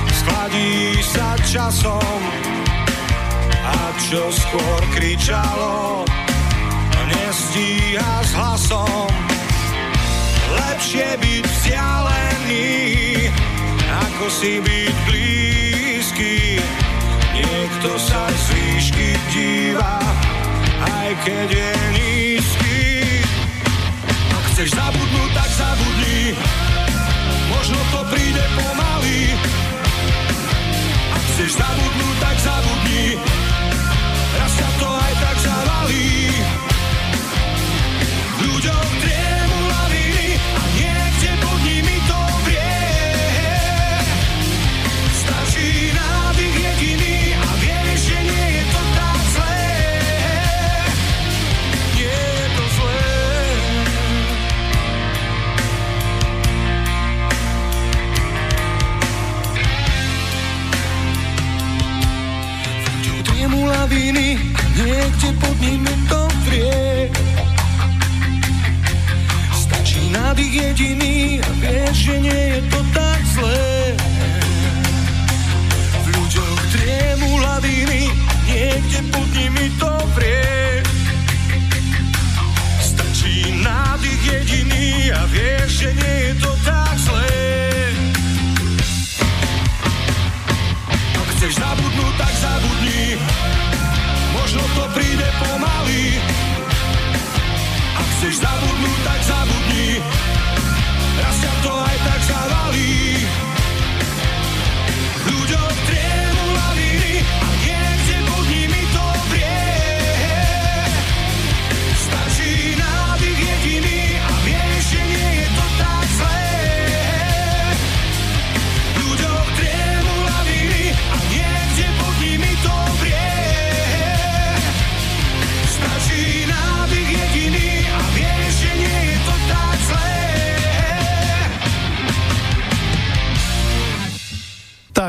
skladí 0.09 0.97
sa 1.05 1.37
časom 1.45 2.21
a 3.61 3.79
čo 4.01 4.33
skôr 4.33 4.81
kričalo, 4.97 6.09
nestíha 7.13 8.25
s 8.25 8.33
hlasom. 8.33 9.13
Lepšie 10.57 11.21
byť 11.21 11.45
vzdialený, 11.45 12.73
ako 14.09 14.25
si 14.33 14.53
byť 14.65 14.95
blízky. 15.05 16.57
Niekto 17.37 17.91
sa 18.01 18.33
z 18.33 18.45
výšky 18.49 19.09
díva, 19.29 20.01
aj 20.89 21.09
keď 21.29 21.49
je 21.53 21.73
nízky. 22.01 22.81
Ak 24.33 24.45
chceš 24.57 24.73
zabudnúť, 24.73 25.31
tak 25.37 25.51
zabudni 25.53 26.70
možno 27.61 27.77
to 27.93 28.01
príde 28.09 28.41
pomaly. 28.57 29.37
Ak 31.13 31.23
chceš 31.29 31.61
zabudnúť, 31.61 32.17
tak 32.25 32.37
zabudni, 32.41 33.21
raz 34.41 34.53
sa 34.57 34.69
to 34.81 34.89
aj 34.89 35.13
tak 35.21 35.37
zavalí. 35.45 36.09
Pod 65.39 65.57
nimi 65.61 65.95
to 66.09 66.29
vrie. 66.47 67.11
Stačí 69.55 70.11
nádych 70.11 70.53
jediný 70.55 71.39
a 71.39 71.51
vieš, 71.63 71.97
že 72.11 72.15
nie 72.19 72.43
je 72.57 72.61
to 72.71 72.81
tak 72.95 73.21
zlé. 73.37 73.95
V 76.03 76.07
ľuďoch 76.11 76.61
triemu 76.75 77.31
laviny 77.39 78.11
a 78.11 78.33
niekde 78.49 79.01
pod 79.13 79.29
nimi 79.37 79.67
to 79.79 79.93
vrie. 80.19 80.83
Stačí 82.81 83.55
nádych 83.63 84.23
jediný 84.25 85.15
a 85.15 85.23
vieš, 85.31 85.71
že 85.87 85.91
nie 85.95 86.17
je 86.27 86.35
to 86.43 86.51
tak 86.67 86.95
zlé. 86.99 87.35
Ak 91.19 91.29
chceš 91.37 91.53
zabudnúť, 91.61 92.20
to 101.63 101.73
aj 101.73 101.97
tak 102.05 102.21
zavalí. 102.25 103.10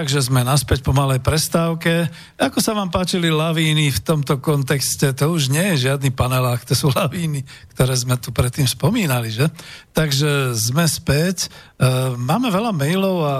Takže 0.01 0.33
sme 0.33 0.41
naspäť 0.41 0.81
po 0.81 0.97
malej 0.97 1.21
prestávke. 1.21 2.09
Ako 2.41 2.57
sa 2.57 2.73
vám 2.73 2.89
páčili 2.89 3.29
lavíny 3.29 3.93
v 3.93 4.01
tomto 4.01 4.41
kontexte? 4.41 5.13
To 5.13 5.37
už 5.37 5.53
nie 5.53 5.61
je 5.77 5.85
žiadny 5.85 6.09
panelák, 6.09 6.65
to 6.65 6.73
sú 6.73 6.89
lavíny, 6.89 7.45
ktoré 7.77 7.93
sme 7.93 8.17
tu 8.17 8.33
predtým 8.33 8.65
spomínali, 8.65 9.29
že? 9.29 9.45
Takže 9.93 10.57
sme 10.57 10.89
späť. 10.89 11.53
E, 11.77 12.17
Máme 12.17 12.49
veľa 12.49 12.73
mailov 12.73 13.15
a 13.21 13.33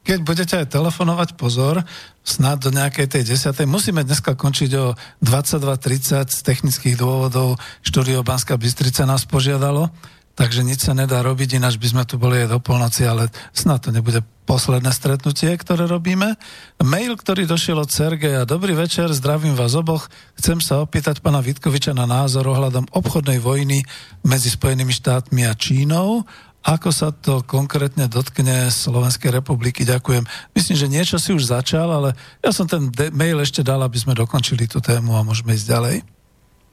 keď 0.00 0.18
budete 0.24 0.54
aj 0.56 0.72
telefonovať, 0.72 1.36
pozor, 1.36 1.84
snad 2.24 2.64
do 2.64 2.72
nejakej 2.72 3.04
tej 3.04 3.36
desiatej. 3.36 3.68
Musíme 3.68 4.00
dneska 4.00 4.32
končiť 4.32 4.70
o 4.80 4.96
22.30 5.20 6.32
z 6.32 6.40
technických 6.40 6.96
dôvodov. 6.96 7.60
Štúdio 7.84 8.24
Banská 8.24 8.56
Bystrica 8.56 9.04
nás 9.04 9.28
požiadalo, 9.28 9.92
takže 10.34 10.66
nič 10.66 10.86
sa 10.86 10.94
nedá 10.96 11.22
robiť, 11.22 11.56
ináč 11.58 11.78
by 11.80 11.88
sme 11.90 12.02
tu 12.06 12.18
boli 12.20 12.44
aj 12.44 12.52
do 12.52 12.58
polnoci, 12.58 13.06
ale 13.06 13.28
snad 13.54 13.84
to 13.84 13.94
nebude 13.94 14.22
posledné 14.50 14.90
stretnutie, 14.90 15.54
ktoré 15.54 15.86
robíme. 15.86 16.34
Mail, 16.82 17.14
ktorý 17.14 17.46
došiel 17.46 17.78
od 17.78 17.86
Sergeja. 17.86 18.42
Dobrý 18.42 18.74
večer, 18.74 19.06
zdravím 19.14 19.54
vás 19.54 19.78
oboch. 19.78 20.10
Chcem 20.34 20.58
sa 20.58 20.82
opýtať 20.82 21.22
pana 21.22 21.38
Vitkoviča 21.38 21.94
na 21.94 22.02
názor 22.02 22.50
ohľadom 22.50 22.90
obchodnej 22.90 23.38
vojny 23.38 23.86
medzi 24.26 24.50
Spojenými 24.50 24.90
štátmi 24.90 25.46
a 25.46 25.54
Čínou. 25.54 26.26
Ako 26.60 26.92
sa 26.92 27.08
to 27.08 27.40
konkrétne 27.46 28.04
dotkne 28.10 28.68
Slovenskej 28.68 29.32
republiky? 29.32 29.86
Ďakujem. 29.86 30.28
Myslím, 30.52 30.76
že 30.76 30.92
niečo 30.92 31.16
si 31.16 31.32
už 31.32 31.48
začal, 31.48 31.88
ale 31.88 32.12
ja 32.44 32.50
som 32.52 32.68
ten 32.68 32.92
de- 32.92 33.08
mail 33.14 33.40
ešte 33.40 33.64
dal, 33.64 33.80
aby 33.80 33.96
sme 33.96 34.18
dokončili 34.18 34.68
tú 34.68 34.82
tému 34.82 35.14
a 35.16 35.24
môžeme 35.24 35.56
ísť 35.56 35.66
ďalej. 35.70 35.96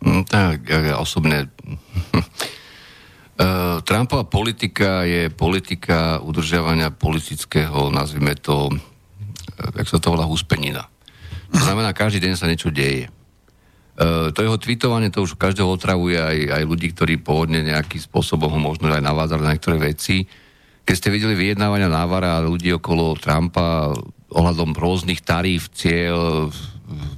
Mm, 0.01 0.23
tak, 0.25 0.65
ja 0.65 0.97
osobne... 0.97 1.45
Uh, 3.37 3.85
Trumpová 3.85 4.25
politika 4.25 5.05
je 5.05 5.29
politika 5.29 6.17
udržiavania 6.25 6.89
politického, 6.89 7.93
nazvime 7.93 8.33
to, 8.33 8.73
uh, 8.73 9.71
jak 9.77 9.85
sa 9.85 10.01
to 10.01 10.09
volá, 10.09 10.25
húspenina. 10.25 10.89
To 11.53 11.61
znamená, 11.61 11.93
každý 11.93 12.17
deň 12.25 12.33
sa 12.33 12.49
niečo 12.49 12.73
deje. 12.73 13.07
to 14.35 14.39
jeho 14.43 14.59
tweetovanie 14.59 15.09
to 15.09 15.23
už 15.23 15.39
každého 15.39 15.73
otravuje 15.73 16.19
aj, 16.19 16.37
aj 16.59 16.63
ľudí, 16.67 16.91
ktorí 16.91 17.17
pôvodne 17.23 17.63
nejakým 17.63 18.03
spôsobom 18.03 18.51
ho 18.51 18.59
možno 18.59 18.91
aj 18.91 18.99
navádzali 18.99 19.41
na 19.41 19.51
niektoré 19.55 19.79
veci. 19.79 20.27
Keď 20.83 20.95
ste 20.95 21.09
videli 21.09 21.33
vyjednávania 21.39 21.87
návara 21.87 22.43
ľudí 22.43 22.75
okolo 22.75 23.15
Trumpa 23.15 23.95
ohľadom 24.27 24.75
rôznych 24.75 25.23
taríf, 25.23 25.71
cieľ, 25.71 26.51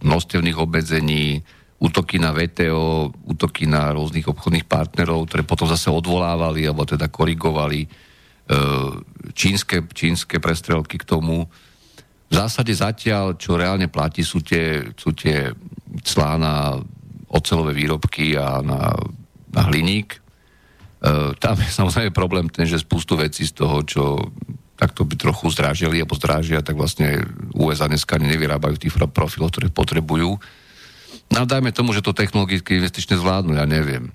množstevných 0.06 0.58
obmedzení, 0.58 1.42
útoky 1.80 2.20
na 2.20 2.36
VTO, 2.36 3.16
útoky 3.24 3.64
na 3.64 3.96
rôznych 3.96 4.28
obchodných 4.28 4.68
partnerov, 4.68 5.32
ktoré 5.32 5.48
potom 5.48 5.66
zase 5.66 5.88
odvolávali 5.88 6.68
alebo 6.68 6.84
teda 6.84 7.08
korigovali 7.08 7.88
e, 7.88 7.88
čínske, 9.32 9.88
čínske 9.96 10.44
prestrelky 10.44 11.00
k 11.00 11.08
tomu. 11.08 11.48
V 12.30 12.34
zásade 12.36 12.76
zatiaľ, 12.76 13.40
čo 13.40 13.56
reálne 13.56 13.88
platí, 13.88 14.28
sú 14.28 14.44
tie, 14.44 14.92
sú 15.00 15.16
tie 15.16 15.56
clá 16.04 16.36
na 16.36 16.78
ocelové 17.32 17.72
výrobky 17.72 18.36
a 18.36 18.60
na, 18.60 18.92
na 19.48 19.62
hliník. 19.72 20.20
E, 20.20 20.20
tam 21.40 21.56
je 21.64 21.72
samozrejme 21.72 22.12
problém 22.12 22.52
ten, 22.52 22.68
že 22.68 22.84
spustu 22.84 23.16
vecí 23.16 23.48
z 23.48 23.56
toho, 23.56 23.88
čo 23.88 24.04
takto 24.76 25.08
by 25.08 25.16
trochu 25.16 25.48
zdrážili 25.52 26.00
alebo 26.00 26.20
zdrážia, 26.20 26.64
tak 26.64 26.76
vlastne 26.76 27.24
USA 27.56 27.88
dneska 27.88 28.20
nevyrábajú 28.20 28.80
tých 28.80 28.96
profilov, 29.12 29.52
ktoré 29.52 29.68
potrebujú. 29.72 30.40
No 31.30 31.46
dajme 31.46 31.70
tomu, 31.70 31.94
že 31.94 32.02
to 32.02 32.16
technologicky 32.16 32.78
investične 32.78 33.18
zvládnu, 33.18 33.58
ja 33.58 33.70
neviem 33.70 34.10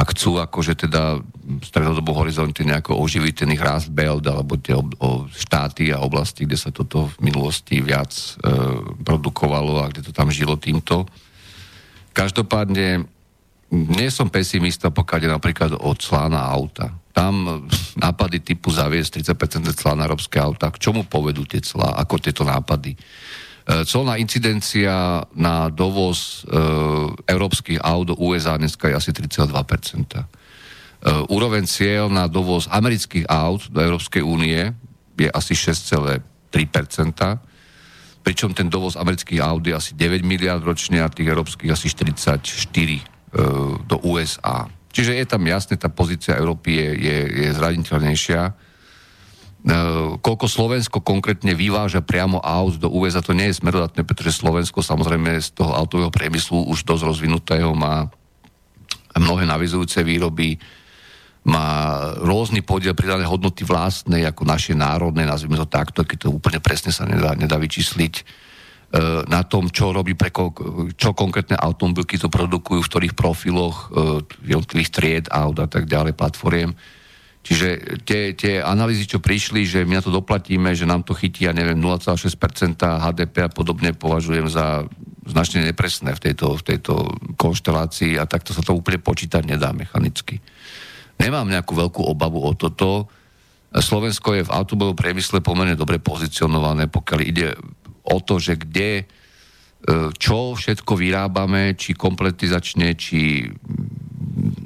ak 0.00 0.16
chcú 0.16 0.40
akože 0.40 0.88
teda 0.88 1.20
stredodobo 1.60 2.16
horizonty 2.16 2.64
nejako 2.64 2.96
oživiť 3.04 3.44
ten 3.44 3.52
ich 3.52 3.60
rast 3.60 3.92
belt 3.92 4.24
alebo 4.24 4.56
tie 4.56 4.72
ob, 4.72 4.96
o 4.96 5.28
štáty 5.28 5.92
a 5.92 6.00
oblasti, 6.00 6.48
kde 6.48 6.56
sa 6.56 6.72
toto 6.72 7.12
v 7.12 7.28
minulosti 7.28 7.84
viac 7.84 8.08
e, 8.08 8.48
produkovalo 9.04 9.84
a 9.84 9.92
kde 9.92 10.08
to 10.08 10.12
tam 10.16 10.32
žilo 10.32 10.56
týmto. 10.56 11.04
Každopádne 12.16 13.04
nie 13.70 14.08
som 14.08 14.32
pesimista, 14.32 14.88
pokiaľ 14.88 15.20
je 15.20 15.30
napríklad 15.30 15.70
od 15.76 15.98
clá 16.00 16.32
na 16.32 16.48
auta. 16.48 16.96
Tam 17.12 17.66
nápady 18.00 18.40
typu 18.40 18.72
zaviesť 18.72 19.20
30% 19.20 19.68
clá 19.76 19.94
európske 19.94 20.40
auta, 20.40 20.72
k 20.72 20.80
čomu 20.80 21.04
povedú 21.04 21.44
tie 21.44 21.60
clá, 21.60 21.98
ako 22.00 22.18
tieto 22.18 22.42
nápady. 22.42 22.96
E, 23.70 23.86
colná 23.86 24.18
incidencia 24.18 25.22
na 25.30 25.70
dovoz 25.70 26.42
e, 26.42 26.58
európskych 27.30 27.78
aut 27.78 28.10
do 28.10 28.18
USA 28.18 28.58
dneska 28.58 28.90
je 28.90 28.98
asi 28.98 29.10
3,2%. 29.14 29.46
E, 29.46 30.22
úroveň 31.30 31.70
cieľ 31.70 32.10
na 32.10 32.26
dovoz 32.26 32.66
amerických 32.66 33.30
aut 33.30 33.70
do 33.70 33.78
Európskej 33.78 34.26
únie 34.26 34.74
je 35.14 35.30
asi 35.30 35.54
6,3%, 35.54 36.18
pričom 38.26 38.50
ten 38.50 38.66
dovoz 38.66 38.98
amerických 38.98 39.38
aut 39.38 39.62
je 39.62 39.74
asi 39.76 39.94
9 39.94 40.26
miliard 40.26 40.66
ročne 40.66 40.98
a 40.98 41.12
tých 41.12 41.30
európskych 41.30 41.70
asi 41.70 41.86
44 41.86 42.42
e, 42.42 43.02
do 43.86 43.96
USA. 44.02 44.66
Čiže 44.90 45.14
je 45.14 45.26
tam 45.30 45.46
jasne, 45.46 45.78
tá 45.78 45.86
pozícia 45.86 46.34
Európy 46.34 46.74
je, 46.74 46.88
je, 47.06 47.18
je 47.46 47.48
zraniteľnejšia 47.54 48.69
koľko 50.24 50.46
Slovensko 50.48 51.04
konkrétne 51.04 51.52
vyváža 51.52 52.00
priamo 52.00 52.40
aut 52.40 52.80
do 52.80 52.88
USA, 52.88 53.20
to 53.20 53.36
nie 53.36 53.52
je 53.52 53.60
smerodatné, 53.60 54.08
pretože 54.08 54.40
Slovensko 54.40 54.80
samozrejme 54.80 55.36
z 55.36 55.52
toho 55.52 55.76
autového 55.76 56.08
priemyslu 56.08 56.64
už 56.72 56.88
dosť 56.88 57.04
rozvinutého 57.04 57.76
má 57.76 58.08
mnohé 59.20 59.44
navizujúce 59.44 60.00
výroby, 60.00 60.56
má 61.44 61.96
rôzny 62.20 62.64
podiel 62.64 62.96
pridané 62.96 63.24
hodnoty 63.24 63.64
vlastnej, 63.64 64.28
ako 64.28 64.44
naše 64.44 64.76
národné, 64.76 65.24
nazvime 65.24 65.56
to 65.56 65.68
takto, 65.68 66.04
keď 66.04 66.28
to 66.28 66.28
úplne 66.32 66.60
presne 66.60 66.92
sa 66.92 67.08
nedá, 67.08 67.32
nedá 67.32 67.56
vyčísliť, 67.56 68.14
e, 68.16 68.22
na 69.24 69.40
tom, 69.44 69.72
čo 69.72 69.92
robí 69.92 70.12
pre 70.12 70.28
čo 70.96 71.16
konkrétne 71.16 71.56
automobilky 71.56 72.20
to 72.20 72.28
produkujú, 72.28 72.84
v 72.84 72.90
ktorých 72.92 73.14
profiloch 73.16 73.76
e, 73.76 73.84
jednotlivých 74.52 74.92
tried 74.92 75.26
aut 75.32 75.56
a 75.60 75.68
tak 75.68 75.88
ďalej, 75.88 76.12
platformiem. 76.12 76.76
Čiže 77.40 77.68
tie, 78.04 78.36
tie 78.36 78.60
analýzy, 78.60 79.08
čo 79.08 79.18
prišli, 79.18 79.64
že 79.64 79.88
my 79.88 79.96
na 79.96 80.04
to 80.04 80.12
doplatíme, 80.12 80.76
že 80.76 80.84
nám 80.84 81.08
to 81.08 81.16
chytí, 81.16 81.48
ja 81.48 81.56
neviem, 81.56 81.80
0,6% 81.80 82.36
HDP 82.76 83.48
a 83.48 83.50
podobne 83.50 83.96
považujem 83.96 84.44
za 84.52 84.84
značne 85.24 85.64
nepresné 85.64 86.12
v 86.12 86.20
tejto, 86.20 86.60
v 86.60 86.62
tejto 86.62 86.94
konštelácii 87.40 88.20
a 88.20 88.28
takto 88.28 88.52
sa 88.52 88.60
to 88.60 88.76
úplne 88.76 89.00
počítať 89.00 89.46
nedá 89.46 89.72
mechanicky. 89.72 90.42
Nemám 91.20 91.48
nejakú 91.48 91.76
veľkú 91.76 92.02
obavu 92.04 92.44
o 92.44 92.52
toto. 92.56 93.08
Slovensko 93.70 94.34
je 94.34 94.46
v 94.48 94.52
automobilovom 94.52 94.98
priemysle 94.98 95.44
pomerne 95.44 95.78
dobre 95.78 96.02
pozicionované, 96.02 96.88
pokiaľ 96.90 97.20
ide 97.22 97.54
o 98.02 98.18
to, 98.18 98.40
že 98.40 98.58
kde, 98.58 98.90
e, 99.00 99.04
čo 100.16 100.56
všetko 100.56 100.92
vyrábame, 100.96 101.78
či 101.78 101.94
kompletizačne, 101.94 102.96
či 102.98 103.46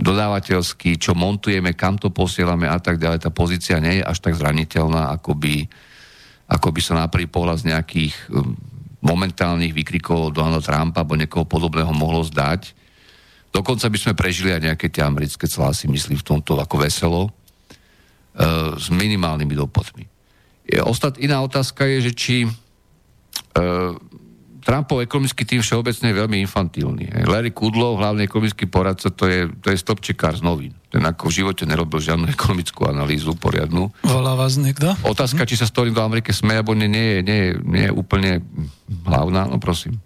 dodávateľský, 0.04 1.00
čo 1.00 1.16
montujeme, 1.16 1.72
kam 1.72 1.96
to 1.96 2.12
posielame 2.12 2.68
a 2.68 2.76
tak 2.76 3.00
ďalej. 3.00 3.24
Tá 3.24 3.32
pozícia 3.32 3.80
nie 3.80 3.98
je 3.98 4.04
až 4.04 4.20
tak 4.20 4.36
zraniteľná, 4.36 5.08
ako 5.16 5.32
by, 5.32 5.64
ako 6.52 6.68
by 6.68 6.80
sa 6.84 6.94
na 7.00 7.08
prvý 7.08 7.24
pohľad 7.24 7.64
z 7.64 7.72
nejakých 7.72 8.12
um, 8.28 8.52
momentálnych 9.00 9.72
výkrikov 9.72 10.36
Donalda 10.36 10.60
Trumpa 10.60 11.00
alebo 11.00 11.16
niekoho 11.16 11.48
podobného 11.48 11.88
mohlo 11.96 12.20
zdať. 12.20 12.76
Dokonca 13.48 13.88
by 13.88 13.98
sme 13.98 14.12
prežili 14.18 14.52
aj 14.52 14.68
nejaké 14.68 14.92
tie 14.92 15.00
americké 15.00 15.48
celá 15.48 15.72
si 15.72 15.88
myslím 15.88 16.20
v 16.20 16.28
tomto 16.36 16.60
ako 16.60 16.84
veselo 16.84 17.22
uh, 17.32 18.76
s 18.76 18.92
minimálnymi 18.92 19.54
dopadmi. 19.56 20.04
Ostat, 20.84 21.20
iná 21.20 21.44
otázka 21.44 21.84
je, 21.84 22.08
že 22.08 22.12
či 22.16 22.36
uh, 22.44 23.96
Trumpov 24.64 25.04
ekonomický 25.04 25.44
tým 25.44 25.60
všeobecne 25.60 26.08
je 26.08 26.16
veľmi 26.16 26.40
infantilný. 26.48 27.28
Larry 27.28 27.52
Kudlow, 27.52 28.00
hlavný 28.00 28.24
ekonomický 28.24 28.64
poradca, 28.64 29.12
to 29.12 29.28
je, 29.28 29.52
to 29.60 29.68
je 29.68 29.76
stopčekár 29.76 30.32
z 30.32 30.40
novín. 30.40 30.72
Ten 30.88 31.04
ako 31.04 31.28
v 31.28 31.44
živote 31.44 31.68
nerobil 31.68 32.00
žiadnu 32.00 32.24
ekonomickú 32.36 32.88
analýzu 32.88 33.36
poriadnu. 33.36 33.92
Volá 34.00 34.32
vás 34.32 34.56
niekto? 34.56 34.96
Otázka, 35.04 35.44
hm? 35.44 35.48
či 35.52 35.60
sa 35.60 35.68
s 35.68 35.76
do 35.76 36.00
Amerike 36.00 36.32
smeje, 36.32 36.64
alebo 36.64 36.72
nie, 36.72 36.88
nie, 36.88 37.20
nie, 37.20 37.52
nie 37.60 37.84
je 37.86 37.92
úplne 37.92 38.40
hlavná. 39.04 39.52
No 39.52 39.60
prosím. 39.60 40.00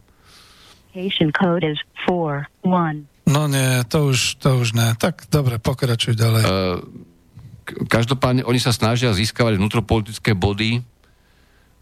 code 1.39 1.63
is 1.63 1.79
4, 2.11 2.51
1. 2.67 3.07
No 3.29 3.47
nie, 3.47 3.85
to 3.87 4.11
už, 4.11 4.43
to 4.43 4.59
už 4.59 4.75
ne. 4.75 4.97
Tak 4.99 5.31
dobre, 5.31 5.63
pokračuj 5.63 6.17
ďalej. 6.17 6.43
Uh, 6.43 6.81
každopádne, 7.87 8.43
oni 8.43 8.59
sa 8.59 8.73
snažia 8.73 9.13
získavať 9.13 9.61
vnútropolitické 9.61 10.33
body, 10.33 10.81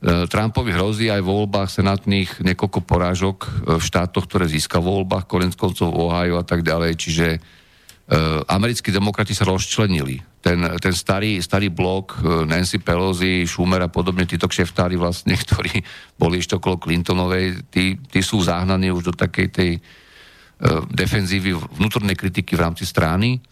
Trumpovi 0.07 0.71
hrozí 0.71 1.11
aj 1.11 1.19
v 1.19 1.33
voľbách 1.35 1.67
senátnych 1.67 2.39
niekoľko 2.39 2.79
porážok 2.87 3.39
e, 3.43 3.49
v 3.75 3.83
štátoch, 3.83 4.31
ktoré 4.31 4.47
získal 4.47 4.79
v 4.79 5.03
voľbách, 5.03 5.27
konec 5.27 5.59
koncov 5.59 5.91
Ohio 5.91 6.39
a 6.39 6.47
tak 6.47 6.63
ďalej, 6.63 6.93
čiže 6.95 7.27
uh, 7.37 8.47
americkí 8.47 8.95
demokrati 8.95 9.35
sa 9.35 9.43
rozčlenili. 9.51 10.23
Ten, 10.39 10.63
ten 10.79 10.95
starý, 10.95 11.43
starý 11.43 11.75
blok 11.75 12.23
Nancy 12.23 12.79
Pelosi, 12.79 13.43
Schumer 13.51 13.83
a 13.83 13.91
podobne, 13.91 14.31
títo 14.31 14.47
kšeftári 14.47 14.95
vlastne, 14.95 15.35
ktorí 15.43 15.83
boli 16.15 16.39
ešte 16.39 16.55
okolo 16.55 16.79
Clintonovej, 16.79 17.67
tí, 17.67 17.99
tí 17.99 18.23
sú 18.23 18.39
zahnaní 18.47 18.95
už 18.95 19.11
do 19.11 19.15
takej 19.15 19.49
tej 19.51 19.71
uh, 19.83 20.87
defenzívy 20.87 21.59
vnútornej 21.83 22.15
kritiky 22.15 22.55
v 22.55 22.63
rámci 22.63 22.87
strany 22.87 23.43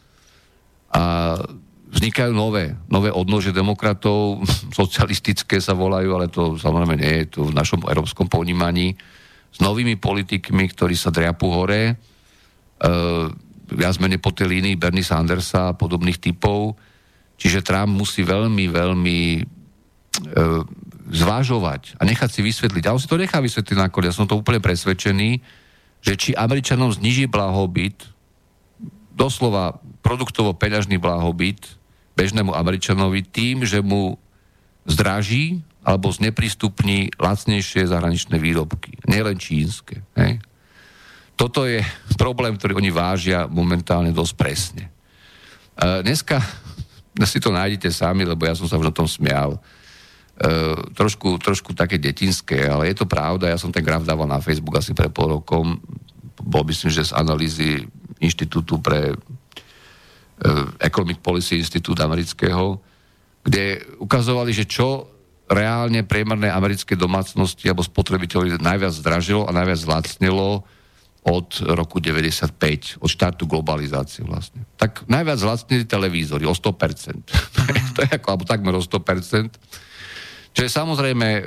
a 0.94 1.34
vznikajú 1.94 2.34
nové, 2.34 2.74
nové 2.90 3.14
odnože 3.14 3.54
demokratov, 3.54 4.42
socialistické 4.80 5.62
sa 5.62 5.78
volajú, 5.78 6.08
ale 6.14 6.26
to 6.28 6.58
samozrejme 6.58 6.98
nie 6.98 7.12
je 7.24 7.38
to 7.38 7.40
v 7.48 7.56
našom 7.56 7.86
európskom 7.86 8.26
ponímaní, 8.26 8.98
s 9.54 9.62
novými 9.62 9.94
politikmi, 10.02 10.66
ktorí 10.74 10.98
sa 10.98 11.14
driapu 11.14 11.46
hore, 11.46 11.82
e, 11.86 11.94
viac 13.70 13.94
menej 14.02 14.18
po 14.18 14.34
tej 14.34 14.50
línii 14.50 14.74
Bernie 14.74 15.06
Sandersa 15.06 15.70
a 15.70 15.78
podobných 15.78 16.18
typov. 16.18 16.74
Čiže 17.38 17.62
Trump 17.62 17.94
musí 17.94 18.26
veľmi, 18.26 18.66
veľmi 18.66 19.18
e, 19.38 19.42
zvážovať 21.14 21.98
a 21.98 22.02
nechať 22.02 22.30
si 22.34 22.40
vysvetliť. 22.42 22.82
A 22.86 22.94
on 22.94 23.00
si 23.02 23.06
to 23.06 23.14
nechá 23.14 23.38
vysvetliť 23.38 23.78
nakoniec. 23.78 24.10
Ja 24.10 24.18
som 24.18 24.26
to 24.26 24.38
úplne 24.38 24.58
presvedčený, 24.58 25.38
že 26.02 26.12
či 26.18 26.30
Američanom 26.34 26.90
zniží 26.90 27.30
blahobyt, 27.30 28.10
doslova 29.14 29.78
produktovo-peňažný 30.02 30.98
blahobyt, 30.98 31.78
bežnému 32.14 32.54
Američanovi 32.54 33.26
tým, 33.26 33.66
že 33.66 33.82
mu 33.82 34.18
zdraží 34.86 35.62
alebo 35.84 36.08
zneprístupní 36.08 37.12
lacnejšie 37.20 37.90
zahraničné 37.90 38.40
výrobky. 38.40 38.96
Nielen 39.04 39.36
čínske. 39.36 40.00
Hej. 40.16 40.40
Toto 41.34 41.68
je 41.68 41.84
problém, 42.16 42.56
ktorý 42.56 42.78
oni 42.78 42.88
vážia 42.94 43.44
momentálne 43.50 44.14
dosť 44.14 44.32
presne. 44.38 44.84
E, 45.76 46.00
dneska 46.00 46.40
si 47.26 47.38
to 47.42 47.52
nájdete 47.52 47.90
sami, 47.90 48.24
lebo 48.24 48.46
ja 48.46 48.56
som 48.56 48.70
sa 48.70 48.78
už 48.80 48.88
na 48.88 48.94
tom 48.94 49.04
smial. 49.04 49.58
E, 49.58 49.58
trošku, 50.94 51.36
trošku 51.42 51.74
také 51.76 51.98
detinské, 52.00 52.64
ale 52.70 52.94
je 52.94 53.02
to 53.02 53.06
pravda. 53.06 53.50
Ja 53.50 53.58
som 53.60 53.74
ten 53.74 53.84
graf 53.84 54.06
dával 54.06 54.30
na 54.30 54.40
Facebook 54.40 54.78
asi 54.78 54.94
pre 54.94 55.10
pol 55.10 55.42
rokom. 55.42 55.82
Bol 56.38 56.64
myslím, 56.70 56.94
že 56.94 57.10
z 57.10 57.12
analýzy 57.12 57.84
Inštitútu 58.22 58.80
pre 58.80 59.18
Economic 60.82 61.22
Policy 61.22 61.62
Institute 61.62 62.00
amerického, 62.02 62.82
kde 63.44 63.84
ukazovali, 64.02 64.50
že 64.50 64.66
čo 64.66 65.14
reálne 65.46 66.02
priemerné 66.02 66.48
americké 66.48 66.96
domácnosti 66.96 67.68
alebo 67.68 67.84
spotrebiteľi 67.84 68.58
najviac 68.58 68.92
zdražilo 68.96 69.44
a 69.44 69.52
najviac 69.52 69.78
zlacnilo 69.78 70.64
od 71.24 71.48
roku 71.72 72.04
95, 72.04 73.00
od 73.00 73.08
štartu 73.08 73.48
globalizácie 73.48 74.24
vlastne. 74.28 74.68
Tak 74.76 75.08
najviac 75.08 75.40
vlastnili 75.40 75.88
televízory, 75.88 76.44
o 76.44 76.52
100%. 76.52 77.32
to 77.96 77.98
je 78.04 78.10
ako, 78.12 78.26
alebo 78.28 78.44
takmer 78.44 78.76
o 78.76 78.84
100%. 78.84 79.56
Čo 80.52 80.60
je 80.60 80.70
samozrejme 80.70 81.28
e, 81.40 81.42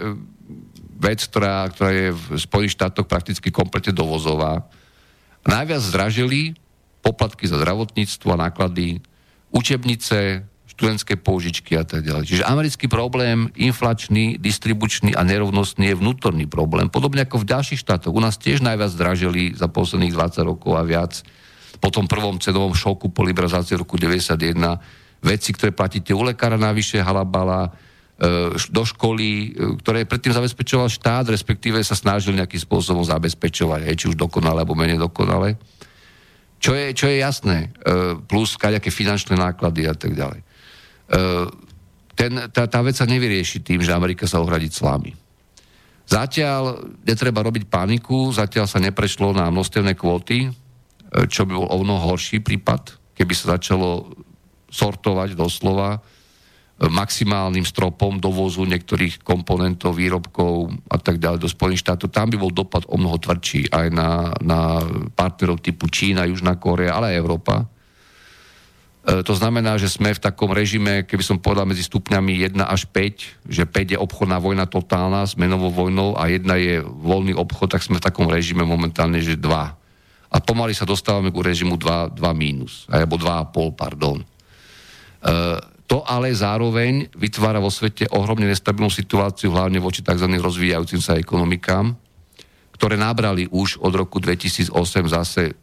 vec, 0.98 1.22
ktorá, 1.30 1.70
ktorá 1.70 1.94
je 1.94 2.10
v 2.10 2.24
Spojených 2.42 2.74
štátoch 2.74 3.06
prakticky 3.06 3.54
kompletne 3.54 3.94
dovozová. 3.94 4.66
Najviac 5.46 5.82
zdražili 5.86 6.58
poplatky 7.08 7.48
za 7.48 7.56
zdravotníctvo 7.56 8.36
náklady, 8.36 9.00
učebnice, 9.56 10.44
študentské 10.78 11.18
použičky 11.18 11.74
a 11.80 11.88
tak 11.88 12.04
ďalej. 12.04 12.28
Čiže 12.28 12.44
americký 12.46 12.86
problém, 12.92 13.50
inflačný, 13.58 14.38
distribučný 14.38 15.16
a 15.16 15.26
nerovnostný 15.26 15.90
je 15.90 15.98
vnútorný 15.98 16.46
problém. 16.46 16.92
Podobne 16.92 17.24
ako 17.24 17.42
v 17.42 17.50
ďalších 17.50 17.82
štátoch. 17.82 18.14
U 18.14 18.22
nás 18.22 18.38
tiež 18.38 18.62
najviac 18.62 18.94
zdražili 18.94 19.58
za 19.58 19.72
posledných 19.72 20.14
20 20.14 20.46
rokov 20.46 20.78
a 20.78 20.86
viac. 20.86 21.26
Po 21.82 21.90
tom 21.90 22.06
prvom 22.06 22.38
cenovom 22.38 22.78
šoku 22.78 23.10
po 23.10 23.26
liberalizácii 23.26 23.74
roku 23.74 23.98
91 23.98 24.38
veci, 25.26 25.50
ktoré 25.50 25.74
platíte 25.74 26.14
u 26.14 26.22
lekára 26.22 26.62
navyše, 26.62 27.02
halabala, 27.02 27.74
e, 28.22 28.54
do 28.70 28.84
školy, 28.86 29.30
e, 29.30 29.48
ktoré 29.82 30.06
predtým 30.06 30.38
zabezpečoval 30.38 30.94
štát, 30.94 31.26
respektíve 31.34 31.82
sa 31.82 31.98
snažil 31.98 32.38
nejakým 32.38 32.62
spôsobom 32.62 33.02
zabezpečovať, 33.02 33.98
či 33.98 34.14
už 34.14 34.16
dokonale 34.18 34.62
alebo 34.62 34.78
menej 34.78 35.02
dokonale. 35.02 35.58
Čo 36.58 36.74
je, 36.74 36.86
čo 36.98 37.06
je 37.06 37.22
jasné, 37.22 37.70
e, 37.70 38.18
plus 38.26 38.58
kaďaké 38.58 38.90
finančné 38.90 39.38
náklady 39.38 39.86
a 39.86 39.94
tak 39.94 40.18
ďalej. 40.18 40.42
E, 40.42 40.46
ten, 42.18 42.34
tá, 42.50 42.66
tá 42.66 42.80
vec 42.82 42.98
sa 42.98 43.06
nevyrieši 43.06 43.62
tým, 43.62 43.86
že 43.86 43.94
Amerika 43.94 44.26
sa 44.26 44.42
ohradí 44.42 44.74
clami. 44.74 45.14
Zatiaľ 46.08 46.88
netreba 47.06 47.46
robiť 47.46 47.70
paniku, 47.70 48.34
zatiaľ 48.34 48.66
sa 48.66 48.82
neprešlo 48.82 49.38
na 49.38 49.52
množstevné 49.54 49.94
kvóty, 49.94 50.48
e, 50.48 50.50
čo 51.30 51.46
by 51.46 51.54
bol 51.54 51.70
o 51.70 51.78
mnoho 51.78 52.16
horší 52.16 52.42
prípad, 52.42 53.14
keby 53.14 53.34
sa 53.38 53.60
začalo 53.60 54.18
sortovať 54.74 55.38
doslova 55.38 56.02
maximálnym 56.78 57.66
stropom 57.66 58.22
dovozu 58.22 58.62
niektorých 58.70 59.26
komponentov, 59.26 59.98
výrobkov 59.98 60.78
a 60.94 61.02
tak 61.02 61.18
ďalej 61.18 61.42
do 61.42 61.50
Spojených 61.50 61.82
štátov. 61.82 62.14
Tam 62.14 62.30
by 62.30 62.38
bol 62.38 62.54
dopad 62.54 62.86
o 62.86 63.02
mnoho 63.02 63.18
tvrdší 63.18 63.74
aj 63.74 63.88
na, 63.90 64.30
na 64.46 64.86
partnerov 65.18 65.58
typu 65.58 65.90
Čína, 65.90 66.30
Južná 66.30 66.54
Kórea, 66.62 66.94
ale 66.94 67.18
aj 67.18 67.18
Európa. 67.18 67.56
E, 69.08 69.26
to 69.26 69.34
znamená, 69.34 69.82
že 69.82 69.90
sme 69.90 70.14
v 70.14 70.22
takom 70.22 70.54
režime, 70.54 71.02
keby 71.02 71.24
som 71.26 71.42
povedal, 71.42 71.66
medzi 71.66 71.82
stupňami 71.82 72.46
1 72.46 72.62
až 72.62 72.86
5, 72.86 73.50
že 73.50 73.66
5 73.66 73.96
je 73.96 73.98
obchodná 73.98 74.38
vojna 74.38 74.70
totálna 74.70 75.26
s 75.26 75.34
menovou 75.34 75.74
vojnou 75.74 76.14
a 76.14 76.30
1 76.30 76.46
je 76.62 76.76
voľný 76.86 77.34
obchod, 77.34 77.74
tak 77.74 77.82
sme 77.82 77.98
v 77.98 78.06
takom 78.06 78.30
režime 78.30 78.62
momentálne, 78.62 79.18
že 79.18 79.34
2. 79.34 79.50
A 80.28 80.38
pomaly 80.46 80.78
sa 80.78 80.86
dostávame 80.86 81.34
k 81.34 81.42
režimu 81.42 81.74
2, 81.74 82.14
2 82.14 82.22
mínus, 82.38 82.86
alebo 82.86 83.18
2,5, 83.18 83.74
pardon. 83.74 84.22
E, 84.22 84.26
to 85.88 86.04
ale 86.04 86.36
zároveň 86.36 87.08
vytvára 87.16 87.64
vo 87.64 87.72
svete 87.72 88.12
ohromne 88.12 88.44
nestabilnú 88.44 88.92
situáciu, 88.92 89.56
hlavne 89.56 89.80
voči 89.80 90.04
tzv. 90.04 90.28
rozvíjajúcim 90.28 91.00
sa 91.00 91.16
ekonomikám, 91.16 91.96
ktoré 92.76 93.00
nabrali 93.00 93.48
už 93.48 93.80
od 93.80 93.96
roku 93.96 94.20
2008 94.20 94.76
zase 95.08 95.56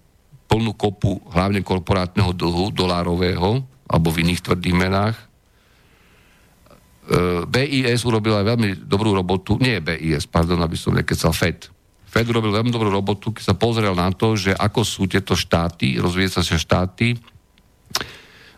plnú 0.48 0.72
kopu 0.72 1.20
hlavne 1.28 1.60
korporátneho 1.60 2.32
dlhu, 2.32 2.72
dolárového, 2.72 3.60
alebo 3.84 4.08
v 4.08 4.24
iných 4.24 4.40
tvrdých 4.40 4.76
menách. 4.76 5.16
E, 5.16 5.24
BIS 7.44 8.08
urobil 8.08 8.32
aj 8.40 8.46
veľmi 8.56 8.68
dobrú 8.80 9.12
robotu, 9.12 9.60
nie 9.60 9.76
BIS, 9.84 10.24
pardon, 10.24 10.56
aby 10.64 10.76
som 10.76 10.96
nekecal 10.96 11.36
FED. 11.36 11.68
FED 12.08 12.32
urobil 12.32 12.56
veľmi 12.56 12.72
dobrú 12.72 12.88
robotu, 12.88 13.28
keď 13.36 13.52
sa 13.52 13.54
pozrel 13.56 13.92
na 13.92 14.08
to, 14.08 14.40
že 14.40 14.56
ako 14.56 14.80
sú 14.88 15.04
tieto 15.04 15.36
štáty, 15.36 16.00
rozvíjajúce 16.00 16.40
sa 16.40 16.56
štáty, 16.56 17.12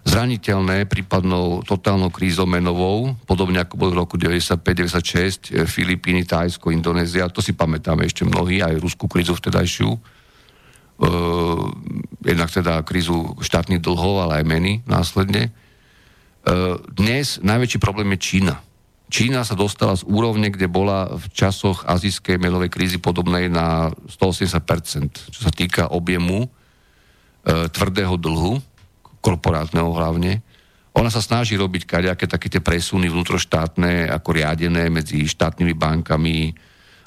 zraniteľné 0.06 0.86
prípadnou 0.86 1.66
totálnou 1.66 2.14
krízou 2.14 2.46
menovou, 2.46 3.18
podobne 3.26 3.58
ako 3.58 3.74
bolo 3.74 3.90
v 3.90 4.00
roku 4.06 4.14
95-96, 4.14 5.50
e, 5.50 5.66
Filipíny, 5.66 6.22
Tajsko, 6.22 6.70
Indonézia, 6.70 7.26
to 7.26 7.42
si 7.42 7.50
pamätáme 7.52 8.06
ešte 8.06 8.22
mnohí, 8.22 8.62
aj 8.62 8.78
ruskú 8.78 9.10
krízu 9.10 9.34
vtedajšiu, 9.34 9.90
uh, 9.90 11.66
jednak 12.24 12.48
teda 12.54 12.86
krízu 12.86 13.36
štátnych 13.42 13.82
dlhov, 13.82 14.22
ale 14.22 14.40
aj 14.40 14.44
meny 14.46 14.72
následne. 14.86 15.50
Uh, 16.46 16.78
dnes 16.94 17.42
najväčší 17.42 17.78
problém 17.82 18.14
je 18.16 18.22
Čína. 18.22 18.54
Čína 19.06 19.46
sa 19.46 19.54
dostala 19.54 19.94
z 19.94 20.02
úrovne, 20.06 20.50
kde 20.50 20.66
bola 20.66 21.14
v 21.14 21.26
časoch 21.30 21.86
azijskej 21.86 22.42
menovej 22.42 22.70
krízy 22.74 22.98
podobnej 22.98 23.46
na 23.46 23.94
180%, 24.10 25.30
čo 25.30 25.40
sa 25.46 25.50
týka 25.50 25.90
objemu 25.90 26.46
uh, 26.46 27.66
tvrdého 27.70 28.14
dlhu, 28.18 28.62
korporátneho 29.26 29.90
hlavne. 29.90 30.46
Ona 30.94 31.10
sa 31.10 31.18
snaží 31.18 31.58
robiť 31.58 31.82
kaďaké 31.82 32.30
také 32.30 32.46
tie 32.46 32.62
presuny 32.62 33.10
vnútroštátne, 33.10 34.06
ako 34.14 34.38
riadené 34.38 34.86
medzi 34.86 35.26
štátnymi 35.26 35.74
bankami, 35.74 36.54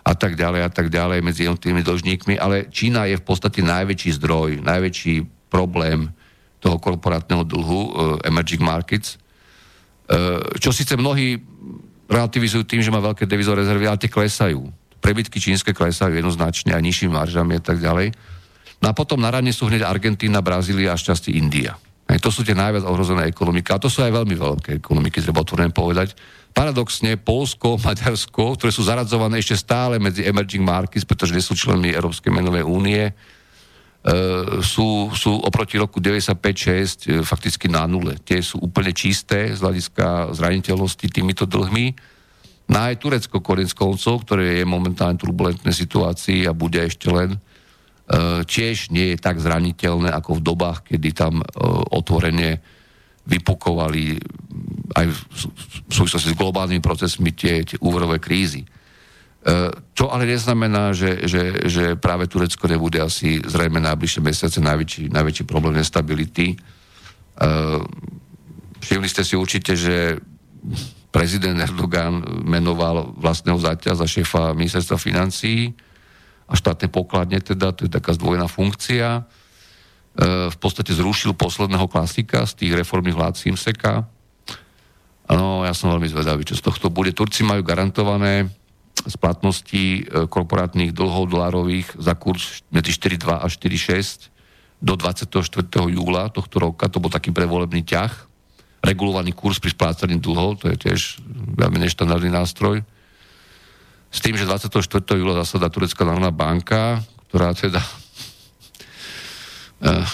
a 0.10 0.14
tak 0.18 0.34
ďalej 0.34 0.62
a 0.66 0.72
tak 0.74 0.88
ďalej 0.90 1.20
medzi 1.22 1.46
jednotlivými 1.46 1.86
dlžníkmi, 1.86 2.34
ale 2.42 2.66
Čína 2.74 3.06
je 3.06 3.22
v 3.22 3.26
podstate 3.26 3.62
najväčší 3.62 4.18
zdroj, 4.18 4.64
najväčší 4.66 5.28
problém 5.54 6.10
toho 6.58 6.82
korporátneho 6.82 7.46
dlhu, 7.46 7.82
uh, 7.86 7.90
emerging 8.26 8.64
markets, 8.64 9.16
uh, 9.16 10.42
čo 10.58 10.74
síce 10.74 10.98
mnohí 10.98 11.40
relativizujú 12.10 12.66
tým, 12.66 12.82
že 12.82 12.90
má 12.90 12.98
veľké 13.04 13.30
devizové 13.30 13.62
rezervy, 13.62 13.86
ale 13.86 14.02
tie 14.02 14.10
klesajú. 14.10 14.66
Prebytky 15.00 15.38
čínske 15.38 15.72
klesajú 15.78 16.18
jednoznačne 16.18 16.74
aj 16.74 16.84
nižšími 16.84 17.14
maržami 17.14 17.62
a 17.62 17.64
tak 17.64 17.78
ďalej. 17.78 18.12
No 18.82 18.92
a 18.92 18.98
potom 18.98 19.22
na 19.22 19.30
rane 19.30 19.54
sú 19.54 19.70
hneď 19.70 19.86
Argentína, 19.86 20.42
Brazília 20.42 20.96
a 20.96 21.00
šťastie 21.00 21.38
India. 21.38 21.78
Aj 22.10 22.18
to 22.18 22.34
sú 22.34 22.42
tie 22.42 22.58
najviac 22.58 22.90
ohrozené 22.90 23.30
ekonomiky. 23.30 23.70
A 23.70 23.78
to 23.78 23.86
sú 23.86 24.02
aj 24.02 24.10
veľmi 24.10 24.34
veľké 24.34 24.82
ekonomiky, 24.82 25.22
treba 25.22 25.46
otvorene 25.46 25.70
povedať 25.70 26.18
paradoxne 26.54 27.18
Polsko, 27.18 27.78
Maďarsko, 27.86 28.58
ktoré 28.58 28.72
sú 28.74 28.84
zaradzované 28.86 29.42
ešte 29.42 29.58
stále 29.58 30.02
medzi 30.02 30.26
emerging 30.26 30.66
markets, 30.66 31.06
pretože 31.06 31.34
nie 31.34 31.44
sú 31.44 31.54
členmi 31.54 31.94
Európskej 31.94 32.32
menovej 32.34 32.66
únie, 32.66 33.04
e, 33.10 33.14
sú, 34.62 35.14
sú 35.14 35.32
oproti 35.40 35.78
roku 35.78 36.02
95-6 36.02 36.34
e, 36.36 37.24
fakticky 37.24 37.70
na 37.70 37.86
nule. 37.86 38.18
Tie 38.22 38.42
sú 38.42 38.60
úplne 38.60 38.92
čisté 38.92 39.54
z 39.54 39.60
hľadiska 39.62 40.34
zraniteľnosti 40.36 41.06
týmito 41.10 41.46
dlhmi. 41.46 41.94
No 42.70 42.86
aj 42.86 43.02
Turecko 43.02 43.42
konec 43.42 43.74
koncov, 43.74 44.30
ktoré 44.30 44.62
je 44.62 44.66
momentálne 44.66 45.18
turbulentnej 45.18 45.74
situácii 45.74 46.46
a 46.46 46.54
bude 46.54 46.78
ešte 46.86 47.10
len, 47.10 47.42
tiež 48.50 48.90
nie 48.90 49.14
je 49.14 49.18
tak 49.22 49.38
zraniteľné 49.38 50.10
ako 50.10 50.42
v 50.42 50.46
dobách, 50.46 50.82
kedy 50.90 51.14
tam 51.14 51.46
otvorene 51.94 52.58
vypukovali 53.30 54.18
aj 54.98 55.06
v 55.14 55.94
súvislosti 55.94 56.34
s 56.34 56.40
globálnymi 56.40 56.82
procesmi 56.82 57.30
tie, 57.38 57.62
tie 57.62 57.78
úverové 57.86 58.18
krízy. 58.18 58.66
E, 58.66 58.68
čo 59.94 60.10
ale 60.10 60.26
neznamená, 60.26 60.92
že, 60.98 61.30
že, 61.30 61.70
že 61.70 61.84
práve 61.96 62.26
Turecko 62.26 62.66
nebude 62.66 62.98
asi 62.98 63.40
zrejme 63.40 63.78
najbližšie 63.80 64.22
mesiace 64.26 64.60
najväčší, 64.60 65.14
najväčší 65.14 65.44
problém 65.46 65.78
nestability. 65.78 66.54
E, 66.54 66.58
všimli 68.82 69.08
ste 69.08 69.22
si 69.22 69.38
určite, 69.38 69.78
že 69.78 70.18
prezident 71.14 71.62
Erdogan 71.62 72.26
menoval 72.44 73.14
vlastného 73.16 73.62
zaťa 73.62 73.94
za 73.94 74.10
šéfa 74.10 74.58
ministerstva 74.58 74.98
financií 74.98 75.70
a 76.50 76.58
štátne 76.58 76.90
pokladne 76.90 77.38
teda, 77.38 77.70
to 77.72 77.86
je 77.86 77.92
taká 77.94 78.18
zdvojená 78.18 78.50
funkcia 78.50 79.30
v 80.50 80.58
podstate 80.60 80.92
zrušil 80.92 81.32
posledného 81.38 81.88
klasika 81.88 82.44
z 82.44 82.66
tých 82.66 82.74
reformných 82.84 83.16
vlád 83.16 83.36
Simseka. 83.40 84.04
Áno, 85.30 85.64
ja 85.64 85.72
som 85.78 85.94
veľmi 85.94 86.10
zvedavý, 86.10 86.44
čo 86.44 86.58
z 86.58 86.66
tohto 86.66 86.90
bude. 86.90 87.14
Turci 87.14 87.46
majú 87.46 87.62
garantované 87.62 88.50
splatnosti 89.00 90.04
e, 90.04 90.28
korporátnych 90.28 90.92
dlhov 90.92 91.32
dolárových 91.32 91.96
za 91.96 92.18
kurz 92.20 92.66
medzi 92.74 92.92
4,2 92.92 93.32
a 93.32 93.48
4,6 93.48 94.28
do 94.84 94.98
24. 94.98 95.40
júla 95.88 96.34
tohto 96.34 96.58
roka. 96.60 96.92
To 96.92 97.00
bol 97.00 97.14
taký 97.14 97.32
prevolebný 97.32 97.86
ťah. 97.86 98.12
Regulovaný 98.84 99.32
kurz 99.32 99.62
pri 99.62 99.72
splácaní 99.72 100.20
dlhov, 100.20 100.66
to 100.66 100.74
je 100.74 100.76
tiež 100.76 101.24
veľmi 101.56 101.80
neštandardný 101.80 102.32
nástroj. 102.34 102.84
S 104.10 104.20
tým, 104.26 104.34
že 104.34 104.50
24. 104.50 104.74
júla 105.16 105.38
zasada 105.46 105.70
Turecká 105.70 106.02
národná 106.02 106.34
banka, 106.34 107.02
ktorá 107.30 107.54
teda 107.54 107.82
Eh, 109.80 110.08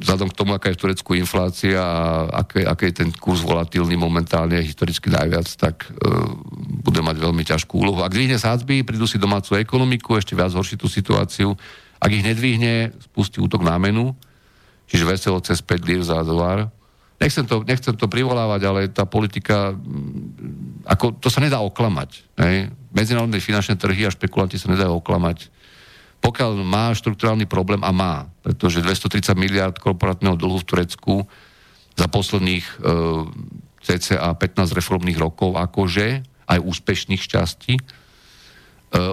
vzhľadom 0.00 0.32
k 0.32 0.38
tomu, 0.40 0.56
aká 0.56 0.72
je 0.72 0.76
v 0.76 0.82
Turecku 0.88 1.12
inflácia 1.16 1.80
a 1.80 2.28
aký, 2.44 2.64
aký 2.64 2.84
je 2.92 3.04
ten 3.04 3.10
kurz 3.12 3.44
volatilný 3.44 3.96
momentálne 3.96 4.60
historicky 4.60 5.08
najviac, 5.08 5.48
tak 5.56 5.88
uh, 5.88 6.36
bude 6.84 7.00
mať 7.00 7.16
veľmi 7.16 7.40
ťažkú 7.40 7.80
úlohu. 7.80 8.04
Ak 8.04 8.12
dvihne 8.12 8.36
sádzby, 8.36 8.84
prídu 8.84 9.08
si 9.08 9.16
domácu 9.16 9.56
ekonomiku, 9.56 10.20
ešte 10.20 10.36
viac 10.36 10.52
horší 10.52 10.76
tú 10.76 10.84
situáciu. 10.84 11.56
Ak 11.96 12.12
ich 12.12 12.20
nedvihne, 12.20 12.92
spustí 13.08 13.40
útok 13.40 13.64
na 13.64 13.80
menu, 13.80 14.12
čiže 14.84 15.08
veselo 15.08 15.40
cez 15.40 15.64
5 15.64 15.88
lír 15.88 16.04
za 16.04 16.20
dolár. 16.20 16.68
Nechcem 17.16 17.48
to, 17.48 17.64
nechcem 17.64 17.96
to 17.96 18.04
privolávať, 18.04 18.60
ale 18.68 18.80
tá 18.92 19.08
politika, 19.08 19.72
mm, 19.72 20.84
ako, 20.84 21.16
to 21.16 21.32
sa 21.32 21.40
nedá 21.40 21.64
oklamať. 21.64 22.36
Ne? 22.36 22.68
Medzinárodné 22.96 23.44
finančné 23.44 23.76
trhy 23.76 24.08
a 24.08 24.10
špekulanti 24.10 24.56
sa 24.56 24.72
nedajú 24.72 25.04
oklamať 25.04 25.52
pokiaľ 26.26 26.58
má 26.66 26.90
štruktúrálny 26.90 27.46
problém, 27.46 27.78
a 27.86 27.94
má, 27.94 28.26
pretože 28.42 28.82
230 28.82 29.36
miliard 29.38 29.76
korporátneho 29.78 30.34
dlhu 30.34 30.58
v 30.58 30.68
Turecku 30.68 31.14
za 31.94 32.06
posledných 32.10 32.66
e, 32.66 32.74
cca 33.86 34.34
15 34.34 34.74
reformných 34.74 35.22
rokov, 35.22 35.54
akože 35.54 36.26
aj 36.50 36.58
úspešných 36.58 37.22
šťastí, 37.22 37.74
e, 37.78 37.82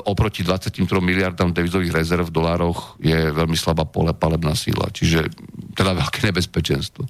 oproti 0.10 0.42
23 0.42 0.74
miliardám 0.98 1.54
devizových 1.54 1.94
rezerv 1.94 2.26
v 2.26 2.36
dolároch 2.36 2.98
je 2.98 3.30
veľmi 3.30 3.54
slabá 3.54 3.86
pole 3.86 4.10
palebná 4.18 4.58
síla, 4.58 4.90
čiže 4.90 5.30
teda 5.78 5.94
veľké 5.94 6.34
nebezpečenstvo. 6.34 7.06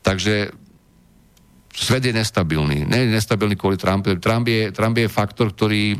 Takže 0.00 0.56
svet 1.78 2.04
je 2.04 2.12
nestabilný. 2.14 2.84
Nie 2.84 3.06
je 3.06 3.14
nestabilný 3.14 3.54
kvôli 3.54 3.78
Trumpu. 3.78 4.18
Trump 4.18 4.46
je, 4.50 4.74
Trump 4.74 4.98
je 4.98 5.06
faktor, 5.06 5.54
ktorý 5.54 5.94
e, 5.94 5.98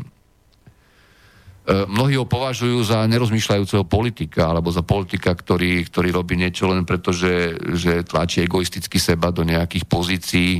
mnohí 1.87 2.19
ho 2.19 2.27
považujú 2.27 2.83
za 2.83 3.07
nerozmýšľajúceho 3.07 3.87
politika, 3.87 4.51
alebo 4.51 4.69
za 4.69 4.83
politika, 4.83 5.31
ktorý, 5.31 5.87
ktorý 5.87 6.09
robí 6.11 6.35
niečo 6.35 6.67
len 6.67 6.83
preto, 6.83 7.15
že, 7.15 7.55
že 7.77 8.03
tlačí 8.03 8.43
egoisticky 8.43 8.99
seba 8.99 9.31
do 9.31 9.47
nejakých 9.47 9.85
pozícií. 9.87 10.51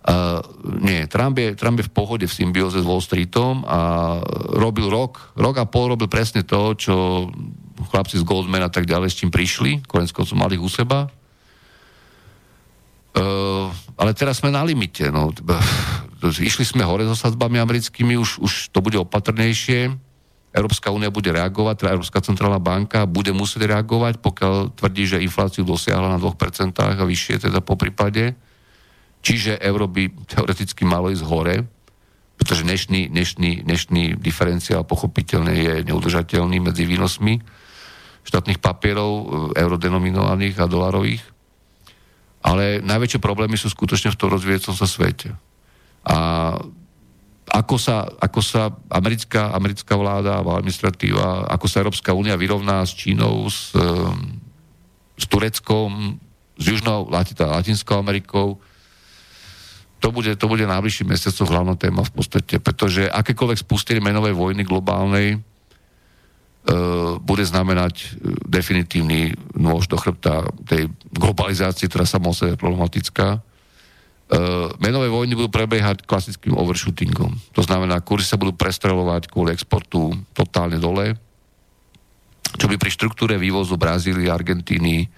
Uh, 0.00 0.40
nie, 0.80 1.04
Trump 1.12 1.36
je, 1.36 1.52
Trump 1.52 1.76
je 1.76 1.84
v 1.84 1.92
pohode 1.92 2.24
v 2.24 2.32
symbióze 2.32 2.80
s 2.80 2.88
Wall 2.88 3.04
Streetom 3.04 3.68
a 3.68 4.16
robil 4.56 4.88
rok, 4.88 5.36
rok 5.36 5.60
a 5.60 5.68
pol 5.68 5.92
robil 5.92 6.08
presne 6.08 6.40
to, 6.40 6.72
čo 6.72 7.28
chlapci 7.92 8.16
z 8.16 8.24
Goldman 8.24 8.64
a 8.64 8.72
tak 8.72 8.88
ďalej 8.88 9.12
s 9.12 9.18
čím 9.20 9.28
prišli, 9.28 9.84
konec 9.84 10.08
koncov 10.08 10.40
mali 10.40 10.56
u 10.56 10.72
seba. 10.72 11.12
Uh, 13.10 13.66
ale 13.98 14.14
teraz 14.14 14.38
sme 14.38 14.54
na 14.54 14.62
limite. 14.62 15.10
No. 15.10 15.34
Išli 16.22 16.62
sme 16.62 16.86
hore 16.86 17.02
so 17.10 17.18
sadzbami 17.18 17.58
americkými, 17.58 18.14
už, 18.14 18.38
už 18.38 18.52
to 18.70 18.78
bude 18.78 18.94
opatrnejšie. 18.94 19.90
Európska 20.50 20.90
únia 20.90 21.14
bude 21.14 21.30
reagovať, 21.30 21.74
teda 21.78 21.94
Európska 21.94 22.18
centrálna 22.22 22.58
banka 22.58 23.06
bude 23.06 23.30
musieť 23.30 23.70
reagovať, 23.70 24.18
pokiaľ 24.18 24.74
tvrdí, 24.74 25.04
že 25.06 25.22
infláciu 25.22 25.62
dosiahla 25.62 26.10
na 26.10 26.18
2% 26.18 26.74
a 26.82 27.06
vyššie 27.06 27.46
teda 27.46 27.62
po 27.62 27.78
prípade. 27.78 28.34
Čiže 29.22 29.62
euro 29.62 29.86
by 29.86 30.10
teoreticky 30.26 30.82
malo 30.82 31.12
ísť 31.12 31.22
hore, 31.22 31.56
pretože 32.34 32.66
dnešný, 32.66 33.12
dnešný, 33.12 33.68
dnešný 33.68 34.02
diferenciál 34.18 34.82
pochopiteľne 34.82 35.54
je 35.54 35.74
neudržateľný 35.86 36.58
medzi 36.58 36.88
výnosmi 36.88 37.38
štátnych 38.24 38.58
papierov, 38.58 39.12
e, 39.12 39.24
eurodenominovaných 39.60 40.56
a 40.60 40.66
dolarových. 40.66 41.22
Ale 42.40 42.80
najväčšie 42.80 43.20
problémy 43.20 43.56
sú 43.60 43.68
skutočne 43.68 44.12
v 44.12 44.18
tom 44.18 44.32
rozvíjacom 44.32 44.72
sa 44.72 44.88
svete. 44.88 45.36
A 46.08 46.16
ako 47.50 47.76
sa, 47.76 48.06
ako 48.06 48.40
sa 48.40 48.70
americká, 48.88 49.50
americká 49.52 49.98
vláda 49.98 50.38
a 50.38 50.46
administratíva, 50.46 51.50
ako 51.50 51.66
sa 51.66 51.82
Európska 51.82 52.14
únia 52.14 52.38
vyrovná 52.38 52.86
s 52.86 52.94
Čínou, 52.94 53.50
s, 53.50 53.74
s 55.18 55.24
Tureckom, 55.26 56.16
s 56.54 56.64
Južnou 56.64 57.10
Latinskou 57.10 57.98
Amerikou, 57.98 58.62
to 60.00 60.08
bude, 60.08 60.32
to 60.40 60.48
bude 60.48 60.64
najbližší 60.64 61.04
mesiacov 61.04 61.52
hlavná 61.52 61.74
téma 61.76 62.00
v 62.00 62.12
podstate, 62.16 62.56
pretože 62.56 63.04
akékoľvek 63.04 63.58
spustenie 63.60 64.00
menovej 64.00 64.32
vojny 64.32 64.64
globálnej 64.64 65.44
bude 67.24 67.44
znamenať 67.48 67.94
e, 67.96 68.06
definitívny 68.44 69.32
nôž 69.56 69.88
do 69.88 69.96
chrbta 69.96 70.44
tej 70.68 70.92
globalizácie, 71.08 71.88
ktorá 71.88 72.04
sama 72.04 72.30
o 72.30 72.36
sebe 72.36 72.52
je 72.52 72.60
problematická. 72.60 73.38
E, 73.38 73.38
menové 74.76 75.08
vojny 75.08 75.32
budú 75.40 75.48
prebiehať 75.48 76.04
klasickým 76.04 76.52
overshootingom. 76.52 77.32
To 77.56 77.62
znamená, 77.64 78.04
kurzy 78.04 78.28
sa 78.28 78.36
budú 78.36 78.52
prestrelovať 78.52 79.32
kvôli 79.32 79.56
exportu 79.56 80.12
totálne 80.36 80.76
dole, 80.76 81.16
čo 82.60 82.68
by 82.68 82.76
pri 82.76 82.90
štruktúre 82.92 83.40
vývozu 83.40 83.80
Brazílie, 83.80 84.28
Argentíny, 84.28 85.08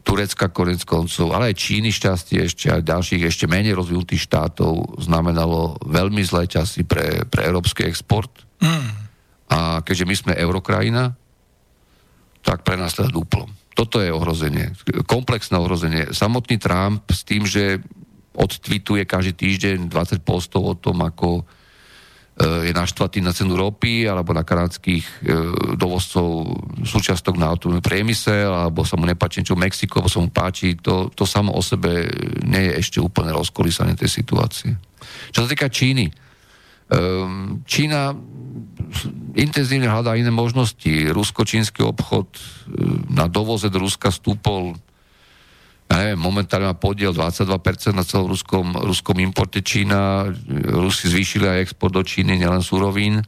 Turecka 0.00 0.48
konec 0.48 0.84
koncov, 0.84 1.36
ale 1.36 1.52
aj 1.52 1.60
Číny 1.60 1.92
šťastie 1.92 2.40
ešte 2.48 2.72
aj 2.72 2.88
ďalších 2.88 3.22
ešte 3.24 3.44
menej 3.44 3.76
rozvinutých 3.76 4.28
štátov 4.28 4.96
znamenalo 5.00 5.76
veľmi 5.84 6.24
zlé 6.24 6.48
časy 6.48 6.88
pre, 6.88 7.28
pre 7.28 7.48
európsky 7.48 7.84
export. 7.84 8.32
Mm. 8.64 9.09
A 9.50 9.82
keďže 9.82 10.06
my 10.06 10.14
sme 10.14 10.32
eurokrajina, 10.38 11.14
tak 12.40 12.62
pre 12.62 12.78
nás 12.78 12.94
teda 12.94 13.10
dúplom. 13.10 13.50
Toto 13.74 13.98
je 13.98 14.10
ohrozenie, 14.10 14.72
komplexné 15.04 15.58
ohrozenie. 15.58 16.14
Samotný 16.14 16.56
Trump 16.56 17.06
s 17.10 17.26
tým, 17.26 17.44
že 17.44 17.82
odtweetuje 18.34 19.04
každý 19.04 19.34
týždeň 19.34 19.90
20 19.90 20.22
postov 20.22 20.62
o 20.64 20.74
tom, 20.78 21.02
ako 21.02 21.44
E, 22.40 22.70
je 22.70 22.72
naštvatý 22.72 23.20
na 23.20 23.36
cenu 23.36 23.52
ropy 23.52 24.08
alebo 24.08 24.32
na 24.32 24.40
kanadských 24.40 25.04
e, 25.04 25.34
dovozcov 25.76 26.48
súčiastok 26.88 27.36
na 27.36 27.52
automobilný 27.52 27.84
priemysel 27.84 28.48
alebo 28.48 28.80
sa 28.80 28.96
mu 28.96 29.04
nepáči 29.04 29.44
niečo 29.44 29.58
v 29.58 29.68
Mexiku, 29.68 30.00
alebo 30.00 30.08
sa 30.08 30.24
mu 30.24 30.32
páči, 30.32 30.78
to, 30.80 31.12
to 31.12 31.28
samo 31.28 31.52
o 31.52 31.60
sebe 31.60 32.08
nie 32.48 32.72
je 32.72 32.72
ešte 32.80 32.98
úplne 33.02 33.36
rozkolísanie 33.36 33.92
tej 33.92 34.08
situácie. 34.08 34.72
Čo 35.36 35.44
sa 35.44 35.48
týka 35.52 35.68
Číny, 35.68 36.08
Čína 37.64 38.18
intenzívne 39.38 39.86
hľadá 39.86 40.18
iné 40.18 40.34
možnosti. 40.34 40.90
Rusko-čínsky 41.14 41.86
obchod 41.86 42.34
e, 42.34 42.40
na 43.14 43.30
dovoze 43.30 43.70
do 43.70 43.78
Ruska 43.78 44.10
stúpol 44.10 44.74
ja 45.90 46.06
neviem, 46.06 46.22
momentálne 46.22 46.70
má 46.70 46.78
podiel 46.78 47.10
22% 47.10 47.50
na 47.98 48.06
celom 48.06 48.30
ruskom, 48.30 48.78
ruskom 48.78 49.18
importe 49.18 49.58
Čína. 49.58 50.30
Rusi 50.70 51.10
zvýšili 51.10 51.50
aj 51.50 51.66
export 51.66 51.90
do 51.90 52.06
Číny, 52.06 52.38
nielen 52.38 52.62
súrovín. 52.62 53.18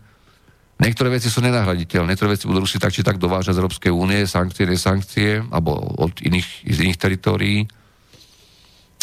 Niektoré 0.79 1.11
veci 1.11 1.27
sú 1.27 1.43
nenahraditeľné, 1.43 2.15
niektoré 2.15 2.39
veci 2.39 2.47
budú 2.47 2.63
Rusi 2.63 2.79
tak 2.79 2.95
či 2.95 3.03
tak 3.03 3.19
dovážať 3.19 3.59
z 3.59 3.61
Európskej 3.67 3.91
únie, 3.91 4.31
sankcie, 4.31 4.71
nesankcie, 4.71 5.43
alebo 5.51 5.75
od 5.75 6.23
iných, 6.23 6.71
z 6.71 6.79
iných 6.87 7.03
teritórií. 7.03 7.67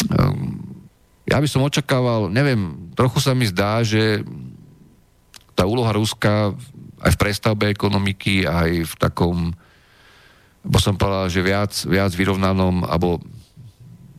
Ehm, 0.08 0.80
ja 1.28 1.36
by 1.36 1.48
som 1.48 1.60
očakával, 1.60 2.32
neviem, 2.32 2.92
trochu 2.96 3.20
sa 3.20 3.36
mi 3.36 3.44
zdá, 3.44 3.84
že 3.84 4.24
tá 5.60 5.68
úloha 5.68 5.92
Ruska 5.92 6.56
aj 7.04 7.10
v 7.12 7.20
prestavbe 7.20 7.68
ekonomiky, 7.68 8.48
aj 8.48 8.88
v 8.88 8.94
takom, 8.96 9.52
bo 10.64 10.80
som 10.80 10.96
povedal, 10.96 11.28
že 11.28 11.44
viac, 11.44 11.76
viac 11.84 12.16
vyrovnanom, 12.16 12.88
alebo 12.88 13.20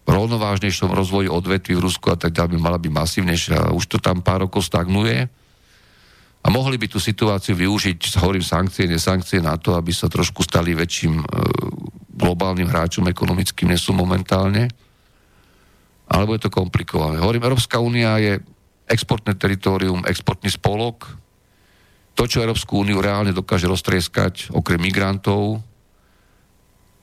rovnovážnejšom 0.06 0.94
rozvoji 0.94 1.34
odvetví 1.34 1.74
v 1.74 1.90
Rusku 1.90 2.14
a 2.14 2.18
tak 2.18 2.38
ďalej 2.38 2.54
by 2.54 2.60
mala 2.62 2.78
byť 2.78 2.94
masívnejšia. 2.94 3.74
Už 3.74 3.90
to 3.90 3.98
tam 3.98 4.22
pár 4.22 4.46
rokov 4.46 4.70
stagnuje 4.70 5.26
a 6.42 6.48
mohli 6.50 6.78
by 6.78 6.90
tú 6.90 7.02
situáciu 7.02 7.58
využiť, 7.58 8.22
hovorím 8.22 8.46
sankcie, 8.46 8.86
nesankcie 8.86 9.42
na 9.42 9.58
to, 9.58 9.74
aby 9.74 9.90
sa 9.94 10.10
trošku 10.10 10.46
stali 10.46 10.78
väčším 10.78 11.22
e, 11.22 11.26
globálnym 12.18 12.70
hráčom 12.70 13.06
ekonomickým, 13.10 13.70
než 13.70 13.90
sú 13.90 13.98
momentálne. 13.98 14.70
Alebo 16.06 16.38
je 16.38 16.42
to 16.46 16.54
komplikované. 16.54 17.22
Hovorím, 17.22 17.46
Európska 17.46 17.78
únia 17.78 18.18
je 18.18 18.42
exportné 18.90 19.38
teritorium, 19.38 20.04
exportný 20.04 20.50
spolok. 20.50 21.21
To, 22.16 22.24
čo 22.28 22.44
Európsku 22.44 22.84
úniu 22.84 23.00
reálne 23.00 23.32
dokáže 23.32 23.66
roztrieskať, 23.72 24.52
okrem 24.52 24.82
migrantov, 24.82 25.64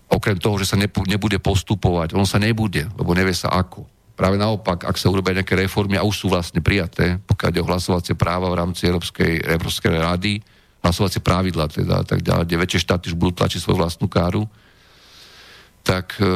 okrem 0.09 0.37
toho, 0.41 0.57
že 0.61 0.73
sa 0.73 0.77
nebude 0.81 1.39
postupovať, 1.41 2.17
on 2.17 2.25
sa 2.25 2.41
nebude, 2.41 2.89
lebo 2.97 3.13
nevie 3.13 3.37
sa 3.37 3.53
ako. 3.53 3.85
Práve 4.19 4.35
naopak, 4.35 4.83
ak 4.83 4.99
sa 4.99 5.13
urobia 5.13 5.37
nejaké 5.37 5.55
reformy 5.55 5.95
a 5.95 6.03
už 6.03 6.27
sú 6.27 6.27
vlastne 6.27 6.59
prijaté, 6.59 7.23
pokiaľ 7.23 7.49
ide 7.55 7.63
o 7.63 7.71
hlasovacie 7.71 8.19
práva 8.19 8.51
v 8.51 8.59
rámci 8.59 8.91
Európskej, 8.91 9.47
Európskej 9.47 9.95
rady, 9.95 10.43
hlasovacie 10.83 11.23
pravidla 11.23 11.71
teda 11.71 12.03
a 12.03 12.05
tak 12.05 12.27
ďalej, 12.27 12.45
kde 12.51 12.63
väčšie 12.67 12.85
štáty 12.89 13.05
už 13.15 13.17
budú 13.21 13.39
tlačiť 13.39 13.63
svoju 13.63 13.79
vlastnú 13.79 14.11
káru, 14.11 14.43
tak, 15.87 16.19
e, 16.19 16.35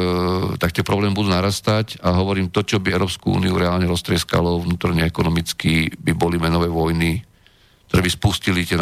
tak 0.62 0.70
tie 0.72 0.86
problémy 0.86 1.12
budú 1.12 1.34
narastať 1.34 1.98
a 2.06 2.14
hovorím, 2.14 2.54
to, 2.54 2.62
čo 2.62 2.78
by 2.78 2.94
Európsku 2.94 3.34
úniu 3.34 3.58
reálne 3.58 3.84
roztrieskalo 3.90 4.62
vnútorne 4.62 5.02
ekonomicky, 5.02 5.90
by 5.98 6.12
boli 6.14 6.38
menové 6.38 6.70
vojny, 6.70 7.18
ktoré 7.92 8.08
by 8.08 8.12
spustili 8.16 8.64
tie 8.64 8.80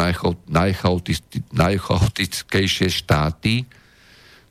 najchaotickejšie 1.51 2.87
štáty, 2.87 3.67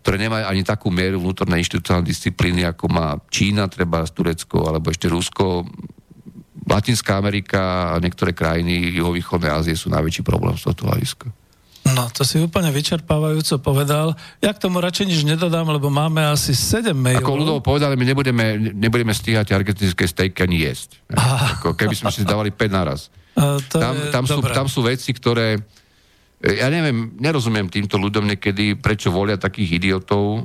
ktoré 0.05 0.21
nemajú 0.21 0.45
ani 0.53 0.61
takú 0.61 0.93
mieru 0.93 1.17
vnútornej 1.17 1.65
inštitucionálnej 1.65 2.13
disciplíny, 2.13 2.69
ako 2.69 2.93
má 2.93 3.17
Čína, 3.33 3.73
treba 3.73 4.05
z 4.05 4.13
Turecko, 4.13 4.69
alebo 4.69 4.93
ešte 4.93 5.09
Rusko. 5.09 5.65
Latinská 6.69 7.17
Amerika 7.17 7.97
a 7.97 8.05
niektoré 8.05 8.37
krajiny 8.37 9.01
juhovýchodnej 9.01 9.49
Ázie 9.49 9.73
sú 9.81 9.89
najväčší 9.89 10.21
problém 10.29 10.53
z 10.61 10.69
tohto 10.69 10.93
hľadiska. 10.93 11.33
No, 11.97 12.13
to 12.13 12.21
si 12.29 12.37
úplne 12.37 12.69
vyčerpávajúco 12.69 13.65
povedal. 13.65 14.13
Ja 14.45 14.53
k 14.53 14.61
tomu 14.61 14.85
radšej 14.85 15.09
nič 15.09 15.25
nedodám, 15.25 15.73
lebo 15.73 15.89
máme 15.89 16.21
asi 16.21 16.53
7 16.53 16.93
mailov. 16.93 17.25
Ako 17.25 17.41
ľudovo 17.41 17.61
povedali, 17.65 17.97
my 17.97 18.05
nebudeme, 18.05 18.77
nebudeme 18.77 19.17
stíhať 19.17 19.57
argentinské 19.57 20.05
stejky 20.05 20.45
ani 20.45 20.69
jesť. 20.69 21.01
Ako 21.57 21.73
keby 21.73 21.97
sme 21.97 22.13
si 22.13 22.29
dávali 22.29 22.53
5 22.53 22.69
naraz. 22.69 23.09
Uh, 23.39 23.63
to 23.71 23.79
tam, 23.79 23.95
tam, 24.11 24.25
sú, 24.27 24.39
tam 24.43 24.67
sú 24.67 24.81
veci, 24.83 25.15
ktoré 25.15 25.61
ja 26.41 26.73
neviem, 26.73 27.13
nerozumiem 27.21 27.69
týmto 27.69 28.01
ľuďom 28.01 28.25
niekedy, 28.33 28.73
prečo 28.81 29.13
volia 29.13 29.37
takých 29.37 29.77
idiotov 29.77 30.25
e, 30.25 30.41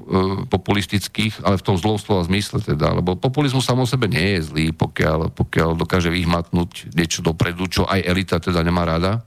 populistických, 0.52 1.40
ale 1.40 1.56
v 1.56 1.64
tom 1.64 1.80
zlom 1.80 1.96
slova 1.96 2.28
zmysle 2.28 2.60
teda, 2.60 3.00
lebo 3.00 3.16
populizmus 3.16 3.64
samo 3.64 3.88
o 3.88 3.90
sebe 3.90 4.12
nie 4.12 4.36
je 4.36 4.52
zlý, 4.52 4.66
pokiaľ, 4.76 5.32
pokiaľ 5.32 5.80
dokáže 5.80 6.12
vyhmatnúť 6.12 6.92
niečo 6.92 7.24
dopredu, 7.24 7.72
čo 7.72 7.88
aj 7.88 8.04
elita 8.04 8.44
teda 8.44 8.60
nemá 8.60 8.84
rada. 8.84 9.24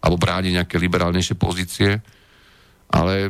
alebo 0.00 0.16
bráni 0.16 0.54
nejaké 0.56 0.80
liberálnejšie 0.80 1.36
pozície. 1.36 2.00
Ale 2.88 3.28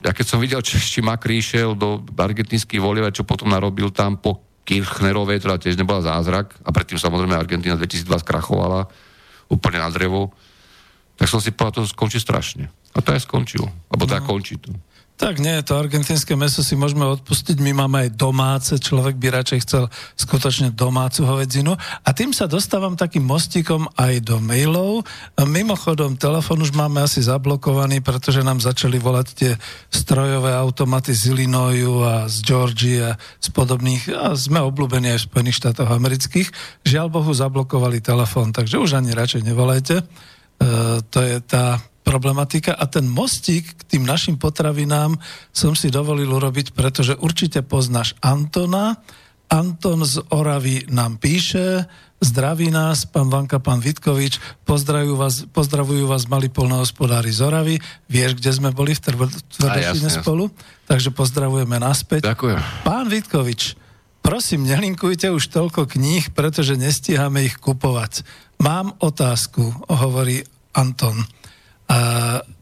ja 0.00 0.10
keď 0.14 0.24
som 0.24 0.40
videl, 0.40 0.64
či 0.64 1.04
Macri 1.04 1.36
išiel 1.36 1.76
do 1.76 2.00
argentinských 2.16 2.80
volieb, 2.80 3.12
čo 3.12 3.28
potom 3.28 3.52
narobil 3.52 3.92
tam 3.92 4.16
po 4.16 4.47
Kirchnerovej, 4.68 5.40
ktorá 5.40 5.56
tiež 5.56 5.80
nebola 5.80 6.04
zázrak, 6.04 6.52
a 6.60 6.68
predtým 6.68 7.00
samozrejme 7.00 7.32
Argentina 7.32 7.72
2002 7.72 8.04
skrachovala 8.20 8.84
úplne 9.48 9.80
na 9.80 9.88
drevo, 9.88 10.36
tak 11.16 11.32
som 11.32 11.40
si 11.40 11.56
povedal, 11.56 11.88
to 11.88 11.88
skončí 11.88 12.20
strašne. 12.20 12.68
A 12.92 13.00
to 13.00 13.16
aj 13.16 13.24
skončilo. 13.24 13.64
Alebo 13.88 14.04
no. 14.04 14.20
končí 14.20 14.60
to. 14.60 14.76
Tak 15.18 15.42
nie, 15.42 15.58
to 15.66 15.74
argentínske 15.74 16.38
meso 16.38 16.62
si 16.62 16.78
môžeme 16.78 17.02
odpustiť, 17.02 17.58
my 17.58 17.74
máme 17.74 18.06
aj 18.06 18.14
domáce, 18.14 18.70
človek 18.78 19.18
by 19.18 19.34
radšej 19.34 19.66
chcel 19.66 19.90
skutočne 20.14 20.70
domácu 20.70 21.26
hovedzinu. 21.26 21.74
A 22.06 22.08
tým 22.14 22.30
sa 22.30 22.46
dostávam 22.46 22.94
takým 22.94 23.26
mostikom 23.26 23.90
aj 23.98 24.22
do 24.22 24.38
mailov. 24.38 25.02
Mimochodom, 25.34 26.14
telefon 26.14 26.62
už 26.62 26.70
máme 26.70 27.02
asi 27.02 27.18
zablokovaný, 27.18 27.98
pretože 27.98 28.46
nám 28.46 28.62
začali 28.62 29.02
volať 29.02 29.26
tie 29.34 29.52
strojové 29.90 30.54
automaty 30.54 31.10
z 31.10 31.34
Illinoisu 31.34 31.98
a 32.06 32.30
z 32.30 32.36
Georgie 32.46 33.02
a 33.02 33.18
z 33.18 33.48
podobných, 33.50 34.14
a 34.14 34.38
sme 34.38 34.62
obľúbení 34.62 35.18
aj 35.18 35.26
v 35.26 35.28
Spojených 35.34 35.58
štátoch 35.58 35.90
amerických. 35.90 36.46
Žiaľ 36.86 37.06
Bohu, 37.10 37.34
zablokovali 37.34 37.98
telefon, 37.98 38.54
takže 38.54 38.78
už 38.78 38.94
ani 38.94 39.18
radšej 39.18 39.42
nevolajte. 39.42 39.98
E, 39.98 40.04
to 41.10 41.18
je 41.26 41.42
tá 41.42 41.82
problematika 42.08 42.72
a 42.72 42.88
ten 42.88 43.04
mostík 43.04 43.76
k 43.76 43.82
tým 43.84 44.08
našim 44.08 44.40
potravinám 44.40 45.20
som 45.52 45.76
si 45.76 45.92
dovolil 45.92 46.32
urobiť, 46.32 46.72
pretože 46.72 47.12
určite 47.20 47.60
poznáš 47.60 48.16
Antona. 48.24 48.96
Anton 49.52 50.04
z 50.04 50.24
Oravy 50.32 50.88
nám 50.88 51.20
píše, 51.20 51.84
zdraví 52.20 52.68
nás, 52.68 53.08
pán 53.08 53.32
Vanka, 53.32 53.56
pán 53.60 53.80
Vitkovič, 53.80 54.36
pozdravujú 54.68 55.16
vás, 55.16 55.48
pozdravujú 55.48 56.04
vás 56.04 56.28
mali 56.28 56.52
polnohospodári 56.52 57.32
z 57.32 57.44
Oravy. 57.44 57.74
Vieš, 58.12 58.40
kde 58.40 58.50
sme 58.52 58.70
boli 58.72 58.92
v 58.92 59.00
Tvrdešine 59.04 60.08
spolu? 60.20 60.52
Takže 60.84 61.12
pozdravujeme 61.12 61.80
naspäť. 61.80 62.28
Ďakujem. 62.28 62.60
Pán 62.84 63.08
Vitkovič, 63.08 63.76
prosím, 64.20 64.68
nelinkujte 64.68 65.32
už 65.32 65.48
toľko 65.48 65.88
kníh, 65.96 66.28
pretože 66.36 66.76
nestíhame 66.76 67.48
ich 67.48 67.56
kupovať. 67.56 68.28
Mám 68.60 69.00
otázku, 69.00 69.88
hovorí 69.88 70.44
Anton. 70.76 71.37
A 71.88 71.98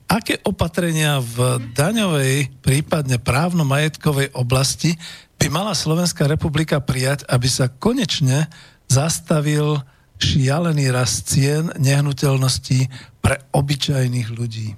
aké 0.06 0.38
opatrenia 0.46 1.18
v 1.18 1.58
daňovej, 1.74 2.62
prípadne 2.62 3.18
právno-majetkovej 3.18 4.32
oblasti 4.38 4.94
by 5.36 5.50
mala 5.50 5.74
Slovenská 5.74 6.30
republika 6.30 6.78
prijať, 6.78 7.26
aby 7.26 7.48
sa 7.50 7.66
konečne 7.66 8.46
zastavil 8.86 9.82
šialený 10.16 10.88
rast 10.94 11.28
cien 11.28 11.68
nehnuteľností 11.76 12.88
pre 13.20 13.42
obyčajných 13.52 14.28
ľudí? 14.32 14.72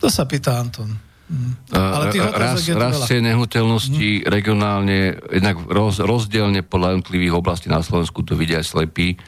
To 0.00 0.08
sa 0.08 0.24
pýta 0.24 0.58
Anton. 0.58 0.90
Hm. 1.28 1.52
Ale 1.76 2.08
raz, 2.32 2.64
rastie 2.64 3.20
nehnuteľnosti 3.20 4.24
hm. 4.24 4.24
regionálne, 4.32 5.20
jednak 5.28 5.60
roz, 5.68 6.00
rozdielne 6.00 6.64
podľa 6.64 6.96
jednotlivých 6.96 7.36
oblastí 7.36 7.68
na 7.68 7.84
Slovensku, 7.84 8.24
to 8.24 8.32
vidia 8.32 8.64
aj 8.64 8.72
slepí 8.72 9.20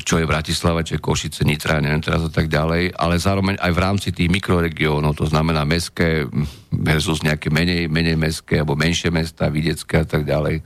čo 0.00 0.16
je 0.16 0.24
Bratislava, 0.24 0.80
čo 0.80 0.96
je 0.96 1.04
Košice, 1.04 1.44
Nitra, 1.44 1.84
neviem 1.84 2.00
teraz 2.00 2.24
a 2.24 2.32
tak 2.32 2.48
ďalej, 2.48 2.96
ale 2.96 3.20
zároveň 3.20 3.60
aj 3.60 3.72
v 3.76 3.82
rámci 3.84 4.08
tých 4.16 4.32
mikroregiónov, 4.32 5.12
to 5.12 5.28
znamená 5.28 5.68
meské 5.68 6.24
versus 6.72 7.20
nejaké 7.20 7.52
menej, 7.52 7.84
menej 7.84 8.16
meské 8.16 8.64
alebo 8.64 8.80
menšie 8.80 9.12
mesta, 9.12 9.52
vidiecké 9.52 10.00
a 10.00 10.08
tak 10.08 10.24
ďalej, 10.24 10.64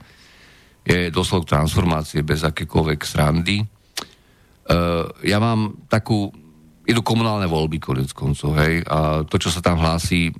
je 0.87 1.11
doslov 1.11 1.43
transformácie 1.43 2.23
bez 2.23 2.47
akékoľvek 2.47 2.99
srandy. 3.03 3.59
Uh, 4.71 5.11
ja 5.27 5.35
mám 5.35 5.83
takú, 5.91 6.31
idú 6.87 7.03
komunálne 7.03 7.47
voľby 7.51 7.83
konec 7.83 8.15
koncov, 8.15 8.55
hej, 8.63 8.87
a 8.87 9.27
to, 9.27 9.35
čo 9.35 9.51
sa 9.51 9.59
tam 9.59 9.83
hlási, 9.83 10.31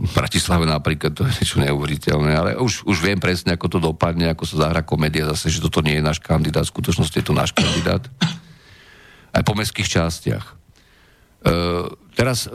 v 0.00 0.12
Bratislave 0.16 0.64
napríklad, 0.64 1.12
to 1.12 1.28
je 1.28 1.44
niečo 1.44 1.60
neuveriteľné, 1.60 2.32
ale 2.32 2.50
už, 2.56 2.88
už 2.88 3.04
viem 3.04 3.20
presne, 3.20 3.52
ako 3.52 3.66
to 3.68 3.78
dopadne, 3.84 4.32
ako 4.32 4.48
sa 4.48 4.66
zahra 4.66 4.80
komédia 4.80 5.28
zase, 5.28 5.52
že 5.52 5.60
toto 5.60 5.84
nie 5.84 6.00
je 6.00 6.04
náš 6.08 6.24
kandidát, 6.24 6.64
v 6.64 6.72
skutočnosti 6.72 7.20
je 7.20 7.26
to 7.28 7.36
náš 7.36 7.52
kandidát. 7.52 8.08
Aj 9.36 9.44
po 9.44 9.52
mestských 9.52 10.00
častiach. 10.00 10.46
E, 10.48 11.52
teraz 12.16 12.48
e, 12.48 12.50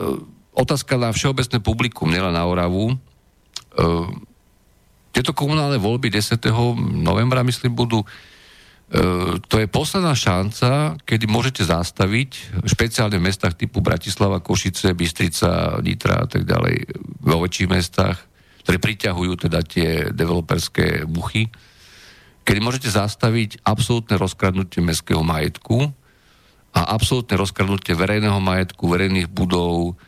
otázka 0.58 0.98
na 0.98 1.14
všeobecné 1.14 1.62
publikum, 1.62 2.10
nielen 2.10 2.34
na 2.34 2.42
Oravu. 2.50 2.90
E, 2.90 2.96
tieto 5.14 5.30
komunálne 5.30 5.78
voľby 5.78 6.10
10. 6.10 6.42
novembra, 6.98 7.46
myslím, 7.46 7.78
budú 7.78 8.02
to 9.50 9.54
je 9.58 9.66
posledná 9.66 10.14
šanca, 10.14 10.94
kedy 11.02 11.26
môžete 11.26 11.66
zastaviť, 11.66 12.62
špeciálne 12.70 13.18
v 13.18 13.26
mestách 13.26 13.58
typu 13.58 13.82
Bratislava, 13.82 14.38
Košice, 14.38 14.94
Bystrica, 14.94 15.82
Nitra 15.82 16.22
a 16.22 16.26
tak 16.30 16.46
ďalej, 16.46 16.94
vo 17.18 17.42
väčších 17.42 17.66
mestách, 17.66 18.22
ktoré 18.62 18.78
priťahujú 18.78 19.32
teda 19.42 19.66
tie 19.66 20.14
developerské 20.14 21.02
muchy, 21.02 21.50
kedy 22.46 22.62
môžete 22.62 22.94
zastaviť 22.94 23.66
absolútne 23.66 24.14
rozkradnutie 24.22 24.78
mestského 24.78 25.26
majetku 25.26 25.90
a 26.70 26.94
absolútne 26.94 27.34
rozkradnutie 27.34 27.98
verejného 27.98 28.38
majetku, 28.38 28.86
verejných 28.86 29.26
budov, 29.26 29.98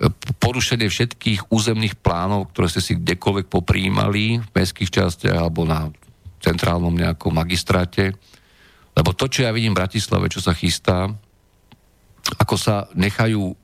e, 0.00 0.08
porušenie 0.40 0.88
všetkých 0.88 1.52
územných 1.52 2.00
plánov, 2.00 2.48
ktoré 2.56 2.72
ste 2.72 2.80
si 2.80 2.92
kdekoľvek 2.96 3.52
popríjmali 3.52 4.40
v 4.40 4.48
mestských 4.56 4.88
častiach 4.88 5.36
alebo 5.36 5.68
na 5.68 5.92
centrálnom 6.42 6.92
nejakom 6.92 7.30
magistráte. 7.30 8.12
Lebo 8.92 9.14
to, 9.14 9.30
čo 9.30 9.46
ja 9.46 9.54
vidím 9.54 9.72
v 9.72 9.80
Bratislave, 9.80 10.28
čo 10.28 10.42
sa 10.42 10.52
chystá, 10.52 11.08
ako 12.36 12.54
sa 12.58 12.90
nechajú 12.92 13.54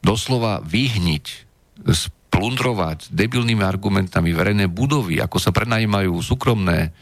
doslova 0.00 0.64
vyhniť, 0.64 1.26
splundrovať 1.84 3.12
debilnými 3.12 3.60
argumentami 3.60 4.30
verejné 4.32 4.70
budovy, 4.70 5.20
ako 5.20 5.36
sa 5.42 5.50
prenajímajú 5.50 6.14
súkromné, 6.22 6.94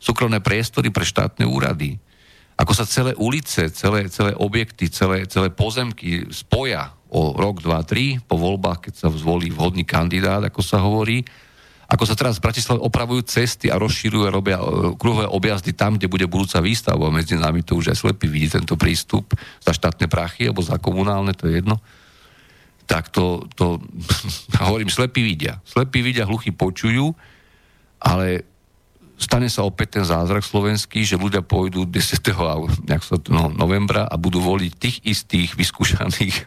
súkromné 0.00 0.40
priestory 0.40 0.88
pre 0.88 1.04
štátne 1.04 1.44
úrady, 1.44 1.98
ako 2.56 2.72
sa 2.76 2.86
celé 2.86 3.16
ulice, 3.18 3.72
celé, 3.74 4.06
celé 4.06 4.36
objekty, 4.38 4.86
celé, 4.86 5.26
celé 5.26 5.50
pozemky 5.50 6.30
spoja 6.30 6.94
o 7.12 7.34
rok, 7.34 7.60
dva, 7.60 7.82
tri 7.82 8.22
po 8.22 8.38
voľbách, 8.38 8.88
keď 8.88 8.94
sa 8.96 9.08
zvolí 9.12 9.50
vhodný 9.52 9.82
kandidát, 9.84 10.40
ako 10.46 10.60
sa 10.62 10.80
hovorí, 10.80 11.26
ako 11.92 12.08
sa 12.08 12.16
teraz 12.16 12.40
v 12.40 12.48
Bratislave 12.48 12.80
opravujú 12.80 13.20
cesty 13.28 13.68
a 13.68 13.76
rozšírujú 13.76 14.24
a 14.24 14.32
robia 14.32 14.56
e, 14.56 14.96
kruhové 14.96 15.28
objazdy 15.28 15.76
tam, 15.76 16.00
kde 16.00 16.08
bude 16.08 16.24
budúca 16.24 16.64
výstava. 16.64 17.12
Medzi 17.12 17.36
nami 17.36 17.60
to 17.60 17.76
už 17.76 17.92
aj 17.92 18.00
slepý 18.00 18.32
vidí 18.32 18.48
tento 18.48 18.80
prístup 18.80 19.36
za 19.60 19.76
štátne 19.76 20.08
prachy 20.08 20.48
alebo 20.48 20.64
za 20.64 20.80
komunálne, 20.80 21.36
to 21.36 21.52
je 21.52 21.60
jedno. 21.60 21.76
Tak 22.88 23.12
to, 23.12 23.44
to 23.52 23.76
hovorím, 24.64 24.88
slepí 24.88 25.20
vidia. 25.20 25.60
Slepí 25.68 26.00
vidia, 26.00 26.24
hluchy 26.24 26.48
počujú, 26.56 27.12
ale 28.00 28.48
stane 29.20 29.52
sa 29.52 29.68
opäť 29.68 30.00
ten 30.00 30.04
zázrak 30.08 30.48
slovenský, 30.48 31.04
že 31.04 31.20
ľudia 31.20 31.44
pôjdu 31.44 31.84
10. 31.84 32.88
No, 33.28 33.52
novembra 33.52 34.08
a 34.08 34.16
budú 34.16 34.40
voliť 34.40 34.72
tých 34.80 34.96
istých 35.04 35.60
vyskúšaných 35.60 36.34
e, 36.40 36.44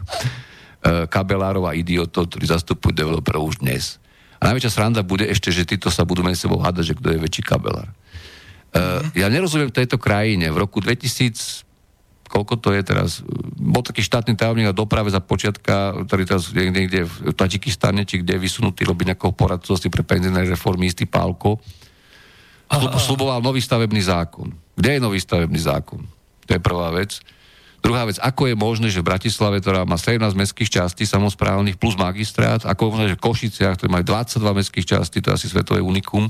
kabelárov 1.06 1.70
a 1.70 1.78
idiotov, 1.78 2.34
ktorí 2.34 2.50
zastupujú 2.50 2.90
developerov 2.90 3.54
už 3.54 3.62
dnes. 3.62 4.02
A 4.40 4.52
najväčšia 4.52 4.72
sranda 4.72 5.00
bude 5.00 5.24
ešte, 5.24 5.48
že 5.48 5.64
títo 5.64 5.88
sa 5.88 6.04
budú 6.04 6.20
medzi 6.20 6.44
sebou 6.44 6.60
hádať, 6.60 6.92
že 6.92 6.96
kto 6.98 7.08
je 7.14 7.18
väčší 7.22 7.42
kabelár. 7.44 7.88
Uh, 8.76 9.00
ja 9.16 9.32
nerozumiem 9.32 9.72
tejto 9.72 9.96
krajine. 9.96 10.52
V 10.52 10.60
roku 10.60 10.84
2000, 10.84 11.64
koľko 12.28 12.60
to 12.60 12.76
je 12.76 12.82
teraz, 12.84 13.24
bol 13.56 13.80
taký 13.80 14.04
štátny 14.04 14.36
tajomník 14.36 14.68
na 14.68 14.76
doprave 14.76 15.08
za 15.08 15.24
počiatka, 15.24 15.96
ktorý 16.04 16.28
teraz 16.28 16.52
je 16.52 16.68
niekde 16.68 17.08
v 17.08 17.32
Tadžikistane, 17.32 18.04
či 18.04 18.20
kde 18.20 18.36
je 18.36 18.44
vysunutý 18.44 18.84
robiť 18.84 19.16
nejakého 19.16 19.32
poradcosti 19.32 19.88
pre 19.88 20.04
penzijné 20.04 20.44
reformy, 20.44 20.92
istý 20.92 21.08
Pálko. 21.08 21.56
Slub, 22.66 22.98
sluboval 22.98 23.40
nový 23.40 23.62
stavebný 23.62 24.02
zákon. 24.04 24.52
Kde 24.76 24.98
je 24.98 25.00
nový 25.00 25.22
stavebný 25.22 25.56
zákon? 25.56 26.02
To 26.46 26.50
je 26.52 26.60
prvá 26.60 26.92
vec. 26.92 27.22
Druhá 27.86 28.02
vec, 28.02 28.18
ako 28.18 28.50
je 28.50 28.58
možné, 28.58 28.90
že 28.90 28.98
v 28.98 29.14
Bratislave, 29.14 29.62
ktorá 29.62 29.86
má 29.86 29.94
17 29.94 30.18
mestských 30.34 30.82
častí 30.82 31.06
samozprávnych 31.06 31.78
plus 31.78 31.94
magistrát, 31.94 32.66
ako 32.66 32.82
je 32.82 32.90
možné, 32.90 33.06
že 33.14 33.18
v 33.18 33.24
Košiciach, 33.30 33.78
ktoré 33.78 33.94
majú 33.94 34.04
22 34.10 34.58
mestských 34.58 34.86
častí, 34.90 35.22
to 35.22 35.30
je 35.30 35.38
asi 35.38 35.46
svetové 35.46 35.78
unikum, 35.78 36.26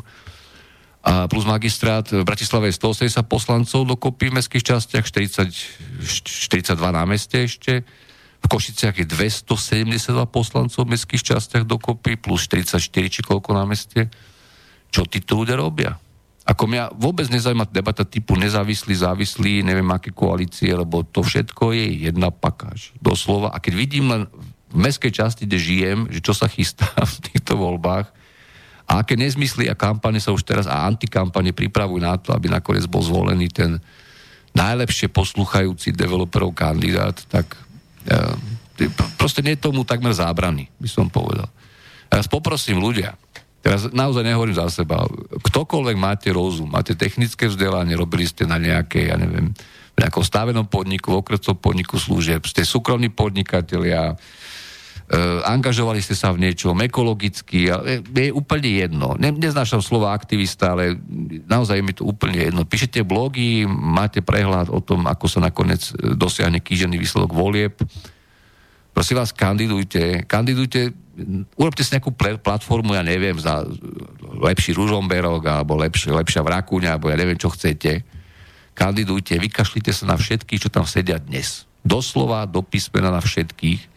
a 1.01 1.25
plus 1.25 1.49
magistrát, 1.49 2.05
v 2.13 2.29
Bratislave 2.29 2.69
je 2.69 2.77
180 2.77 3.25
poslancov 3.25 3.89
dokopy 3.89 4.29
v 4.29 4.37
mestských 4.37 4.69
častiach, 4.69 5.09
40, 5.09 5.49
42 6.05 6.77
na 6.77 7.09
meste 7.09 7.49
ešte, 7.49 7.89
v 8.37 8.47
Košiciach 8.53 9.01
je 9.01 9.07
272 9.09 10.13
poslancov 10.29 10.85
v 10.85 10.93
mestských 10.93 11.25
častiach 11.25 11.65
dokopy, 11.65 12.21
plus 12.21 12.45
44 12.53 12.85
či 12.85 13.21
koľko 13.25 13.57
na 13.57 13.65
meste. 13.65 14.13
Čo 14.93 15.09
títo 15.09 15.41
ľudia 15.41 15.57
robia? 15.57 15.97
Ako 16.47 16.71
mňa 16.71 16.95
vôbec 16.95 17.27
nezaujíma 17.27 17.67
debata 17.75 18.07
typu 18.07 18.39
nezávislý, 18.39 18.95
závislý, 18.95 19.67
neviem 19.67 19.91
aké 19.91 20.15
koalície, 20.15 20.71
lebo 20.71 21.03
to 21.03 21.27
všetko 21.27 21.75
je 21.75 22.07
jedna 22.07 22.31
pakáž. 22.31 22.95
Doslova. 23.03 23.51
A 23.51 23.59
keď 23.59 23.73
vidím 23.75 24.07
len 24.15 24.31
v 24.71 24.77
mestskej 24.79 25.11
časti, 25.11 25.43
kde 25.43 25.59
žijem, 25.59 25.99
že 26.07 26.23
čo 26.23 26.31
sa 26.31 26.47
chystá 26.47 26.87
v 27.19 27.19
týchto 27.31 27.59
voľbách, 27.59 28.15
a 28.87 29.03
aké 29.03 29.19
nezmysly 29.19 29.67
a 29.67 29.75
kampane 29.75 30.23
sa 30.23 30.31
už 30.31 30.47
teraz 30.47 30.71
a 30.71 30.87
antikampane 30.87 31.51
pripravujú 31.51 31.99
na 31.99 32.15
to, 32.23 32.31
aby 32.31 32.47
nakoniec 32.47 32.87
bol 32.87 33.03
zvolený 33.03 33.51
ten 33.51 33.83
najlepšie 34.55 35.11
poslúchajúci 35.11 35.91
developerov 35.91 36.55
kandidát, 36.55 37.19
tak 37.27 37.59
proste 39.19 39.43
nie 39.43 39.59
tomu 39.59 39.83
takmer 39.83 40.15
zábrany, 40.15 40.71
by 40.79 40.89
som 40.89 41.11
povedal. 41.11 41.51
Teraz 42.07 42.31
poprosím 42.31 42.79
ľudia, 42.79 43.19
teraz 43.67 43.91
naozaj 43.91 44.23
nehovorím 44.23 44.55
za 44.55 44.71
seba, 44.71 45.03
ktokoľvek 45.43 45.97
máte 45.99 46.31
rozum, 46.31 46.71
máte 46.71 46.95
technické 46.95 47.51
vzdelanie, 47.51 47.99
robili 47.99 48.23
ste 48.23 48.47
na 48.47 48.63
nejakej, 48.63 49.11
ja 49.11 49.19
neviem, 49.19 49.51
v 49.97 49.99
nejakom 49.99 50.23
stavenom 50.23 50.71
podniku, 50.71 51.11
v 51.11 51.27
okresnom 51.27 51.59
podniku 51.59 51.99
služieb, 51.99 52.47
ste 52.47 52.63
súkromní 52.63 53.11
podnikatelia, 53.11 54.15
E, 55.07 55.19
angažovali 55.47 56.03
ste 56.03 56.19
sa 56.19 56.35
v 56.35 56.43
niečom 56.43 56.75
ekologicky, 56.83 57.71
je, 57.71 58.03
je 58.03 58.35
úplne 58.35 58.67
jedno. 58.67 59.15
Ne, 59.15 59.31
neznášam 59.31 59.79
slova 59.79 60.11
aktivista, 60.11 60.75
ale 60.75 60.99
naozaj 61.47 61.79
je 61.79 61.87
mi 61.87 61.95
to 61.95 62.03
úplne 62.03 62.43
jedno. 62.43 62.67
Píšete 62.67 63.07
blogy, 63.07 63.71
máte 63.71 64.19
prehľad 64.19 64.67
o 64.67 64.83
tom, 64.83 65.07
ako 65.07 65.31
sa 65.31 65.39
nakoniec 65.39 65.95
e, 65.95 66.11
dosiahne 66.19 66.59
kýžený 66.59 66.99
výsledok 66.99 67.31
volieb. 67.31 67.79
Prosím 68.91 69.23
vás, 69.23 69.31
kandidujte. 69.31 70.27
Kandidujte, 70.27 70.91
urobte 71.57 71.83
si 71.83 71.97
nejakú 71.97 72.13
platformu, 72.17 72.93
ja 72.93 73.03
neviem, 73.03 73.37
za 73.41 73.65
lepší 74.41 74.77
Ružomberok, 74.77 75.43
alebo 75.49 75.77
lepšie, 75.81 76.13
lepšia 76.13 76.45
Vrakúňa, 76.45 76.97
alebo 76.97 77.09
ja 77.09 77.17
neviem, 77.17 77.41
čo 77.41 77.53
chcete. 77.53 78.05
Kandidujte, 78.77 79.41
vykašlite 79.41 79.91
sa 79.91 80.05
na 80.05 80.17
všetkých, 80.21 80.69
čo 80.69 80.71
tam 80.71 80.85
sedia 80.85 81.17
dnes. 81.17 81.65
Doslova, 81.81 82.45
do 82.45 82.61
písmena 82.61 83.09
na 83.09 83.25
všetkých 83.25 83.97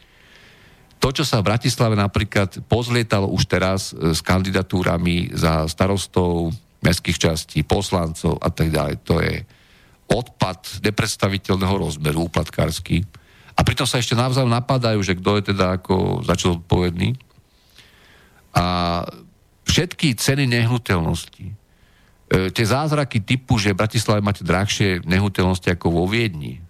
to, 1.00 1.16
čo 1.16 1.24
sa 1.24 1.40
v 1.40 1.48
Bratislave 1.48 1.96
napríklad 1.96 2.60
pozlietalo 2.68 3.32
už 3.32 3.48
teraz 3.48 3.96
e, 3.96 4.12
s 4.12 4.20
kandidatúrami 4.20 5.32
za 5.32 5.64
starostov 5.72 6.52
mestských 6.84 7.18
častí, 7.18 7.64
poslancov 7.64 8.36
a 8.44 8.52
tak 8.52 8.72
ďalej, 8.72 8.96
to 9.08 9.24
je 9.24 9.44
odpad 10.12 10.84
nepredstaviteľného 10.84 11.76
rozmeru, 11.76 12.28
úplatkársky. 12.28 13.08
A 13.60 13.62
pritom 13.68 13.84
sa 13.84 14.00
ešte 14.00 14.16
navzájom 14.16 14.48
napadajú, 14.48 15.04
že 15.04 15.20
kto 15.20 15.36
je 15.36 15.52
teda 15.52 15.84
ako 15.84 16.24
začal 16.24 16.64
odpovedný. 16.64 17.12
A 18.56 19.04
všetky 19.68 20.16
ceny 20.16 20.48
nehnuteľnosti, 20.48 21.44
e, 21.44 21.54
tie 22.56 22.66
zázraky 22.66 23.20
typu, 23.20 23.60
že 23.60 23.76
v 23.76 23.84
Bratislave 23.84 24.24
máte 24.24 24.48
drahšie 24.48 25.04
nehnuteľnosti 25.04 25.68
ako 25.76 25.92
vo 25.92 26.04
Viedni, 26.08 26.64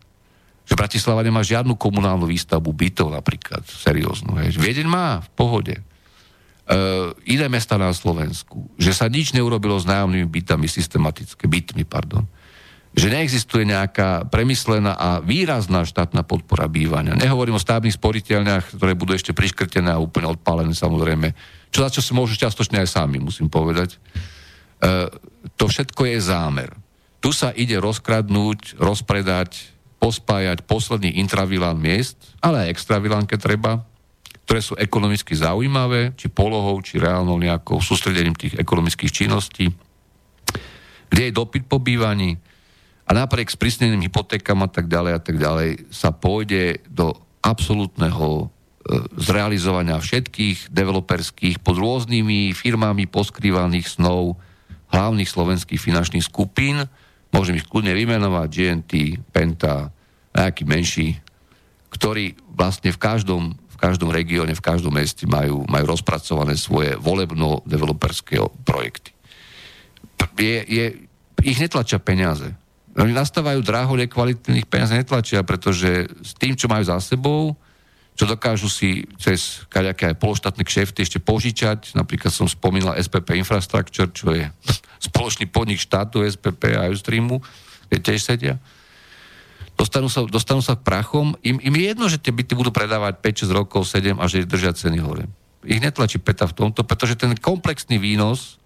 že 0.66 0.74
Bratislava 0.74 1.22
nemá 1.22 1.46
žiadnu 1.46 1.78
komunálnu 1.78 2.26
výstavbu 2.26 2.74
bytov 2.74 3.14
napríklad, 3.14 3.62
serióznu. 3.70 4.34
Hej. 4.42 4.58
Viedeň 4.58 4.90
má, 4.90 5.22
v 5.22 5.30
pohode. 5.38 5.76
E, 5.78 5.84
iné 7.30 7.46
mesta 7.54 7.78
na 7.78 7.94
Slovensku, 7.94 8.66
že 8.82 8.98
sa 8.98 9.06
nič 9.06 9.38
neurobilo 9.38 9.78
s 9.78 9.86
nájomnými 9.86 10.26
bytami, 10.26 10.66
systematické 10.66 11.46
bytmi, 11.46 11.86
pardon. 11.86 12.26
Že 13.00 13.16
neexistuje 13.16 13.64
nejaká 13.64 14.28
premyslená 14.28 15.00
a 15.00 15.24
výrazná 15.24 15.88
štátna 15.88 16.28
podpora 16.28 16.68
bývania. 16.68 17.16
Nehovorím 17.16 17.56
o 17.56 17.64
stavebných 17.64 17.96
sporiteľniach, 17.96 18.76
ktoré 18.76 18.92
budú 18.92 19.16
ešte 19.16 19.32
priškrtené 19.32 19.96
a 19.96 20.04
úplne 20.04 20.28
odpálené 20.28 20.76
samozrejme. 20.76 21.32
Čo 21.72 21.80
za 21.88 21.90
čo 21.96 22.02
si 22.04 22.12
môžu 22.12 22.36
čiastočne 22.36 22.84
aj 22.84 22.92
sami, 22.92 23.24
musím 23.24 23.48
povedať. 23.48 23.96
E, 23.96 25.08
to 25.56 25.72
všetko 25.72 26.12
je 26.12 26.20
zámer. 26.20 26.76
Tu 27.24 27.32
sa 27.32 27.56
ide 27.56 27.80
rozkradnúť, 27.80 28.76
rozpredať 28.76 29.80
pospájať 30.00 30.64
posledný 30.64 31.20
intravilán 31.20 31.76
miest, 31.76 32.16
ale 32.40 32.66
aj 32.66 32.72
extravilán, 32.72 33.28
keď 33.28 33.40
treba, 33.44 33.72
ktoré 34.48 34.64
sú 34.64 34.74
ekonomicky 34.80 35.36
zaujímavé, 35.36 36.16
či 36.16 36.32
polohou, 36.32 36.80
či 36.80 36.98
reálnou 36.98 37.36
nejakou 37.36 37.84
sústredením 37.84 38.34
tých 38.34 38.56
ekonomických 38.56 39.12
činností, 39.12 39.68
kde 41.12 41.22
je 41.30 41.36
dopyt 41.36 41.68
po 41.68 41.84
bývaní 41.84 42.40
a 43.10 43.12
napriek 43.18 43.50
sprísneným 43.50 44.06
hypotékam 44.06 44.62
a 44.62 44.70
tak 44.70 44.86
ďalej 44.86 45.12
a 45.18 45.22
tak 45.22 45.42
ďalej 45.42 45.90
sa 45.90 46.14
pôjde 46.14 46.86
do 46.86 47.18
absolútneho 47.42 48.46
e, 48.46 48.46
zrealizovania 49.18 49.98
všetkých 49.98 50.70
developerských 50.70 51.58
pod 51.66 51.82
rôznymi 51.82 52.54
firmami 52.54 53.10
poskrývaných 53.10 53.98
snov 53.98 54.38
hlavných 54.94 55.26
slovenských 55.26 55.82
finančných 55.82 56.26
skupín, 56.26 56.86
môžem 57.34 57.58
ich 57.58 57.66
kľudne 57.66 57.98
vymenovať, 57.98 58.48
GNT, 58.50 58.92
Penta, 59.34 59.90
nejaký 60.34 60.64
menší, 60.70 61.18
ktorí 61.90 62.38
vlastne 62.54 62.94
v 62.94 63.00
každom, 63.02 63.58
v 63.58 63.78
každom 63.78 64.14
regióne, 64.14 64.54
v 64.54 64.66
každom 64.66 64.94
meste 64.94 65.26
majú, 65.26 65.66
majú 65.66 65.86
rozpracované 65.98 66.54
svoje 66.58 66.94
volebno-developerské 66.98 68.38
projekty. 68.66 69.14
Je, 70.40 70.58
je, 70.66 70.86
ich 71.42 71.58
netlačia 71.58 71.98
peniaze. 71.98 72.54
Oni 73.00 73.16
nastávajú 73.16 73.64
dráho, 73.64 73.96
nekvalitných 73.96 74.68
peniaze 74.68 74.92
netlačia, 74.92 75.40
pretože 75.48 76.12
s 76.20 76.36
tým, 76.36 76.60
čo 76.60 76.68
majú 76.68 76.84
za 76.84 77.00
sebou, 77.00 77.56
čo 78.20 78.28
dokážu 78.28 78.68
si 78.68 79.08
cez 79.16 79.64
kaďaké 79.72 80.12
aj 80.12 80.20
pološtátne 80.20 80.68
kšefty 80.68 81.08
ešte 81.08 81.20
požičať. 81.24 81.96
Napríklad 81.96 82.36
som 82.36 82.52
spomínal 82.52 83.00
SPP 83.00 83.40
Infrastructure, 83.40 84.12
čo 84.12 84.36
je 84.36 84.52
spoločný 85.08 85.48
podnik 85.48 85.80
štátu 85.80 86.28
SPP 86.28 86.76
a 86.76 86.92
Ustreamu, 86.92 87.40
kde 87.88 87.98
tiež 88.04 88.20
sedia. 88.20 88.60
Dostanú 89.80 90.12
sa, 90.12 90.28
dostanú 90.28 90.60
sa 90.60 90.76
k 90.76 90.84
prachom. 90.84 91.40
Im, 91.40 91.56
im 91.64 91.74
je 91.80 91.84
jedno, 91.88 92.06
že 92.12 92.20
tie 92.20 92.36
byty 92.36 92.52
budú 92.52 92.76
predávať 92.76 93.24
5-6 93.48 93.56
rokov, 93.56 93.88
7 93.88 94.20
a 94.20 94.28
že 94.28 94.44
držia 94.44 94.76
ceny 94.76 95.00
hore. 95.00 95.24
Ich 95.64 95.80
netlačí 95.80 96.20
peta 96.20 96.44
v 96.44 96.68
tomto, 96.68 96.84
pretože 96.84 97.16
ten 97.16 97.32
komplexný 97.40 97.96
výnos 97.96 98.59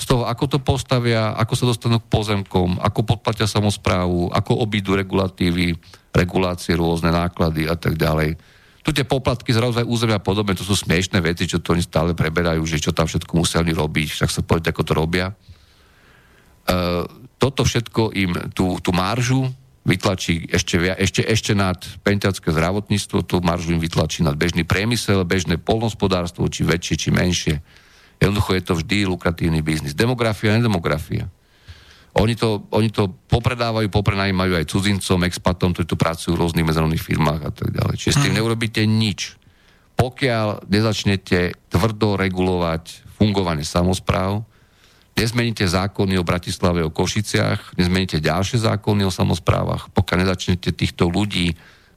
z 0.00 0.04
toho, 0.08 0.24
ako 0.24 0.44
to 0.48 0.58
postavia, 0.64 1.36
ako 1.36 1.52
sa 1.52 1.68
dostanú 1.68 2.00
k 2.00 2.08
pozemkom, 2.08 2.80
ako 2.80 3.04
podplatia 3.04 3.44
samozprávu, 3.44 4.32
ako 4.32 4.64
obídu 4.64 4.96
regulatívy, 4.96 5.76
regulácie, 6.16 6.72
rôzne 6.72 7.12
náklady 7.12 7.68
a 7.68 7.76
tak 7.76 8.00
ďalej 8.00 8.40
tu 8.80 8.96
tie 8.96 9.04
poplatky 9.04 9.52
z 9.52 9.60
rozvoja 9.60 9.84
územia 9.84 10.16
a 10.16 10.24
podobne, 10.24 10.56
to 10.56 10.64
sú 10.64 10.72
smiešné 10.72 11.20
veci, 11.20 11.44
čo 11.44 11.60
to 11.60 11.76
oni 11.76 11.84
stále 11.84 12.16
preberajú, 12.16 12.64
že 12.64 12.80
čo 12.80 12.96
tam 12.96 13.04
všetko 13.04 13.28
museli 13.36 13.76
robiť, 13.76 14.08
však 14.16 14.30
sa 14.32 14.40
povedať, 14.40 14.72
ako 14.72 14.82
to 14.82 14.92
robia. 14.96 15.26
E, 15.28 15.34
toto 17.36 17.60
všetko 17.60 18.16
im 18.16 18.32
tú, 18.56 18.80
tú 18.80 18.90
maržu 18.96 19.52
vytlačí 19.84 20.48
ešte, 20.48 20.80
ešte, 20.96 21.20
ešte 21.24 21.52
nad 21.52 21.76
pentiacké 22.00 22.48
zdravotníctvo, 22.48 23.24
tú 23.24 23.44
maržu 23.44 23.76
im 23.76 23.80
vytlačí 23.80 24.24
nad 24.24 24.36
bežný 24.36 24.64
priemysel, 24.64 25.28
bežné 25.28 25.60
polnospodárstvo, 25.60 26.48
či 26.48 26.64
väčšie, 26.64 26.94
či 26.96 27.08
menšie. 27.12 27.54
Jednoducho 28.20 28.52
je 28.52 28.62
to 28.62 28.72
vždy 28.76 29.08
lukratívny 29.08 29.64
biznis. 29.64 29.96
Demografia, 29.96 30.52
nedemografia. 30.52 31.32
Oni 32.20 32.36
to, 32.36 32.68
oni 32.74 32.92
to 32.92 33.08
popredávajú, 33.30 33.88
poprenajímajú 33.88 34.60
aj 34.60 34.68
cudzincom, 34.68 35.24
expatom, 35.24 35.72
ktorí 35.72 35.86
tu 35.88 35.96
pracujú 35.96 36.36
v 36.36 36.42
rôznych 36.42 36.66
medzinárodných 36.66 37.06
firmách 37.06 37.40
a 37.48 37.52
tak 37.54 37.70
ďalej. 37.72 37.94
Čiže 37.96 38.14
s 38.18 38.22
tým 38.22 38.34
mhm. 38.34 38.38
neurobíte 38.42 38.82
nič. 38.84 39.40
Pokiaľ 39.96 40.68
nezačnete 40.68 41.56
tvrdo 41.72 42.16
regulovať 42.20 43.08
fungovanie 43.20 43.64
samozpráv, 43.64 44.42
nezmeníte 45.12 45.68
zákony 45.68 46.16
o 46.16 46.24
Bratislave, 46.24 46.80
o 46.80 46.90
Košiciach, 46.92 47.76
nezmeníte 47.76 48.18
ďalšie 48.18 48.64
zákony 48.64 49.04
o 49.04 49.12
samozprávach, 49.12 49.92
pokiaľ 49.92 50.24
nezačnete 50.24 50.72
týchto 50.72 51.12
ľudí, 51.12 51.52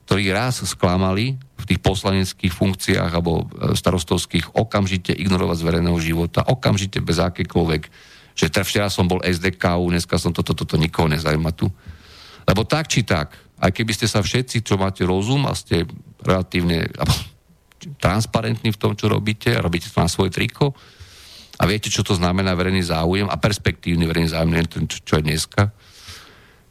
ktorí 0.05 0.29
raz 0.35 0.63
sklamali 0.63 1.39
v 1.39 1.63
tých 1.63 1.79
poslaneckých 1.79 2.53
funkciách 2.53 3.11
alebo 3.11 3.47
e, 3.47 3.73
starostovských, 3.73 4.55
okamžite 4.55 5.15
ignorovať 5.15 5.63
z 5.63 5.67
verejného 5.67 5.99
života, 6.03 6.43
okamžite 6.43 6.99
bez 6.99 7.19
akékoľvek 7.23 8.11
že 8.33 8.49
včera 8.49 8.89
som 8.89 9.05
bol 9.05 9.21
SDK, 9.21 9.77
dneska 9.77 10.17
som 10.17 10.33
toto, 10.33 10.57
toto, 10.57 10.65
toto 10.65 10.81
nikoho 10.81 11.05
nezaujíma 11.05 11.53
tu. 11.53 11.69
Lebo 12.43 12.65
tak 12.65 12.89
či 12.89 13.05
tak, 13.05 13.37
aj 13.61 13.71
keby 13.71 13.93
ste 13.93 14.09
sa 14.09 14.25
všetci, 14.25 14.65
čo 14.65 14.75
máte 14.75 15.05
rozum 15.05 15.45
a 15.45 15.53
ste 15.53 15.85
relatívne 16.19 16.89
transparentní 18.01 18.73
v 18.73 18.79
tom, 18.81 18.97
čo 18.97 19.07
robíte, 19.07 19.53
a 19.53 19.63
robíte 19.63 19.87
to 19.87 20.01
na 20.01 20.09
svoje 20.09 20.33
triko 20.33 20.73
a 21.61 21.63
viete, 21.69 21.93
čo 21.93 22.01
to 22.01 22.17
znamená 22.17 22.57
verejný 22.57 22.81
záujem 22.83 23.29
a 23.29 23.37
perspektívny 23.37 24.09
verejný 24.09 24.33
záujem, 24.33 24.65
čo, 24.89 24.99
čo 25.05 25.13
je 25.21 25.23
dneska, 25.23 25.69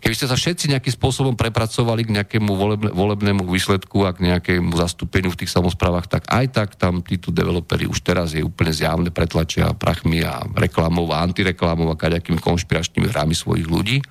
Keby 0.02 0.18
ste 0.18 0.26
sa 0.26 0.34
všetci 0.34 0.74
nejakým 0.74 0.98
spôsobom 0.98 1.38
prepracovali 1.38 2.02
k 2.02 2.10
nejakému 2.18 2.50
volebne, 2.58 2.90
volebnému 2.90 3.46
výsledku 3.46 4.02
a 4.02 4.10
k 4.10 4.34
nejakému 4.34 4.74
zastúpeniu 4.74 5.30
v 5.30 5.46
tých 5.46 5.54
samozprávach, 5.54 6.10
tak 6.10 6.26
aj 6.26 6.46
tak 6.50 6.68
tam 6.74 7.06
títo 7.06 7.30
developeri 7.30 7.86
už 7.86 8.02
teraz 8.02 8.34
je 8.34 8.42
úplne 8.42 8.74
zjavne 8.74 9.14
pretlačia 9.14 9.70
prachmi 9.78 10.26
a 10.26 10.42
reklamov 10.58 11.06
a 11.14 11.22
antireklamov 11.22 11.94
a 11.94 12.00
kaďakými 12.02 12.42
konšpiračnými 12.42 13.06
hrami 13.14 13.30
svojich 13.30 13.70
ľudí. 13.70 14.02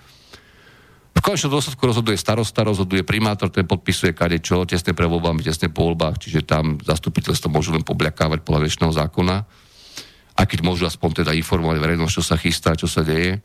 V 1.11 1.19
konečnom 1.19 1.59
dôsledku 1.59 1.83
rozhoduje 1.83 2.15
starosta, 2.15 2.63
rozhoduje 2.63 3.03
primátor, 3.03 3.51
ten 3.51 3.67
podpisuje 3.67 4.15
kade 4.15 4.39
čo, 4.39 4.63
tesne 4.63 4.95
pre 4.95 5.11
voľbami, 5.11 5.43
tesne 5.43 5.67
po 5.67 5.91
voľbách, 5.91 6.23
čiže 6.23 6.47
tam 6.47 6.79
zastupiteľstvo 6.79 7.51
môžu 7.51 7.75
len 7.75 7.83
pobľakávať 7.83 8.47
podľa 8.47 8.63
väčšného 8.63 8.93
zákona. 8.95 9.35
A 10.39 10.41
keď 10.47 10.59
môžu 10.63 10.87
aspoň 10.87 11.21
teda 11.27 11.35
informovať 11.35 11.83
verejnosť, 11.83 12.15
čo 12.15 12.23
sa 12.23 12.39
chystá, 12.39 12.79
čo 12.79 12.87
sa 12.87 13.03
deje. 13.03 13.43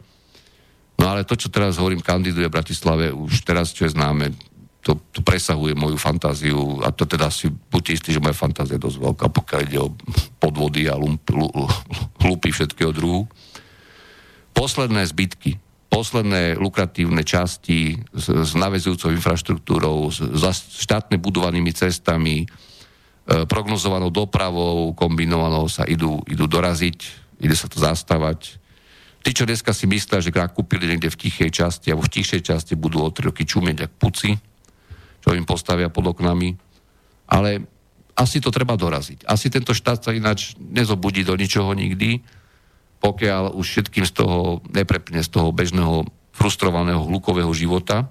No 0.97 1.13
ale 1.13 1.29
to, 1.29 1.37
čo 1.37 1.53
teraz 1.53 1.77
hovorím, 1.77 2.01
kandiduje 2.01 2.49
v 2.49 2.57
Bratislave, 2.57 3.13
už 3.13 3.45
teraz, 3.45 3.77
čo 3.77 3.85
je 3.85 3.93
známe, 3.93 4.33
to, 4.87 4.95
to 5.11 5.19
presahuje 5.19 5.75
moju 5.75 5.99
fantáziu 5.99 6.79
a 6.87 6.95
to 6.95 7.11
teda 7.11 7.27
si 7.27 7.51
buďte 7.51 7.93
istí, 7.99 8.09
že 8.15 8.23
moja 8.23 8.39
fantázia 8.39 8.79
je 8.79 8.87
dosť 8.87 8.99
veľká, 9.03 9.27
pokiaľ 9.35 9.61
ide 9.67 9.83
o 9.83 9.91
podvody 10.39 10.87
a 10.87 10.95
lump, 10.95 11.27
hlupy 12.23 12.55
všetkého 12.55 12.95
druhu. 12.95 13.27
Posledné 14.55 15.03
zbytky, 15.11 15.59
posledné 15.91 16.55
lukratívne 16.55 17.27
časti 17.27 17.99
s, 18.15 18.31
s 18.31 18.53
navezujúcou 18.55 19.11
infraštruktúrou, 19.11 20.07
s, 20.07 20.23
s 20.23 20.79
štátne 20.87 21.19
budovanými 21.19 21.75
cestami, 21.75 22.47
e, 22.47 22.47
prognozovanou 23.51 24.15
dopravou, 24.15 24.95
kombinovanou 24.95 25.67
sa 25.67 25.83
idú, 25.83 26.23
idú 26.31 26.47
doraziť, 26.47 26.99
ide 27.43 27.57
sa 27.59 27.67
to 27.67 27.83
zastávať. 27.83 28.63
Tí, 29.27 29.35
čo 29.35 29.43
dneska 29.43 29.75
si 29.75 29.91
myslia, 29.91 30.23
že 30.23 30.31
kúpili 30.31 30.87
niekde 30.87 31.11
v 31.11 31.19
tichej 31.27 31.51
časti 31.51 31.91
alebo 31.91 32.07
v 32.07 32.15
tichšej 32.15 32.47
časti, 32.47 32.79
budú 32.79 33.03
o 33.03 33.11
3 33.11 33.35
roky 33.35 33.43
čumieť 33.43 33.91
ako 33.91 33.95
puci, 33.99 34.39
čo 35.19 35.35
im 35.35 35.43
postavia 35.43 35.91
pod 35.91 36.15
oknami. 36.15 36.55
Ale 37.35 37.67
asi 38.15 38.39
to 38.39 38.55
treba 38.55 38.79
doraziť. 38.79 39.27
Asi 39.27 39.51
tento 39.51 39.75
štát 39.75 39.99
sa 39.99 40.15
ináč 40.15 40.55
nezobudí 40.63 41.27
do 41.27 41.35
ničoho 41.35 41.75
nikdy, 41.75 42.23
pokiaľ 43.03 43.59
už 43.59 43.67
všetkým 43.67 44.07
z 44.07 44.15
toho 44.15 44.63
neprepne 44.71 45.19
z 45.19 45.29
toho 45.35 45.51
bežného 45.51 46.07
frustrovaného 46.31 47.03
hlukového 47.03 47.51
života, 47.51 48.07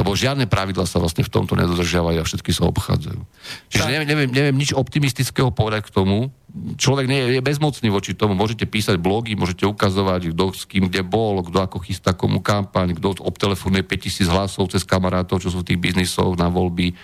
lebo 0.00 0.16
žiadne 0.16 0.48
pravidla 0.48 0.88
sa 0.88 0.96
vlastne 0.96 1.20
v 1.20 1.28
tomto 1.28 1.52
nedodržiavajú 1.60 2.16
a 2.16 2.24
všetky 2.24 2.56
sa 2.56 2.64
obchádzajú. 2.72 3.20
Čiže 3.68 3.84
neviem, 3.84 4.08
neviem, 4.08 4.30
neviem 4.32 4.56
nič 4.56 4.72
optimistického 4.72 5.52
povedať 5.52 5.92
k 5.92 6.00
tomu. 6.00 6.32
Človek 6.80 7.04
nie 7.04 7.20
je, 7.20 7.26
je 7.36 7.42
bezmocný 7.44 7.92
voči 7.92 8.16
tomu. 8.16 8.32
Môžete 8.32 8.64
písať 8.64 8.96
blogy, 8.96 9.36
môžete 9.36 9.68
ukazovať, 9.68 10.32
kto 10.32 10.44
s 10.56 10.64
kým 10.64 10.88
kde 10.88 11.04
bol, 11.04 11.44
kto 11.44 11.60
ako 11.60 11.84
chystá 11.84 12.16
komu 12.16 12.40
kampaň, 12.40 12.96
kto 12.96 13.20
obtelefonuje 13.20 13.84
5000 13.84 14.24
hlasov 14.32 14.72
cez 14.72 14.88
kamarátov, 14.88 15.44
čo 15.44 15.52
sú 15.52 15.60
v 15.60 15.68
tých 15.68 15.82
biznisoch 15.84 16.32
na 16.40 16.48
voľby. 16.48 16.96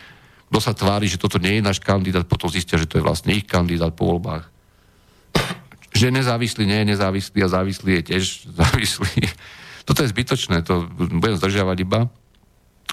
Kto 0.49 0.59
sa 0.59 0.73
tvári, 0.73 1.05
že 1.05 1.21
toto 1.21 1.37
nie 1.37 1.61
je 1.61 1.67
náš 1.69 1.85
kandidát, 1.85 2.25
potom 2.25 2.49
zistia, 2.49 2.81
že 2.81 2.89
to 2.89 2.97
je 2.97 3.05
vlastne 3.05 3.37
ich 3.37 3.45
kandidát 3.45 3.93
po 3.93 4.09
voľbách 4.09 4.57
že 5.97 6.13
nezávislý 6.13 6.69
nie 6.69 6.79
je 6.85 6.91
nezávislý 6.93 7.39
a 7.41 7.49
závislý 7.49 7.91
je 7.99 8.03
tiež 8.13 8.25
závislý. 8.61 9.33
Toto 9.89 10.05
je 10.05 10.13
zbytočné, 10.13 10.67
to 10.67 10.85
budem 10.99 11.41
zdržiavať 11.41 11.77
iba. 11.81 12.01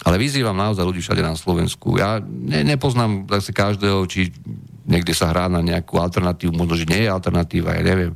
Ale 0.03 0.19
vyzývam 0.19 0.55
naozaj 0.55 0.84
ľudí 0.84 0.99
všade 0.99 1.23
na 1.23 1.34
Slovensku. 1.34 1.95
Ja 1.95 2.19
ne, 2.19 2.63
nepoznám 2.67 3.23
zase 3.31 3.55
každého, 3.55 4.03
či 4.11 4.35
niekde 4.84 5.15
sa 5.15 5.31
hrá 5.31 5.47
na 5.47 5.63
nejakú 5.63 5.95
alternatívu, 5.95 6.51
možno, 6.51 6.75
že 6.75 6.89
nie 6.91 7.07
je 7.07 7.09
alternatíva, 7.09 7.80
ja 7.80 7.84
neviem. 7.84 8.13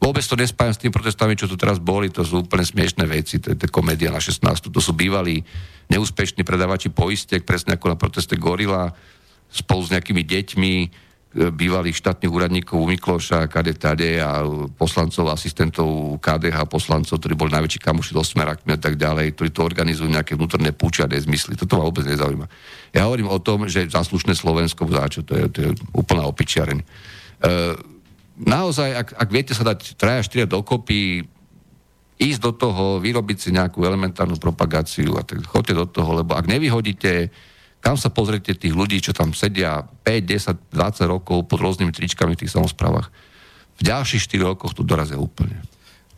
Vôbec 0.00 0.24
to 0.24 0.38
nespájam 0.38 0.72
s 0.72 0.80
tým 0.80 0.94
protestami, 0.94 1.36
čo 1.36 1.44
tu 1.44 1.60
teraz 1.60 1.76
boli, 1.76 2.08
to 2.08 2.24
sú 2.24 2.46
úplne 2.46 2.64
smiešné 2.64 3.04
veci, 3.04 3.36
to 3.36 3.52
je 3.52 3.68
komédia 3.68 4.08
na 4.08 4.22
16. 4.22 4.72
To 4.72 4.80
sú 4.80 4.96
bývalí 4.96 5.44
neúspešní 5.92 6.40
predávači 6.40 6.88
poistiek, 6.88 7.44
presne 7.44 7.76
ako 7.76 7.92
na 7.92 8.00
proteste 8.00 8.38
Gorila, 8.38 8.96
spolu 9.52 9.82
s 9.84 9.92
nejakými 9.92 10.22
deťmi, 10.24 10.74
bývalých 11.30 11.94
štátnych 11.94 12.26
úradníkov 12.26 12.90
Mikloša, 12.90 13.46
kade 13.46 13.78
tade 13.78 14.18
a 14.18 14.42
poslancov, 14.74 15.30
asistentov 15.30 16.18
KDH, 16.18 16.66
poslancov, 16.66 17.22
ktorí 17.22 17.38
boli 17.38 17.54
najväčší 17.54 17.78
kamoši 17.78 18.18
so 18.18 18.26
smerakmi 18.26 18.74
a 18.74 18.78
tak 18.82 18.98
ďalej, 18.98 19.38
ktorí 19.38 19.54
to 19.54 19.62
organizujú 19.62 20.10
nejaké 20.10 20.34
vnútorné 20.34 20.74
púči 20.74 21.06
a 21.06 21.10
nezmysly. 21.10 21.54
Toto 21.54 21.78
ma 21.78 21.86
vôbec 21.86 22.02
nezaujíma. 22.02 22.50
Ja 22.90 23.06
hovorím 23.06 23.30
o 23.30 23.38
tom, 23.38 23.70
že 23.70 23.86
zaslušné 23.86 24.34
Slovensko, 24.34 24.90
čo 25.06 25.22
to 25.22 25.38
je, 25.38 25.44
to 25.54 25.58
je 25.62 25.70
úplná 25.94 26.26
opičiareň. 26.26 26.82
E, 26.82 26.84
naozaj, 28.42 28.90
ak, 28.90 29.08
ak 29.14 29.28
viete 29.30 29.54
sa 29.54 29.62
dať 29.62 29.94
traja, 29.94 30.26
štyria 30.26 30.50
dokopy, 30.50 31.30
ísť 32.20 32.40
do 32.42 32.52
toho, 32.52 32.84
vyrobiť 32.98 33.38
si 33.38 33.48
nejakú 33.54 33.86
elementárnu 33.86 34.34
propagáciu 34.36 35.14
a 35.14 35.22
tak 35.22 35.46
chodte 35.46 35.72
do 35.78 35.86
toho, 35.86 36.26
lebo 36.26 36.34
ak 36.34 36.50
nevyhodíte 36.50 37.30
kam 37.80 37.96
sa 37.96 38.12
pozrite 38.12 38.52
tých 38.52 38.76
ľudí, 38.76 39.00
čo 39.00 39.16
tam 39.16 39.32
sedia 39.32 39.84
5, 40.04 40.72
10, 40.72 40.76
20 40.76 41.12
rokov 41.12 41.48
pod 41.48 41.58
rôznymi 41.60 41.92
tričkami 41.92 42.36
v 42.36 42.46
tých 42.46 42.52
samozprávach. 42.52 43.08
V 43.80 43.82
ďalších 43.82 44.28
4 44.28 44.44
rokoch 44.44 44.76
tu 44.76 44.84
dorazia 44.84 45.16
úplne. 45.16 45.56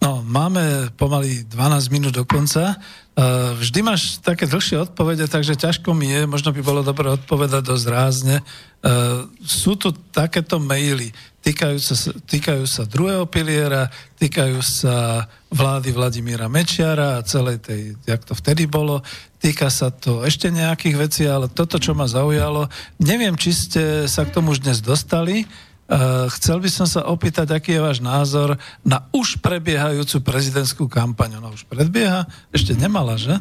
No, 0.02 0.18
máme 0.18 0.90
pomaly 0.98 1.46
12 1.46 1.94
minút 1.94 2.18
do 2.18 2.26
konca. 2.26 2.74
Uh, 3.14 3.54
vždy 3.54 3.86
máš 3.86 4.18
také 4.18 4.50
dlhšie 4.50 4.90
odpovede, 4.90 5.30
takže 5.30 5.54
ťažko 5.54 5.94
mi 5.94 6.10
je, 6.10 6.26
možno 6.26 6.50
by 6.50 6.58
bolo 6.58 6.82
dobre 6.82 7.06
odpovedať 7.06 7.62
dosť 7.62 7.86
rázne. 7.86 8.42
Uh, 8.82 9.30
sú 9.46 9.78
tu 9.78 9.94
takéto 10.10 10.58
maily, 10.58 11.14
týkajú 11.42 11.78
sa, 11.82 11.94
týkajú 12.14 12.64
sa 12.64 12.86
druhého 12.86 13.26
piliera, 13.26 13.90
týkajú 14.16 14.58
sa 14.62 15.26
vlády 15.50 15.90
Vladimíra 15.90 16.46
Mečiara 16.46 17.18
a 17.18 17.26
celej 17.26 17.60
tej, 17.60 17.98
jak 18.06 18.22
to 18.22 18.32
vtedy 18.38 18.70
bolo, 18.70 19.02
týka 19.42 19.66
sa 19.68 19.90
to 19.90 20.22
ešte 20.22 20.48
nejakých 20.48 20.96
vecí, 20.96 21.22
ale 21.26 21.50
toto, 21.50 21.82
čo 21.82 21.92
ma 21.92 22.06
zaujalo, 22.06 22.70
neviem, 23.02 23.34
či 23.34 23.50
ste 23.50 23.82
sa 24.06 24.22
k 24.22 24.32
tomu 24.32 24.54
už 24.54 24.62
dnes 24.62 24.78
dostali, 24.78 25.44
Eh, 25.92 26.26
chcel 26.38 26.56
by 26.56 26.70
som 26.72 26.88
sa 26.88 27.04
opýtať, 27.04 27.52
aký 27.52 27.76
je 27.76 27.84
váš 27.84 27.98
názor 28.00 28.56
na 28.80 29.04
už 29.12 29.44
prebiehajúcu 29.44 30.24
prezidentskú 30.24 30.88
kampaň. 30.88 31.36
Ona 31.36 31.52
už 31.52 31.68
predbieha, 31.68 32.24
ešte 32.48 32.72
nemala, 32.72 33.20
že? 33.20 33.36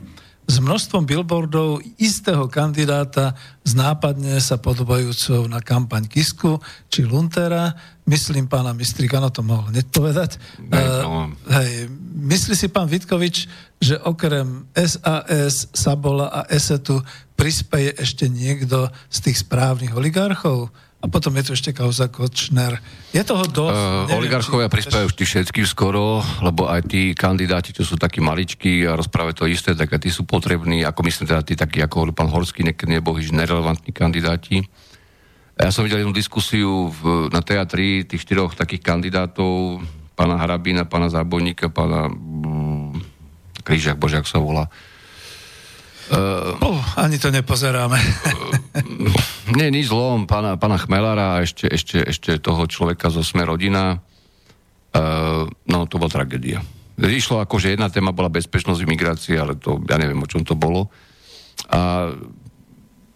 S 0.49 0.59
množstvom 0.59 1.07
billboardov 1.07 1.79
istého 1.95 2.49
kandidáta 2.51 3.37
s 3.63 3.71
nápadne 3.71 4.35
sa 4.43 4.59
podobajúcou 4.59 5.47
na 5.47 5.63
kampaň 5.63 6.09
Kisku 6.09 6.59
či 6.91 7.07
Luntera. 7.07 7.71
Myslím 8.03 8.51
pána 8.51 8.75
Mistrika, 8.75 9.23
no 9.23 9.31
to 9.31 9.45
mohol 9.45 9.71
hneď 9.71 9.87
povedať. 9.93 10.41
Uh, 10.59 11.31
hej, 11.47 11.87
myslí 12.27 12.53
si 12.57 12.67
pán 12.67 12.91
Vitkovič, 12.91 13.47
že 13.79 13.95
okrem 14.03 14.67
SAS, 14.75 15.71
Sabola 15.71 16.27
a 16.27 16.41
Esetu 16.51 16.99
prispeje 17.39 17.95
ešte 17.95 18.27
niekto 18.27 18.91
z 19.07 19.17
tých 19.23 19.47
správnych 19.47 19.95
oligarchov? 19.95 20.73
A 21.01 21.09
potom 21.09 21.33
je 21.33 21.49
tu 21.49 21.51
ešte 21.57 21.73
kauza 21.73 22.13
Kočner. 22.13 22.77
Je 23.09 23.25
toho 23.25 23.41
dosť? 23.49 24.13
Uh, 24.13 24.21
oligarchovia 24.21 24.69
či... 24.69 24.73
prispievajú 24.77 25.07
vždy 25.09 25.23
všetkým 25.25 25.65
skoro, 25.65 26.21
lebo 26.45 26.69
aj 26.69 26.85
tí 26.85 27.17
kandidáti, 27.17 27.73
čo 27.73 27.81
sú 27.81 27.97
takí 27.97 28.21
maličkí 28.21 28.85
a 28.85 28.93
rozprávajú 28.93 29.33
to 29.33 29.49
isté, 29.49 29.73
tak 29.73 29.89
aj 29.89 30.05
tí 30.05 30.13
sú 30.13 30.29
potrební, 30.29 30.85
ako 30.85 31.01
myslím 31.01 31.25
teda 31.25 31.41
tí 31.41 31.57
takí 31.57 31.81
ako 31.81 32.13
pán 32.13 32.29
Horský, 32.29 32.61
niekedy 32.61 33.01
nebohyž 33.01 33.33
nerelevantní 33.33 33.89
kandidáti. 33.89 34.61
Ja 35.57 35.73
som 35.73 35.89
videl 35.89 36.05
jednu 36.05 36.13
diskusiu 36.13 36.93
v, 36.93 37.33
na 37.33 37.41
teatri 37.41 38.05
tých 38.05 38.21
štyroch 38.21 38.53
takých 38.53 38.85
kandidátov, 38.85 39.81
pána 40.13 40.37
Harabína, 40.37 40.85
pána 40.85 41.09
Zábojníka, 41.09 41.73
pána 41.73 42.13
mm, 42.13 43.01
Krížak, 43.65 43.97
bože, 43.97 44.21
sa 44.25 44.37
volá. 44.37 44.69
Uh, 46.11 46.59
uh, 46.59 46.83
ani 46.99 47.15
to 47.15 47.31
nepozeráme. 47.31 47.95
uh, 47.95 49.55
nie, 49.57 49.71
nič 49.71 49.87
zlom, 49.87 50.27
pána, 50.27 50.59
pána 50.59 50.75
Chmelára 50.75 51.39
a 51.39 51.43
ešte, 51.47 51.71
ešte, 51.71 52.03
ešte 52.03 52.35
toho 52.35 52.67
človeka 52.67 53.07
zo 53.07 53.23
Sme 53.23 53.47
rodina. 53.47 54.03
Uh, 54.91 55.47
no, 55.71 55.87
to 55.87 55.95
bola 55.95 56.11
tragédia. 56.11 56.59
Išlo 56.99 57.39
ako, 57.39 57.63
že 57.63 57.73
jedna 57.73 57.87
téma 57.87 58.11
bola 58.11 58.27
bezpečnosť 58.27 58.83
imigrácie, 58.83 59.39
ale 59.39 59.55
to, 59.55 59.79
ja 59.87 59.95
neviem, 59.95 60.19
o 60.19 60.27
čom 60.27 60.43
to 60.43 60.59
bolo. 60.59 60.91
A 61.71 62.11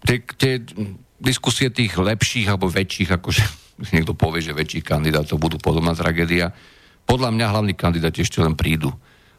tie, 0.07 0.23
tie 0.39 0.63
diskusie 1.19 1.67
tých 1.67 1.99
lepších 1.99 2.47
alebo 2.47 2.71
väčších, 2.71 3.11
akože 3.11 3.43
niekto 3.95 4.15
povie, 4.15 4.39
že 4.39 4.55
väčších 4.55 4.87
kandidátov 4.87 5.35
budú 5.35 5.59
podobná 5.59 5.91
tragédia. 5.91 6.55
Podľa 7.03 7.29
mňa 7.35 7.45
hlavní 7.51 7.73
kandidáti 7.75 8.23
ešte 8.23 8.39
len 8.39 8.55
prídu. 8.55 8.95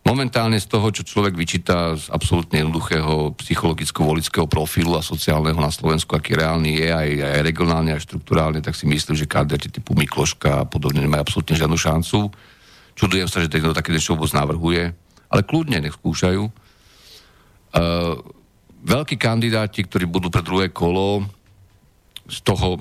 Momentálne 0.07 0.63
z 0.63 0.71
toho, 0.71 0.95
čo 0.95 1.03
človek 1.03 1.35
vyčíta 1.35 1.99
z 1.99 2.07
absolútne 2.15 2.63
jednoduchého 2.63 3.35
psychologicko-volického 3.43 4.47
profilu 4.47 4.95
a 4.95 5.03
sociálneho 5.03 5.59
na 5.59 5.75
Slovensku, 5.75 6.15
aký 6.15 6.39
reálny 6.39 6.79
je, 6.79 6.89
aj, 6.95 7.11
aj 7.27 7.41
regionálne, 7.43 7.91
aj 7.91 8.07
štruktúrálne, 8.07 8.63
tak 8.63 8.79
si 8.79 8.87
myslím, 8.87 9.19
že 9.19 9.27
kandidáti 9.27 9.67
typu 9.67 9.99
Mikloška 9.99 10.63
a 10.63 10.69
podobne 10.69 11.03
nemajú 11.03 11.27
absolútne 11.27 11.59
žiadnu 11.59 11.75
šancu. 11.75 12.31
Čudujem 12.95 13.27
sa, 13.27 13.43
že 13.43 13.51
niekto 13.51 13.75
také 13.75 13.91
niečo 13.91 14.15
vôbec 14.15 14.31
navrhuje, 14.31 14.95
ale 15.27 15.43
kľudne 15.43 15.83
nech 15.83 15.99
skúšajú. 15.99 16.43
Uh, 17.75 18.15
veľkí 18.87 19.19
kandidáti, 19.19 19.91
ktorí 19.91 20.07
budú 20.07 20.31
pre 20.31 20.47
druhé 20.47 20.71
kolo, 20.71 21.27
z 22.31 22.39
toho 22.47 22.79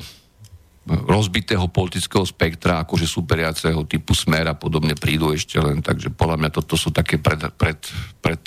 rozbitého 0.85 1.65
politického 1.73 2.21
spektra, 2.21 2.85
akože 2.85 3.09
superiaceho 3.09 3.81
typu 3.89 4.13
smer 4.13 4.53
a 4.53 4.55
podobne 4.55 4.93
prídu 4.93 5.33
ešte 5.33 5.57
len, 5.57 5.81
takže 5.81 6.13
podľa 6.13 6.37
mňa 6.45 6.49
toto 6.53 6.77
sú 6.77 6.93
také 6.93 7.17
pred, 7.17 7.41
pred, 7.57 7.79
pred, 8.21 8.41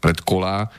pred 0.00 0.18
kolá. 0.24 0.72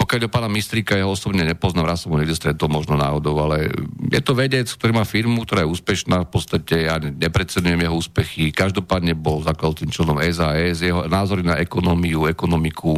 Pokiaľ 0.00 0.20
do 0.24 0.32
pána 0.32 0.48
Mistrika, 0.48 0.96
ja 0.96 1.04
osobne 1.04 1.44
nepoznám, 1.44 1.84
raz 1.84 2.08
som 2.08 2.16
ho 2.16 2.16
niekde 2.16 2.32
stretol 2.32 2.72
možno 2.72 2.96
náhodou, 2.96 3.36
ale 3.36 3.68
je 4.08 4.20
to 4.24 4.32
vedec, 4.32 4.64
ktorý 4.64 4.96
má 4.96 5.04
firmu, 5.04 5.44
ktorá 5.44 5.68
je 5.68 5.72
úspešná, 5.76 6.24
v 6.24 6.30
podstate 6.32 6.88
ja 6.88 6.96
nepredsednujem 6.96 7.84
jeho 7.84 8.00
úspechy, 8.00 8.48
každopádne 8.48 9.12
bol 9.12 9.44
zakladným 9.44 9.92
členom 9.92 10.16
SAS, 10.32 10.80
jeho 10.80 11.04
názory 11.04 11.44
na 11.44 11.60
ekonómiu, 11.60 12.24
ekonomiku, 12.32 12.96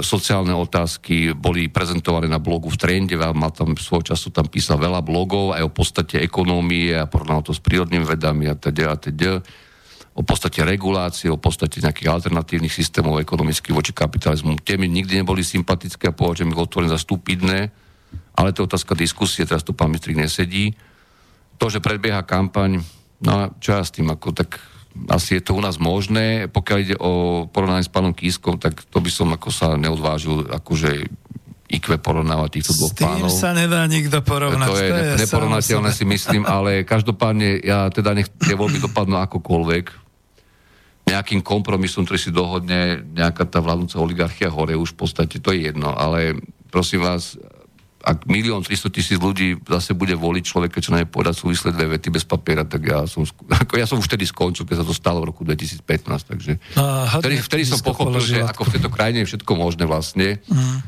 sociálne 0.00 0.56
otázky 0.56 1.36
boli 1.36 1.68
prezentované 1.68 2.24
na 2.24 2.40
blogu 2.40 2.72
v 2.72 2.80
Trende, 2.80 3.20
mal 3.20 3.52
tam 3.52 3.76
svoj 3.76 4.08
času 4.08 4.32
tam 4.32 4.48
písal 4.48 4.80
veľa 4.80 5.04
blogov 5.04 5.52
aj 5.52 5.68
o 5.68 5.72
podstate 5.72 6.16
ekonómie 6.24 6.96
a 6.96 7.04
porovnal 7.04 7.44
to 7.44 7.52
s 7.52 7.60
prírodnými 7.60 8.08
vedami 8.08 8.48
a 8.48 8.56
teda 8.56 8.84
a 8.88 8.96
teda 8.96 9.44
o 10.16 10.24
podstate 10.24 10.64
regulácie, 10.64 11.28
o 11.30 11.38
podstate 11.38 11.84
nejakých 11.84 12.08
alternatívnych 12.08 12.72
systémov 12.72 13.20
ekonomických 13.20 13.76
voči 13.76 13.92
kapitalizmu. 13.92 14.58
Tie 14.64 14.80
mi 14.80 14.88
nikdy 14.88 15.22
neboli 15.22 15.44
sympatické 15.44 16.10
a 16.10 16.16
považujem 16.16 16.50
ich 16.50 16.60
otvorené 16.60 16.90
za 16.90 16.98
stupidné, 16.98 17.70
ale 18.34 18.50
to 18.50 18.64
je 18.64 18.68
otázka 18.74 18.96
diskusie, 18.96 19.46
teraz 19.46 19.62
tu 19.62 19.76
pán 19.76 19.92
Mistrik 19.92 20.18
nesedí. 20.18 20.72
To, 21.60 21.68
že 21.68 21.84
predbieha 21.84 22.24
kampaň, 22.24 22.80
no 23.22 23.52
čo 23.60 23.76
ja 23.76 23.84
s 23.84 23.92
tým, 23.92 24.08
ako 24.08 24.32
tak 24.32 24.56
asi 25.08 25.38
je 25.38 25.42
to 25.42 25.54
u 25.54 25.62
nás 25.62 25.78
možné. 25.78 26.50
Pokiaľ 26.50 26.78
ide 26.82 26.96
o 26.98 27.44
porovnanie 27.46 27.86
s 27.86 27.92
pánom 27.92 28.14
Kískom, 28.14 28.58
tak 28.58 28.82
to 28.90 28.98
by 28.98 29.10
som 29.10 29.30
ako 29.30 29.48
sa 29.54 29.78
neodvážil 29.78 30.50
akože 30.50 31.06
IQ 31.70 32.02
porovnávať 32.02 32.60
týchto 32.60 32.74
dvoch 32.74 32.94
pánov. 32.98 33.30
S 33.30 33.38
tým 33.38 33.42
sa 33.46 33.50
nedá 33.54 33.86
nikto 33.86 34.18
porovnať. 34.26 34.66
To 34.66 34.74
je, 34.74 34.90
to 34.90 34.98
je 34.98 35.22
neporovnateľné 35.30 35.90
si 35.94 36.02
myslím, 36.02 36.42
ale 36.42 36.82
každopádne 36.82 37.62
ja 37.62 37.86
teda 37.94 38.18
nech 38.18 38.26
tie 38.42 38.58
voľby 38.58 38.82
dopadnú 38.90 39.22
akokoľvek. 39.22 40.10
Nejakým 41.10 41.42
kompromisom, 41.42 42.06
ktorý 42.06 42.18
si 42.18 42.30
dohodne 42.34 43.02
nejaká 43.14 43.46
tá 43.46 43.62
vládnúca 43.62 43.98
oligarchia 44.02 44.50
hore 44.50 44.74
už 44.74 44.94
v 44.94 44.98
podstate, 45.06 45.42
to 45.42 45.54
je 45.54 45.70
jedno, 45.70 45.90
ale 45.94 46.38
prosím 46.70 47.02
vás, 47.06 47.38
ak 48.00 48.24
milión 48.24 48.64
300 48.64 48.88
tisíc 48.88 49.18
ľudí 49.20 49.60
zase 49.68 49.92
bude 49.92 50.16
voliť 50.16 50.44
človeka, 50.44 50.80
čo 50.80 50.96
na 50.96 51.04
povedať 51.04 51.36
súvislé 51.36 51.68
dve 51.76 51.96
vety 51.96 52.08
bez 52.08 52.24
papiera, 52.24 52.64
tak 52.64 52.88
ja 52.88 53.04
som, 53.04 53.28
ako 53.64 53.76
ja 53.76 53.84
som 53.84 54.00
už 54.00 54.08
vtedy 54.08 54.24
skončil, 54.24 54.64
keď 54.64 54.80
sa 54.80 54.86
to 54.88 54.96
stalo 54.96 55.20
v 55.20 55.28
roku 55.28 55.44
2015, 55.44 55.84
takže 56.32 56.52
Aha, 56.80 57.20
vtedy, 57.20 57.36
vtedy 57.44 57.62
som 57.68 57.80
pochopil, 57.84 58.20
že 58.24 58.40
ako 58.40 58.68
v 58.68 58.72
tejto 58.80 58.88
krajine 58.88 59.22
je 59.24 59.36
všetko 59.36 59.52
možné 59.52 59.84
vlastne. 59.84 60.40
Mm. 60.48 60.80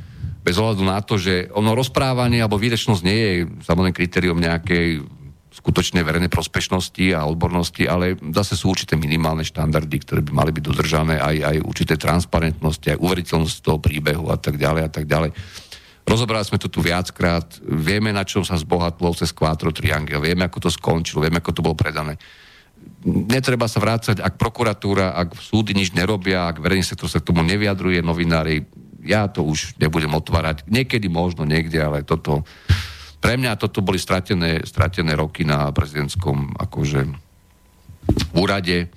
Bez 0.43 0.59
ohľadu 0.59 0.83
na 0.83 0.99
to, 0.99 1.21
že 1.21 1.53
ono 1.55 1.79
rozprávanie 1.79 2.43
alebo 2.43 2.59
výrečnosť 2.59 3.03
nie 3.07 3.19
je 3.21 3.33
samozrejme 3.63 3.95
kritérium 3.95 4.43
nejakej 4.43 5.07
skutočnej 5.53 6.01
verejnej 6.03 6.33
prospešnosti 6.33 7.13
a 7.13 7.29
odbornosti, 7.29 7.85
ale 7.85 8.17
zase 8.33 8.57
sú 8.57 8.73
určité 8.73 8.97
minimálne 8.97 9.45
štandardy, 9.45 9.97
ktoré 10.01 10.21
by 10.25 10.33
mali 10.33 10.51
byť 10.51 10.65
dodržané, 10.65 11.21
aj, 11.21 11.37
aj 11.45 11.57
určité 11.63 11.95
transparentnosti, 12.01 12.89
aj 12.89 12.99
uveriteľnosť 12.99 13.57
toho 13.61 13.79
príbehu 13.79 14.33
a 14.33 14.41
tak 14.41 14.57
ďalej 14.57 14.83
a 14.83 14.91
tak 14.91 15.05
ďalej. 15.05 15.31
Rozobrali 16.13 16.45
sme 16.45 16.61
to 16.61 16.69
tu 16.69 16.85
viackrát, 16.85 17.57
vieme, 17.65 18.13
na 18.13 18.21
čom 18.21 18.45
sa 18.45 18.61
zbohatlo 18.61 19.17
cez 19.17 19.33
Quattro 19.33 19.73
Triangel, 19.73 20.21
vieme, 20.21 20.45
ako 20.45 20.69
to 20.69 20.69
skončilo, 20.69 21.25
vieme, 21.25 21.41
ako 21.41 21.57
to 21.57 21.65
bolo 21.65 21.73
predané. 21.73 22.21
Netreba 23.09 23.65
sa 23.65 23.81
vrácať, 23.81 24.21
ak 24.21 24.37
prokuratúra, 24.37 25.17
ak 25.17 25.41
súdy 25.41 25.73
nič 25.73 25.97
nerobia, 25.97 26.53
ak 26.53 26.61
verejný 26.61 26.85
sektor 26.85 27.09
sa 27.09 27.25
k 27.25 27.33
tomu 27.33 27.41
nevyjadruje, 27.49 28.05
novinári, 28.05 28.69
ja 29.01 29.25
to 29.33 29.41
už 29.41 29.81
nebudem 29.81 30.13
otvárať. 30.13 30.69
Niekedy 30.69 31.09
možno 31.09 31.49
niekde, 31.49 31.81
ale 31.81 32.05
toto... 32.05 32.45
Pre 33.23 33.33
mňa 33.39 33.57
toto 33.57 33.81
boli 33.81 33.97
stratené, 33.97 34.69
stratené 34.69 35.17
roky 35.17 35.49
na 35.49 35.73
prezidentskom 35.73 36.61
akože 36.61 37.09
úrade, 38.37 38.93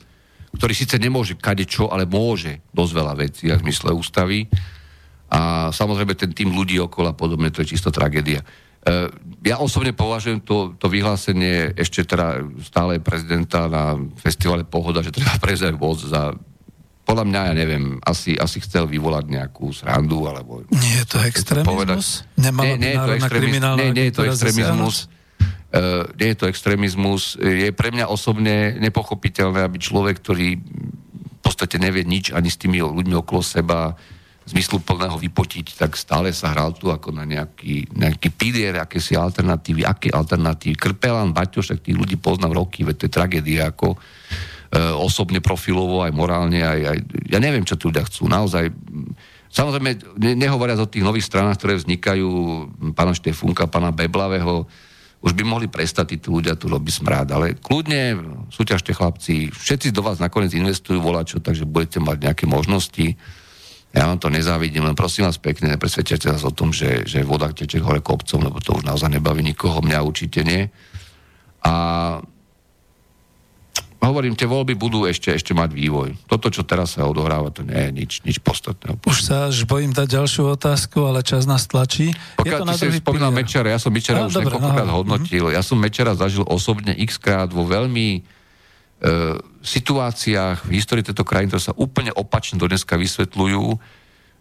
ktorý 0.59 0.73
síce 0.75 0.99
nemôže 0.99 1.39
kade 1.39 1.63
čo, 1.63 1.87
ale 1.87 2.03
môže 2.03 2.59
dosť 2.75 2.91
veľa 2.91 3.13
vecí 3.15 3.47
v 3.47 3.61
zmysle 3.63 3.95
ústavy 3.95 4.51
a 5.29 5.71
samozrejme 5.73 6.13
ten 6.13 6.31
tým 6.31 6.53
ľudí 6.53 6.77
okolo 6.77 7.11
a 7.11 7.17
podobne, 7.17 7.49
to 7.49 7.65
je 7.65 7.73
čisto 7.73 7.89
tragédia. 7.89 8.45
E, 8.85 9.09
ja 9.41 9.57
osobne 9.57 9.91
považujem 9.91 10.45
to, 10.45 10.77
to 10.77 10.85
vyhlásenie 10.85 11.73
ešte 11.73 12.05
teda 12.05 12.45
stále 12.61 13.01
prezidenta 13.01 13.65
na 13.65 13.97
festivale 14.21 14.61
Pohoda, 14.61 15.01
že 15.01 15.09
treba 15.09 15.33
prezať 15.45 15.73
voz 15.73 16.05
za 16.05 16.37
podľa 17.05 17.25
mňa, 17.29 17.41
ja 17.45 17.53
neviem, 17.53 17.85
asi, 18.01 18.33
asi 18.33 18.57
chcel 18.65 18.89
vyvolať 18.89 19.29
nejakú 19.29 19.69
srandu, 19.69 20.25
alebo... 20.25 20.65
Nie 20.73 21.05
je 21.05 21.07
to 21.13 21.17
extrémizmus? 21.21 22.25
Nemala 22.33 22.73
nie, 22.73 22.81
nie, 22.81 22.91
je 22.97 22.97
to 22.97 23.13
extrémizmus, 23.13 23.77
nie, 23.77 23.89
nie 23.93 24.05
je 24.09 24.13
to 24.13 24.23
extrémizmus. 24.25 24.95
Uh, 25.75 26.09
nie 26.17 26.29
je 26.33 26.37
to 26.41 26.45
extrémizmus. 26.49 27.23
Je 27.37 27.69
pre 27.77 27.93
mňa 27.93 28.09
osobne 28.09 28.73
nepochopiteľné, 28.81 29.69
aby 29.69 29.77
človek, 29.77 30.17
ktorý 30.17 30.57
v 30.57 31.39
podstate 31.45 31.77
nevie 31.77 32.01
nič 32.01 32.33
ani 32.33 32.49
s 32.49 32.57
tými 32.57 32.81
ľuďmi 32.81 33.13
okolo 33.21 33.45
seba, 33.45 33.93
zmysluplného 34.45 35.17
vypotiť, 35.17 35.73
tak 35.73 35.97
stále 35.97 36.29
sa 36.29 36.53
hral 36.53 36.77
tu 36.77 36.93
ako 36.93 37.09
na 37.09 37.25
nejaký, 37.25 37.89
nejaký 37.97 38.29
pilier, 38.29 38.77
aké 38.77 39.01
si 39.01 39.17
alternatívy, 39.17 39.81
aké 39.81 40.13
alternatívy. 40.13 40.77
Krpelan, 40.77 41.33
Baťo, 41.33 41.65
však 41.65 41.81
tých 41.81 41.97
ľudí 41.97 42.21
poznám 42.21 42.53
roky, 42.53 42.85
veď 42.85 42.95
to 42.95 43.05
je 43.09 43.15
tragédia 43.17 43.73
ako 43.73 43.97
e, 43.97 43.97
osobne, 45.01 45.41
profilovo, 45.41 46.05
aj 46.05 46.13
morálne, 46.13 46.61
aj, 46.61 46.79
aj, 46.93 46.97
ja 47.25 47.41
neviem, 47.41 47.65
čo 47.65 47.73
tu 47.73 47.89
ľudia 47.89 48.05
chcú. 48.05 48.29
Naozaj, 48.29 48.69
samozrejme, 49.49 50.21
ne, 50.21 50.31
nehovoriac 50.37 50.77
o 50.77 50.91
tých 50.93 51.01
nových 51.01 51.25
stranách, 51.25 51.57
ktoré 51.57 51.81
vznikajú, 51.81 52.29
pána 52.93 53.17
Štefunka, 53.17 53.65
pána 53.65 53.89
Beblavého, 53.89 54.69
už 55.25 55.33
by 55.33 55.41
mohli 55.41 55.65
prestať 55.65 56.21
tí 56.21 56.29
ľudia 56.29 56.53
tu 56.53 56.69
robiť 56.69 57.01
smrád, 57.01 57.27
ale 57.33 57.57
kľudne, 57.57 58.13
súťažte 58.53 58.93
chlapci, 58.93 59.49
všetci 59.49 59.89
do 59.89 60.05
vás 60.05 60.21
nakoniec 60.21 60.53
investujú 60.53 61.01
volačo, 61.01 61.41
takže 61.41 61.65
budete 61.65 61.97
mať 61.97 62.29
nejaké 62.29 62.45
možnosti 62.45 63.17
ja 63.95 64.03
vám 64.11 64.19
to 64.19 64.27
nezávidím, 64.27 64.83
len 64.83 64.91
prosím 64.91 65.23
vás 65.23 65.39
pekne, 65.39 65.71
nepresvedčajte 65.71 66.27
nás 66.27 66.43
o 66.43 66.51
tom, 66.51 66.75
že, 66.75 67.07
že 67.07 67.23
voda 67.23 67.47
teče 67.55 67.79
hore 67.79 68.03
kopcom, 68.03 68.43
lebo 68.43 68.59
to 68.59 68.75
už 68.75 68.83
naozaj 68.83 69.07
nebaví 69.07 69.39
nikoho, 69.39 69.79
mňa 69.79 70.03
určite 70.03 70.43
nie. 70.43 70.67
A 71.63 71.73
hovorím, 74.05 74.37
tie 74.37 74.45
voľby 74.45 74.77
budú 74.77 75.07
ešte, 75.09 75.33
ešte 75.33 75.57
mať 75.57 75.73
vývoj. 75.73 76.13
Toto, 76.29 76.51
čo 76.51 76.61
teraz 76.67 76.99
sa 76.99 77.09
odohráva, 77.09 77.49
to 77.49 77.65
nie 77.65 77.73
je 77.73 77.89
nič, 77.95 78.11
nič 78.27 78.37
podstatné. 78.43 78.99
Už 79.07 79.17
sa 79.23 79.49
až 79.49 79.65
bojím 79.65 79.95
dať 79.95 80.07
ďalšiu 80.11 80.53
otázku, 80.53 81.07
ale 81.07 81.25
čas 81.25 81.49
nás 81.49 81.65
tlačí. 81.65 82.13
Pokiaľ 82.37 82.75
ty 82.75 82.91
si 82.91 83.01
spomínal 83.01 83.33
Mečera, 83.33 83.73
ja 83.73 83.79
som 83.81 83.89
Mečera 83.89 84.27
už 84.27 84.37
niekoľkokrát 84.37 84.91
hodnotil. 84.91 85.49
Ja 85.49 85.65
som 85.65 85.81
Mečera 85.81 86.13
zažil 86.13 86.45
osobne 86.45 86.93
x 86.93 87.17
krát 87.17 87.49
vo 87.49 87.65
veľmi 87.65 88.34
situáciách 89.65 90.65
v 90.65 90.71
histórii 90.77 91.05
tejto 91.05 91.25
krajiny, 91.25 91.53
ktoré 91.53 91.63
sa 91.63 91.77
úplne 91.77 92.09
opačne 92.13 92.57
do 92.57 92.65
dneska 92.65 92.97
vysvetľujú. 92.97 93.77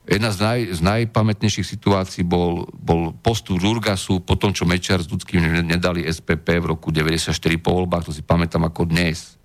Jedna 0.04 0.28
z, 0.28 0.38
naj, 0.40 0.60
z 0.76 0.80
najpamätnejších 0.84 1.64
situácií 1.64 2.28
bol, 2.28 2.68
bol 2.76 3.16
postup 3.24 3.56
Rurgasu 3.56 4.20
po 4.20 4.36
tom, 4.36 4.52
čo 4.52 4.68
Mečar 4.68 5.00
s 5.00 5.08
ľudským 5.08 5.64
nedali 5.64 6.04
SPP 6.04 6.60
v 6.60 6.76
roku 6.76 6.92
94 6.92 7.32
po 7.56 7.72
voľbách, 7.72 8.08
to 8.08 8.12
si 8.12 8.20
pamätám 8.20 8.68
ako 8.68 8.84
dnes. 8.84 9.40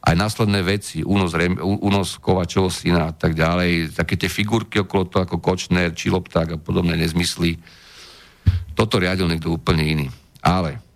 Aj 0.00 0.14
následné 0.14 0.62
veci, 0.62 1.02
únos, 1.02 1.34
únos 1.60 2.22
Kovačovho 2.22 2.70
syna 2.70 3.10
a 3.10 3.14
tak 3.14 3.34
ďalej, 3.34 3.92
také 3.98 4.14
tie 4.14 4.30
figurky 4.30 4.78
okolo 4.80 5.10
toho 5.10 5.26
ako 5.26 5.42
Kočner, 5.42 5.90
Čilopták 5.92 6.54
a 6.54 6.62
podobné 6.62 6.94
nezmysly. 6.94 7.58
Toto 8.72 8.96
riadil 8.96 9.26
niekto 9.26 9.52
úplne 9.52 9.84
iný. 9.84 10.06
Ale 10.40 10.89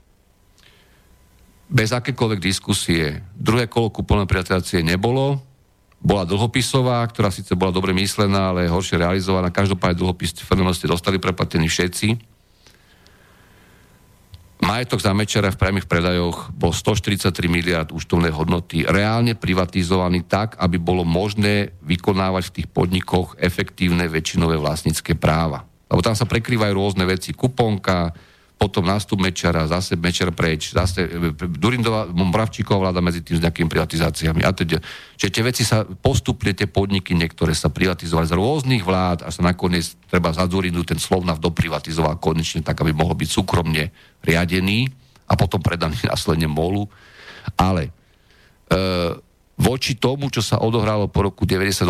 bez 1.75 1.91
akékoľvek 1.91 2.39
diskusie. 2.39 3.27
Druhé 3.35 3.67
kolo 3.67 3.91
kuponovej 3.91 4.31
privatizácie 4.31 4.87
nebolo, 4.87 5.43
bola 5.99 6.23
dlhopisová, 6.23 7.03
ktorá 7.11 7.33
síce 7.35 7.57
bola 7.59 7.75
dobre 7.75 7.91
myslená, 7.97 8.55
ale 8.55 8.71
horšie 8.71 9.01
realizovaná. 9.01 9.51
Každopádne 9.51 9.99
dlhopis 9.99 10.37
ste 10.37 10.87
dostali 10.87 11.19
preplatení 11.19 11.67
všetci. 11.67 12.31
Majetok 14.65 15.01
za 15.03 15.13
Mečera 15.13 15.53
v 15.53 15.61
priamých 15.61 15.89
predajoch 15.91 16.53
bol 16.55 16.73
143 16.73 17.29
miliard 17.51 17.89
účtovnej 17.93 18.33
hodnoty, 18.33 18.87
reálne 18.87 19.37
privatizovaný 19.37 20.25
tak, 20.25 20.57
aby 20.57 20.81
bolo 20.81 21.05
možné 21.05 21.75
vykonávať 21.85 22.43
v 22.49 22.55
tých 22.61 22.69
podnikoch 22.73 23.37
efektívne 23.37 24.09
väčšinové 24.09 24.57
vlastnícke 24.57 25.21
práva. 25.21 25.69
Lebo 25.89 26.01
tam 26.01 26.17
sa 26.17 26.25
prekrývajú 26.25 26.73
rôzne 26.73 27.05
veci. 27.05 27.37
Kuponka, 27.37 28.13
potom 28.65 28.89
nástup 28.89 29.21
Mečara, 29.21 29.69
zase 29.69 29.93
Mečer 30.01 30.33
preč, 30.33 30.73
zase 30.73 31.05
e, 31.05 31.37
Durindová, 31.37 32.09
Moravčíková 32.09 32.89
vláda 32.89 33.05
medzi 33.05 33.21
tým 33.21 33.37
s 33.37 33.45
nejakými 33.45 33.69
privatizáciami. 33.69 34.41
A 34.41 34.57
teda, 34.57 34.81
že 35.21 35.29
tie 35.29 35.45
veci 35.45 35.69
sa 35.69 35.85
postupne, 35.85 36.57
tie 36.57 36.65
podniky 36.65 37.13
niektoré 37.13 37.53
sa 37.53 37.69
privatizovali 37.69 38.25
z 38.25 38.33
rôznych 38.33 38.81
vlád 38.81 39.21
a 39.21 39.29
sa 39.29 39.45
nakoniec 39.45 39.85
treba 40.09 40.33
za 40.33 40.49
Durindu 40.49 40.81
ten 40.81 40.97
Slovnav 40.97 41.45
doprivatizoval 41.45 42.17
konečne 42.17 42.65
tak, 42.65 42.81
aby 42.81 42.97
mohol 42.97 43.13
byť 43.13 43.29
súkromne 43.29 43.93
riadený 44.25 44.89
a 45.29 45.37
potom 45.37 45.61
predaný 45.61 46.01
následne 46.09 46.49
MOLu. 46.49 46.89
Ale 47.61 47.93
e, 47.93 48.81
voči 49.61 50.01
tomu, 50.01 50.33
čo 50.33 50.41
sa 50.41 50.65
odohralo 50.65 51.13
po 51.13 51.21
roku 51.21 51.45
98, 51.45 51.85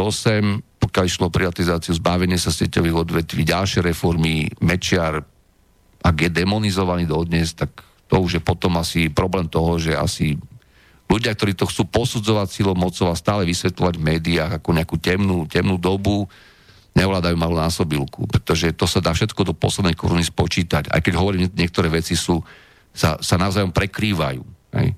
pokiaľ 0.83 1.05
išlo 1.07 1.31
privatizáciu, 1.31 1.95
zbavenie 1.95 2.35
sa 2.35 2.51
sieťových 2.51 2.99
odvetví, 3.07 3.47
ďalšie 3.47 3.79
reformy, 3.87 4.51
Mečiar, 4.59 5.23
ak 6.05 6.17
je 6.21 6.29
demonizovaný 6.29 7.09
dodnes, 7.09 7.57
tak 7.57 7.81
to 8.13 8.21
už 8.21 8.39
je 8.39 8.43
potom 8.45 8.77
asi 8.77 9.09
problém 9.09 9.49
toho, 9.49 9.81
že 9.81 9.97
asi 9.97 10.37
ľudia, 11.09 11.33
ktorí 11.33 11.57
to 11.57 11.65
chcú 11.65 11.89
posudzovať 11.89 12.49
silou 12.53 12.77
mocov 12.77 13.09
a 13.09 13.17
stále 13.17 13.49
vysvetľovať 13.49 13.95
v 13.97 14.07
médiách 14.13 14.53
ako 14.61 14.71
nejakú 14.77 14.97
temnú, 15.01 15.49
temnú 15.49 15.81
dobu, 15.81 16.29
nevládajú 16.95 17.35
malú 17.35 17.59
násobilku, 17.59 18.29
pretože 18.31 18.71
to 18.77 18.87
sa 18.87 19.03
dá 19.03 19.11
všetko 19.17 19.51
do 19.51 19.55
poslednej 19.57 19.99
koruny 19.99 20.23
spočítať. 20.23 20.93
Aj 20.93 21.01
keď 21.03 21.15
hovorím, 21.19 21.51
niektoré 21.57 21.91
veci 21.91 22.15
sú, 22.15 22.39
sa, 22.95 23.19
sa 23.19 23.35
navzájom 23.35 23.75
prekrývajú. 23.75 24.45
Hej. 24.79 24.95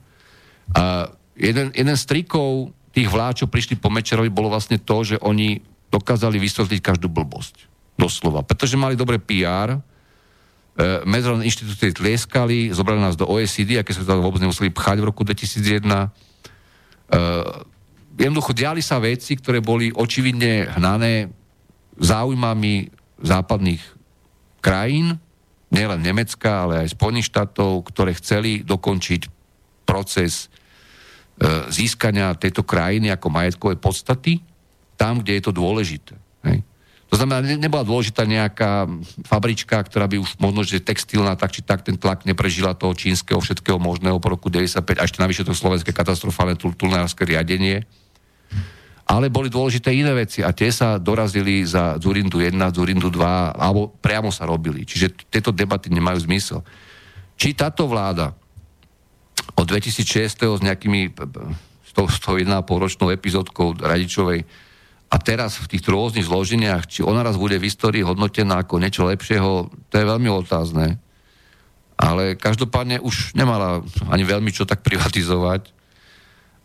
A 0.77 1.09
jeden, 1.39 1.73
jeden 1.73 1.97
z 1.97 2.05
trikov 2.05 2.75
tých 2.93 3.09
vlád, 3.09 3.45
čo 3.45 3.47
prišli 3.49 3.81
po 3.81 3.89
Mečerovi, 3.89 4.29
bolo 4.29 4.53
vlastne 4.53 4.77
to, 4.77 5.05
že 5.05 5.17
oni 5.23 5.63
dokázali 5.89 6.37
vysvetliť 6.37 6.81
každú 6.83 7.09
blbosť. 7.09 7.69
Doslova. 7.97 8.45
Pretože 8.45 8.77
mali 8.77 8.93
dobré 8.93 9.17
PR, 9.17 9.81
medzinárodné 11.09 11.49
inštitúcie 11.49 11.97
tlieskali, 11.97 12.69
zobrali 12.69 13.01
nás 13.01 13.17
do 13.17 13.25
OECD, 13.25 13.81
aké 13.81 13.97
sa 13.97 14.05
to 14.05 14.21
vôbec 14.21 14.45
nemuseli 14.45 14.69
pchať 14.69 15.01
v 15.01 15.09
roku 15.09 15.25
2001. 15.25 15.81
E, 15.81 16.09
jednoducho 18.21 18.53
diali 18.53 18.85
sa 18.85 19.01
veci, 19.01 19.41
ktoré 19.41 19.65
boli 19.65 19.89
očividne 19.89 20.69
hnané 20.77 21.33
záujmami 21.97 22.93
západných 23.25 23.81
krajín, 24.61 25.17
nielen 25.73 26.05
Nemecka, 26.05 26.69
ale 26.69 26.85
aj 26.85 26.93
Spojených 26.93 27.33
štátov, 27.33 27.89
ktoré 27.89 28.13
chceli 28.13 28.61
dokončiť 28.61 29.33
proces 29.89 30.47
e, 31.41 31.73
získania 31.73 32.37
tejto 32.37 32.69
krajiny 32.69 33.09
ako 33.17 33.33
majetkovej 33.33 33.81
podstaty 33.81 34.45
tam, 35.01 35.25
kde 35.25 35.41
je 35.41 35.43
to 35.45 35.53
dôležité. 35.57 36.26
To 37.07 37.15
znamená, 37.15 37.39
ne, 37.39 37.55
nebola 37.55 37.87
dôležitá 37.87 38.27
nejaká 38.27 38.91
fabrička, 39.23 39.79
ktorá 39.79 40.11
by 40.11 40.19
už 40.19 40.43
možno, 40.43 40.67
že 40.67 40.83
textilná, 40.83 41.39
tak 41.39 41.55
či 41.55 41.63
tak 41.63 41.87
ten 41.87 41.95
tlak 41.95 42.27
neprežila 42.27 42.75
toho 42.75 42.99
čínskeho 42.99 43.39
všetkého 43.39 43.79
možného 43.79 44.19
po 44.19 44.35
roku 44.35 44.51
95, 44.51 44.99
a 44.99 45.07
ešte 45.07 45.23
navyše 45.23 45.47
to 45.47 45.55
slovenské 45.55 45.95
katastrofálne 45.95 46.59
tulnárske 46.59 47.23
riadenie. 47.23 47.87
Ale 49.07 49.31
boli 49.31 49.47
dôležité 49.47 49.95
iné 49.95 50.11
veci 50.19 50.43
a 50.43 50.51
tie 50.51 50.75
sa 50.75 50.99
dorazili 50.99 51.63
za 51.63 51.95
Zurindu 52.03 52.43
1, 52.43 52.59
Zurindu 52.75 53.07
2, 53.07 53.55
alebo 53.55 53.95
priamo 54.03 54.35
sa 54.35 54.51
robili. 54.51 54.83
Čiže 54.83 55.31
tieto 55.31 55.55
debaty 55.55 55.95
nemajú 55.95 56.27
zmysel. 56.27 56.67
Či 57.39 57.55
táto 57.55 57.87
vláda 57.87 58.35
od 59.55 59.63
2006. 59.63 60.59
s 60.59 60.61
nejakými 60.61 61.15
101,5 61.15 62.51
ročnou 62.67 63.15
epizódkou 63.15 63.79
Radičovej 63.79 64.66
a 65.07 65.17
teraz 65.23 65.63
v 65.63 65.71
týchto 65.71 65.95
rôznych 65.95 66.27
zloženiach, 66.27 66.91
či 66.91 67.07
ona 67.07 67.23
raz 67.23 67.39
bude 67.39 67.55
v 67.63 67.71
histórii 67.71 68.03
hodnotená 68.03 68.67
ako 68.67 68.83
niečo 68.83 69.07
lepšieho, 69.07 69.71
to 69.71 69.95
je 69.95 70.05
veľmi 70.07 70.27
otázne. 70.27 70.99
Ale 71.97 72.35
každopádne 72.37 73.01
už 73.01 73.33
nemala 73.39 73.87
ani 74.11 74.27
veľmi 74.27 74.51
čo 74.51 74.67
tak 74.67 74.83
privatizovať 74.83 75.73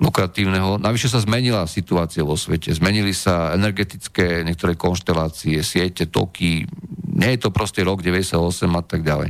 lukratívneho. 0.02 0.82
Navyše 0.82 1.14
sa 1.14 1.22
zmenila 1.22 1.70
situácia 1.70 2.26
vo 2.26 2.34
svete. 2.34 2.74
Zmenili 2.74 3.14
sa 3.14 3.54
energetické 3.54 4.42
niektoré 4.42 4.74
konštelácie, 4.74 5.62
siete, 5.62 6.10
toky. 6.10 6.66
Nie 7.14 7.38
je 7.38 7.46
to 7.46 7.54
proste 7.54 7.86
rok 7.86 8.02
98 8.02 8.34
a 8.66 8.82
tak 8.82 9.06
ďalej. 9.06 9.30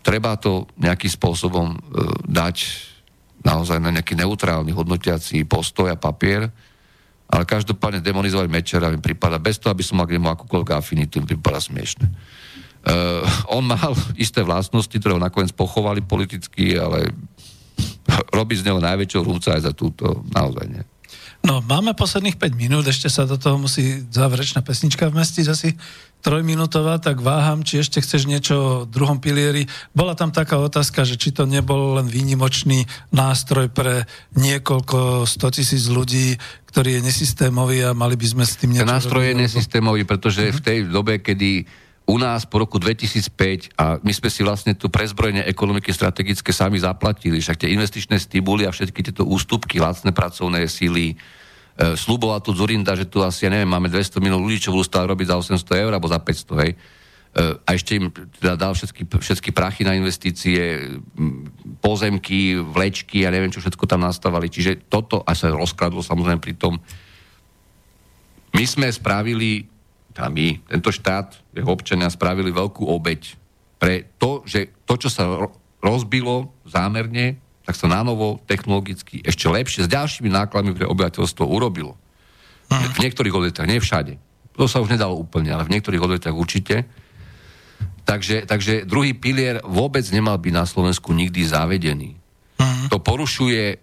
Treba 0.00 0.40
to 0.40 0.64
nejakým 0.80 1.12
spôsobom 1.12 1.76
e, 1.76 1.78
dať 2.24 2.56
naozaj 3.44 3.76
na 3.78 3.92
nejaký 3.92 4.16
neutrálny 4.16 4.72
hodnotiaci 4.72 5.44
postoj 5.44 5.92
a 5.92 6.00
papier, 6.00 6.48
ale 7.28 7.44
každopádne 7.44 8.00
demonizovať 8.00 8.48
Mečera 8.48 8.88
mi 8.88 9.00
prípada, 9.00 9.36
bez 9.36 9.60
toho, 9.60 9.72
aby 9.72 9.84
som 9.84 10.00
mal 10.00 10.08
k 10.08 10.16
nemu 10.16 10.32
akúkoľvek 10.32 10.70
afinitu, 10.72 11.20
mi 11.20 11.28
prípada 11.28 11.60
smiešne. 11.60 12.08
Uh, 12.88 13.20
on 13.52 13.68
mal 13.68 13.92
isté 14.16 14.40
vlastnosti, 14.40 14.92
ktoré 14.92 15.12
ho 15.12 15.20
nakoniec 15.20 15.52
pochovali 15.52 16.00
politicky, 16.00 16.80
ale 16.80 17.12
robiť 18.38 18.64
z 18.64 18.66
neho 18.72 18.80
najväčšou 18.80 19.22
rúca 19.22 19.54
aj 19.54 19.68
za 19.68 19.72
túto, 19.76 20.24
naozaj 20.32 20.66
nie. 20.72 20.82
No, 21.48 21.64
máme 21.64 21.96
posledných 21.96 22.36
5 22.36 22.60
minút, 22.60 22.84
ešte 22.84 23.08
sa 23.08 23.24
do 23.24 23.40
toho 23.40 23.56
musí 23.56 24.04
záverečná 24.12 24.60
pesnička 24.60 25.08
vmestiť 25.08 25.46
asi 25.48 25.72
trojminútová, 26.20 27.00
tak 27.00 27.24
váham, 27.24 27.64
či 27.64 27.80
ešte 27.80 28.04
chceš 28.04 28.28
niečo 28.28 28.54
o 28.60 28.84
druhom 28.84 29.16
pilieri. 29.16 29.64
Bola 29.96 30.12
tam 30.12 30.28
taká 30.28 30.60
otázka, 30.60 31.08
že 31.08 31.16
či 31.16 31.32
to 31.32 31.48
nebol 31.48 31.96
len 31.96 32.04
výnimočný 32.04 32.84
nástroj 33.16 33.72
pre 33.72 34.04
niekoľko 34.36 35.24
tisíc 35.48 35.88
ľudí, 35.88 36.36
ktorý 36.68 37.00
je 37.00 37.06
nesystémový 37.08 37.80
a 37.80 37.96
mali 37.96 38.20
by 38.20 38.26
sme 38.28 38.44
s 38.44 38.60
tým 38.60 38.76
niečo... 38.76 38.84
Ten 38.84 38.92
nástroj 39.00 39.24
je 39.32 39.40
nesystémový, 39.40 40.04
pretože 40.04 40.52
v 40.52 40.60
tej 40.60 40.78
dobe, 40.84 41.24
kedy 41.24 41.64
u 42.08 42.16
nás 42.16 42.48
po 42.48 42.64
roku 42.64 42.80
2005 42.80 43.76
a 43.76 44.00
my 44.00 44.12
sme 44.16 44.32
si 44.32 44.40
vlastne 44.40 44.72
tu 44.72 44.88
prezbrojenie 44.88 45.44
ekonomiky 45.44 45.92
strategické 45.92 46.56
sami 46.56 46.80
zaplatili, 46.80 47.36
však 47.36 47.60
tie 47.60 47.72
investičné 47.76 48.16
stimuly 48.16 48.64
a 48.64 48.72
všetky 48.72 49.12
tieto 49.12 49.28
ústupky, 49.28 49.76
lacné 49.76 50.16
pracovné 50.16 50.64
síly, 50.72 51.12
e, 51.12 51.16
sluboval 51.92 52.40
tu 52.40 52.56
Zurinda, 52.56 52.96
že 52.96 53.04
tu 53.04 53.20
asi, 53.20 53.44
ja 53.44 53.52
neviem, 53.52 53.68
máme 53.68 53.92
200 53.92 54.24
minút 54.24 54.40
ľudí, 54.40 54.56
čo 54.56 54.72
budú 54.72 54.88
stále 54.88 55.04
robiť 55.04 55.28
za 55.28 55.36
800 55.60 55.84
eur 55.84 55.92
alebo 55.92 56.08
za 56.08 56.16
500, 56.16 56.64
hej. 56.64 56.72
E, 56.72 56.76
a 57.60 57.68
ešte 57.76 58.00
im 58.00 58.08
teda 58.08 58.56
dal 58.56 58.72
všetky, 58.72 59.04
všetky 59.04 59.52
prachy 59.52 59.84
na 59.84 59.92
investície, 59.92 60.96
pozemky, 61.84 62.56
vlečky 62.56 63.28
a 63.28 63.32
neviem, 63.36 63.52
čo 63.52 63.60
všetko 63.60 63.84
tam 63.84 64.08
nastavali. 64.08 64.48
Čiže 64.48 64.88
toto, 64.88 65.20
a 65.28 65.36
sa 65.36 65.52
rozkradlo 65.52 66.00
samozrejme 66.00 66.40
pri 66.40 66.56
tom, 66.56 66.80
my 68.56 68.64
sme 68.64 68.88
spravili 68.88 69.77
my, 70.26 70.58
tento 70.66 70.90
štát, 70.90 71.38
jeho 71.54 71.70
občania 71.70 72.10
spravili 72.10 72.50
veľkú 72.50 72.82
obeď 72.82 73.38
pre 73.78 74.10
to, 74.18 74.42
že 74.42 74.74
to, 74.82 74.98
čo 74.98 75.06
sa 75.06 75.46
rozbilo 75.78 76.50
zámerne, 76.66 77.38
tak 77.62 77.78
sa 77.78 77.86
na 77.86 78.02
novo 78.02 78.42
technologicky 78.50 79.22
ešte 79.22 79.46
lepšie 79.46 79.86
s 79.86 79.92
ďalšími 79.92 80.26
nákladmi 80.26 80.74
pre 80.74 80.90
obyvateľstvo 80.90 81.46
urobilo. 81.46 81.94
V 82.68 82.98
niektorých 82.98 83.32
odvetách, 83.32 83.70
nie 83.70 83.78
všade. 83.78 84.18
To 84.58 84.66
sa 84.66 84.82
už 84.82 84.90
nedalo 84.90 85.14
úplne, 85.14 85.54
ale 85.54 85.62
v 85.62 85.78
niektorých 85.78 86.02
odvetách 86.02 86.34
určite. 86.34 86.82
Takže, 88.02 88.48
takže 88.48 88.88
druhý 88.88 89.14
pilier 89.14 89.62
vôbec 89.62 90.02
nemal 90.10 90.40
byť 90.40 90.52
na 90.52 90.66
Slovensku 90.66 91.14
nikdy 91.14 91.46
zavedený. 91.46 92.16
Uh-huh. 92.58 92.88
To 92.90 92.98
porušuje 92.98 93.78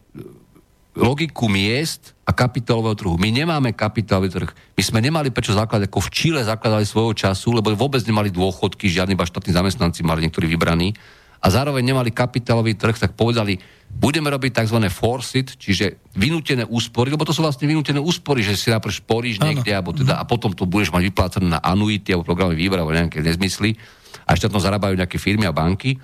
logiku 0.95 1.51
miest 1.51 2.15
a 2.23 2.31
kapitálového 2.31 2.95
trhu. 2.95 3.13
My 3.19 3.30
nemáme 3.30 3.76
kapitálový 3.76 4.31
trh. 4.31 4.49
My 4.80 4.81
sme 4.81 4.99
nemali 5.03 5.30
prečo 5.30 5.51
zakladať, 5.51 5.91
ako 5.91 5.99
v 6.07 6.09
Čile 6.09 6.41
zakladali 6.41 6.88
svojho 6.88 7.13
času, 7.13 7.51
lebo 7.51 7.76
vôbec 7.76 8.01
nemali 8.07 8.31
dôchodky, 8.31 8.88
žiadni 8.88 9.13
iba 9.13 9.27
štátni 9.27 9.51
zamestnanci 9.51 10.01
mali 10.07 10.26
niektorí 10.26 10.47
vybraní 10.47 10.95
a 11.43 11.51
zároveň 11.53 11.85
nemali 11.85 12.09
kapitálový 12.09 12.73
trh, 12.73 12.97
tak 12.97 13.13
povedali, 13.13 13.61
budeme 13.91 14.34
robiť 14.34 14.65
tzv. 14.65 14.81
forcit, 14.89 15.53
čiže 15.53 16.01
vynútené 16.17 16.65
úspory, 16.65 17.13
lebo 17.13 17.22
to 17.22 17.35
sú 17.35 17.45
vlastne 17.45 17.69
vynútené 17.69 18.01
úspory, 18.01 18.41
že 18.41 18.57
si 18.57 18.73
napríklad 18.73 19.05
šporíš 19.05 19.38
niekde, 19.43 19.69
alebo 19.69 19.93
teda, 19.93 20.17
a 20.17 20.23
potom 20.26 20.57
to 20.57 20.65
budeš 20.65 20.89
mať 20.89 21.13
vyplácané 21.13 21.45
na 21.45 21.61
anuity 21.61 22.09
alebo 22.15 22.26
programy 22.26 22.57
výber, 22.57 22.81
alebo 22.81 22.97
nejaké 22.97 23.22
nezmysly 23.22 23.77
a 24.26 24.34
ešte 24.34 24.49
tam 24.49 24.57
zarábajú 24.57 24.97
nejaké 24.97 25.22
firmy 25.22 25.45
a 25.45 25.53
banky 25.53 26.01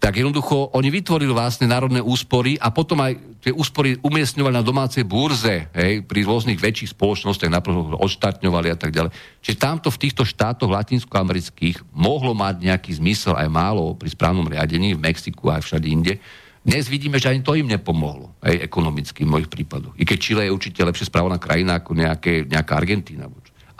tak 0.00 0.16
jednoducho 0.16 0.72
oni 0.72 0.88
vytvorili 0.88 1.28
vlastne 1.28 1.68
národné 1.68 2.00
úspory 2.00 2.56
a 2.56 2.72
potom 2.72 3.04
aj 3.04 3.20
tie 3.44 3.52
úspory 3.52 4.00
umiestňovali 4.00 4.56
na 4.56 4.64
domácej 4.64 5.04
burze, 5.04 5.68
hej, 5.76 6.00
pri 6.08 6.24
rôznych 6.24 6.56
väčších 6.56 6.96
spoločnostiach, 6.96 7.52
napríklad 7.52 8.00
odštátňovali 8.00 8.68
a 8.72 8.76
tak 8.80 8.96
ďalej. 8.96 9.12
Čiže 9.44 9.60
tamto 9.60 9.92
v 9.92 10.00
týchto 10.00 10.24
štátoch 10.24 10.72
latinskoamerických 10.72 11.92
mohlo 11.92 12.32
mať 12.32 12.64
nejaký 12.64 12.96
zmysel 12.96 13.36
aj 13.36 13.52
málo 13.52 13.92
pri 13.92 14.08
správnom 14.08 14.48
riadení, 14.48 14.96
v 14.96 15.04
Mexiku 15.04 15.52
aj 15.52 15.68
všade 15.68 15.86
inde. 15.88 16.16
Dnes 16.64 16.88
vidíme, 16.88 17.20
že 17.20 17.32
ani 17.32 17.44
to 17.44 17.56
im 17.56 17.68
nepomohlo, 17.68 18.36
aj 18.40 18.56
ekonomicky 18.56 19.24
v 19.24 19.32
mojich 19.36 19.52
prípadoch. 19.52 19.96
I 20.00 20.04
keď 20.08 20.18
Čile 20.20 20.42
je 20.48 20.52
určite 20.52 20.80
lepšie 20.80 21.08
správaná 21.08 21.36
krajina 21.36 21.80
ako 21.80 21.96
nejaké, 21.96 22.48
nejaká 22.48 22.72
Argentína. 22.76 23.28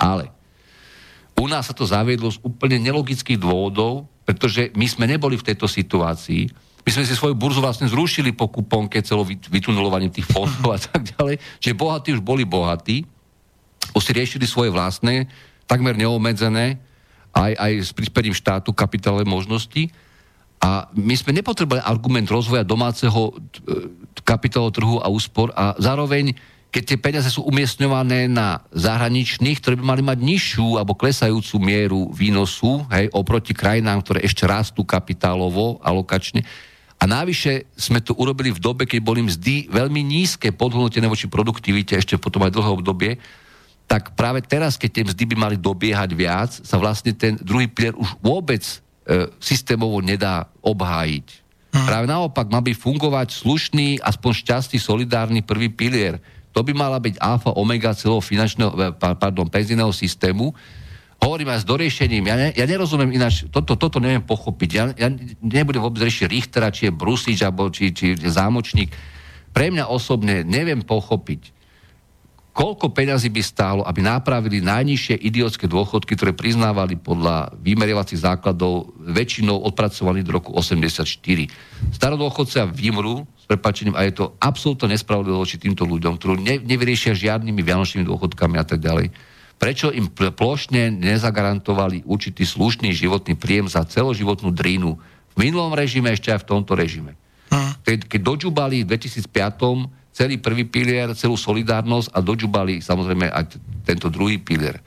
Ale 0.01 0.33
u 1.41 1.49
nás 1.49 1.73
sa 1.73 1.75
to 1.75 1.89
zaviedlo 1.89 2.29
z 2.29 2.37
úplne 2.45 2.77
nelogických 2.77 3.41
dôvodov, 3.41 4.05
pretože 4.29 4.69
my 4.77 4.85
sme 4.85 5.09
neboli 5.09 5.41
v 5.41 5.47
tejto 5.49 5.65
situácii. 5.65 6.53
My 6.85 6.91
sme 6.93 7.09
si 7.09 7.17
svoju 7.17 7.33
burzu 7.33 7.65
vlastne 7.65 7.89
zrušili 7.89 8.37
po 8.37 8.53
kuponke 8.53 9.01
celo 9.01 9.25
vytunelovaním 9.25 10.13
tých 10.13 10.29
fondov 10.29 10.77
a 10.77 10.79
tak 10.93 11.17
ďalej. 11.17 11.41
Čiže 11.65 11.81
bohatí 11.81 12.09
už 12.13 12.21
boli 12.21 12.45
bohatí, 12.45 13.09
už 13.97 14.03
si 14.05 14.13
riešili 14.13 14.45
svoje 14.45 14.69
vlastné, 14.69 15.27
takmer 15.65 15.97
neobmedzené, 15.97 16.77
aj, 17.33 17.53
aj 17.57 17.73
s 17.89 17.91
prispením 17.97 18.37
štátu 18.37 18.77
kapitálové 18.77 19.25
možnosti. 19.25 19.89
A 20.61 20.93
my 20.93 21.17
sme 21.17 21.33
nepotrebovali 21.33 21.81
argument 21.81 22.29
rozvoja 22.29 22.69
domáceho 22.69 23.33
kapitálového 24.29 24.77
trhu 24.77 24.97
a 25.01 25.09
úspor 25.09 25.49
a 25.57 25.73
zároveň 25.81 26.37
keď 26.71 26.83
tie 26.87 26.99
peniaze 27.03 27.29
sú 27.35 27.43
umiestňované 27.51 28.31
na 28.31 28.63
zahraničných, 28.71 29.59
ktorí 29.59 29.75
by 29.83 29.85
mali 29.85 30.03
mať 30.07 30.19
nižšiu 30.23 30.79
alebo 30.79 30.95
klesajúcu 30.95 31.57
mieru 31.59 32.01
výnosu 32.15 32.87
hej, 32.95 33.11
oproti 33.11 33.51
krajinám, 33.51 34.07
ktoré 34.07 34.23
ešte 34.23 34.47
rastú 34.47 34.87
kapitálovo, 34.87 35.83
alokačne. 35.83 36.47
A 37.03 37.09
návyše 37.11 37.67
sme 37.75 37.99
to 37.99 38.15
urobili 38.15 38.55
v 38.55 38.63
dobe, 38.63 38.87
keď 38.87 39.01
boli 39.03 39.27
mzdy 39.27 39.67
veľmi 39.67 39.99
nízke, 39.99 40.55
podhodnotené 40.55 41.11
voči 41.11 41.27
produktivite, 41.27 41.99
ešte 41.99 42.15
potom 42.23 42.47
aj 42.47 42.55
dlhé 42.55 42.71
obdobie, 42.71 43.13
tak 43.91 44.15
práve 44.15 44.39
teraz, 44.47 44.79
keď 44.79 44.91
tie 44.95 45.07
mzdy 45.11 45.25
by 45.35 45.37
mali 45.37 45.57
dobiehať 45.59 46.11
viac, 46.15 46.51
sa 46.55 46.79
vlastne 46.79 47.11
ten 47.11 47.35
druhý 47.43 47.67
pilier 47.67 47.99
už 47.99 48.15
vôbec 48.23 48.63
e, 48.63 48.75
systémovo 49.43 49.99
nedá 49.99 50.47
obhájiť. 50.63 51.27
Hmm. 51.75 51.87
Práve 51.91 52.07
naopak 52.07 52.47
má 52.47 52.63
by 52.63 52.71
fungovať 52.71 53.35
slušný, 53.35 53.99
aspoň 53.99 54.31
šťastný, 54.47 54.79
solidárny 54.79 55.43
prvý 55.43 55.67
pilier 55.67 56.23
to 56.51 56.61
by 56.67 56.73
mala 56.75 56.99
byť 56.99 57.23
alfa, 57.23 57.55
omega 57.55 57.95
celého 57.95 58.23
finančného, 58.23 58.71
eh, 58.75 58.93
pardon, 58.97 59.47
penzijného 59.47 59.95
systému. 59.95 60.51
Hovorím 61.21 61.53
aj 61.53 61.63
s 61.63 61.69
doriešením. 61.69 62.25
Ja, 62.27 62.37
ne, 62.37 62.49
ja 62.57 62.65
nerozumiem 62.65 63.13
ináč, 63.13 63.45
toto, 63.53 63.77
toto 63.77 64.01
neviem 64.01 64.25
pochopiť. 64.25 64.71
Ja, 64.73 64.85
ja 64.97 65.09
nebudem 65.45 65.85
vôbec 65.85 66.01
riešiť 66.01 66.27
Richtera, 66.33 66.73
či 66.73 66.89
je 66.89 66.97
Brusič, 66.97 67.45
alebo 67.45 67.69
či, 67.69 67.93
či 67.93 68.17
je 68.17 68.31
Zámočník. 68.31 68.89
Pre 69.53 69.67
mňa 69.69 69.93
osobne 69.93 70.41
neviem 70.49 70.81
pochopiť, 70.81 71.53
koľko 72.57 72.91
peňazí 72.91 73.29
by 73.29 73.43
stálo, 73.45 73.83
aby 73.85 74.01
napravili 74.01 74.65
najnižšie 74.65 75.21
idiotské 75.21 75.69
dôchodky, 75.69 76.17
ktoré 76.17 76.33
priznávali 76.33 76.97
podľa 76.97 77.53
vymerievacích 77.63 78.21
základov 78.21 78.97
väčšinou 79.01 79.61
odpracovaných 79.71 80.25
do 80.25 80.33
roku 80.41 80.51
84. 80.57 81.05
Starodôchodcia 81.95 82.65
vymrú 82.65 83.29
prepačením 83.51 83.99
a 83.99 84.07
je 84.07 84.15
to 84.15 84.39
absolútne 84.39 84.95
nespravodlivé 84.95 85.35
voči 85.35 85.59
týmto 85.59 85.83
ľuďom, 85.83 86.15
ktorí 86.15 86.39
ne, 86.39 86.57
nevyriešia 86.63 87.19
žiadnymi 87.19 87.59
vianočnými 87.59 88.07
dôchodkami 88.07 88.55
a 88.55 88.65
tak 88.65 88.79
ďalej. 88.79 89.11
Prečo 89.59 89.91
im 89.91 90.09
plošne 90.09 90.95
nezagarantovali 90.95 92.07
určitý 92.07 92.47
slušný 92.47 92.95
životný 92.95 93.35
príjem 93.35 93.67
za 93.67 93.83
celoživotnú 93.85 94.55
drínu 94.55 94.97
v 95.31 95.35
minulom 95.37 95.75
režime, 95.75 96.15
ešte 96.15 96.31
aj 96.31 96.47
v 96.47 96.49
tomto 96.49 96.79
režime? 96.79 97.19
Hmm. 97.51 97.75
keď 97.83 98.23
dožubali 98.23 98.87
v 98.87 98.95
2005 98.95 99.27
celý 100.15 100.39
prvý 100.39 100.71
pilier, 100.71 101.11
celú 101.19 101.35
solidárnosť 101.35 102.15
a 102.15 102.23
dožubali 102.23 102.79
samozrejme 102.79 103.27
aj 103.27 103.59
tento 103.83 104.07
druhý 104.07 104.39
pilier. 104.39 104.79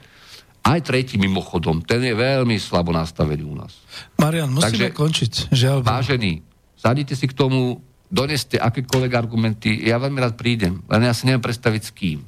Aj 0.64 0.80
tretí 0.80 1.20
mimochodom, 1.20 1.84
ten 1.84 2.00
je 2.00 2.16
veľmi 2.16 2.56
slabo 2.56 2.88
nastavený 2.88 3.44
u 3.44 3.52
nás. 3.52 3.84
Marian, 4.16 4.48
musíme 4.48 4.88
Takže, 4.88 4.96
končiť, 4.96 5.32
žiaľ. 5.52 5.84
Vážený, 5.84 6.40
sadite 6.72 7.12
si 7.12 7.28
k 7.28 7.36
tomu, 7.36 7.84
doneste 8.08 8.56
akékoľvek 8.60 9.12
argumenty, 9.12 9.84
ja 9.84 9.98
veľmi 9.98 10.20
rád 10.22 10.38
prídem, 10.38 10.80
len 10.86 11.02
ja 11.02 11.12
si 11.16 11.26
neviem 11.26 11.42
predstaviť 11.42 11.82
s 11.82 11.90
kým. 11.90 12.20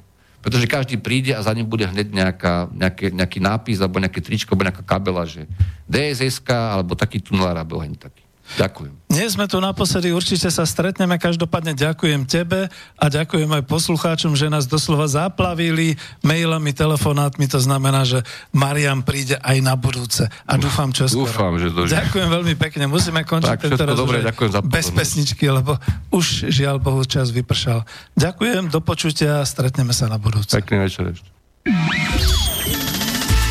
Pretože 0.43 0.69
každý 0.69 0.95
príde 1.01 1.33
a 1.33 1.41
za 1.41 1.51
ním 1.51 1.67
bude 1.67 1.83
hneď 1.83 2.13
nejaká, 2.13 2.69
nejaký, 2.71 3.11
nejaký 3.11 3.39
nápis 3.41 3.81
alebo 3.81 3.99
nejaké 3.99 4.21
tričko 4.21 4.53
alebo 4.53 4.69
nejaká 4.69 4.83
kabela, 4.85 5.25
že 5.25 5.49
DSSK 5.89 6.49
alebo 6.77 6.93
taký 6.93 7.19
tunelár 7.19 7.57
alebo 7.57 7.81
hen 7.81 7.97
taký. 7.97 8.26
Ďakujem. 8.55 8.93
Nie 9.11 9.27
sme 9.27 9.43
tu 9.49 9.59
naposledy, 9.59 10.15
určite 10.15 10.47
sa 10.47 10.63
stretneme. 10.63 11.19
Každopádne 11.19 11.75
ďakujem 11.75 12.23
tebe 12.23 12.71
a 12.95 13.05
ďakujem 13.11 13.49
aj 13.59 13.63
poslucháčom, 13.67 14.39
že 14.39 14.47
nás 14.47 14.69
doslova 14.69 15.07
zaplavili 15.11 15.99
mailami, 16.23 16.71
telefonátmi. 16.71 17.43
To 17.51 17.59
znamená, 17.59 18.07
že 18.07 18.23
Marian 18.55 19.03
príde 19.03 19.35
aj 19.43 19.57
na 19.59 19.75
budúce. 19.75 20.31
A 20.47 20.55
dúfam, 20.55 20.95
čo 20.95 21.11
skoro. 21.11 21.27
Dúfam, 21.27 21.59
že 21.59 21.73
to... 21.75 21.91
Ďakujem 21.91 22.29
veľmi 22.29 22.55
pekne. 22.55 22.87
Musíme 22.87 23.27
končiť 23.27 23.51
tak, 23.57 23.63
tento 23.67 23.83
raz 23.83 23.97
dobre, 23.99 24.23
ďakujem 24.23 24.51
za 24.53 24.61
bez 24.63 24.87
pesničky, 24.95 25.45
lebo 25.51 25.75
už 26.13 26.47
žiaľ 26.47 26.79
Bohu 26.79 27.03
čas 27.03 27.33
vypršal. 27.35 27.83
Ďakujem, 28.15 28.71
do 28.71 28.79
počutia, 28.79 29.43
stretneme 29.43 29.91
sa 29.91 30.07
na 30.07 30.15
budúce. 30.21 30.55
Pekný 30.55 30.87
večer 30.87 31.11
ešte. 31.11 31.27